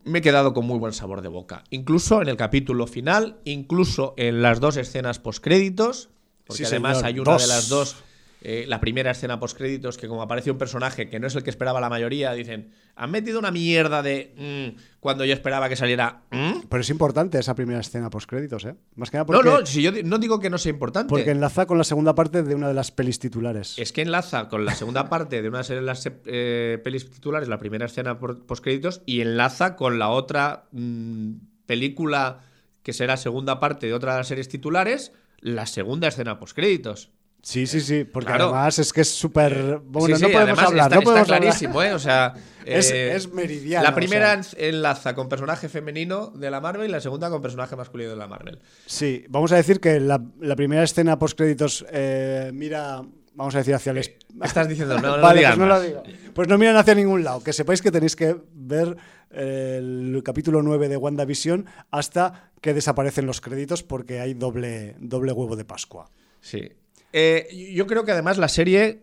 me 0.09 0.19
he 0.21 0.23
quedado 0.23 0.53
con 0.55 0.67
muy 0.67 0.79
buen 0.79 0.93
sabor 0.93 1.23
de 1.23 1.29
boca. 1.29 1.65
Incluso 1.71 2.23
en 2.23 2.29
el 2.29 2.37
capítulo 2.37 2.87
final, 2.87 3.39
incluso 3.45 4.15
en 4.17 4.43
las 4.43 4.61
dos 4.61 4.77
escenas 4.77 5.19
postcréditos, 5.19 6.09
porque 6.47 6.67
además 6.67 7.03
hay 7.03 7.19
una 7.19 7.37
de 7.37 7.47
las 7.47 7.69
dos 7.69 7.97
eh, 8.41 8.67
la 8.69 8.81
primera 8.81 9.11
escena 9.11 9.41
post 9.41 9.57
créditos 9.57 9.97
que 9.97 10.07
como 10.07 10.23
aparece 10.23 10.51
un 10.51 10.59
personaje 10.59 11.09
que 11.09 11.19
no 11.19 11.27
es 11.27 11.35
el 11.35 11.43
que 11.43 11.51
esperaba 11.51 11.81
la 11.81 11.89
mayoría, 11.89 12.33
dicen, 12.33 12.71
han 12.95 13.11
metido 13.11 13.39
una 13.41 13.51
mierda 13.51 14.03
de 14.03 14.35
mm", 14.37 14.81
cuando 15.01 15.25
yo 15.25 15.33
esperaba 15.33 15.69
que 15.69 15.75
saliera. 15.75 16.23
Mm". 16.31 16.61
Pero 16.69 16.81
es 16.81 16.91
importante 16.91 17.39
esa 17.39 17.55
primera 17.55 17.81
escena 17.81 18.11
post 18.11 18.29
créditos, 18.29 18.65
¿eh? 18.65 18.77
Más 18.95 19.11
que 19.11 19.17
nada 19.17 19.27
porque, 19.27 19.49
No, 19.49 19.61
no, 19.61 19.67
si 19.67 19.83
yo 19.83 19.91
no 20.05 20.19
digo 20.19 20.39
que 20.39 20.51
no 20.51 20.59
sea 20.59 20.71
importante. 20.71 21.09
Porque 21.09 21.31
enlaza 21.31 21.67
con 21.67 21.79
la 21.79 21.85
segunda 21.85 22.15
parte 22.15 22.43
de 22.45 22.55
una 22.55 22.69
de 22.69 22.75
las 22.75 22.93
pelis 22.93 23.19
titulares. 23.19 23.77
Es 23.79 23.93
que 23.93 24.03
enlaza 24.03 24.49
con 24.49 24.65
la 24.65 24.75
segunda 24.75 25.09
parte 25.09 25.43
de 25.43 25.49
una 25.49 25.63
de 25.63 25.83
las 25.83 26.09
eh, 26.27 26.81
pelis 26.85 27.11
titulares, 27.11 27.49
la 27.49 27.59
primera 27.59 27.87
escena 27.87 28.19
post 28.21 28.63
créditos, 28.63 29.03
y 29.05 29.21
enlaza 29.21 29.75
con 29.75 29.99
la 29.99 30.11
otra 30.11 30.69
mm, 30.71 31.33
película 31.67 32.41
que 32.85 32.93
será 32.93 33.17
segunda 33.17 33.59
parte 33.59 33.87
de 33.87 33.95
otra 33.95 34.13
de 34.13 34.19
las 34.19 34.29
series 34.29 34.49
titulares, 34.49 35.13
la 35.41 35.67
segunda 35.67 36.09
escena 36.09 36.39
post 36.39 36.55
créditos. 36.55 37.11
Sí, 37.43 37.67
sí, 37.67 37.81
sí, 37.81 38.05
porque 38.05 38.33
además 38.33 38.79
es 38.79 38.93
que 38.93 39.03
es 39.03 39.11
súper. 39.11 39.81
Bueno, 39.85 40.19
no 40.19 40.29
podemos 40.29 40.59
hablar. 40.59 40.87
Está, 40.87 40.97
no 40.97 41.03
podemos 41.03 41.29
clarísimo, 41.29 41.83
¿eh? 41.83 41.93
O 41.93 41.99
sea. 41.99 42.35
es, 42.67 42.91
eh, 42.91 43.15
es, 43.15 43.33
meridiano. 43.33 43.85
La 43.85 43.95
primera 43.95 44.41
enlaza 44.57 45.15
con 45.15 45.29
personaje 45.29 45.69
femenino 45.69 46.29
de 46.29 46.51
la 46.51 46.61
Marvel 46.61 46.89
y 46.89 46.93
la 46.93 47.01
segunda 47.01 47.31
con 47.31 47.41
personaje 47.41 47.77
masculino 47.77 48.11
de 48.11 48.17
la 48.17 48.27
Marvel. 48.27 48.59
Sí, 48.87 49.25
vamos 49.29 49.53
a 49.53 49.57
decir 49.57 49.81
que 49.81 50.01
la, 50.01 50.21
primera 50.57 50.83
escena 50.83 51.19
post-créditos 51.19 51.87
eh, 51.91 52.51
mira. 52.53 53.03
Vamos 53.35 53.55
a 53.55 53.59
decir 53.59 53.75
hacia 53.75 53.93
el. 53.93 53.99
Eh, 53.99 54.19
estás 54.43 54.69
diciendo, 54.69 54.99
no, 54.99 55.17
no, 55.17 55.23
vale, 55.23 55.43
pues 55.47 55.59
no 55.59 55.67
lo 55.67 55.81
digo. 55.81 56.03
Pues 56.35 56.49
no 56.49 56.59
miran 56.59 56.77
hacia 56.77 56.95
ningún 56.97 57.23
lado. 57.23 57.43
Que 57.43 57.53
sepáis 57.53 57.81
que 57.81 57.93
tenéis 57.93 58.17
que 58.17 58.37
ver 58.53 58.97
el 59.31 60.21
capítulo 60.25 60.61
9 60.63 60.89
de 60.89 60.97
WandaVision 60.97 61.67
hasta 61.93 62.51
que 62.61 62.75
desaparecen 62.75 63.27
los 63.27 63.41
créditos 63.41 63.85
porque 63.85 64.21
hay 64.21 64.35
doble, 64.35 64.97
doble 64.99 65.33
huevo 65.33 65.55
de 65.55 65.65
Pascua. 65.65 66.11
Sí. 66.41 66.73
Eh, 67.13 67.73
yo 67.75 67.87
creo 67.87 68.05
que 68.05 68.13
además 68.13 68.39
la 68.39 68.49
serie 68.49 69.03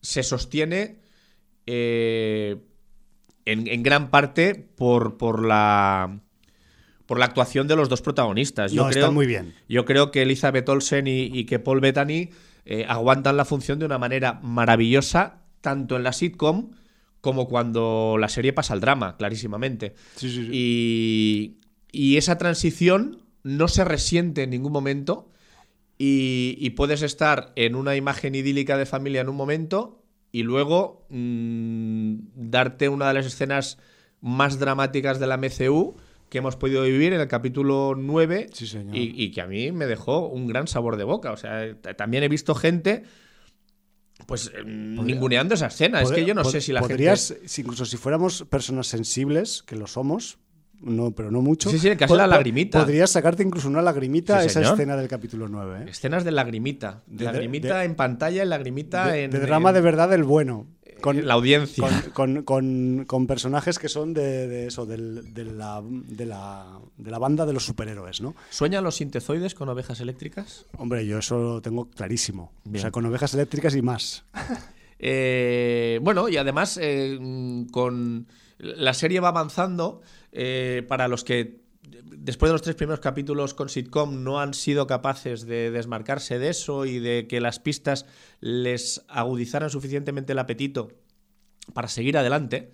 se 0.00 0.22
sostiene 0.22 0.98
eh, 1.66 2.56
en, 3.44 3.82
gran 3.82 4.10
parte 4.10 4.54
por, 4.54 5.16
por, 5.16 5.44
la, 5.44 6.20
por 7.06 7.18
la 7.18 7.24
actuación 7.26 7.66
de 7.66 7.76
los 7.76 7.88
dos 7.88 8.02
protagonistas. 8.02 8.72
Yo 8.72 8.84
no, 8.84 8.90
creo, 8.90 9.12
muy 9.12 9.26
bien. 9.26 9.54
Yo 9.68 9.84
creo 9.84 10.10
que 10.10 10.22
Elizabeth 10.22 10.68
Olsen 10.68 11.06
y, 11.06 11.44
que 11.44 11.58
Paul 11.58 11.80
Bettany 11.80 12.30
eh, 12.64 12.84
aguantan 12.88 13.36
la 13.36 13.44
función 13.44 13.78
de 13.78 13.86
una 13.86 13.98
manera 13.98 14.34
maravillosa, 14.42 15.42
tanto 15.60 15.96
en 15.96 16.02
la 16.02 16.12
sitcom 16.12 16.70
como 17.20 17.48
cuando 17.48 18.16
la 18.20 18.28
serie 18.28 18.52
pasa 18.52 18.74
al 18.74 18.80
drama, 18.80 19.16
clarísimamente. 19.16 19.94
Y, 20.22 21.58
y 21.90 22.16
esa 22.18 22.38
transición 22.38 23.22
no 23.42 23.66
se 23.66 23.84
resiente 23.84 24.44
en 24.44 24.50
ningún 24.50 24.72
momento 24.72 25.30
y, 25.98 26.70
puedes 26.70 27.02
estar 27.02 27.52
en 27.56 27.74
una 27.74 27.96
imagen 27.96 28.34
idílica 28.34 28.76
de 28.76 28.86
familia 28.86 29.22
en 29.22 29.28
un 29.28 29.36
momento 29.36 30.02
y 30.30 30.42
luego 30.42 31.06
mm, 31.08 32.16
darte 32.34 32.88
una 32.88 33.08
de 33.08 33.14
las 33.14 33.26
escenas 33.26 33.78
más 34.20 34.58
dramáticas 34.58 35.18
de 35.18 35.26
la 35.26 35.38
MCU 35.38 35.96
que 36.28 36.38
hemos 36.38 36.56
podido 36.56 36.82
vivir 36.82 37.12
en 37.12 37.20
el 37.20 37.28
capítulo 37.28 37.94
9 37.96 38.50
Y, 38.92 39.30
que 39.30 39.40
a 39.40 39.46
mí 39.46 39.72
me 39.72 39.86
dejó 39.86 40.26
un 40.28 40.46
gran 40.46 40.66
sabor 40.66 40.96
de 40.96 41.04
boca. 41.04 41.32
O 41.32 41.36
sea, 41.36 41.74
también 41.96 42.24
he 42.24 42.28
visto 42.28 42.54
gente 42.54 43.04
pues 44.26 44.50
ninguneando 44.64 45.54
esa 45.54 45.68
escena. 45.68 46.02
Es 46.02 46.10
que 46.10 46.24
yo 46.24 46.34
no 46.34 46.44
sé 46.44 46.60
si 46.60 46.72
la 46.72 46.80
podrías, 46.80 47.28
gente... 47.28 47.60
incluso 47.60 47.84
si 47.84 47.96
fuéramos 47.96 48.44
personas 48.50 48.88
sensibles, 48.88 49.62
que 49.62 49.76
lo 49.76 49.86
somos, 49.86 50.38
no, 50.80 51.10
pero 51.12 51.30
no 51.30 51.40
mucho. 51.40 51.70
Sí, 51.70 51.78
sí, 51.78 51.96
casi 51.96 52.14
la 52.14 52.26
lagrimita. 52.26 52.80
Podrías 52.80 53.10
sacarte 53.10 53.42
incluso 53.42 53.68
una 53.68 53.82
lagrimita 53.82 54.38
a 54.38 54.44
esa 54.44 54.60
escena 54.60 54.96
del 54.96 55.08
capítulo 55.08 55.48
9. 55.48 55.84
¿eh? 55.86 55.90
Escenas 55.90 56.24
de 56.24 56.30
lagrimita. 56.30 57.02
De, 57.06 57.24
lagrimita 57.24 57.84
en 57.84 57.94
pantalla 57.94 58.44
y 58.44 58.46
lagrimita 58.46 59.16
en. 59.16 59.30
De 59.30 59.40
drama 59.40 59.72
de 59.72 59.80
verdad 59.80 60.08
del 60.08 60.24
bueno. 60.24 60.66
con 61.00 61.26
la 61.26 61.34
audiencia. 61.34 61.88
Con, 62.12 63.26
personajes 63.26 63.78
que 63.78 63.88
son 63.88 64.12
de, 64.12 64.66
eso, 64.66 64.86
de, 64.86 64.98
la, 64.98 65.82
de, 65.82 66.26
la, 66.26 67.18
banda 67.18 67.46
de 67.46 67.52
los 67.52 67.64
superhéroes, 67.64 68.20
¿no? 68.20 68.34
¿Sueñan 68.50 68.84
los 68.84 68.96
sintezoides 68.96 69.54
con 69.54 69.68
ovejas 69.68 70.00
eléctricas? 70.00 70.66
Hombre, 70.76 71.06
yo 71.06 71.18
eso 71.18 71.38
lo 71.38 71.62
tengo 71.62 71.88
clarísimo. 71.90 72.52
O 72.72 72.78
sea, 72.78 72.90
con 72.90 73.06
ovejas 73.06 73.34
eléctricas 73.34 73.74
y 73.74 73.82
más. 73.82 74.24
Eh, 74.98 76.00
bueno, 76.02 76.26
y 76.30 76.38
además, 76.38 76.78
eh, 76.80 77.18
con 77.70 78.26
la 78.58 78.94
serie 78.94 79.20
va 79.20 79.28
avanzando. 79.28 80.00
Para 80.88 81.08
los 81.08 81.24
que 81.24 81.66
después 82.26 82.50
de 82.50 82.54
los 82.54 82.62
tres 82.62 82.76
primeros 82.76 83.00
capítulos 83.00 83.54
con 83.54 83.68
sitcom 83.68 84.24
no 84.24 84.40
han 84.40 84.54
sido 84.54 84.86
capaces 84.86 85.46
de 85.46 85.70
desmarcarse 85.70 86.38
de 86.38 86.48
eso 86.50 86.84
y 86.84 86.98
de 86.98 87.26
que 87.28 87.40
las 87.40 87.60
pistas 87.60 88.06
les 88.40 89.04
agudizaran 89.08 89.70
suficientemente 89.70 90.32
el 90.32 90.38
apetito 90.38 90.88
para 91.72 91.88
seguir 91.88 92.18
adelante. 92.18 92.72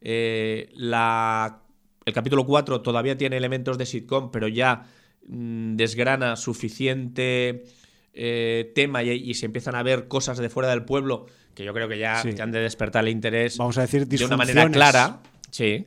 Eh, 0.00 0.70
el 0.74 2.12
capítulo 2.12 2.46
4 2.46 2.80
todavía 2.82 3.16
tiene 3.16 3.36
elementos 3.36 3.78
de 3.78 3.86
sitcom, 3.86 4.30
pero 4.30 4.48
ya 4.48 4.86
mm, 5.26 5.76
desgrana 5.76 6.36
suficiente 6.36 7.64
eh, 8.12 8.72
tema 8.74 9.02
y, 9.02 9.34
se 9.34 9.46
empiezan 9.46 9.74
a 9.74 9.82
ver 9.82 10.08
cosas 10.08 10.38
de 10.38 10.48
fuera 10.48 10.70
del 10.70 10.84
pueblo 10.84 11.26
que 11.54 11.64
yo 11.64 11.72
creo 11.72 11.88
que 11.88 11.98
ya 11.98 12.20
han 12.20 12.52
de 12.52 12.60
despertar 12.60 13.04
el 13.04 13.10
interés 13.10 13.58
Vamos 13.58 13.78
a 13.78 13.82
decir, 13.82 14.06
de 14.06 14.24
una 14.24 14.36
manera 14.36 14.68
clara. 14.70 15.20
Sí. 15.50 15.86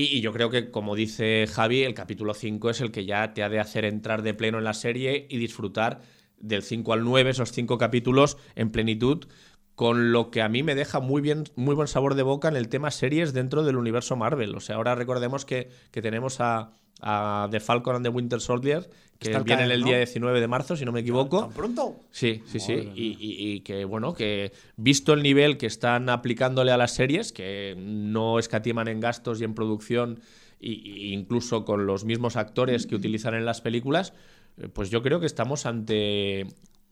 Y, 0.00 0.20
yo 0.20 0.32
creo 0.32 0.48
que, 0.48 0.70
como 0.70 0.94
dice 0.94 1.48
Javi, 1.48 1.82
el 1.82 1.92
capítulo 1.92 2.32
5 2.32 2.70
es 2.70 2.80
el 2.80 2.92
que 2.92 3.04
ya 3.04 3.34
te 3.34 3.42
ha 3.42 3.48
de 3.48 3.58
hacer 3.58 3.84
entrar 3.84 4.22
de 4.22 4.32
pleno 4.32 4.58
en 4.58 4.64
la 4.64 4.72
serie 4.72 5.26
y 5.28 5.38
disfrutar 5.38 6.02
del 6.38 6.62
5 6.62 6.92
al 6.92 7.02
9, 7.02 7.30
esos 7.30 7.50
cinco 7.50 7.78
capítulos 7.78 8.36
en 8.54 8.70
plenitud, 8.70 9.26
con 9.74 10.12
lo 10.12 10.30
que 10.30 10.40
a 10.40 10.48
mí 10.48 10.62
me 10.62 10.76
deja 10.76 11.00
muy 11.00 11.20
bien, 11.20 11.46
muy 11.56 11.74
buen 11.74 11.88
sabor 11.88 12.14
de 12.14 12.22
boca 12.22 12.46
en 12.46 12.54
el 12.54 12.68
tema 12.68 12.92
series 12.92 13.32
dentro 13.32 13.64
del 13.64 13.74
universo 13.74 14.14
Marvel. 14.14 14.54
O 14.54 14.60
sea, 14.60 14.76
ahora 14.76 14.94
recordemos 14.94 15.44
que, 15.44 15.68
que 15.90 16.00
tenemos 16.00 16.40
a, 16.40 16.70
a 17.00 17.48
The 17.50 17.58
Falcon 17.58 17.96
and 17.96 18.04
the 18.04 18.10
Winter 18.10 18.40
Soldier, 18.40 18.88
que 19.18 19.36
viene 19.40 19.64
el 19.64 19.82
día 19.82 19.96
19 19.96 20.40
de 20.40 20.46
marzo, 20.46 20.76
si 20.76 20.84
no 20.84 20.92
me 20.92 21.00
equivoco. 21.00 21.40
¿Tan 21.40 21.52
pronto? 21.52 21.96
Sí, 22.10 22.42
sí, 22.46 22.60
sí. 22.60 22.92
Y, 22.94 23.60
que, 23.60 23.84
bueno, 23.84 24.14
que 24.14 24.52
visto 24.76 25.12
el 25.12 25.22
nivel 25.22 25.58
que 25.58 25.66
están 25.66 26.08
aplicándole 26.08 26.70
a 26.70 26.76
las 26.76 26.92
series, 26.92 27.32
que 27.32 27.74
no 27.76 28.38
escatiman 28.38 28.86
en 28.86 29.00
gastos 29.00 29.40
y 29.40 29.44
en 29.44 29.54
producción, 29.54 30.20
e 30.60 30.70
incluso 31.12 31.64
con 31.64 31.86
los 31.86 32.04
mismos 32.04 32.36
actores 32.36 32.86
que 32.86 32.94
utilizan 32.94 33.34
en 33.34 33.44
las 33.44 33.60
películas, 33.60 34.12
eh, 34.56 34.68
pues 34.68 34.90
yo 34.90 35.02
creo 35.02 35.18
que 35.18 35.26
estamos 35.26 35.66
ante, 35.66 36.46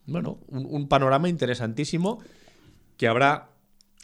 bueno, 0.06 0.40
un 0.48 0.88
panorama 0.88 1.28
interesantísimo, 1.28 2.22
que 2.96 3.06
habrá 3.06 3.50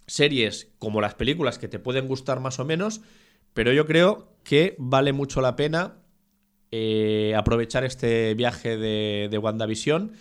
series 0.06 0.68
como 0.78 1.00
las 1.00 1.14
películas 1.14 1.58
que 1.58 1.68
te 1.68 1.78
pueden 1.78 2.06
gustar 2.06 2.38
más 2.38 2.60
o 2.60 2.64
menos, 2.64 3.00
pero 3.54 3.72
yo 3.72 3.86
creo 3.86 4.28
que 4.44 4.76
vale 4.78 5.12
mucho 5.12 5.40
la 5.40 5.56
pena 5.56 6.01
eh, 6.72 7.34
aprovechar 7.36 7.84
este 7.84 8.34
viaje 8.34 8.76
de, 8.76 9.28
de 9.30 9.38
WandaVision, 9.38 10.12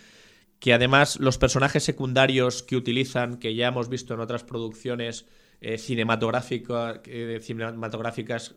que 0.60 0.72
además 0.72 1.18
los 1.18 1.38
personajes 1.38 1.82
secundarios 1.82 2.62
que 2.62 2.76
utilizan, 2.76 3.38
que 3.38 3.54
ya 3.56 3.66
hemos 3.68 3.88
visto 3.88 4.14
en 4.14 4.20
otras 4.20 4.44
producciones 4.44 5.26
eh, 5.64 5.78
cinematográficas, 5.78 7.00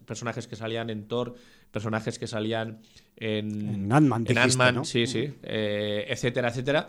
personajes 0.06 0.48
que 0.48 0.56
salían 0.56 0.90
en 0.90 1.08
Thor, 1.08 1.36
personajes 1.72 2.20
que 2.20 2.28
salían 2.28 2.82
en, 3.16 3.92
en 3.92 3.92
Ant-Man, 3.92 4.86
sí, 4.86 5.08
sí, 5.08 5.34
eh, 5.44 6.06
etcétera, 6.10 6.50
etcétera. 6.50 6.88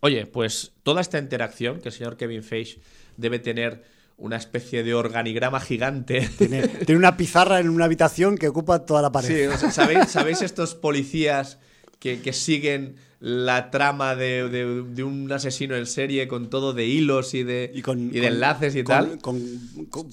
Oye, 0.00 0.26
pues 0.26 0.72
toda 0.82 1.00
esta 1.00 1.18
interacción 1.18 1.80
que 1.80 1.88
el 1.88 1.94
señor 1.94 2.16
Kevin 2.16 2.42
Feige 2.42 2.80
debe 3.16 3.38
tener 3.40 3.82
una 4.16 4.36
especie 4.36 4.82
de 4.82 4.94
organigrama 4.94 5.60
gigante. 5.60 6.28
Tiene, 6.38 6.68
una 6.96 7.16
pizarra 7.16 7.60
en 7.60 7.68
una 7.68 7.86
habitación 7.86 8.36
que 8.36 8.48
ocupa 8.48 8.84
toda 8.86 9.02
la 9.02 9.12
pared. 9.12 9.50
Sí, 9.56 9.70
¿sabéis, 9.70 10.42
estos 10.42 10.74
policías 10.74 11.58
que, 11.98 12.32
siguen 12.32 12.96
la 13.20 13.70
trama 13.70 14.14
de, 14.14 15.02
un 15.02 15.32
asesino 15.32 15.74
en 15.74 15.86
serie 15.86 16.28
con 16.28 16.50
todo 16.50 16.74
de 16.74 16.86
hilos 16.86 17.32
y 17.32 17.42
de, 17.42 17.68
de 17.68 18.26
enlaces 18.26 18.76
y 18.76 18.84
tal. 18.84 19.18
Con, 19.18 19.40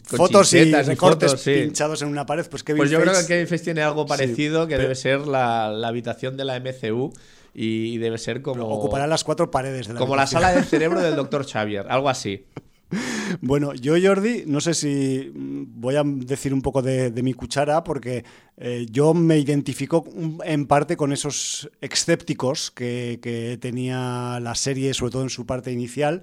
fotos 0.06 0.54
y 0.54 0.72
recortes 0.72 1.36
pinchados 1.36 2.02
en 2.02 2.08
una 2.08 2.26
pared. 2.26 2.46
Pues, 2.50 2.64
pues 2.64 2.90
yo 2.90 3.02
creo 3.02 3.14
que 3.14 3.26
Kevin 3.26 3.48
Feige 3.48 3.66
tiene 3.66 3.82
algo 3.82 4.06
parecido 4.06 4.68
que 4.68 4.78
debe 4.78 4.96
ser 4.96 5.28
la, 5.28 5.68
habitación 5.88 6.38
de 6.38 6.46
la 6.46 6.60
MCU 6.60 7.12
y 7.54 7.98
debe 7.98 8.18
ser 8.18 8.42
como... 8.42 8.66
Ocupará 8.70 9.08
las 9.08 9.26
cuatro 9.26 9.52
paredes 9.52 9.88
de 9.88 9.94
la 9.94 10.00
Como 10.00 10.16
la 10.16 10.26
sala 10.26 10.54
del 10.54 10.64
cerebro 10.66 11.02
del 11.02 11.18
Dr. 11.18 11.46
Xavier, 11.46 11.86
algo 11.90 12.08
así. 12.08 12.46
Bueno, 13.42 13.74
yo 13.74 13.96
Jordi, 14.02 14.44
no 14.46 14.62
sé 14.62 14.74
si 14.74 15.32
voy 15.34 15.96
a 15.96 16.04
decir 16.04 16.54
un 16.54 16.62
poco 16.62 16.82
de, 16.82 17.12
mi 17.22 17.34
cuchara, 17.34 17.84
porque 17.84 18.24
eh, 18.58 18.86
yo 18.90 19.14
me 19.14 19.38
identifico 19.38 20.06
en 20.44 20.66
parte 20.68 20.98
con 20.98 21.12
esos 21.12 21.70
escépticos 21.82 22.72
que, 22.72 23.58
tenía 23.62 24.40
la 24.42 24.56
serie, 24.56 24.94
sobre 24.94 25.12
todo 25.12 25.24
en 25.24 25.30
su 25.30 25.46
parte 25.46 25.72
inicial. 25.72 26.22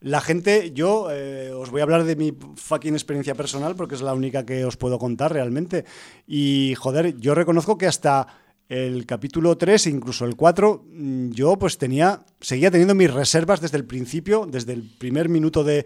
La 0.00 0.20
gente, 0.20 0.72
yo 0.72 1.08
eh, 1.10 1.52
os 1.52 1.70
voy 1.70 1.80
a 1.80 1.84
hablar 1.84 2.04
de 2.04 2.16
mi 2.16 2.32
fucking 2.56 2.94
experiencia 2.94 3.34
personal, 3.34 3.76
porque 3.76 3.94
es 3.94 4.00
la 4.00 4.14
única 4.14 4.46
que 4.46 4.64
os 4.64 4.76
puedo 4.76 4.98
contar 4.98 5.32
realmente. 5.32 5.84
Y 6.26 6.74
joder, 6.76 7.16
yo 7.18 7.34
reconozco 7.34 7.76
que 7.76 7.86
hasta 7.86 8.26
el 8.70 9.04
capítulo 9.04 9.58
3 9.58 9.88
e 9.88 9.90
incluso 9.90 10.24
el 10.24 10.36
4, 10.36 10.86
mm, 10.86 11.30
yo 11.32 11.58
pues 11.58 11.76
tenía, 11.76 12.20
seguía 12.40 12.70
teniendo 12.70 12.94
mis 12.94 13.12
reservas 13.12 13.60
desde 13.60 13.76
el 13.76 13.84
principio, 13.84 14.46
desde 14.48 14.72
el 14.72 14.84
primer 14.96 15.28
minuto 15.28 15.64
de, 15.64 15.84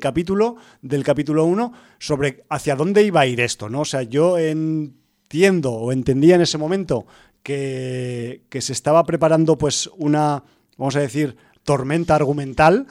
capítulo, 0.00 0.56
del 0.82 1.04
capítulo 1.04 1.44
1, 1.44 1.72
sobre 2.00 2.44
hacia 2.50 2.74
dónde 2.74 3.04
iba 3.04 3.20
a 3.20 3.26
ir 3.26 3.40
esto, 3.40 3.68
¿no? 3.70 3.82
O 3.82 3.84
sea, 3.84 4.02
yo 4.02 4.36
entiendo 4.36 5.70
o 5.72 5.92
entendía 5.92 6.34
en 6.34 6.40
ese 6.40 6.58
momento 6.58 7.06
que, 7.44 8.42
que 8.48 8.60
se 8.60 8.72
estaba 8.72 9.04
preparando 9.04 9.56
pues 9.56 9.88
una, 9.96 10.42
vamos 10.76 10.96
a 10.96 11.00
decir, 11.00 11.36
tormenta 11.62 12.16
argumental, 12.16 12.88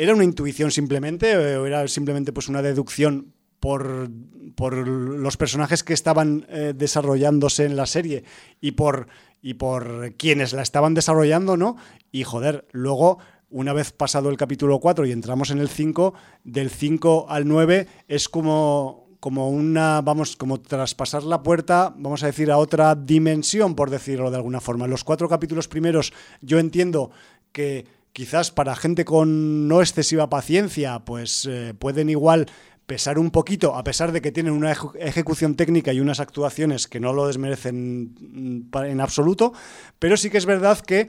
¿Era 0.00 0.14
una 0.14 0.24
intuición 0.24 0.70
simplemente 0.70 1.36
o 1.36 1.66
era 1.66 1.86
simplemente 1.86 2.32
pues 2.32 2.48
una 2.48 2.62
deducción 2.62 3.34
por, 3.60 4.10
por 4.56 4.74
los 4.74 5.36
personajes 5.36 5.84
que 5.84 5.92
estaban 5.92 6.46
eh, 6.48 6.72
desarrollándose 6.74 7.66
en 7.66 7.76
la 7.76 7.86
serie 7.86 8.24
y 8.60 8.72
por, 8.72 9.06
y 9.42 9.54
por 9.54 10.14
quienes 10.14 10.52
la 10.52 10.62
estaban 10.62 10.94
desarrollando, 10.94 11.56
¿no? 11.56 11.76
Y 12.10 12.24
joder, 12.24 12.66
luego 12.72 13.18
una 13.50 13.72
vez 13.72 13.92
pasado 13.92 14.30
el 14.30 14.36
capítulo 14.36 14.78
4 14.80 15.06
y 15.06 15.12
entramos 15.12 15.50
en 15.50 15.58
el 15.58 15.68
5, 15.68 16.14
del 16.44 16.70
5 16.70 17.26
al 17.28 17.46
9 17.46 17.86
es 18.08 18.28
como, 18.28 19.08
como 19.18 19.50
una, 19.50 20.00
vamos, 20.00 20.36
como 20.36 20.60
traspasar 20.60 21.24
la 21.24 21.42
puerta, 21.42 21.92
vamos 21.96 22.22
a 22.22 22.26
decir, 22.26 22.50
a 22.50 22.58
otra 22.58 22.94
dimensión, 22.94 23.74
por 23.74 23.90
decirlo 23.90 24.30
de 24.30 24.36
alguna 24.36 24.60
forma. 24.60 24.86
Los 24.86 25.04
cuatro 25.04 25.28
capítulos 25.28 25.68
primeros 25.68 26.12
yo 26.40 26.58
entiendo 26.58 27.10
que 27.52 27.86
quizás 28.12 28.50
para 28.50 28.76
gente 28.76 29.04
con 29.04 29.68
no 29.68 29.80
excesiva 29.80 30.30
paciencia, 30.30 31.00
pues 31.00 31.46
eh, 31.50 31.74
pueden 31.78 32.08
igual 32.08 32.46
pesar 32.90 33.20
un 33.20 33.30
poquito, 33.30 33.76
a 33.76 33.84
pesar 33.84 34.10
de 34.10 34.20
que 34.20 34.32
tienen 34.32 34.52
una 34.52 34.72
ejecución 34.98 35.54
técnica 35.54 35.92
y 35.92 36.00
unas 36.00 36.18
actuaciones 36.18 36.88
que 36.88 36.98
no 36.98 37.12
lo 37.12 37.28
desmerecen 37.28 38.16
mm, 38.18 38.76
en 38.78 39.00
absoluto, 39.00 39.52
pero 40.00 40.16
sí 40.16 40.28
que 40.28 40.38
es 40.38 40.44
verdad 40.44 40.80
que 40.80 41.06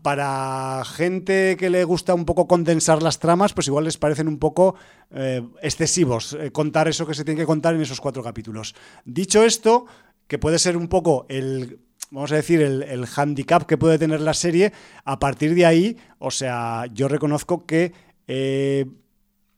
para 0.00 0.82
gente 0.86 1.58
que 1.58 1.68
le 1.68 1.84
gusta 1.84 2.14
un 2.14 2.24
poco 2.24 2.48
condensar 2.48 3.02
las 3.02 3.18
tramas, 3.18 3.52
pues 3.52 3.66
igual 3.66 3.84
les 3.84 3.98
parecen 3.98 4.28
un 4.28 4.38
poco 4.38 4.76
eh, 5.10 5.42
excesivos 5.60 6.32
eh, 6.40 6.52
contar 6.52 6.88
eso 6.88 7.06
que 7.06 7.12
se 7.12 7.22
tiene 7.22 7.40
que 7.40 7.46
contar 7.46 7.74
en 7.74 7.82
esos 7.82 8.00
cuatro 8.00 8.22
capítulos. 8.22 8.74
Dicho 9.04 9.44
esto, 9.44 9.84
que 10.26 10.38
puede 10.38 10.58
ser 10.58 10.74
un 10.78 10.88
poco 10.88 11.26
el 11.28 11.80
vamos 12.10 12.32
a 12.32 12.36
decir, 12.36 12.62
el, 12.62 13.06
handicap 13.14 13.66
que 13.66 13.76
puede 13.76 13.98
tener 13.98 14.22
la 14.22 14.32
serie, 14.32 14.72
a 15.04 15.18
partir 15.18 15.54
de 15.54 15.66
ahí, 15.66 15.98
o 16.18 16.30
sea, 16.30 16.86
yo 16.94 17.08
reconozco 17.08 17.66
que 17.66 17.92
eh, 18.26 18.86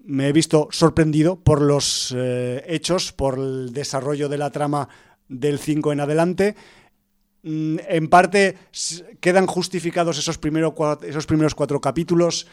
me 0.04 0.28
he 0.28 0.32
visto 0.32 0.68
sorprendido 0.70 1.36
por 1.36 1.60
los 1.60 2.14
eh, 2.16 2.64
hechos, 2.66 3.12
por 3.12 3.38
el 3.38 3.72
desarrollo 3.72 4.28
de 4.28 4.38
la 4.38 4.50
trama 4.50 4.88
del 5.28 5.58
5 5.58 5.92
en 5.92 6.00
adelante. 6.00 6.56
Mm, 7.42 7.78
en 7.88 8.08
parte 8.08 8.58
quedan 9.20 9.46
justificados 9.46 10.18
esos, 10.18 10.38
esos 11.02 11.26
primeros 11.26 11.54
cuatro 11.54 11.80
capítulos 11.80 12.46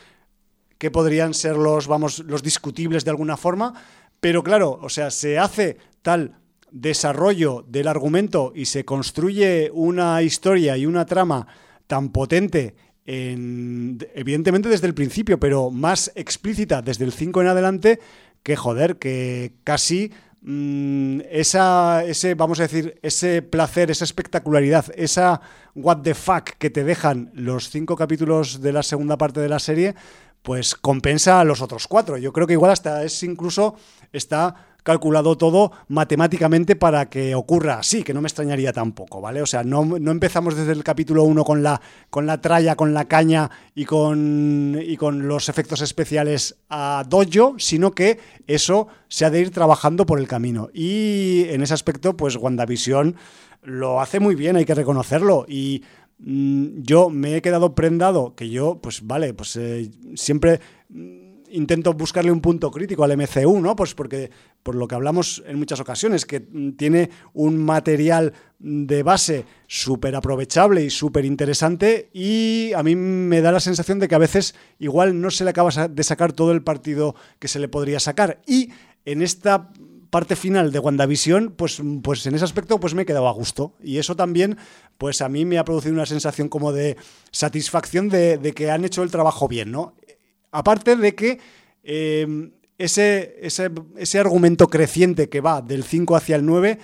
que 0.78 0.92
podrían 0.92 1.34
ser 1.34 1.58
los, 1.58 1.88
vamos, 1.88 2.20
los 2.20 2.42
discutibles 2.42 3.04
de 3.04 3.12
alguna 3.12 3.38
forma, 3.38 3.74
pero 4.20 4.44
claro, 4.44 4.80
o 4.82 4.90
sea, 4.90 5.12
se 5.12 5.38
hace 5.38 5.78
tal 6.02 6.36
desarrollo 6.72 7.66
del 7.68 7.88
argumento 7.88 8.54
y 8.56 8.66
se 8.66 8.86
construye 8.86 9.72
una 9.74 10.22
historia 10.22 10.78
y 10.78 10.86
una 10.86 11.06
trama 11.06 11.48
tan 11.88 12.10
potente 12.10 12.76
evidentemente 13.12 14.70
desde 14.70 14.88
el 14.88 14.94
principio, 14.94 15.40
pero 15.40 15.72
más 15.72 16.12
explícita 16.16 16.82
desde 16.82 17.06
el 17.06 17.12
5 17.12 17.42
en 17.42 17.48
adelante, 17.48 18.00
que 18.44 18.56
joder, 18.56 18.98
que 18.98 19.54
casi 19.64 20.12
mm, 20.42 21.22
esa, 21.32 22.04
ese, 22.04 22.36
vamos 22.36 22.60
a 22.60 22.64
decir, 22.64 23.00
ese 23.02 23.42
placer, 23.42 23.90
esa 23.90 24.06
espectacularidad, 24.06 24.86
esa 24.96 25.42
what 25.76 26.02
the 26.04 26.14
fuck 26.14 26.52
que 26.60 26.70
te 26.70 26.84
dejan 26.84 27.32
los 27.34 27.70
cinco 27.70 27.96
capítulos 27.96 28.62
de 28.62 28.74
la 28.74 28.84
segunda 28.84 29.18
parte 29.18 29.40
de 29.40 29.50
la 29.50 29.60
serie, 29.60 29.96
pues 30.44 30.76
compensa 30.76 31.40
a 31.40 31.44
los 31.44 31.62
otros 31.62 31.88
cuatro. 31.88 32.18
Yo 32.18 32.32
creo 32.32 32.48
que 32.48 32.54
igual 32.54 32.72
hasta 32.72 33.04
es 33.04 33.24
incluso 33.24 33.76
está 34.14 34.69
calculado 34.90 35.38
todo 35.38 35.72
matemáticamente 35.88 36.76
para 36.76 37.12
que 37.12 37.36
ocurra 37.36 37.76
así, 37.76 38.02
que 38.02 38.12
no 38.12 38.22
me 38.22 38.28
extrañaría 38.28 38.74
tampoco, 38.74 39.22
¿vale? 39.22 39.40
O 39.44 39.46
sea, 39.46 39.64
no, 39.64 39.86
no 39.86 40.10
empezamos 40.10 40.56
desde 40.56 40.72
el 40.72 40.84
capítulo 40.84 41.26
1 41.26 41.44
con 41.44 41.62
la, 41.62 41.80
con 42.10 42.26
la 42.26 42.42
tralla, 42.42 42.76
con 42.76 42.96
la 42.96 43.06
caña 43.06 43.52
y 43.76 43.86
con, 43.86 44.80
y 44.82 44.98
con 44.98 45.28
los 45.28 45.48
efectos 45.48 45.82
especiales 45.82 46.58
a 46.70 47.04
dojo, 47.08 47.54
sino 47.60 47.92
que 47.92 48.18
eso 48.48 48.88
se 49.10 49.26
ha 49.26 49.30
de 49.30 49.42
ir 49.42 49.52
trabajando 49.52 50.08
por 50.08 50.18
el 50.18 50.28
camino. 50.28 50.72
Y 50.74 51.44
en 51.50 51.62
ese 51.62 51.76
aspecto, 51.76 52.18
pues 52.18 52.36
WandaVision 52.36 53.16
lo 53.62 54.02
hace 54.02 54.20
muy 54.20 54.34
bien, 54.34 54.56
hay 54.56 54.66
que 54.66 54.74
reconocerlo. 54.74 55.46
Y 55.48 55.84
mm, 56.18 56.82
yo 56.82 57.12
me 57.12 57.36
he 57.36 57.44
quedado 57.44 57.76
prendado, 57.76 58.34
que 58.36 58.50
yo, 58.50 58.80
pues 58.82 59.06
vale, 59.06 59.36
pues 59.36 59.56
eh, 59.56 59.92
siempre 60.16 60.60
intento 61.52 61.94
buscarle 61.94 62.32
un 62.32 62.42
punto 62.42 62.72
crítico 62.72 63.04
al 63.04 63.18
MCU, 63.18 63.60
¿no? 63.60 63.76
Pues 63.76 63.94
porque, 63.94 64.32
por 64.64 64.76
lo 64.76 64.88
que 64.88 64.96
hablamos 64.96 65.44
en 65.46 65.58
muchas 65.58 65.80
ocasiones, 65.80 66.26
que 66.26 66.40
tiene 66.78 67.10
un 67.34 67.58
material 67.58 68.34
de 68.60 69.04
base 69.04 69.46
súper 69.68 70.16
aprovechable 70.16 70.84
y 70.84 70.90
súper 70.90 71.26
interesante 71.26 72.10
y 72.14 72.72
a 72.74 72.84
mí 72.84 72.96
me 72.96 73.42
da 73.42 73.52
la 73.52 73.60
sensación 73.60 74.00
de 74.00 74.08
que 74.08 74.16
a 74.16 74.20
veces 74.20 74.56
igual 74.80 75.20
no 75.22 75.32
se 75.32 75.44
le 75.44 75.52
acaba 75.52 75.70
de 75.88 76.04
sacar 76.04 76.34
todo 76.34 76.52
el 76.52 76.64
partido 76.64 77.16
que 77.40 77.48
se 77.48 77.60
le 77.60 77.68
podría 77.70 78.00
sacar. 78.00 78.42
Y 78.46 78.72
en 79.06 79.22
esta 79.22 79.72
parte 80.10 80.36
final 80.36 80.72
de 80.72 80.80
WandaVision, 80.80 81.52
pues, 81.56 81.82
pues 82.04 82.26
en 82.26 82.36
ese 82.36 82.44
aspecto 82.44 82.80
pues 82.80 82.94
me 82.94 83.04
he 83.04 83.06
quedado 83.06 83.28
a 83.28 83.34
gusto. 83.34 83.76
Y 83.82 83.98
eso 83.98 84.16
también, 84.16 84.58
pues 84.98 85.22
a 85.22 85.30
mí 85.30 85.46
me 85.46 85.58
ha 85.58 85.66
producido 85.66 85.94
una 85.94 86.06
sensación 86.06 86.50
como 86.50 86.72
de 86.74 86.98
satisfacción 87.32 88.10
de, 88.10 88.38
de 88.38 88.54
que 88.54 88.72
han 88.72 88.86
hecho 88.86 89.04
el 89.04 89.12
trabajo 89.12 89.48
bien, 89.48 89.72
¿no? 89.72 89.96
Aparte 90.52 90.96
de 90.96 91.16
que 91.16 91.40
em, 91.84 92.52
ese, 92.78 93.36
ese, 93.42 94.20
argumento 94.20 94.68
creciente 94.68 95.30
que 95.30 95.42
va 95.42 95.62
del 95.62 95.84
5 95.84 96.16
hacia 96.16 96.38
el 96.38 96.46
9 96.46 96.80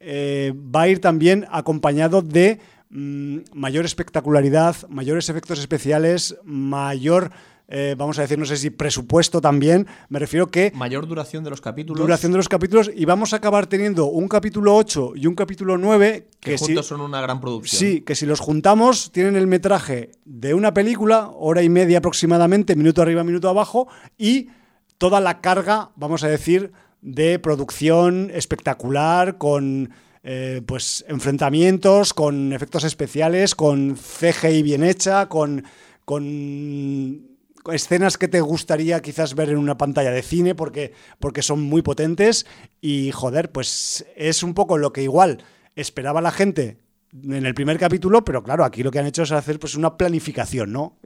eh, 0.00 0.52
va 0.56 0.82
a 0.82 0.88
ir 0.88 1.00
también 1.00 1.46
acompañado 1.50 2.22
de 2.22 2.58
mm, 2.90 3.38
mayor 3.54 3.84
espectacularidad, 3.84 4.76
mayores 4.88 5.28
efectos 5.28 5.60
especiales, 5.60 6.36
mayor 6.44 7.30
eh, 7.74 7.94
vamos 7.96 8.18
a 8.18 8.22
decir, 8.22 8.38
no 8.38 8.44
sé 8.44 8.58
si 8.58 8.68
presupuesto 8.68 9.40
también, 9.40 9.86
me 10.10 10.18
refiero 10.18 10.48
que... 10.48 10.72
Mayor 10.74 11.06
duración 11.06 11.42
de 11.42 11.48
los 11.48 11.62
capítulos. 11.62 12.02
Duración 12.02 12.30
de 12.30 12.36
los 12.36 12.50
capítulos 12.50 12.90
y 12.94 13.06
vamos 13.06 13.32
a 13.32 13.36
acabar 13.36 13.66
teniendo 13.66 14.04
un 14.04 14.28
capítulo 14.28 14.76
8 14.76 15.12
y 15.16 15.26
un 15.26 15.34
capítulo 15.34 15.78
9 15.78 16.28
que, 16.38 16.58
juntos 16.58 16.84
son 16.84 17.00
una 17.00 17.22
gran 17.22 17.40
producción. 17.40 17.80
Sí, 17.80 18.02
que 18.02 18.14
si 18.14 18.26
los 18.26 18.40
juntamos 18.40 19.10
tienen 19.10 19.36
el 19.36 19.46
metraje 19.46 20.10
de 20.26 20.52
una 20.52 20.74
película, 20.74 21.30
hora 21.32 21.62
y 21.62 21.70
media 21.70 21.96
aproximadamente, 21.96 22.76
minuto 22.76 23.00
arriba, 23.00 23.24
minuto 23.24 23.48
abajo, 23.48 23.88
y 24.18 24.50
toda 24.98 25.22
la 25.22 25.40
carga, 25.40 25.92
vamos 25.96 26.24
a 26.24 26.28
decir, 26.28 26.72
de 27.00 27.38
producción 27.38 28.30
espectacular, 28.34 29.38
con... 29.38 29.90
Eh, 30.24 30.62
pues 30.64 31.04
enfrentamientos, 31.08 32.14
con 32.14 32.52
efectos 32.52 32.84
especiales, 32.84 33.56
con 33.56 33.96
CGI 33.96 34.62
bien 34.62 34.84
hecha, 34.84 35.28
con, 35.28 35.64
con 36.04 37.31
escenas 37.70 38.18
que 38.18 38.28
te 38.28 38.40
gustaría 38.40 39.00
quizás 39.02 39.34
ver 39.34 39.50
en 39.50 39.58
una 39.58 39.76
pantalla 39.76 40.10
de 40.10 40.22
cine 40.22 40.54
porque, 40.54 40.92
porque 41.18 41.42
son 41.42 41.60
muy 41.62 41.82
potentes 41.82 42.46
y 42.80 43.12
joder, 43.12 43.52
pues 43.52 44.04
es 44.16 44.42
un 44.42 44.54
poco 44.54 44.78
lo 44.78 44.92
que 44.92 45.02
igual 45.02 45.44
esperaba 45.76 46.20
la 46.20 46.32
gente 46.32 46.78
en 47.12 47.46
el 47.46 47.54
primer 47.54 47.78
capítulo, 47.78 48.24
pero 48.24 48.42
claro, 48.42 48.64
aquí 48.64 48.82
lo 48.82 48.90
que 48.90 48.98
han 48.98 49.06
hecho 49.06 49.22
es 49.22 49.32
hacer 49.32 49.58
pues 49.58 49.74
una 49.74 49.96
planificación, 49.96 50.72
¿no? 50.72 50.96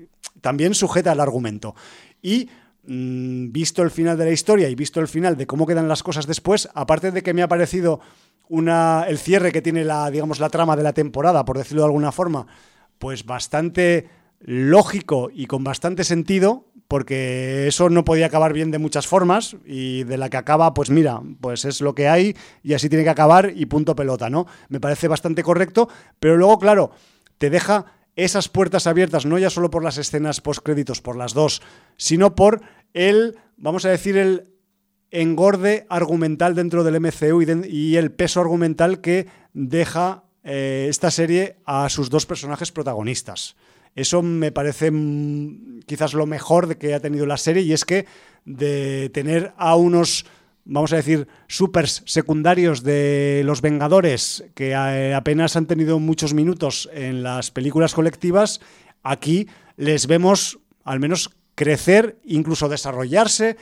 También 0.41 0.75
sujeta 0.75 1.13
al 1.13 1.21
argumento. 1.21 1.75
Y 2.23 2.49
mm, 2.85 3.51
visto 3.51 3.83
el 3.83 3.91
final 3.91 4.17
de 4.17 4.27
la 4.27 4.31
historia 4.31 4.69
y 4.69 4.75
visto 4.75 5.01
el 5.01 5.09
final 5.09 5.37
de 5.37 5.47
cómo 5.47 5.67
quedan 5.67 5.89
las 5.89 6.03
cosas 6.03 6.27
después, 6.27 6.69
aparte 6.75 7.11
de 7.11 7.23
que 7.23 7.35
me 7.35 7.43
ha 7.43 7.49
parecido 7.49 8.01
una, 8.49 9.05
el 9.09 9.19
cierre 9.19 9.51
que 9.51 9.63
tiene 9.63 9.85
la, 9.85 10.11
digamos, 10.11 10.39
la 10.39 10.51
trama 10.51 10.77
de 10.77 10.85
la 10.85 10.93
temporada, 10.93 11.45
por 11.45 11.59
decirlo 11.59 11.83
de 11.83 11.87
alguna 11.87 12.13
forma, 12.13 12.47
pues 12.99 13.27
bastante 13.27 14.09
lógico 14.41 15.31
y 15.33 15.47
con 15.47 15.65
bastante 15.65 16.05
sentido, 16.05 16.67
porque 16.89 17.67
eso 17.67 17.91
no 17.91 18.05
podía 18.05 18.27
acabar 18.27 18.53
bien 18.53 18.71
de 18.71 18.79
muchas 18.79 19.07
formas 19.07 19.57
y 19.65 20.05
de 20.05 20.19
la 20.19 20.31
que 20.31 20.37
acaba, 20.37 20.73
pues 20.75 20.91
mira, 20.91 21.21
pues 21.41 21.65
es 21.65 21.81
lo 21.81 21.95
que 21.95 22.09
hay 22.09 22.37
y 22.63 22.75
así 22.75 22.89
tiene 22.89 23.05
que 23.05 23.11
acabar 23.11 23.53
y 23.55 23.67
punto 23.67 23.97
pelota, 23.97 24.31
¿no? 24.31 24.47
Me 24.69 24.81
parece 24.81 25.09
bastante 25.09 25.43
correcto, 25.43 25.89
pero 26.21 26.37
luego, 26.37 26.59
claro, 26.59 26.93
te 27.39 27.51
deja 27.51 27.87
esas 28.15 28.49
puertas 28.49 28.87
abiertas, 28.87 29.27
no 29.27 29.39
ya 29.39 29.51
solo 29.51 29.71
por 29.71 29.85
las 29.85 29.99
escenas 29.99 30.41
postcréditos, 30.41 31.03
por 31.03 31.17
las 31.17 31.35
dos, 31.35 31.61
sino 31.97 32.35
por 32.35 32.63
el, 32.95 33.37
vamos 33.57 33.85
a 33.85 33.91
decir, 33.91 34.17
el 34.17 34.55
engorde 35.11 35.87
argumental 35.89 36.55
dentro 36.55 36.83
del 36.83 37.01
MCU 37.01 37.43
y, 37.43 37.97
el 37.97 38.13
peso 38.13 38.41
argumental 38.41 39.01
que 39.01 39.27
deja 39.53 40.25
eh, 40.45 40.87
esta 40.89 41.11
serie 41.11 41.59
a 41.65 41.89
sus 41.89 42.11
dos 42.11 42.27
personajes 42.27 42.73
protagonistas. 42.73 43.57
Eso 43.97 44.23
me 44.23 44.53
parece 44.53 44.93
mm, 44.93 45.81
quizás 45.87 46.15
lo 46.15 46.27
mejor 46.27 46.77
que 46.77 46.95
ha 46.95 47.01
tenido 47.01 47.27
la 47.27 47.37
serie 47.37 47.63
y 47.63 47.73
es 47.73 47.85
que 47.85 48.07
de 48.45 49.11
tener 49.13 49.53
a 49.57 49.75
unos 49.75 50.27
vamos 50.67 50.93
a 50.93 50.97
decir, 50.97 51.29
supers 51.47 52.03
secundarios 52.07 52.83
de 52.83 53.43
los 53.45 53.63
Vengadores, 53.63 54.45
que 54.55 54.75
apenas 54.75 55.57
han 55.57 55.67
tenido 55.67 56.01
muchos 56.01 56.35
minutos 56.35 56.91
en 56.93 57.23
las 57.23 57.53
películas 57.53 57.95
colectivas, 57.95 58.61
aquí 59.05 59.47
les 59.77 60.09
vemos 60.09 60.59
al 60.85 61.01
menos 61.01 61.31
crecer, 61.55 62.19
incluso 62.25 62.69
desarrollarse 62.69 63.57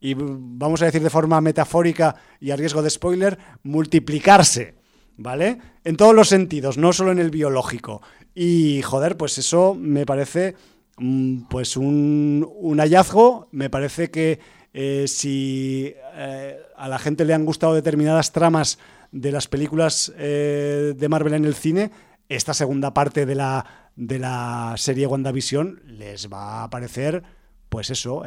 y, 0.00 0.14
vamos 0.14 0.82
a 0.82 0.86
decir 0.86 1.02
de 1.02 1.10
forma 1.10 1.40
metafórica 1.40 2.16
y 2.40 2.50
a 2.50 2.56
riesgo 2.56 2.82
de 2.82 2.90
spoiler, 2.90 3.38
multiplicarse, 3.62 4.74
¿vale? 5.16 5.58
En 5.84 5.96
todos 5.96 6.14
los 6.14 6.28
sentidos, 6.28 6.78
no 6.78 6.92
solo 6.92 7.12
en 7.12 7.18
el 7.18 7.30
biológico. 7.30 8.02
Y 8.38 8.82
joder, 8.82 9.16
pues 9.16 9.38
eso 9.38 9.74
me 9.74 10.04
parece 10.04 10.56
mm, 10.98 11.44
pues 11.48 11.78
un, 11.78 12.76
hallazgo. 12.78 13.48
Me 13.50 13.70
parece 13.70 14.10
que 14.10 14.38
eh, 14.74 15.06
si 15.08 15.94
eh, 16.14 16.60
a 16.76 16.86
la 16.86 16.98
gente 16.98 17.24
le 17.24 17.32
han 17.32 17.46
gustado 17.46 17.72
determinadas 17.72 18.32
tramas 18.32 18.78
de 19.10 19.32
las 19.32 19.48
películas 19.48 20.12
eh, 20.18 20.92
de 20.94 21.08
Marvel 21.08 21.32
en 21.32 21.46
el 21.46 21.54
cine, 21.54 21.90
esta 22.28 22.52
segunda 22.52 22.92
parte 22.92 23.24
de 23.24 23.36
la, 23.36 23.64
de 23.96 24.18
la 24.18 24.74
serie 24.76 25.06
WandaVision 25.06 25.80
les 25.86 26.30
va 26.30 26.64
a 26.64 26.68
parecer 26.68 27.22
pues 27.70 27.90
eso, 27.90 28.22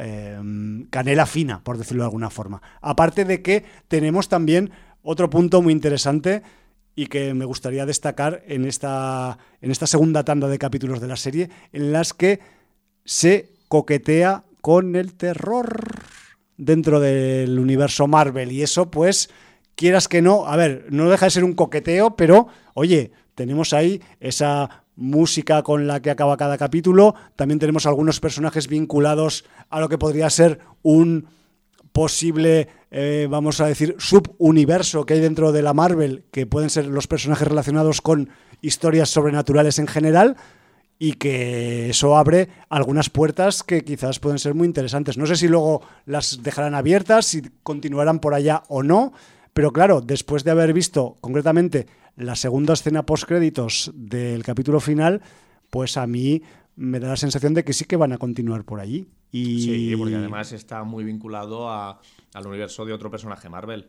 canela 0.90 1.24
fina, 1.24 1.64
por 1.64 1.78
decirlo 1.78 2.02
de 2.02 2.08
alguna 2.08 2.28
forma. 2.28 2.60
Aparte 2.82 3.24
de 3.24 3.40
que 3.40 3.64
tenemos 3.88 4.28
también 4.28 4.70
otro 5.02 5.30
punto 5.30 5.62
muy 5.62 5.72
interesante 5.72 6.42
y 6.94 7.06
que 7.06 7.34
me 7.34 7.44
gustaría 7.44 7.86
destacar 7.86 8.42
en 8.46 8.64
esta, 8.64 9.38
en 9.60 9.70
esta 9.70 9.86
segunda 9.86 10.24
tanda 10.24 10.48
de 10.48 10.58
capítulos 10.58 11.00
de 11.00 11.08
la 11.08 11.16
serie, 11.16 11.50
en 11.72 11.92
las 11.92 12.12
que 12.12 12.40
se 13.04 13.50
coquetea 13.68 14.44
con 14.60 14.96
el 14.96 15.14
terror 15.14 15.84
dentro 16.56 17.00
del 17.00 17.58
universo 17.58 18.06
Marvel. 18.06 18.52
Y 18.52 18.62
eso, 18.62 18.90
pues, 18.90 19.30
quieras 19.74 20.08
que 20.08 20.22
no, 20.22 20.46
a 20.46 20.56
ver, 20.56 20.86
no 20.90 21.08
deja 21.08 21.26
de 21.26 21.30
ser 21.30 21.44
un 21.44 21.54
coqueteo, 21.54 22.16
pero, 22.16 22.48
oye, 22.74 23.12
tenemos 23.34 23.72
ahí 23.72 24.02
esa 24.20 24.84
música 24.96 25.62
con 25.62 25.86
la 25.86 26.00
que 26.02 26.10
acaba 26.10 26.36
cada 26.36 26.58
capítulo, 26.58 27.14
también 27.36 27.58
tenemos 27.58 27.86
algunos 27.86 28.20
personajes 28.20 28.68
vinculados 28.68 29.46
a 29.70 29.80
lo 29.80 29.88
que 29.88 29.96
podría 29.96 30.28
ser 30.28 30.58
un 30.82 31.26
posible, 31.92 32.68
eh, 32.90 33.26
vamos 33.30 33.60
a 33.60 33.66
decir, 33.66 33.96
subuniverso 33.98 35.04
que 35.04 35.14
hay 35.14 35.20
dentro 35.20 35.52
de 35.52 35.62
la 35.62 35.74
Marvel, 35.74 36.24
que 36.30 36.46
pueden 36.46 36.70
ser 36.70 36.86
los 36.86 37.06
personajes 37.06 37.48
relacionados 37.48 38.00
con 38.00 38.30
historias 38.60 39.08
sobrenaturales 39.10 39.78
en 39.78 39.86
general, 39.86 40.36
y 41.02 41.14
que 41.14 41.88
eso 41.88 42.18
abre 42.18 42.50
algunas 42.68 43.08
puertas 43.08 43.62
que 43.62 43.84
quizás 43.84 44.18
pueden 44.18 44.38
ser 44.38 44.54
muy 44.54 44.66
interesantes. 44.66 45.16
No 45.16 45.24
sé 45.24 45.34
si 45.34 45.48
luego 45.48 45.80
las 46.04 46.42
dejarán 46.42 46.74
abiertas, 46.74 47.24
si 47.24 47.40
continuarán 47.62 48.18
por 48.18 48.34
allá 48.34 48.64
o 48.68 48.82
no, 48.82 49.14
pero 49.54 49.72
claro, 49.72 50.02
después 50.02 50.44
de 50.44 50.50
haber 50.50 50.74
visto 50.74 51.16
concretamente 51.22 51.86
la 52.16 52.36
segunda 52.36 52.74
escena 52.74 53.06
post-créditos 53.06 53.92
del 53.94 54.44
capítulo 54.44 54.78
final, 54.78 55.22
pues 55.70 55.96
a 55.96 56.06
mí 56.06 56.42
me 56.80 56.98
da 56.98 57.08
la 57.08 57.16
sensación 57.16 57.52
de 57.52 57.62
que 57.62 57.74
sí 57.74 57.84
que 57.84 57.96
van 57.96 58.14
a 58.14 58.18
continuar 58.18 58.64
por 58.64 58.80
allí. 58.80 59.06
Y... 59.30 59.60
Sí, 59.60 59.96
porque 59.98 60.16
además 60.16 60.50
está 60.52 60.82
muy 60.82 61.04
vinculado 61.04 61.70
al 61.70 62.46
universo 62.46 62.86
de 62.86 62.94
otro 62.94 63.10
personaje 63.10 63.50
Marvel. 63.50 63.86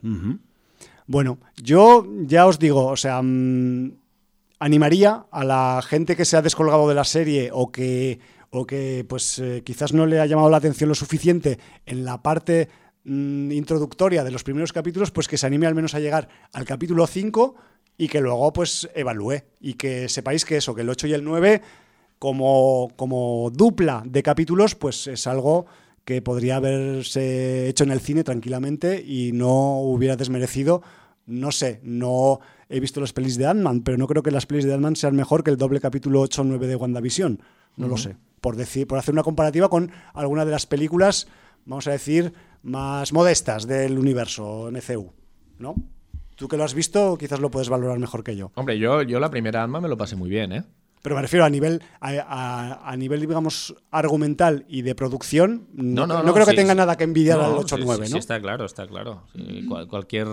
Bueno, 1.07 1.39
yo 1.55 2.05
ya 2.26 2.45
os 2.45 2.59
digo, 2.59 2.88
o 2.88 2.97
sea, 2.97 3.22
mm, 3.22 3.93
animaría 4.59 5.26
a 5.31 5.43
la 5.45 5.81
gente 5.88 6.18
que 6.18 6.26
se 6.26 6.35
ha 6.35 6.41
descolgado 6.41 6.89
de 6.89 6.95
la 6.95 7.05
serie 7.05 7.49
o 7.53 7.72
que, 7.72 8.19
o 8.49 8.68
que 8.68 9.05
pues 9.07 9.39
eh, 9.39 9.61
quizás 9.63 9.93
no 9.93 10.05
le 10.05 10.19
ha 10.19 10.26
llamado 10.26 10.49
la 10.49 10.57
atención 10.57 10.89
lo 10.89 10.95
suficiente 10.95 11.59
en 11.85 12.03
la 12.03 12.22
parte 12.22 12.68
mm, 13.05 13.53
introductoria 13.53 14.26
de 14.26 14.31
los 14.31 14.43
primeros 14.43 14.73
capítulos, 14.73 15.11
pues 15.11 15.30
que 15.30 15.38
se 15.38 15.47
anime 15.47 15.65
al 15.65 15.76
menos 15.76 15.95
a 15.95 15.99
llegar 16.01 16.27
al 16.51 16.65
capítulo 16.65 17.07
5 17.07 17.55
y 17.97 18.09
que 18.09 18.19
luego 18.19 18.51
pues 18.51 18.89
evalúe 18.93 19.43
y 19.61 19.76
que 19.76 20.09
sepáis 20.09 20.43
que 20.43 20.57
eso, 20.57 20.76
que 20.76 20.81
el 20.81 20.89
8 20.89 21.07
y 21.07 21.13
el 21.13 21.23
9 21.23 21.61
como, 22.22 22.91
como 22.98 23.49
dupla 23.52 24.03
de 24.06 24.22
capítulos, 24.22 24.76
pues 24.76 25.07
es 25.07 25.26
algo 25.26 25.65
que 26.06 26.22
podría 26.22 26.57
haberse 26.57 27.68
hecho 27.68 27.84
en 27.84 27.89
el 27.89 27.99
cine 27.99 28.23
tranquilamente 28.23 29.03
y 29.03 29.31
no 29.31 29.80
hubiera 29.80 30.15
desmerecido, 30.18 30.84
no 31.26 31.52
sé, 31.52 31.80
no 31.81 32.39
he 32.69 32.80
visto 32.80 33.02
las 33.02 33.11
pelis 33.11 33.39
de 33.39 33.48
Ant-Man, 33.48 33.81
pero 33.81 33.98
no 33.98 34.06
creo 34.06 34.22
que 34.22 34.30
las 34.30 34.45
pelis 34.45 34.65
de 34.65 34.73
Ant-Man 34.76 34.95
sean 34.98 35.15
mejor 35.15 35.43
que 35.43 35.49
el 35.49 35.57
doble 35.57 35.80
capítulo 35.80 36.22
8 36.22 36.43
o 36.43 36.45
9 36.45 36.68
de 36.68 36.76
WandaVision, 36.76 37.41
no 37.77 37.88
lo 37.88 37.98
sé, 37.98 38.18
por, 38.39 38.56
decir, 38.56 38.85
por 38.85 38.99
hacer 38.99 39.15
una 39.15 39.23
comparativa 39.23 39.68
con 39.68 39.91
alguna 40.14 40.45
de 40.45 40.52
las 40.52 40.68
películas, 40.68 41.27
vamos 41.65 41.88
a 41.88 41.91
decir, 41.91 42.34
más 42.61 43.14
modestas 43.14 43.65
del 43.65 43.98
universo 43.98 44.69
MCU, 44.72 45.11
¿no? 45.57 45.73
Tú 46.35 46.48
que 46.48 46.57
lo 46.57 46.65
has 46.65 46.76
visto, 46.76 47.18
quizás 47.18 47.39
lo 47.39 47.49
puedes 47.49 47.69
valorar 47.69 47.98
mejor 47.98 48.23
que 48.23 48.35
yo. 48.35 48.52
Hombre, 48.53 48.77
yo, 48.77 49.02
yo 49.02 49.19
la 49.19 49.31
primera 49.31 49.64
Ant-Man 49.64 49.81
me 49.81 49.89
lo 49.89 49.98
pasé 49.98 50.15
muy 50.15 50.30
bien, 50.30 50.52
¿eh? 50.52 50.64
Pero 51.02 51.15
me 51.15 51.22
refiero 51.22 51.45
a 51.45 51.49
nivel, 51.49 51.82
a, 51.99 52.95
nivel 52.98 53.22
digamos, 53.22 53.76
argumental 53.90 54.65
y 54.68 54.84
de 54.84 54.94
producción. 54.94 55.68
No, 55.73 56.06
no, 56.06 56.34
creo 56.34 56.45
que 56.45 56.53
tenga 56.53 56.76
nada 56.76 56.95
que 56.95 57.03
envidiar 57.03 57.40
al 57.40 57.53
8-9, 57.53 57.99
¿no? 57.99 58.06
Sí, 58.06 58.18
está 58.18 58.40
claro, 58.40 58.65
está 58.65 58.86
claro. 58.88 59.23
cualquier 59.90 60.28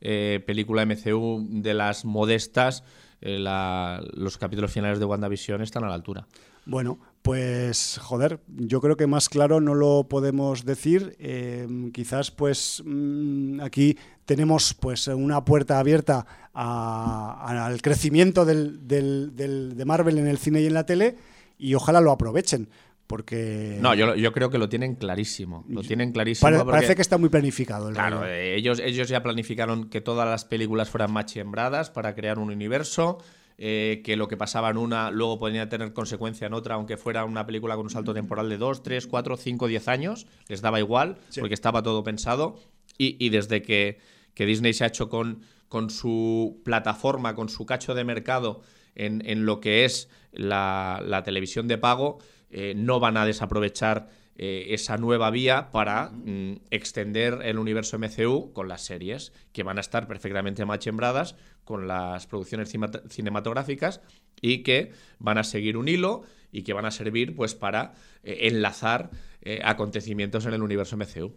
eh, 0.00 0.42
película 0.46 0.84
MCU 0.86 1.46
de 1.48 1.74
las 1.74 2.04
modestas, 2.04 2.84
eh, 3.20 3.38
los 3.38 4.38
capítulos 4.38 4.70
finales 4.70 4.98
de 4.98 5.04
WandaVision 5.04 5.62
están 5.62 5.84
a 5.84 5.88
la 5.88 5.94
altura. 5.94 6.26
Bueno, 6.66 6.98
pues 7.22 7.98
joder, 8.02 8.40
yo 8.48 8.80
creo 8.80 8.96
que 8.96 9.06
más 9.06 9.28
claro 9.28 9.60
no 9.60 9.74
lo 9.74 10.08
podemos 10.08 10.64
decir. 10.64 11.16
Eh, 11.18 11.66
quizás 11.92 12.30
pues 12.30 12.82
mm, 12.84 13.60
aquí 13.60 13.96
tenemos 14.26 14.74
pues 14.74 15.08
una 15.08 15.44
puerta 15.44 15.78
abierta 15.78 16.26
al 16.52 17.82
crecimiento 17.82 18.44
del, 18.44 18.86
de 18.86 19.84
Marvel 19.86 20.18
en 20.18 20.28
el 20.28 20.38
cine 20.38 20.60
y 20.60 20.66
en 20.66 20.74
la 20.74 20.86
tele 20.86 21.16
y 21.58 21.74
ojalá 21.74 22.00
lo 22.00 22.12
aprovechen. 22.12 22.68
Porque. 23.06 23.78
No, 23.80 23.94
yo, 23.94 24.32
creo 24.32 24.50
que 24.50 24.58
lo 24.58 24.68
tienen 24.68 24.94
clarísimo. 24.94 25.64
Lo 25.68 25.82
tienen 25.82 26.12
clarísimo. 26.12 26.64
Parece 26.64 26.94
que 26.94 27.02
está 27.02 27.18
muy 27.18 27.28
planificado. 27.28 27.88
El 27.88 27.94
claro, 27.94 28.26
eh, 28.26 28.54
ellos, 28.54 28.80
ellos 28.80 29.08
ya 29.08 29.22
planificaron 29.22 29.90
que 29.90 30.00
todas 30.00 30.26
las 30.28 30.44
películas 30.44 30.88
fueran 30.88 31.12
machembradas 31.12 31.90
para 31.90 32.14
crear 32.14 32.38
un 32.38 32.50
universo. 32.50 33.18
Eh, 33.56 34.02
que 34.04 34.16
lo 34.16 34.26
que 34.26 34.36
pasaba 34.36 34.68
en 34.70 34.76
una 34.76 35.12
luego 35.12 35.38
podría 35.38 35.68
tener 35.68 35.92
consecuencia 35.92 36.48
en 36.48 36.54
otra, 36.54 36.74
aunque 36.74 36.96
fuera 36.96 37.24
una 37.24 37.46
película 37.46 37.76
con 37.76 37.86
un 37.86 37.90
salto 37.90 38.12
temporal 38.12 38.48
de 38.48 38.58
2, 38.58 38.82
3, 38.82 39.06
4, 39.06 39.36
5, 39.36 39.68
10 39.68 39.88
años, 39.88 40.26
les 40.48 40.60
daba 40.60 40.80
igual, 40.80 41.18
porque 41.38 41.54
estaba 41.54 41.82
todo 41.82 42.02
pensado. 42.02 42.58
Y, 42.98 43.28
desde 43.28 43.62
que, 43.62 43.98
Disney 44.36 44.72
se 44.72 44.84
ha 44.84 44.88
hecho 44.88 45.08
con, 45.08 45.42
con, 45.68 45.90
su 45.90 46.60
plataforma, 46.64 47.34
con 47.34 47.48
su 47.48 47.64
cacho 47.64 47.94
de 47.94 48.04
mercado 48.04 48.62
en, 48.94 49.46
lo 49.46 49.60
que 49.60 49.84
es 49.84 50.08
la, 50.32 51.22
televisión 51.24 51.68
de 51.68 51.78
pago, 51.78 52.18
eh, 52.50 52.74
no 52.76 52.98
van 52.98 53.16
a 53.16 53.26
desaprovechar 53.26 54.08
eh, 54.36 54.66
esa 54.70 54.96
nueva 54.96 55.30
vía 55.30 55.70
para 55.70 56.10
mm, 56.10 56.62
extender 56.70 57.40
el 57.44 57.58
universo 57.58 57.98
MCU 57.98 58.52
con 58.52 58.68
las 58.68 58.82
series, 58.82 59.32
que 59.52 59.62
van 59.62 59.78
a 59.78 59.80
estar 59.80 60.08
perfectamente 60.08 60.64
machembradas 60.64 61.36
con 61.64 61.86
las 61.86 62.26
producciones 62.26 62.72
cinematográficas 63.08 64.00
y 64.40 64.64
que 64.64 64.90
van 65.18 65.38
a 65.38 65.44
seguir 65.44 65.76
un 65.76 65.88
hilo 65.88 66.22
y 66.50 66.62
que 66.62 66.72
van 66.72 66.84
a 66.84 66.90
servir 66.90 67.36
pues 67.36 67.54
para 67.54 67.94
eh, 68.24 68.48
enlazar 68.48 69.10
eh, 69.42 69.60
acontecimientos 69.64 70.46
en 70.46 70.54
el 70.54 70.62
universo 70.62 70.96
MCU. 70.96 71.32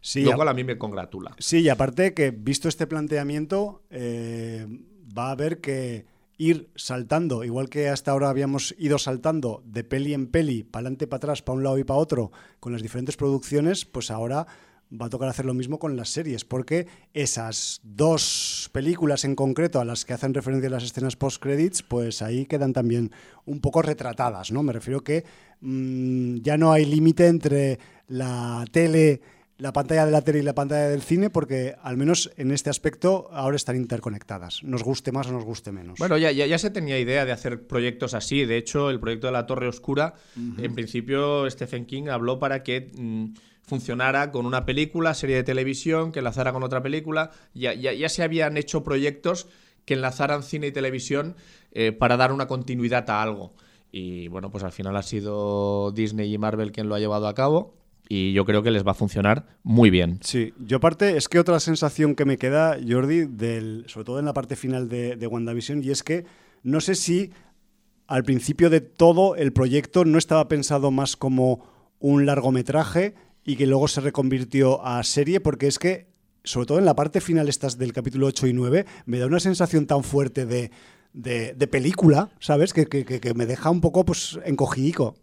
Sí, 0.00 0.22
lo 0.22 0.34
cual 0.34 0.48
a 0.48 0.54
mí 0.54 0.64
me 0.64 0.78
congratula. 0.78 1.34
Sí, 1.38 1.60
y 1.60 1.68
aparte 1.68 2.12
que 2.12 2.30
visto 2.32 2.68
este 2.68 2.86
planteamiento, 2.86 3.82
va 3.90 5.28
a 5.28 5.30
haber 5.32 5.60
que 5.60 6.11
ir 6.42 6.70
saltando, 6.74 7.44
igual 7.44 7.68
que 7.68 7.88
hasta 7.88 8.10
ahora 8.10 8.28
habíamos 8.28 8.74
ido 8.76 8.98
saltando 8.98 9.62
de 9.64 9.84
peli 9.84 10.12
en 10.12 10.26
peli, 10.26 10.64
para 10.64 10.80
adelante, 10.80 11.06
para 11.06 11.18
atrás, 11.18 11.42
para 11.42 11.56
un 11.56 11.62
lado 11.62 11.78
y 11.78 11.84
para 11.84 12.00
otro, 12.00 12.32
con 12.58 12.72
las 12.72 12.82
diferentes 12.82 13.16
producciones, 13.16 13.84
pues 13.84 14.10
ahora 14.10 14.46
va 15.00 15.06
a 15.06 15.08
tocar 15.08 15.28
hacer 15.28 15.46
lo 15.46 15.54
mismo 15.54 15.78
con 15.78 15.96
las 15.96 16.08
series, 16.08 16.44
porque 16.44 16.88
esas 17.14 17.80
dos 17.84 18.68
películas 18.72 19.24
en 19.24 19.36
concreto 19.36 19.80
a 19.80 19.84
las 19.84 20.04
que 20.04 20.14
hacen 20.14 20.34
referencia 20.34 20.68
las 20.68 20.82
escenas 20.82 21.16
post-credits, 21.16 21.82
pues 21.84 22.22
ahí 22.22 22.44
quedan 22.46 22.72
también 22.72 23.12
un 23.46 23.60
poco 23.60 23.80
retratadas, 23.80 24.50
¿no? 24.50 24.64
Me 24.64 24.72
refiero 24.72 25.02
que 25.02 25.24
mm, 25.60 26.38
ya 26.38 26.56
no 26.56 26.72
hay 26.72 26.84
límite 26.84 27.28
entre 27.28 27.78
la 28.08 28.64
tele 28.72 29.20
la 29.62 29.72
pantalla 29.72 30.04
de 30.04 30.10
la 30.10 30.22
tele 30.22 30.40
y 30.40 30.42
la 30.42 30.56
pantalla 30.56 30.88
del 30.88 31.02
cine 31.02 31.30
porque 31.30 31.76
al 31.82 31.96
menos 31.96 32.32
en 32.36 32.50
este 32.50 32.68
aspecto 32.68 33.28
ahora 33.30 33.54
están 33.54 33.76
interconectadas, 33.76 34.64
nos 34.64 34.82
guste 34.82 35.12
más 35.12 35.28
o 35.28 35.32
nos 35.32 35.44
guste 35.44 35.70
menos. 35.70 36.00
Bueno, 36.00 36.18
ya, 36.18 36.32
ya, 36.32 36.58
se 36.58 36.70
tenía 36.70 36.98
idea 36.98 37.24
de 37.24 37.30
hacer 37.30 37.64
proyectos 37.68 38.12
así, 38.14 38.44
de 38.44 38.56
hecho 38.56 38.90
el 38.90 38.98
proyecto 38.98 39.28
de 39.28 39.34
la 39.34 39.46
Torre 39.46 39.68
Oscura, 39.68 40.14
en 40.36 40.74
principio 40.74 41.48
Stephen 41.48 41.86
King 41.86 42.08
habló 42.08 42.40
para 42.40 42.64
que 42.64 42.90
mm, 42.92 43.34
funcionara 43.62 44.32
con 44.32 44.46
una 44.46 44.66
película, 44.66 45.14
serie 45.14 45.36
de 45.36 45.44
televisión, 45.44 46.10
que 46.10 46.18
enlazara 46.18 46.52
con 46.52 46.64
otra 46.64 46.82
película, 46.82 47.30
ya, 47.54 47.72
ya, 47.72 47.92
ya 47.92 48.08
se 48.08 48.24
habían 48.24 48.56
hecho 48.56 48.82
proyectos 48.82 49.46
que 49.84 49.94
enlazaran 49.94 50.42
cine 50.42 50.66
y 50.66 50.72
televisión 50.72 51.36
eh, 51.70 51.92
para 51.92 52.16
dar 52.16 52.32
una 52.32 52.48
continuidad 52.48 53.08
a 53.10 53.22
algo. 53.22 53.54
Y 53.92 54.26
bueno, 54.26 54.50
pues 54.50 54.64
al 54.64 54.72
final 54.72 54.96
ha 54.96 55.02
sido 55.02 55.92
Disney 55.92 56.34
y 56.34 56.38
Marvel 56.38 56.72
quien 56.72 56.88
lo 56.88 56.96
ha 56.96 56.98
llevado 56.98 57.28
a 57.28 57.34
cabo 57.34 57.81
y 58.08 58.32
yo 58.32 58.44
creo 58.44 58.62
que 58.62 58.70
les 58.70 58.86
va 58.86 58.92
a 58.92 58.94
funcionar 58.94 59.46
muy 59.62 59.90
bien. 59.90 60.18
Sí, 60.22 60.52
yo 60.58 60.78
aparte, 60.78 61.16
es 61.16 61.28
que 61.28 61.38
otra 61.38 61.60
sensación 61.60 62.14
que 62.14 62.24
me 62.24 62.36
queda, 62.36 62.76
Jordi, 62.86 63.26
del, 63.26 63.84
sobre 63.86 64.04
todo 64.04 64.18
en 64.18 64.24
la 64.24 64.34
parte 64.34 64.56
final 64.56 64.88
de, 64.88 65.16
de 65.16 65.26
WandaVision, 65.26 65.82
y 65.82 65.90
es 65.90 66.02
que 66.02 66.24
no 66.62 66.80
sé 66.80 66.94
si 66.94 67.32
al 68.06 68.24
principio 68.24 68.68
de 68.70 68.80
todo 68.80 69.36
el 69.36 69.52
proyecto 69.52 70.04
no 70.04 70.18
estaba 70.18 70.48
pensado 70.48 70.90
más 70.90 71.16
como 71.16 71.66
un 71.98 72.26
largometraje 72.26 73.14
y 73.44 73.56
que 73.56 73.66
luego 73.66 73.88
se 73.88 74.00
reconvirtió 74.00 74.84
a 74.84 75.02
serie, 75.02 75.40
porque 75.40 75.66
es 75.66 75.78
que, 75.78 76.08
sobre 76.44 76.66
todo 76.66 76.78
en 76.78 76.84
la 76.84 76.94
parte 76.94 77.20
final 77.20 77.48
estas 77.48 77.78
del 77.78 77.92
capítulo 77.92 78.26
8 78.26 78.48
y 78.48 78.52
9, 78.52 78.86
me 79.06 79.18
da 79.18 79.26
una 79.26 79.40
sensación 79.40 79.86
tan 79.86 80.04
fuerte 80.04 80.46
de, 80.46 80.70
de, 81.12 81.66
película, 81.68 82.30
¿sabes? 82.40 82.72
Que, 82.72 82.86
que, 82.86 83.04
que, 83.04 83.34
me 83.34 83.46
deja 83.46 83.70
un 83.70 83.80
poco 83.80 84.04
pues 84.04 84.38
encogidico. 84.44 85.14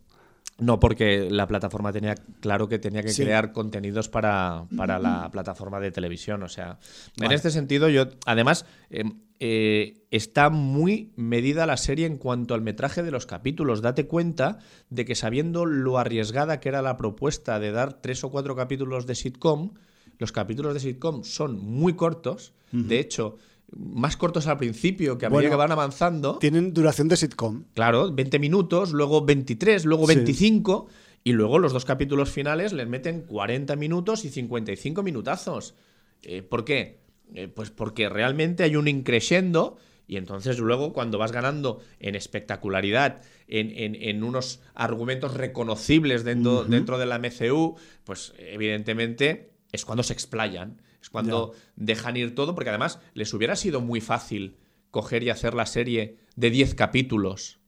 No, 0.59 0.79
porque 0.79 1.29
la 1.29 1.47
plataforma 1.47 1.91
tenía 1.91 2.15
claro 2.41 2.67
que 2.67 2.79
tenía 2.79 3.01
que 3.01 3.13
crear 3.13 3.51
contenidos 3.51 4.09
para, 4.09 4.65
la 4.71 5.29
plataforma 5.31 5.79
de 5.79 5.91
televisión. 5.91 6.43
O 6.43 6.49
sea, 6.49 6.79
en 7.17 7.31
este 7.31 7.51
sentido, 7.51 7.89
yo. 7.89 8.07
Además, 8.25 8.65
em, 8.89 9.19
eh, 9.39 10.05
está 10.11 10.49
muy 10.49 11.13
medida 11.15 11.65
la 11.65 11.77
serie 11.77 12.05
en 12.05 12.17
cuanto 12.17 12.53
al 12.53 12.61
metraje 12.61 13.03
de 13.03 13.11
los 13.11 13.25
capítulos. 13.25 13.81
Date 13.81 14.05
cuenta 14.05 14.59
de 14.89 15.05
que 15.05 15.15
sabiendo 15.15 15.65
lo 15.65 15.97
arriesgada 15.97 16.59
que 16.59 16.69
era 16.69 16.81
la 16.81 16.97
propuesta 16.97 17.59
de 17.59 17.71
dar 17.71 18.01
tres 18.01 18.23
o 18.23 18.31
cuatro 18.31 18.55
capítulos 18.55 19.07
de 19.07 19.15
sitcom, 19.15 19.71
los 20.17 20.33
capítulos 20.33 20.73
de 20.73 20.81
sitcom 20.81 21.23
son 21.23 21.57
muy 21.57 21.93
cortos. 21.93 22.53
De 22.71 22.99
hecho, 22.99 23.37
más 23.75 24.17
cortos 24.17 24.47
al 24.47 24.57
principio, 24.57 25.17
que 25.17 25.25
a 25.25 25.29
medida 25.29 25.49
que 25.49 25.55
van 25.55 25.71
avanzando. 25.71 26.37
Tienen 26.37 26.73
duración 26.73 27.07
de 27.07 27.17
sitcom. 27.17 27.65
Claro, 27.73 28.11
20 28.11 28.39
minutos, 28.39 28.91
luego 28.91 29.23
23, 29.23 29.85
luego 29.85 30.07
25, 30.07 30.87
y 31.23 31.33
luego 31.33 31.59
los 31.59 31.73
dos 31.73 31.85
capítulos 31.85 32.29
finales 32.31 32.73
les 32.73 32.87
meten 32.87 33.21
40 33.21 33.75
minutos 33.75 34.25
y 34.25 34.29
55 34.29 35.03
minutazos. 35.03 35.75
Eh, 36.23 36.41
¿Por 36.41 36.65
qué? 36.65 36.99
Eh, 37.33 37.47
pues 37.47 37.69
porque 37.69 38.09
realmente 38.09 38.63
hay 38.63 38.75
un 38.75 38.87
increyendo. 38.87 39.77
Y 40.07 40.17
entonces 40.17 40.57
luego 40.57 40.91
cuando 40.91 41.19
vas 41.19 41.31
ganando 41.31 41.81
en 41.99 42.15
espectacularidad, 42.15 43.21
en, 43.47 44.23
unos 44.23 44.59
argumentos 44.73 45.35
reconocibles 45.35 46.23
dentro, 46.23 46.63
dentro 46.63 46.97
de 46.97 47.05
la 47.05 47.19
MCU, 47.19 47.75
pues 48.05 48.33
evidentemente 48.39 49.51
es 49.71 49.85
cuando 49.85 50.01
se 50.01 50.13
explayan. 50.13 50.81
Es 51.01 51.09
cuando 51.09 51.53
dejan 51.75 52.17
ir 52.17 52.35
todo, 52.35 52.55
porque 52.55 52.69
además 52.69 52.99
les 53.13 53.33
hubiera 53.33 53.55
sido 53.55 53.81
muy 53.81 54.01
fácil 54.01 54.57
coger 54.91 55.23
y 55.23 55.29
hacer 55.29 55.53
la 55.53 55.65
serie 55.65 56.17
de 56.35 56.49
10 56.49 56.75
capítulos 56.75 57.59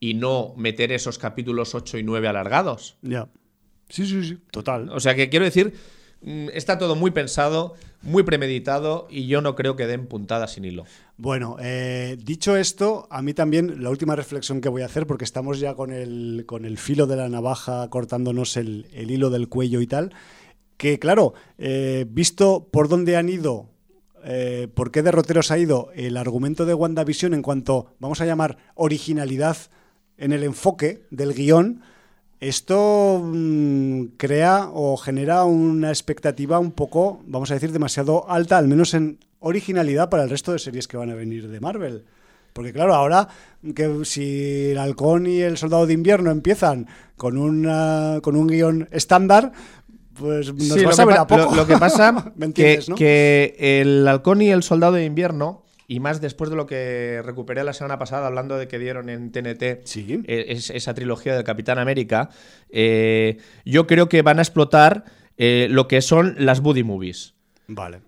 y 0.00 0.14
no 0.14 0.54
meter 0.56 0.92
esos 0.92 1.18
capítulos 1.18 1.74
8 1.74 1.98
y 1.98 2.02
9 2.02 2.28
alargados. 2.28 2.96
Ya. 3.02 3.28
Sí, 3.88 4.06
sí, 4.06 4.22
sí, 4.22 4.38
total. 4.50 4.90
O 4.90 5.00
sea 5.00 5.14
que 5.14 5.28
quiero 5.28 5.44
decir, 5.44 5.72
mm, 6.20 6.48
está 6.52 6.78
todo 6.78 6.94
muy 6.94 7.10
pensado, 7.10 7.74
muy 8.02 8.22
premeditado 8.22 9.08
y 9.10 9.26
yo 9.26 9.40
no 9.40 9.56
creo 9.56 9.76
que 9.76 9.86
den 9.86 10.06
puntadas 10.06 10.52
sin 10.52 10.64
hilo. 10.64 10.84
Bueno, 11.16 11.56
eh, 11.60 12.16
dicho 12.22 12.56
esto, 12.56 13.08
a 13.10 13.22
mí 13.22 13.34
también 13.34 13.82
la 13.82 13.90
última 13.90 14.14
reflexión 14.14 14.60
que 14.60 14.68
voy 14.68 14.82
a 14.82 14.86
hacer, 14.86 15.06
porque 15.06 15.24
estamos 15.24 15.58
ya 15.58 15.74
con 15.74 15.90
el, 15.90 16.44
con 16.46 16.64
el 16.64 16.78
filo 16.78 17.06
de 17.06 17.16
la 17.16 17.28
navaja 17.28 17.88
cortándonos 17.88 18.56
el, 18.56 18.86
el 18.92 19.10
hilo 19.10 19.30
del 19.30 19.48
cuello 19.48 19.80
y 19.80 19.86
tal, 19.86 20.12
que 20.78 20.98
claro, 20.98 21.34
eh, 21.58 22.06
visto 22.08 22.68
por 22.70 22.88
dónde 22.88 23.16
han 23.16 23.28
ido, 23.28 23.66
eh, 24.24 24.68
por 24.72 24.90
qué 24.90 25.02
derroteros 25.02 25.50
ha 25.50 25.58
ido 25.58 25.90
el 25.94 26.16
argumento 26.16 26.64
de 26.64 26.72
WandaVision 26.72 27.34
en 27.34 27.42
cuanto, 27.42 27.92
vamos 27.98 28.20
a 28.20 28.26
llamar, 28.26 28.56
originalidad 28.74 29.56
en 30.16 30.32
el 30.32 30.44
enfoque 30.44 31.02
del 31.10 31.34
guion, 31.34 31.82
esto 32.40 33.20
mm, 33.22 34.04
crea 34.16 34.70
o 34.72 34.96
genera 34.96 35.44
una 35.44 35.88
expectativa 35.88 36.60
un 36.60 36.70
poco, 36.70 37.20
vamos 37.26 37.50
a 37.50 37.54
decir, 37.54 37.72
demasiado 37.72 38.30
alta, 38.30 38.56
al 38.56 38.68
menos 38.68 38.94
en 38.94 39.18
originalidad 39.40 40.08
para 40.08 40.22
el 40.22 40.30
resto 40.30 40.52
de 40.52 40.60
series 40.60 40.86
que 40.86 40.96
van 40.96 41.10
a 41.10 41.16
venir 41.16 41.48
de 41.48 41.60
Marvel. 41.60 42.04
Porque 42.52 42.72
claro, 42.72 42.94
ahora 42.94 43.28
que 43.74 44.04
si 44.04 44.70
el 44.70 44.78
halcón 44.78 45.26
y 45.26 45.40
el 45.40 45.56
soldado 45.56 45.86
de 45.86 45.92
invierno 45.92 46.30
empiezan 46.30 46.86
con, 47.16 47.36
con 48.20 48.36
un 48.36 48.46
guion 48.46 48.88
estándar, 48.90 49.52
pues 50.18 50.52
nos 50.52 50.86
va 50.86 50.90
a 50.90 50.92
saber 50.92 51.16
a 51.16 51.26
poco. 51.26 51.54
Lo, 51.54 51.66
que 51.66 51.76
pasa 51.76 52.32
que, 52.54 52.80
que 52.96 53.56
el 53.80 54.06
halcón 54.06 54.42
y 54.42 54.50
el 54.50 54.62
soldado 54.62 54.94
de 54.94 55.04
invierno 55.04 55.64
y 55.90 56.00
más 56.00 56.20
después 56.20 56.50
de 56.50 56.56
lo 56.56 56.66
que 56.66 57.22
recuperé 57.24 57.64
la 57.64 57.72
semana 57.72 57.98
pasada 57.98 58.26
hablando 58.26 58.58
de 58.58 58.68
que 58.68 58.78
dieron 58.78 59.08
en 59.08 59.32
TNT 59.32 59.62
eh, 59.62 60.44
esa 60.48 60.92
trilogía 60.92 61.34
del 61.34 61.44
Capitán 61.44 61.78
América, 61.78 62.28
eh, 62.68 63.38
yo 63.64 63.86
creo 63.86 64.06
que 64.06 64.20
van 64.20 64.38
a 64.38 64.42
explotar 64.42 65.06
eh, 65.38 65.66
lo 65.70 65.88
que 65.88 66.02
son 66.02 66.36
las 66.38 66.60
buddy 66.60 66.84
movies. 66.84 67.34
Vale. 67.66 68.02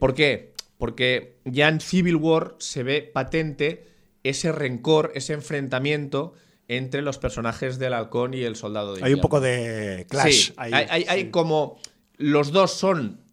¿Por 0.00 0.14
qué? 0.14 0.52
Porque 0.76 1.36
ya 1.44 1.68
en 1.68 1.80
Civil 1.80 2.16
War 2.16 2.56
se 2.58 2.82
ve 2.82 3.08
patente 3.14 3.86
ese 4.24 4.50
rencor, 4.50 5.12
ese 5.14 5.34
enfrentamiento 5.34 6.34
entre 6.68 7.02
los 7.02 7.18
personajes 7.18 7.78
del 7.78 7.92
halcón 7.92 8.34
y 8.34 8.42
el 8.42 8.56
soldado 8.56 8.94
de 8.94 9.04
Hay 9.04 9.14
un 9.14 9.20
poco 9.20 9.40
de 9.40 10.06
clash. 10.08 10.52
hay, 10.56 10.72
hay 10.72 11.30
como 11.30 11.78
los 12.16 12.52
dos 12.52 12.72
son 12.72 13.24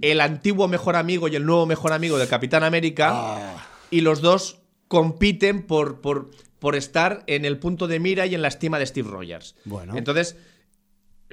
el 0.00 0.20
antiguo 0.20 0.68
mejor 0.68 0.96
amigo 0.96 1.28
y 1.28 1.36
el 1.36 1.44
nuevo 1.44 1.66
mejor 1.66 1.92
amigo 1.92 2.18
del 2.18 2.28
Capitán 2.28 2.62
América. 2.62 3.10
Ah. 3.12 3.66
Y 3.90 4.02
los 4.02 4.20
dos 4.20 4.60
compiten 4.88 5.66
por, 5.66 6.00
por, 6.00 6.30
por, 6.58 6.76
estar 6.76 7.24
en 7.26 7.44
el 7.44 7.58
punto 7.58 7.88
de 7.88 8.00
mira 8.00 8.26
y 8.26 8.34
en 8.34 8.42
la 8.42 8.48
estima 8.48 8.78
de 8.78 8.86
Steve 8.86 9.08
Rogers. 9.08 9.56
Bueno. 9.64 9.96
Entonces, 9.96 10.36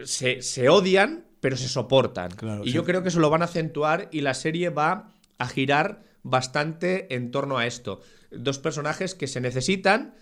se, 0.04 0.70
odian, 0.70 1.26
pero 1.40 1.58
se 1.58 1.68
soportan. 1.68 2.32
y 2.64 2.72
yo 2.72 2.84
creo 2.84 3.04
que 3.04 3.10
eso 3.10 3.20
lo 3.20 3.30
van 3.30 3.42
a 3.42 3.46
acentuar 3.46 4.10
y 4.12 4.22
la 4.22 4.34
serie 4.34 4.70
va 4.70 5.12
a 5.38 5.48
girar 5.48 6.04
bastante 6.24 7.14
en 7.16 7.32
torno 7.32 7.58
a 7.58 7.68
esto. 7.68 8.02
Dos 8.32 8.60
personajes 8.60 9.16
que 9.16 9.28
se 9.28 9.40
necesitan 9.40 10.16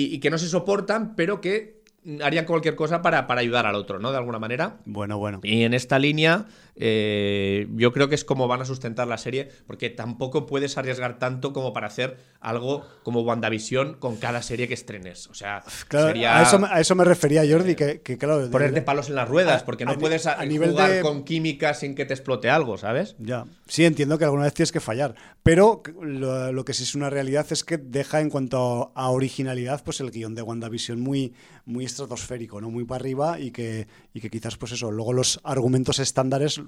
y, 0.00 0.18
que 0.20 0.30
no 0.30 0.38
se 0.38 0.48
soportan, 0.48 1.16
pero 1.16 1.40
que 1.40 1.82
harían 2.22 2.44
cualquier 2.44 2.76
cosa 2.76 3.02
para, 3.02 3.26
para 3.26 3.40
ayudar 3.40 3.66
al 3.66 3.74
otro, 3.74 3.98
¿no? 3.98 4.12
De 4.12 4.18
alguna 4.18 4.38
manera. 4.38 4.76
Bueno, 4.84 5.18
bueno. 5.18 5.40
Y 5.42 5.64
en 5.64 5.74
esta 5.74 5.98
línea 5.98 6.46
eh, 6.80 7.66
yo 7.74 7.92
creo 7.92 8.08
que 8.08 8.14
es 8.14 8.24
como 8.24 8.46
van 8.46 8.62
a 8.62 8.64
sustentar 8.64 9.08
la 9.08 9.18
serie, 9.18 9.48
porque 9.66 9.90
tampoco 9.90 10.46
puedes 10.46 10.78
arriesgar 10.78 11.18
tanto 11.18 11.52
como 11.52 11.72
para 11.72 11.88
hacer 11.88 12.18
algo 12.40 12.86
como 13.02 13.22
WandaVision 13.22 13.94
con 13.94 14.16
cada 14.16 14.42
serie 14.42 14.68
que 14.68 14.74
estrenes. 14.74 15.26
O 15.26 15.34
sea, 15.34 15.62
a, 15.92 16.80
eso, 16.80 16.94
me 16.94 17.04
refería 17.04 17.42
Jordi, 17.48 17.74
que, 17.74 18.00
claro. 18.18 18.48
Ponerte 18.50 18.82
palos 18.82 19.08
en 19.08 19.16
las 19.16 19.28
ruedas, 19.28 19.62
porque 19.62 19.84
no 19.84 19.98
puedes 19.98 20.26
a, 20.26 20.44
nivel 20.44 20.70
jugar 20.70 21.00
con 21.00 21.24
química 21.24 21.74
sin 21.74 21.94
que 21.94 22.04
te 22.04 22.14
explote 22.14 22.48
algo, 22.48 22.78
¿sabes? 22.78 23.16
Ya. 23.18 23.44
Sí, 23.66 23.84
entiendo 23.84 24.18
que 24.18 24.24
alguna 24.24 24.44
vez 24.44 24.54
tienes 24.54 24.72
que 24.72 24.80
fallar. 24.80 25.14
Pero 25.42 25.82
lo, 26.00 26.64
que 26.64 26.74
sí 26.74 26.82
es 26.84 26.94
una 26.94 27.10
realidad 27.10 27.46
es 27.50 27.64
que 27.64 27.78
deja 27.78 28.20
en 28.20 28.30
cuanto 28.30 28.92
a 28.94 29.10
originalidad, 29.10 29.82
pues 29.84 30.00
el 30.00 30.10
guion 30.10 30.34
de 30.34 30.42
WandaVision 30.42 31.00
muy, 31.00 31.34
muy 31.64 31.84
estratosférico, 31.84 32.60
¿no? 32.60 32.70
Muy 32.70 32.84
para 32.84 33.00
arriba 33.00 33.40
y 33.40 33.50
que, 33.50 33.88
y 34.12 34.20
que 34.20 34.30
quizás, 34.30 34.56
pues 34.56 34.72
eso, 34.72 34.90
luego 34.90 35.12
los 35.12 35.40
argumentos 35.44 35.98
estándares 35.98 36.60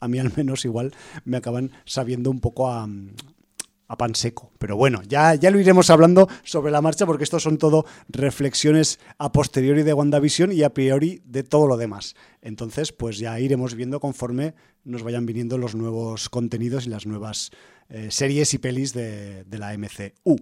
a 0.00 0.08
mí 0.08 0.18
al 0.18 0.32
menos 0.36 0.64
igual 0.64 0.94
me 1.24 1.36
acaban 1.36 1.72
sabiendo 1.84 2.30
un 2.30 2.40
poco 2.40 2.70
a, 2.70 2.88
pan 3.96 4.14
seco. 4.14 4.52
Pero 4.58 4.76
bueno, 4.76 5.02
ya, 5.08 5.34
ya 5.34 5.50
lo 5.50 5.58
iremos 5.58 5.90
hablando 5.90 6.28
sobre 6.44 6.70
la 6.70 6.82
marcha 6.82 7.06
porque 7.06 7.24
estos 7.24 7.42
son 7.42 7.58
todo 7.58 7.86
reflexiones 8.08 9.00
a 9.16 9.32
posteriori 9.32 9.82
de 9.82 9.94
WandaVision 9.94 10.52
y 10.52 10.62
a 10.62 10.74
priori 10.74 11.22
de 11.24 11.42
todo 11.42 11.66
lo 11.66 11.76
demás. 11.76 12.14
Entonces, 12.42 12.92
pues 12.92 13.18
ya 13.18 13.40
iremos 13.40 13.74
viendo 13.74 13.98
conforme 13.98 14.54
nos 14.84 15.02
vayan 15.02 15.26
viniendo 15.26 15.58
los 15.58 15.74
nuevos 15.74 16.28
contenidos 16.28 16.86
y 16.86 16.90
las 16.90 17.06
nuevas 17.06 17.50
eh, 17.88 18.08
series 18.10 18.52
y 18.54 18.58
pelis 18.58 18.92
de, 18.92 19.44
la 19.50 19.76
MCU. 19.76 20.36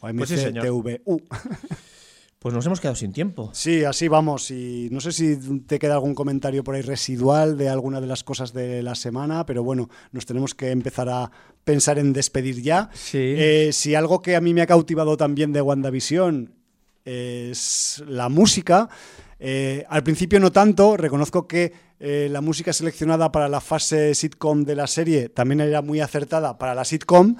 O 0.00 0.12
MCTVU. 0.12 0.82
Pues 0.82 1.00
Pues 2.46 2.54
nos 2.54 2.64
hemos 2.64 2.80
quedado 2.80 2.94
sin 2.94 3.12
tiempo. 3.12 3.50
Sí, 3.52 3.82
así 3.82 4.06
vamos. 4.06 4.52
Y 4.52 4.86
no 4.92 5.00
sé 5.00 5.10
si 5.10 5.36
te 5.66 5.80
queda 5.80 5.94
algún 5.94 6.14
comentario 6.14 6.62
por 6.62 6.76
ahí 6.76 6.80
residual 6.80 7.58
de 7.58 7.68
alguna 7.68 8.00
de 8.00 8.06
las 8.06 8.22
cosas 8.22 8.52
de 8.52 8.84
la 8.84 8.94
semana, 8.94 9.44
pero 9.44 9.64
bueno, 9.64 9.90
nos 10.12 10.26
tenemos 10.26 10.54
que 10.54 10.70
empezar 10.70 11.08
a 11.08 11.28
pensar 11.64 11.98
en 11.98 12.12
despedir 12.12 12.62
ya. 12.62 12.88
Sí. 12.94 13.18
Eh, 13.18 13.70
si 13.72 13.96
algo 13.96 14.22
que 14.22 14.36
a 14.36 14.40
mí 14.40 14.54
me 14.54 14.62
ha 14.62 14.66
cautivado 14.68 15.16
también 15.16 15.52
de 15.52 15.60
WandaVision 15.60 16.52
es 17.04 18.04
la 18.06 18.28
música. 18.28 18.90
Eh, 19.40 19.84
al 19.88 20.04
principio 20.04 20.38
no 20.38 20.52
tanto, 20.52 20.96
reconozco 20.96 21.48
que 21.48 21.72
eh, 21.98 22.28
la 22.30 22.42
música 22.42 22.72
seleccionada 22.72 23.32
para 23.32 23.48
la 23.48 23.60
fase 23.60 24.14
sitcom 24.14 24.62
de 24.62 24.76
la 24.76 24.86
serie 24.86 25.30
también 25.30 25.62
era 25.62 25.82
muy 25.82 25.98
acertada 25.98 26.58
para 26.58 26.76
la 26.76 26.84
sitcom 26.84 27.34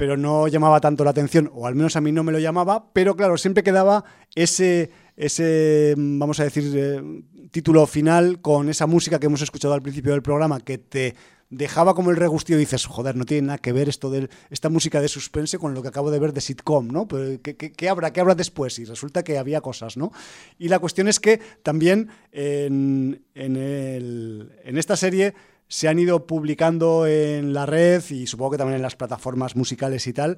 pero 0.00 0.16
no 0.16 0.48
llamaba 0.48 0.80
tanto 0.80 1.04
la 1.04 1.10
atención, 1.10 1.50
o 1.52 1.66
al 1.66 1.74
menos 1.74 1.94
a 1.94 2.00
mí 2.00 2.10
no 2.10 2.24
me 2.24 2.32
lo 2.32 2.38
llamaba, 2.38 2.90
pero 2.94 3.16
claro, 3.16 3.36
siempre 3.36 3.62
quedaba 3.62 4.02
ese, 4.34 4.90
ese 5.14 5.94
vamos 5.94 6.40
a 6.40 6.44
decir, 6.44 6.72
eh, 6.74 7.02
título 7.50 7.86
final 7.86 8.40
con 8.40 8.70
esa 8.70 8.86
música 8.86 9.20
que 9.20 9.26
hemos 9.26 9.42
escuchado 9.42 9.74
al 9.74 9.82
principio 9.82 10.12
del 10.12 10.22
programa, 10.22 10.58
que 10.60 10.78
te 10.78 11.16
dejaba 11.50 11.94
como 11.94 12.10
el 12.10 12.16
regustillo 12.16 12.56
y 12.56 12.60
dices, 12.60 12.86
joder, 12.86 13.14
no 13.14 13.26
tiene 13.26 13.48
nada 13.48 13.58
que 13.58 13.74
ver 13.74 13.90
esto 13.90 14.08
de 14.08 14.30
esta 14.48 14.70
música 14.70 15.02
de 15.02 15.08
suspense 15.08 15.58
con 15.58 15.74
lo 15.74 15.82
que 15.82 15.88
acabo 15.88 16.10
de 16.10 16.18
ver 16.18 16.32
de 16.32 16.40
sitcom, 16.40 16.88
¿no? 16.88 17.06
¿Qué, 17.06 17.88
habrá, 17.90 18.10
¿Qué 18.10 18.20
habrá 18.22 18.34
después? 18.34 18.78
Y 18.78 18.86
resulta 18.86 19.22
que 19.22 19.36
había 19.36 19.60
cosas, 19.60 19.98
¿no? 19.98 20.12
Y 20.58 20.68
la 20.68 20.78
cuestión 20.78 21.08
es 21.08 21.20
que 21.20 21.42
también 21.62 22.08
en, 22.32 23.22
en, 23.34 23.56
el, 23.56 24.50
en 24.64 24.78
esta 24.78 24.96
serie 24.96 25.34
se 25.70 25.86
han 25.86 26.00
ido 26.00 26.26
publicando 26.26 27.06
en 27.06 27.54
la 27.54 27.64
red 27.64 28.02
y 28.10 28.26
supongo 28.26 28.50
que 28.50 28.58
también 28.58 28.76
en 28.76 28.82
las 28.82 28.96
plataformas 28.96 29.54
musicales 29.54 30.06
y 30.08 30.12
tal, 30.12 30.36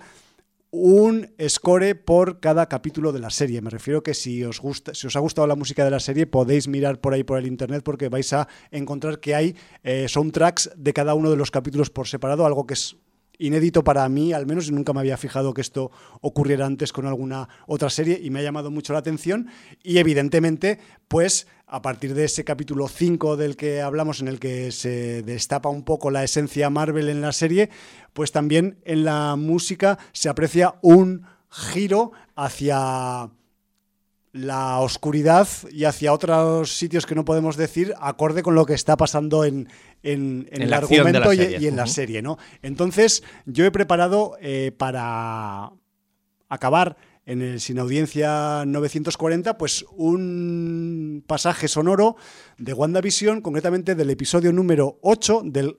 un 0.71 1.31
score 1.49 1.95
por 1.95 2.39
cada 2.39 2.69
capítulo 2.69 3.13
de 3.13 3.21
la 3.21 3.31
serie. 3.31 3.63
Me 3.63 3.71
refiero 3.71 4.03
que 4.03 4.13
si 4.13 4.45
os 4.45 4.61
gusta, 4.61 4.95
si 4.95 5.07
os 5.07 5.17
ha 5.17 5.21
gustado 5.21 5.47
la 5.47 5.57
música 5.57 5.85
de 5.85 5.91
la 5.91 6.01
serie, 6.01 6.27
podéis 6.27 6.69
mirar 6.69 7.01
por 7.01 7.15
ahí 7.15 7.25
por 7.25 7.39
el 7.39 7.47
internet 7.47 7.83
porque 7.83 8.11
vais 8.11 8.31
a 8.35 8.47
encontrar 8.71 9.21
que 9.21 9.35
hay 9.35 9.57
eh, 9.83 10.07
soundtracks 10.07 10.71
de 10.77 10.93
cada 10.93 11.15
uno 11.15 11.31
de 11.31 11.37
los 11.37 11.51
capítulos 11.51 11.89
por 11.89 12.09
separado, 12.09 12.45
algo 12.45 12.67
que 12.67 12.75
es 12.75 12.97
inédito 13.39 13.83
para 13.83 14.09
mí, 14.09 14.33
al 14.33 14.47
menos 14.47 14.71
nunca 14.71 14.93
me 14.93 15.01
había 15.01 15.17
fijado 15.17 15.55
que 15.55 15.61
esto 15.61 15.91
ocurriera 16.21 16.67
antes 16.67 16.93
con 16.93 17.07
alguna 17.07 17.49
otra 17.67 17.91
serie 17.91 18.21
y 18.23 18.31
me 18.31 18.41
ha 18.41 18.43
llamado 18.43 18.71
mucho 18.71 18.93
la 18.93 19.01
atención. 19.01 19.49
Y 19.83 19.99
evidentemente 19.99 20.79
pues 21.09 21.47
a 21.67 21.83
partir 21.83 22.15
de 22.15 22.25
ese 22.25 22.45
capítulo 22.45 22.89
5 22.89 23.37
del 23.37 23.57
que 23.57 23.83
hablamos 23.83 24.21
en 24.21 24.29
el 24.29 24.39
que 24.41 24.73
se 24.73 25.23
destapa 25.23 25.69
un 25.69 25.85
poco 25.85 26.11
la 26.11 26.25
esencia 26.25 26.71
Marvel 26.71 27.09
en 27.09 27.21
la 27.21 27.33
serie, 27.33 27.71
pues 28.13 28.33
también 28.33 28.79
en 28.85 29.05
la 29.05 29.37
música 29.37 29.99
se 30.13 30.29
aprecia 30.29 30.75
un 30.81 31.27
giro 31.51 32.13
hacia 32.35 33.31
la 34.33 34.81
oscuridad 34.81 35.47
y 35.71 35.85
hacia 35.85 36.13
otros 36.13 36.77
sitios 36.77 37.05
que 37.05 37.15
no 37.15 37.25
podemos 37.27 37.57
decir, 37.57 37.95
acorde 38.01 38.43
con 38.43 38.55
lo 38.55 38.65
que 38.65 38.75
está 38.75 38.97
pasando 38.97 39.45
en, 39.45 39.69
el 40.03 40.73
argumento 40.73 41.33
y, 41.33 41.67
en 41.67 41.77
la 41.77 41.87
serie. 41.87 42.23
¿no? 42.23 42.39
Entonces, 42.63 43.23
yo 43.47 43.65
he 43.65 43.71
preparado 43.71 44.37
eh, 44.41 44.73
para 44.77 45.73
acabar 46.49 46.97
en 47.25 47.43
el 47.43 47.61
Sin 47.61 47.79
Audiencia 47.79 48.65
940, 48.67 49.57
pues 49.57 49.85
un 49.97 51.23
pasaje 51.27 51.69
sonoro 51.69 52.17
de 52.59 52.73
WandaVision, 52.73 53.41
concretamente 53.41 53.95
del 53.95 54.11
episodio 54.11 54.53
número 54.53 54.99
8, 55.03 55.43
del, 55.45 55.77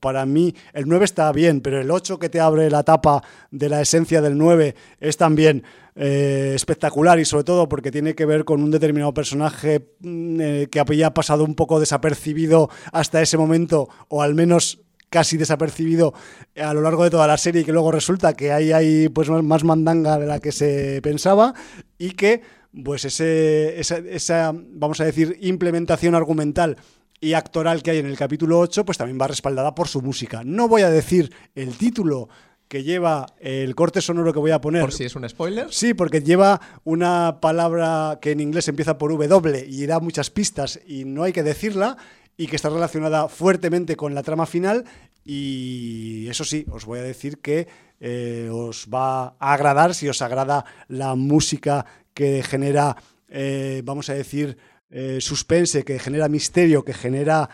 para 0.00 0.24
mí 0.26 0.54
el 0.72 0.86
9 0.86 1.04
está 1.04 1.32
bien, 1.32 1.60
pero 1.60 1.80
el 1.80 1.90
8 1.90 2.18
que 2.18 2.28
te 2.28 2.40
abre 2.40 2.70
la 2.70 2.84
tapa 2.84 3.22
de 3.50 3.68
la 3.68 3.80
esencia 3.80 4.22
del 4.22 4.38
9 4.38 4.74
es 5.00 5.16
también 5.16 5.64
eh, 5.96 6.52
espectacular 6.54 7.18
y 7.18 7.24
sobre 7.24 7.44
todo 7.44 7.68
porque 7.68 7.90
tiene 7.90 8.14
que 8.14 8.26
ver 8.26 8.44
con 8.44 8.62
un 8.62 8.70
determinado 8.70 9.14
personaje 9.14 9.94
mm, 10.00 10.40
eh, 10.40 10.68
que 10.70 10.80
había 10.80 11.14
pasado 11.14 11.44
un 11.44 11.54
poco 11.54 11.80
desapercibido 11.80 12.70
hasta 12.92 13.22
ese 13.22 13.36
momento, 13.36 13.88
o 14.08 14.22
al 14.22 14.34
menos 14.34 14.83
casi 15.14 15.36
desapercibido 15.36 16.12
a 16.56 16.74
lo 16.74 16.80
largo 16.80 17.04
de 17.04 17.10
toda 17.10 17.28
la 17.28 17.38
serie 17.38 17.62
y 17.62 17.64
que 17.64 17.70
luego 17.70 17.92
resulta 17.92 18.34
que 18.34 18.50
ahí 18.50 18.72
hay 18.72 19.08
pues 19.08 19.30
más 19.30 19.62
mandanga 19.62 20.18
de 20.18 20.26
la 20.26 20.40
que 20.40 20.50
se 20.50 21.00
pensaba 21.02 21.54
y 21.98 22.10
que 22.10 22.42
pues 22.82 23.04
ese, 23.04 23.78
esa, 23.78 23.98
esa, 23.98 24.52
vamos 24.52 25.00
a 25.00 25.04
decir, 25.04 25.38
implementación 25.40 26.16
argumental 26.16 26.78
y 27.20 27.34
actoral 27.34 27.84
que 27.84 27.92
hay 27.92 27.98
en 27.98 28.06
el 28.06 28.16
capítulo 28.16 28.58
8, 28.58 28.84
pues 28.84 28.98
también 28.98 29.16
va 29.20 29.28
respaldada 29.28 29.72
por 29.72 29.86
su 29.86 30.02
música. 30.02 30.42
No 30.44 30.66
voy 30.66 30.82
a 30.82 30.90
decir 30.90 31.32
el 31.54 31.78
título 31.78 32.28
que 32.66 32.82
lleva 32.82 33.26
el 33.38 33.76
corte 33.76 34.00
sonoro 34.00 34.32
que 34.32 34.40
voy 34.40 34.50
a 34.50 34.60
poner. 34.60 34.82
¿Por 34.82 34.92
si 34.92 35.04
es 35.04 35.14
un 35.14 35.28
spoiler? 35.28 35.72
Sí, 35.72 35.94
porque 35.94 36.22
lleva 36.22 36.60
una 36.82 37.38
palabra 37.40 38.18
que 38.20 38.32
en 38.32 38.40
inglés 38.40 38.66
empieza 38.66 38.98
por 38.98 39.16
W 39.16 39.64
y 39.68 39.86
da 39.86 40.00
muchas 40.00 40.30
pistas 40.30 40.80
y 40.84 41.04
no 41.04 41.22
hay 41.22 41.32
que 41.32 41.44
decirla 41.44 41.98
y 42.36 42.46
que 42.46 42.56
está 42.56 42.68
relacionada 42.68 43.28
fuertemente 43.28 43.96
con 43.96 44.14
la 44.14 44.22
trama 44.22 44.46
final. 44.46 44.84
Y 45.24 46.26
eso 46.28 46.44
sí, 46.44 46.66
os 46.70 46.84
voy 46.84 46.98
a 46.98 47.02
decir 47.02 47.38
que 47.38 47.66
eh, 48.00 48.50
os 48.52 48.88
va 48.92 49.36
a 49.38 49.54
agradar 49.54 49.94
si 49.94 50.08
os 50.08 50.20
agrada 50.20 50.64
la 50.88 51.14
música 51.14 51.86
que 52.12 52.42
genera, 52.42 52.96
eh, 53.28 53.82
vamos 53.84 54.10
a 54.10 54.14
decir, 54.14 54.58
eh, 54.90 55.18
suspense, 55.20 55.84
que 55.84 55.98
genera 55.98 56.28
misterio, 56.28 56.84
que 56.84 56.94
genera 56.94 57.48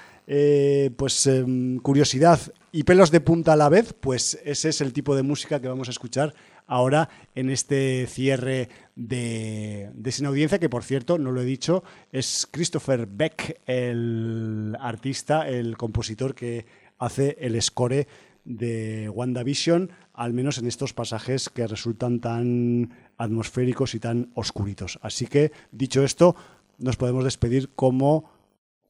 pues 0.97 1.27
em, 1.27 1.79
curiosidad 1.79 2.39
y 2.71 2.85
pelos 2.85 3.11
de 3.11 3.21
punta 3.21 3.55
a 3.55 3.57
la 3.57 3.69
vez, 3.69 3.95
pues 3.99 4.39
ese 4.45 4.69
es 4.69 4.81
el 4.81 4.93
tipo 4.93 5.17
de 5.17 5.25
música 5.25 5.61
que 5.61 5.67
vamos 5.67 5.89
a 5.89 5.91
escuchar 5.91 6.35
ahora 6.71 7.09
en 7.35 7.51
este 7.51 8.07
cierre 8.07 8.69
de, 8.95 9.91
de 9.93 10.13
Sin 10.13 10.27
Audiencia, 10.27 10.61
que 10.61 10.69
por 10.69 10.85
cierto, 10.85 11.19
no 11.19 11.33
lo 11.33 11.43
he 11.43 11.45
dicho, 11.45 11.83
es 12.13 12.49
Christopher 12.51 13.07
Beck, 13.07 13.61
el 13.67 14.77
artista, 14.81 15.49
el 15.49 15.77
compositor 15.77 16.35
que 16.35 16.65
hace 16.99 17.37
el 17.41 17.61
score 17.61 18.07
de 18.45 19.09
WandaVision, 19.09 19.91
al 20.15 20.33
menos 20.33 20.59
en 20.59 20.67
estos 20.69 20.95
pasajes 20.95 21.49
que 21.49 21.67
resultan 21.67 22.21
tan 22.21 22.91
atmosféricos 23.19 23.95
y 23.95 24.01
tan 24.01 24.31
oscuritos. 24.35 24.99
Así 25.03 25.27
que, 25.27 25.51
dicho 25.73 26.05
esto, 26.05 26.37
nos 26.79 26.97
podemos 26.97 27.25
despedir 27.25 27.71
como 27.75 28.31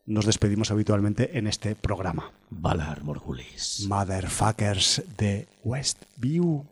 nos 0.05 0.27
despedimos 0.27 0.71
habitualmente 0.71 1.39
en 1.39 1.47
este 1.47 1.75
programa. 1.77 2.31
Valar 2.51 3.05
Morgulis. 3.05 3.87
Motherfuckers 3.89 5.03
de 5.17 5.47
Westview. 5.65 6.67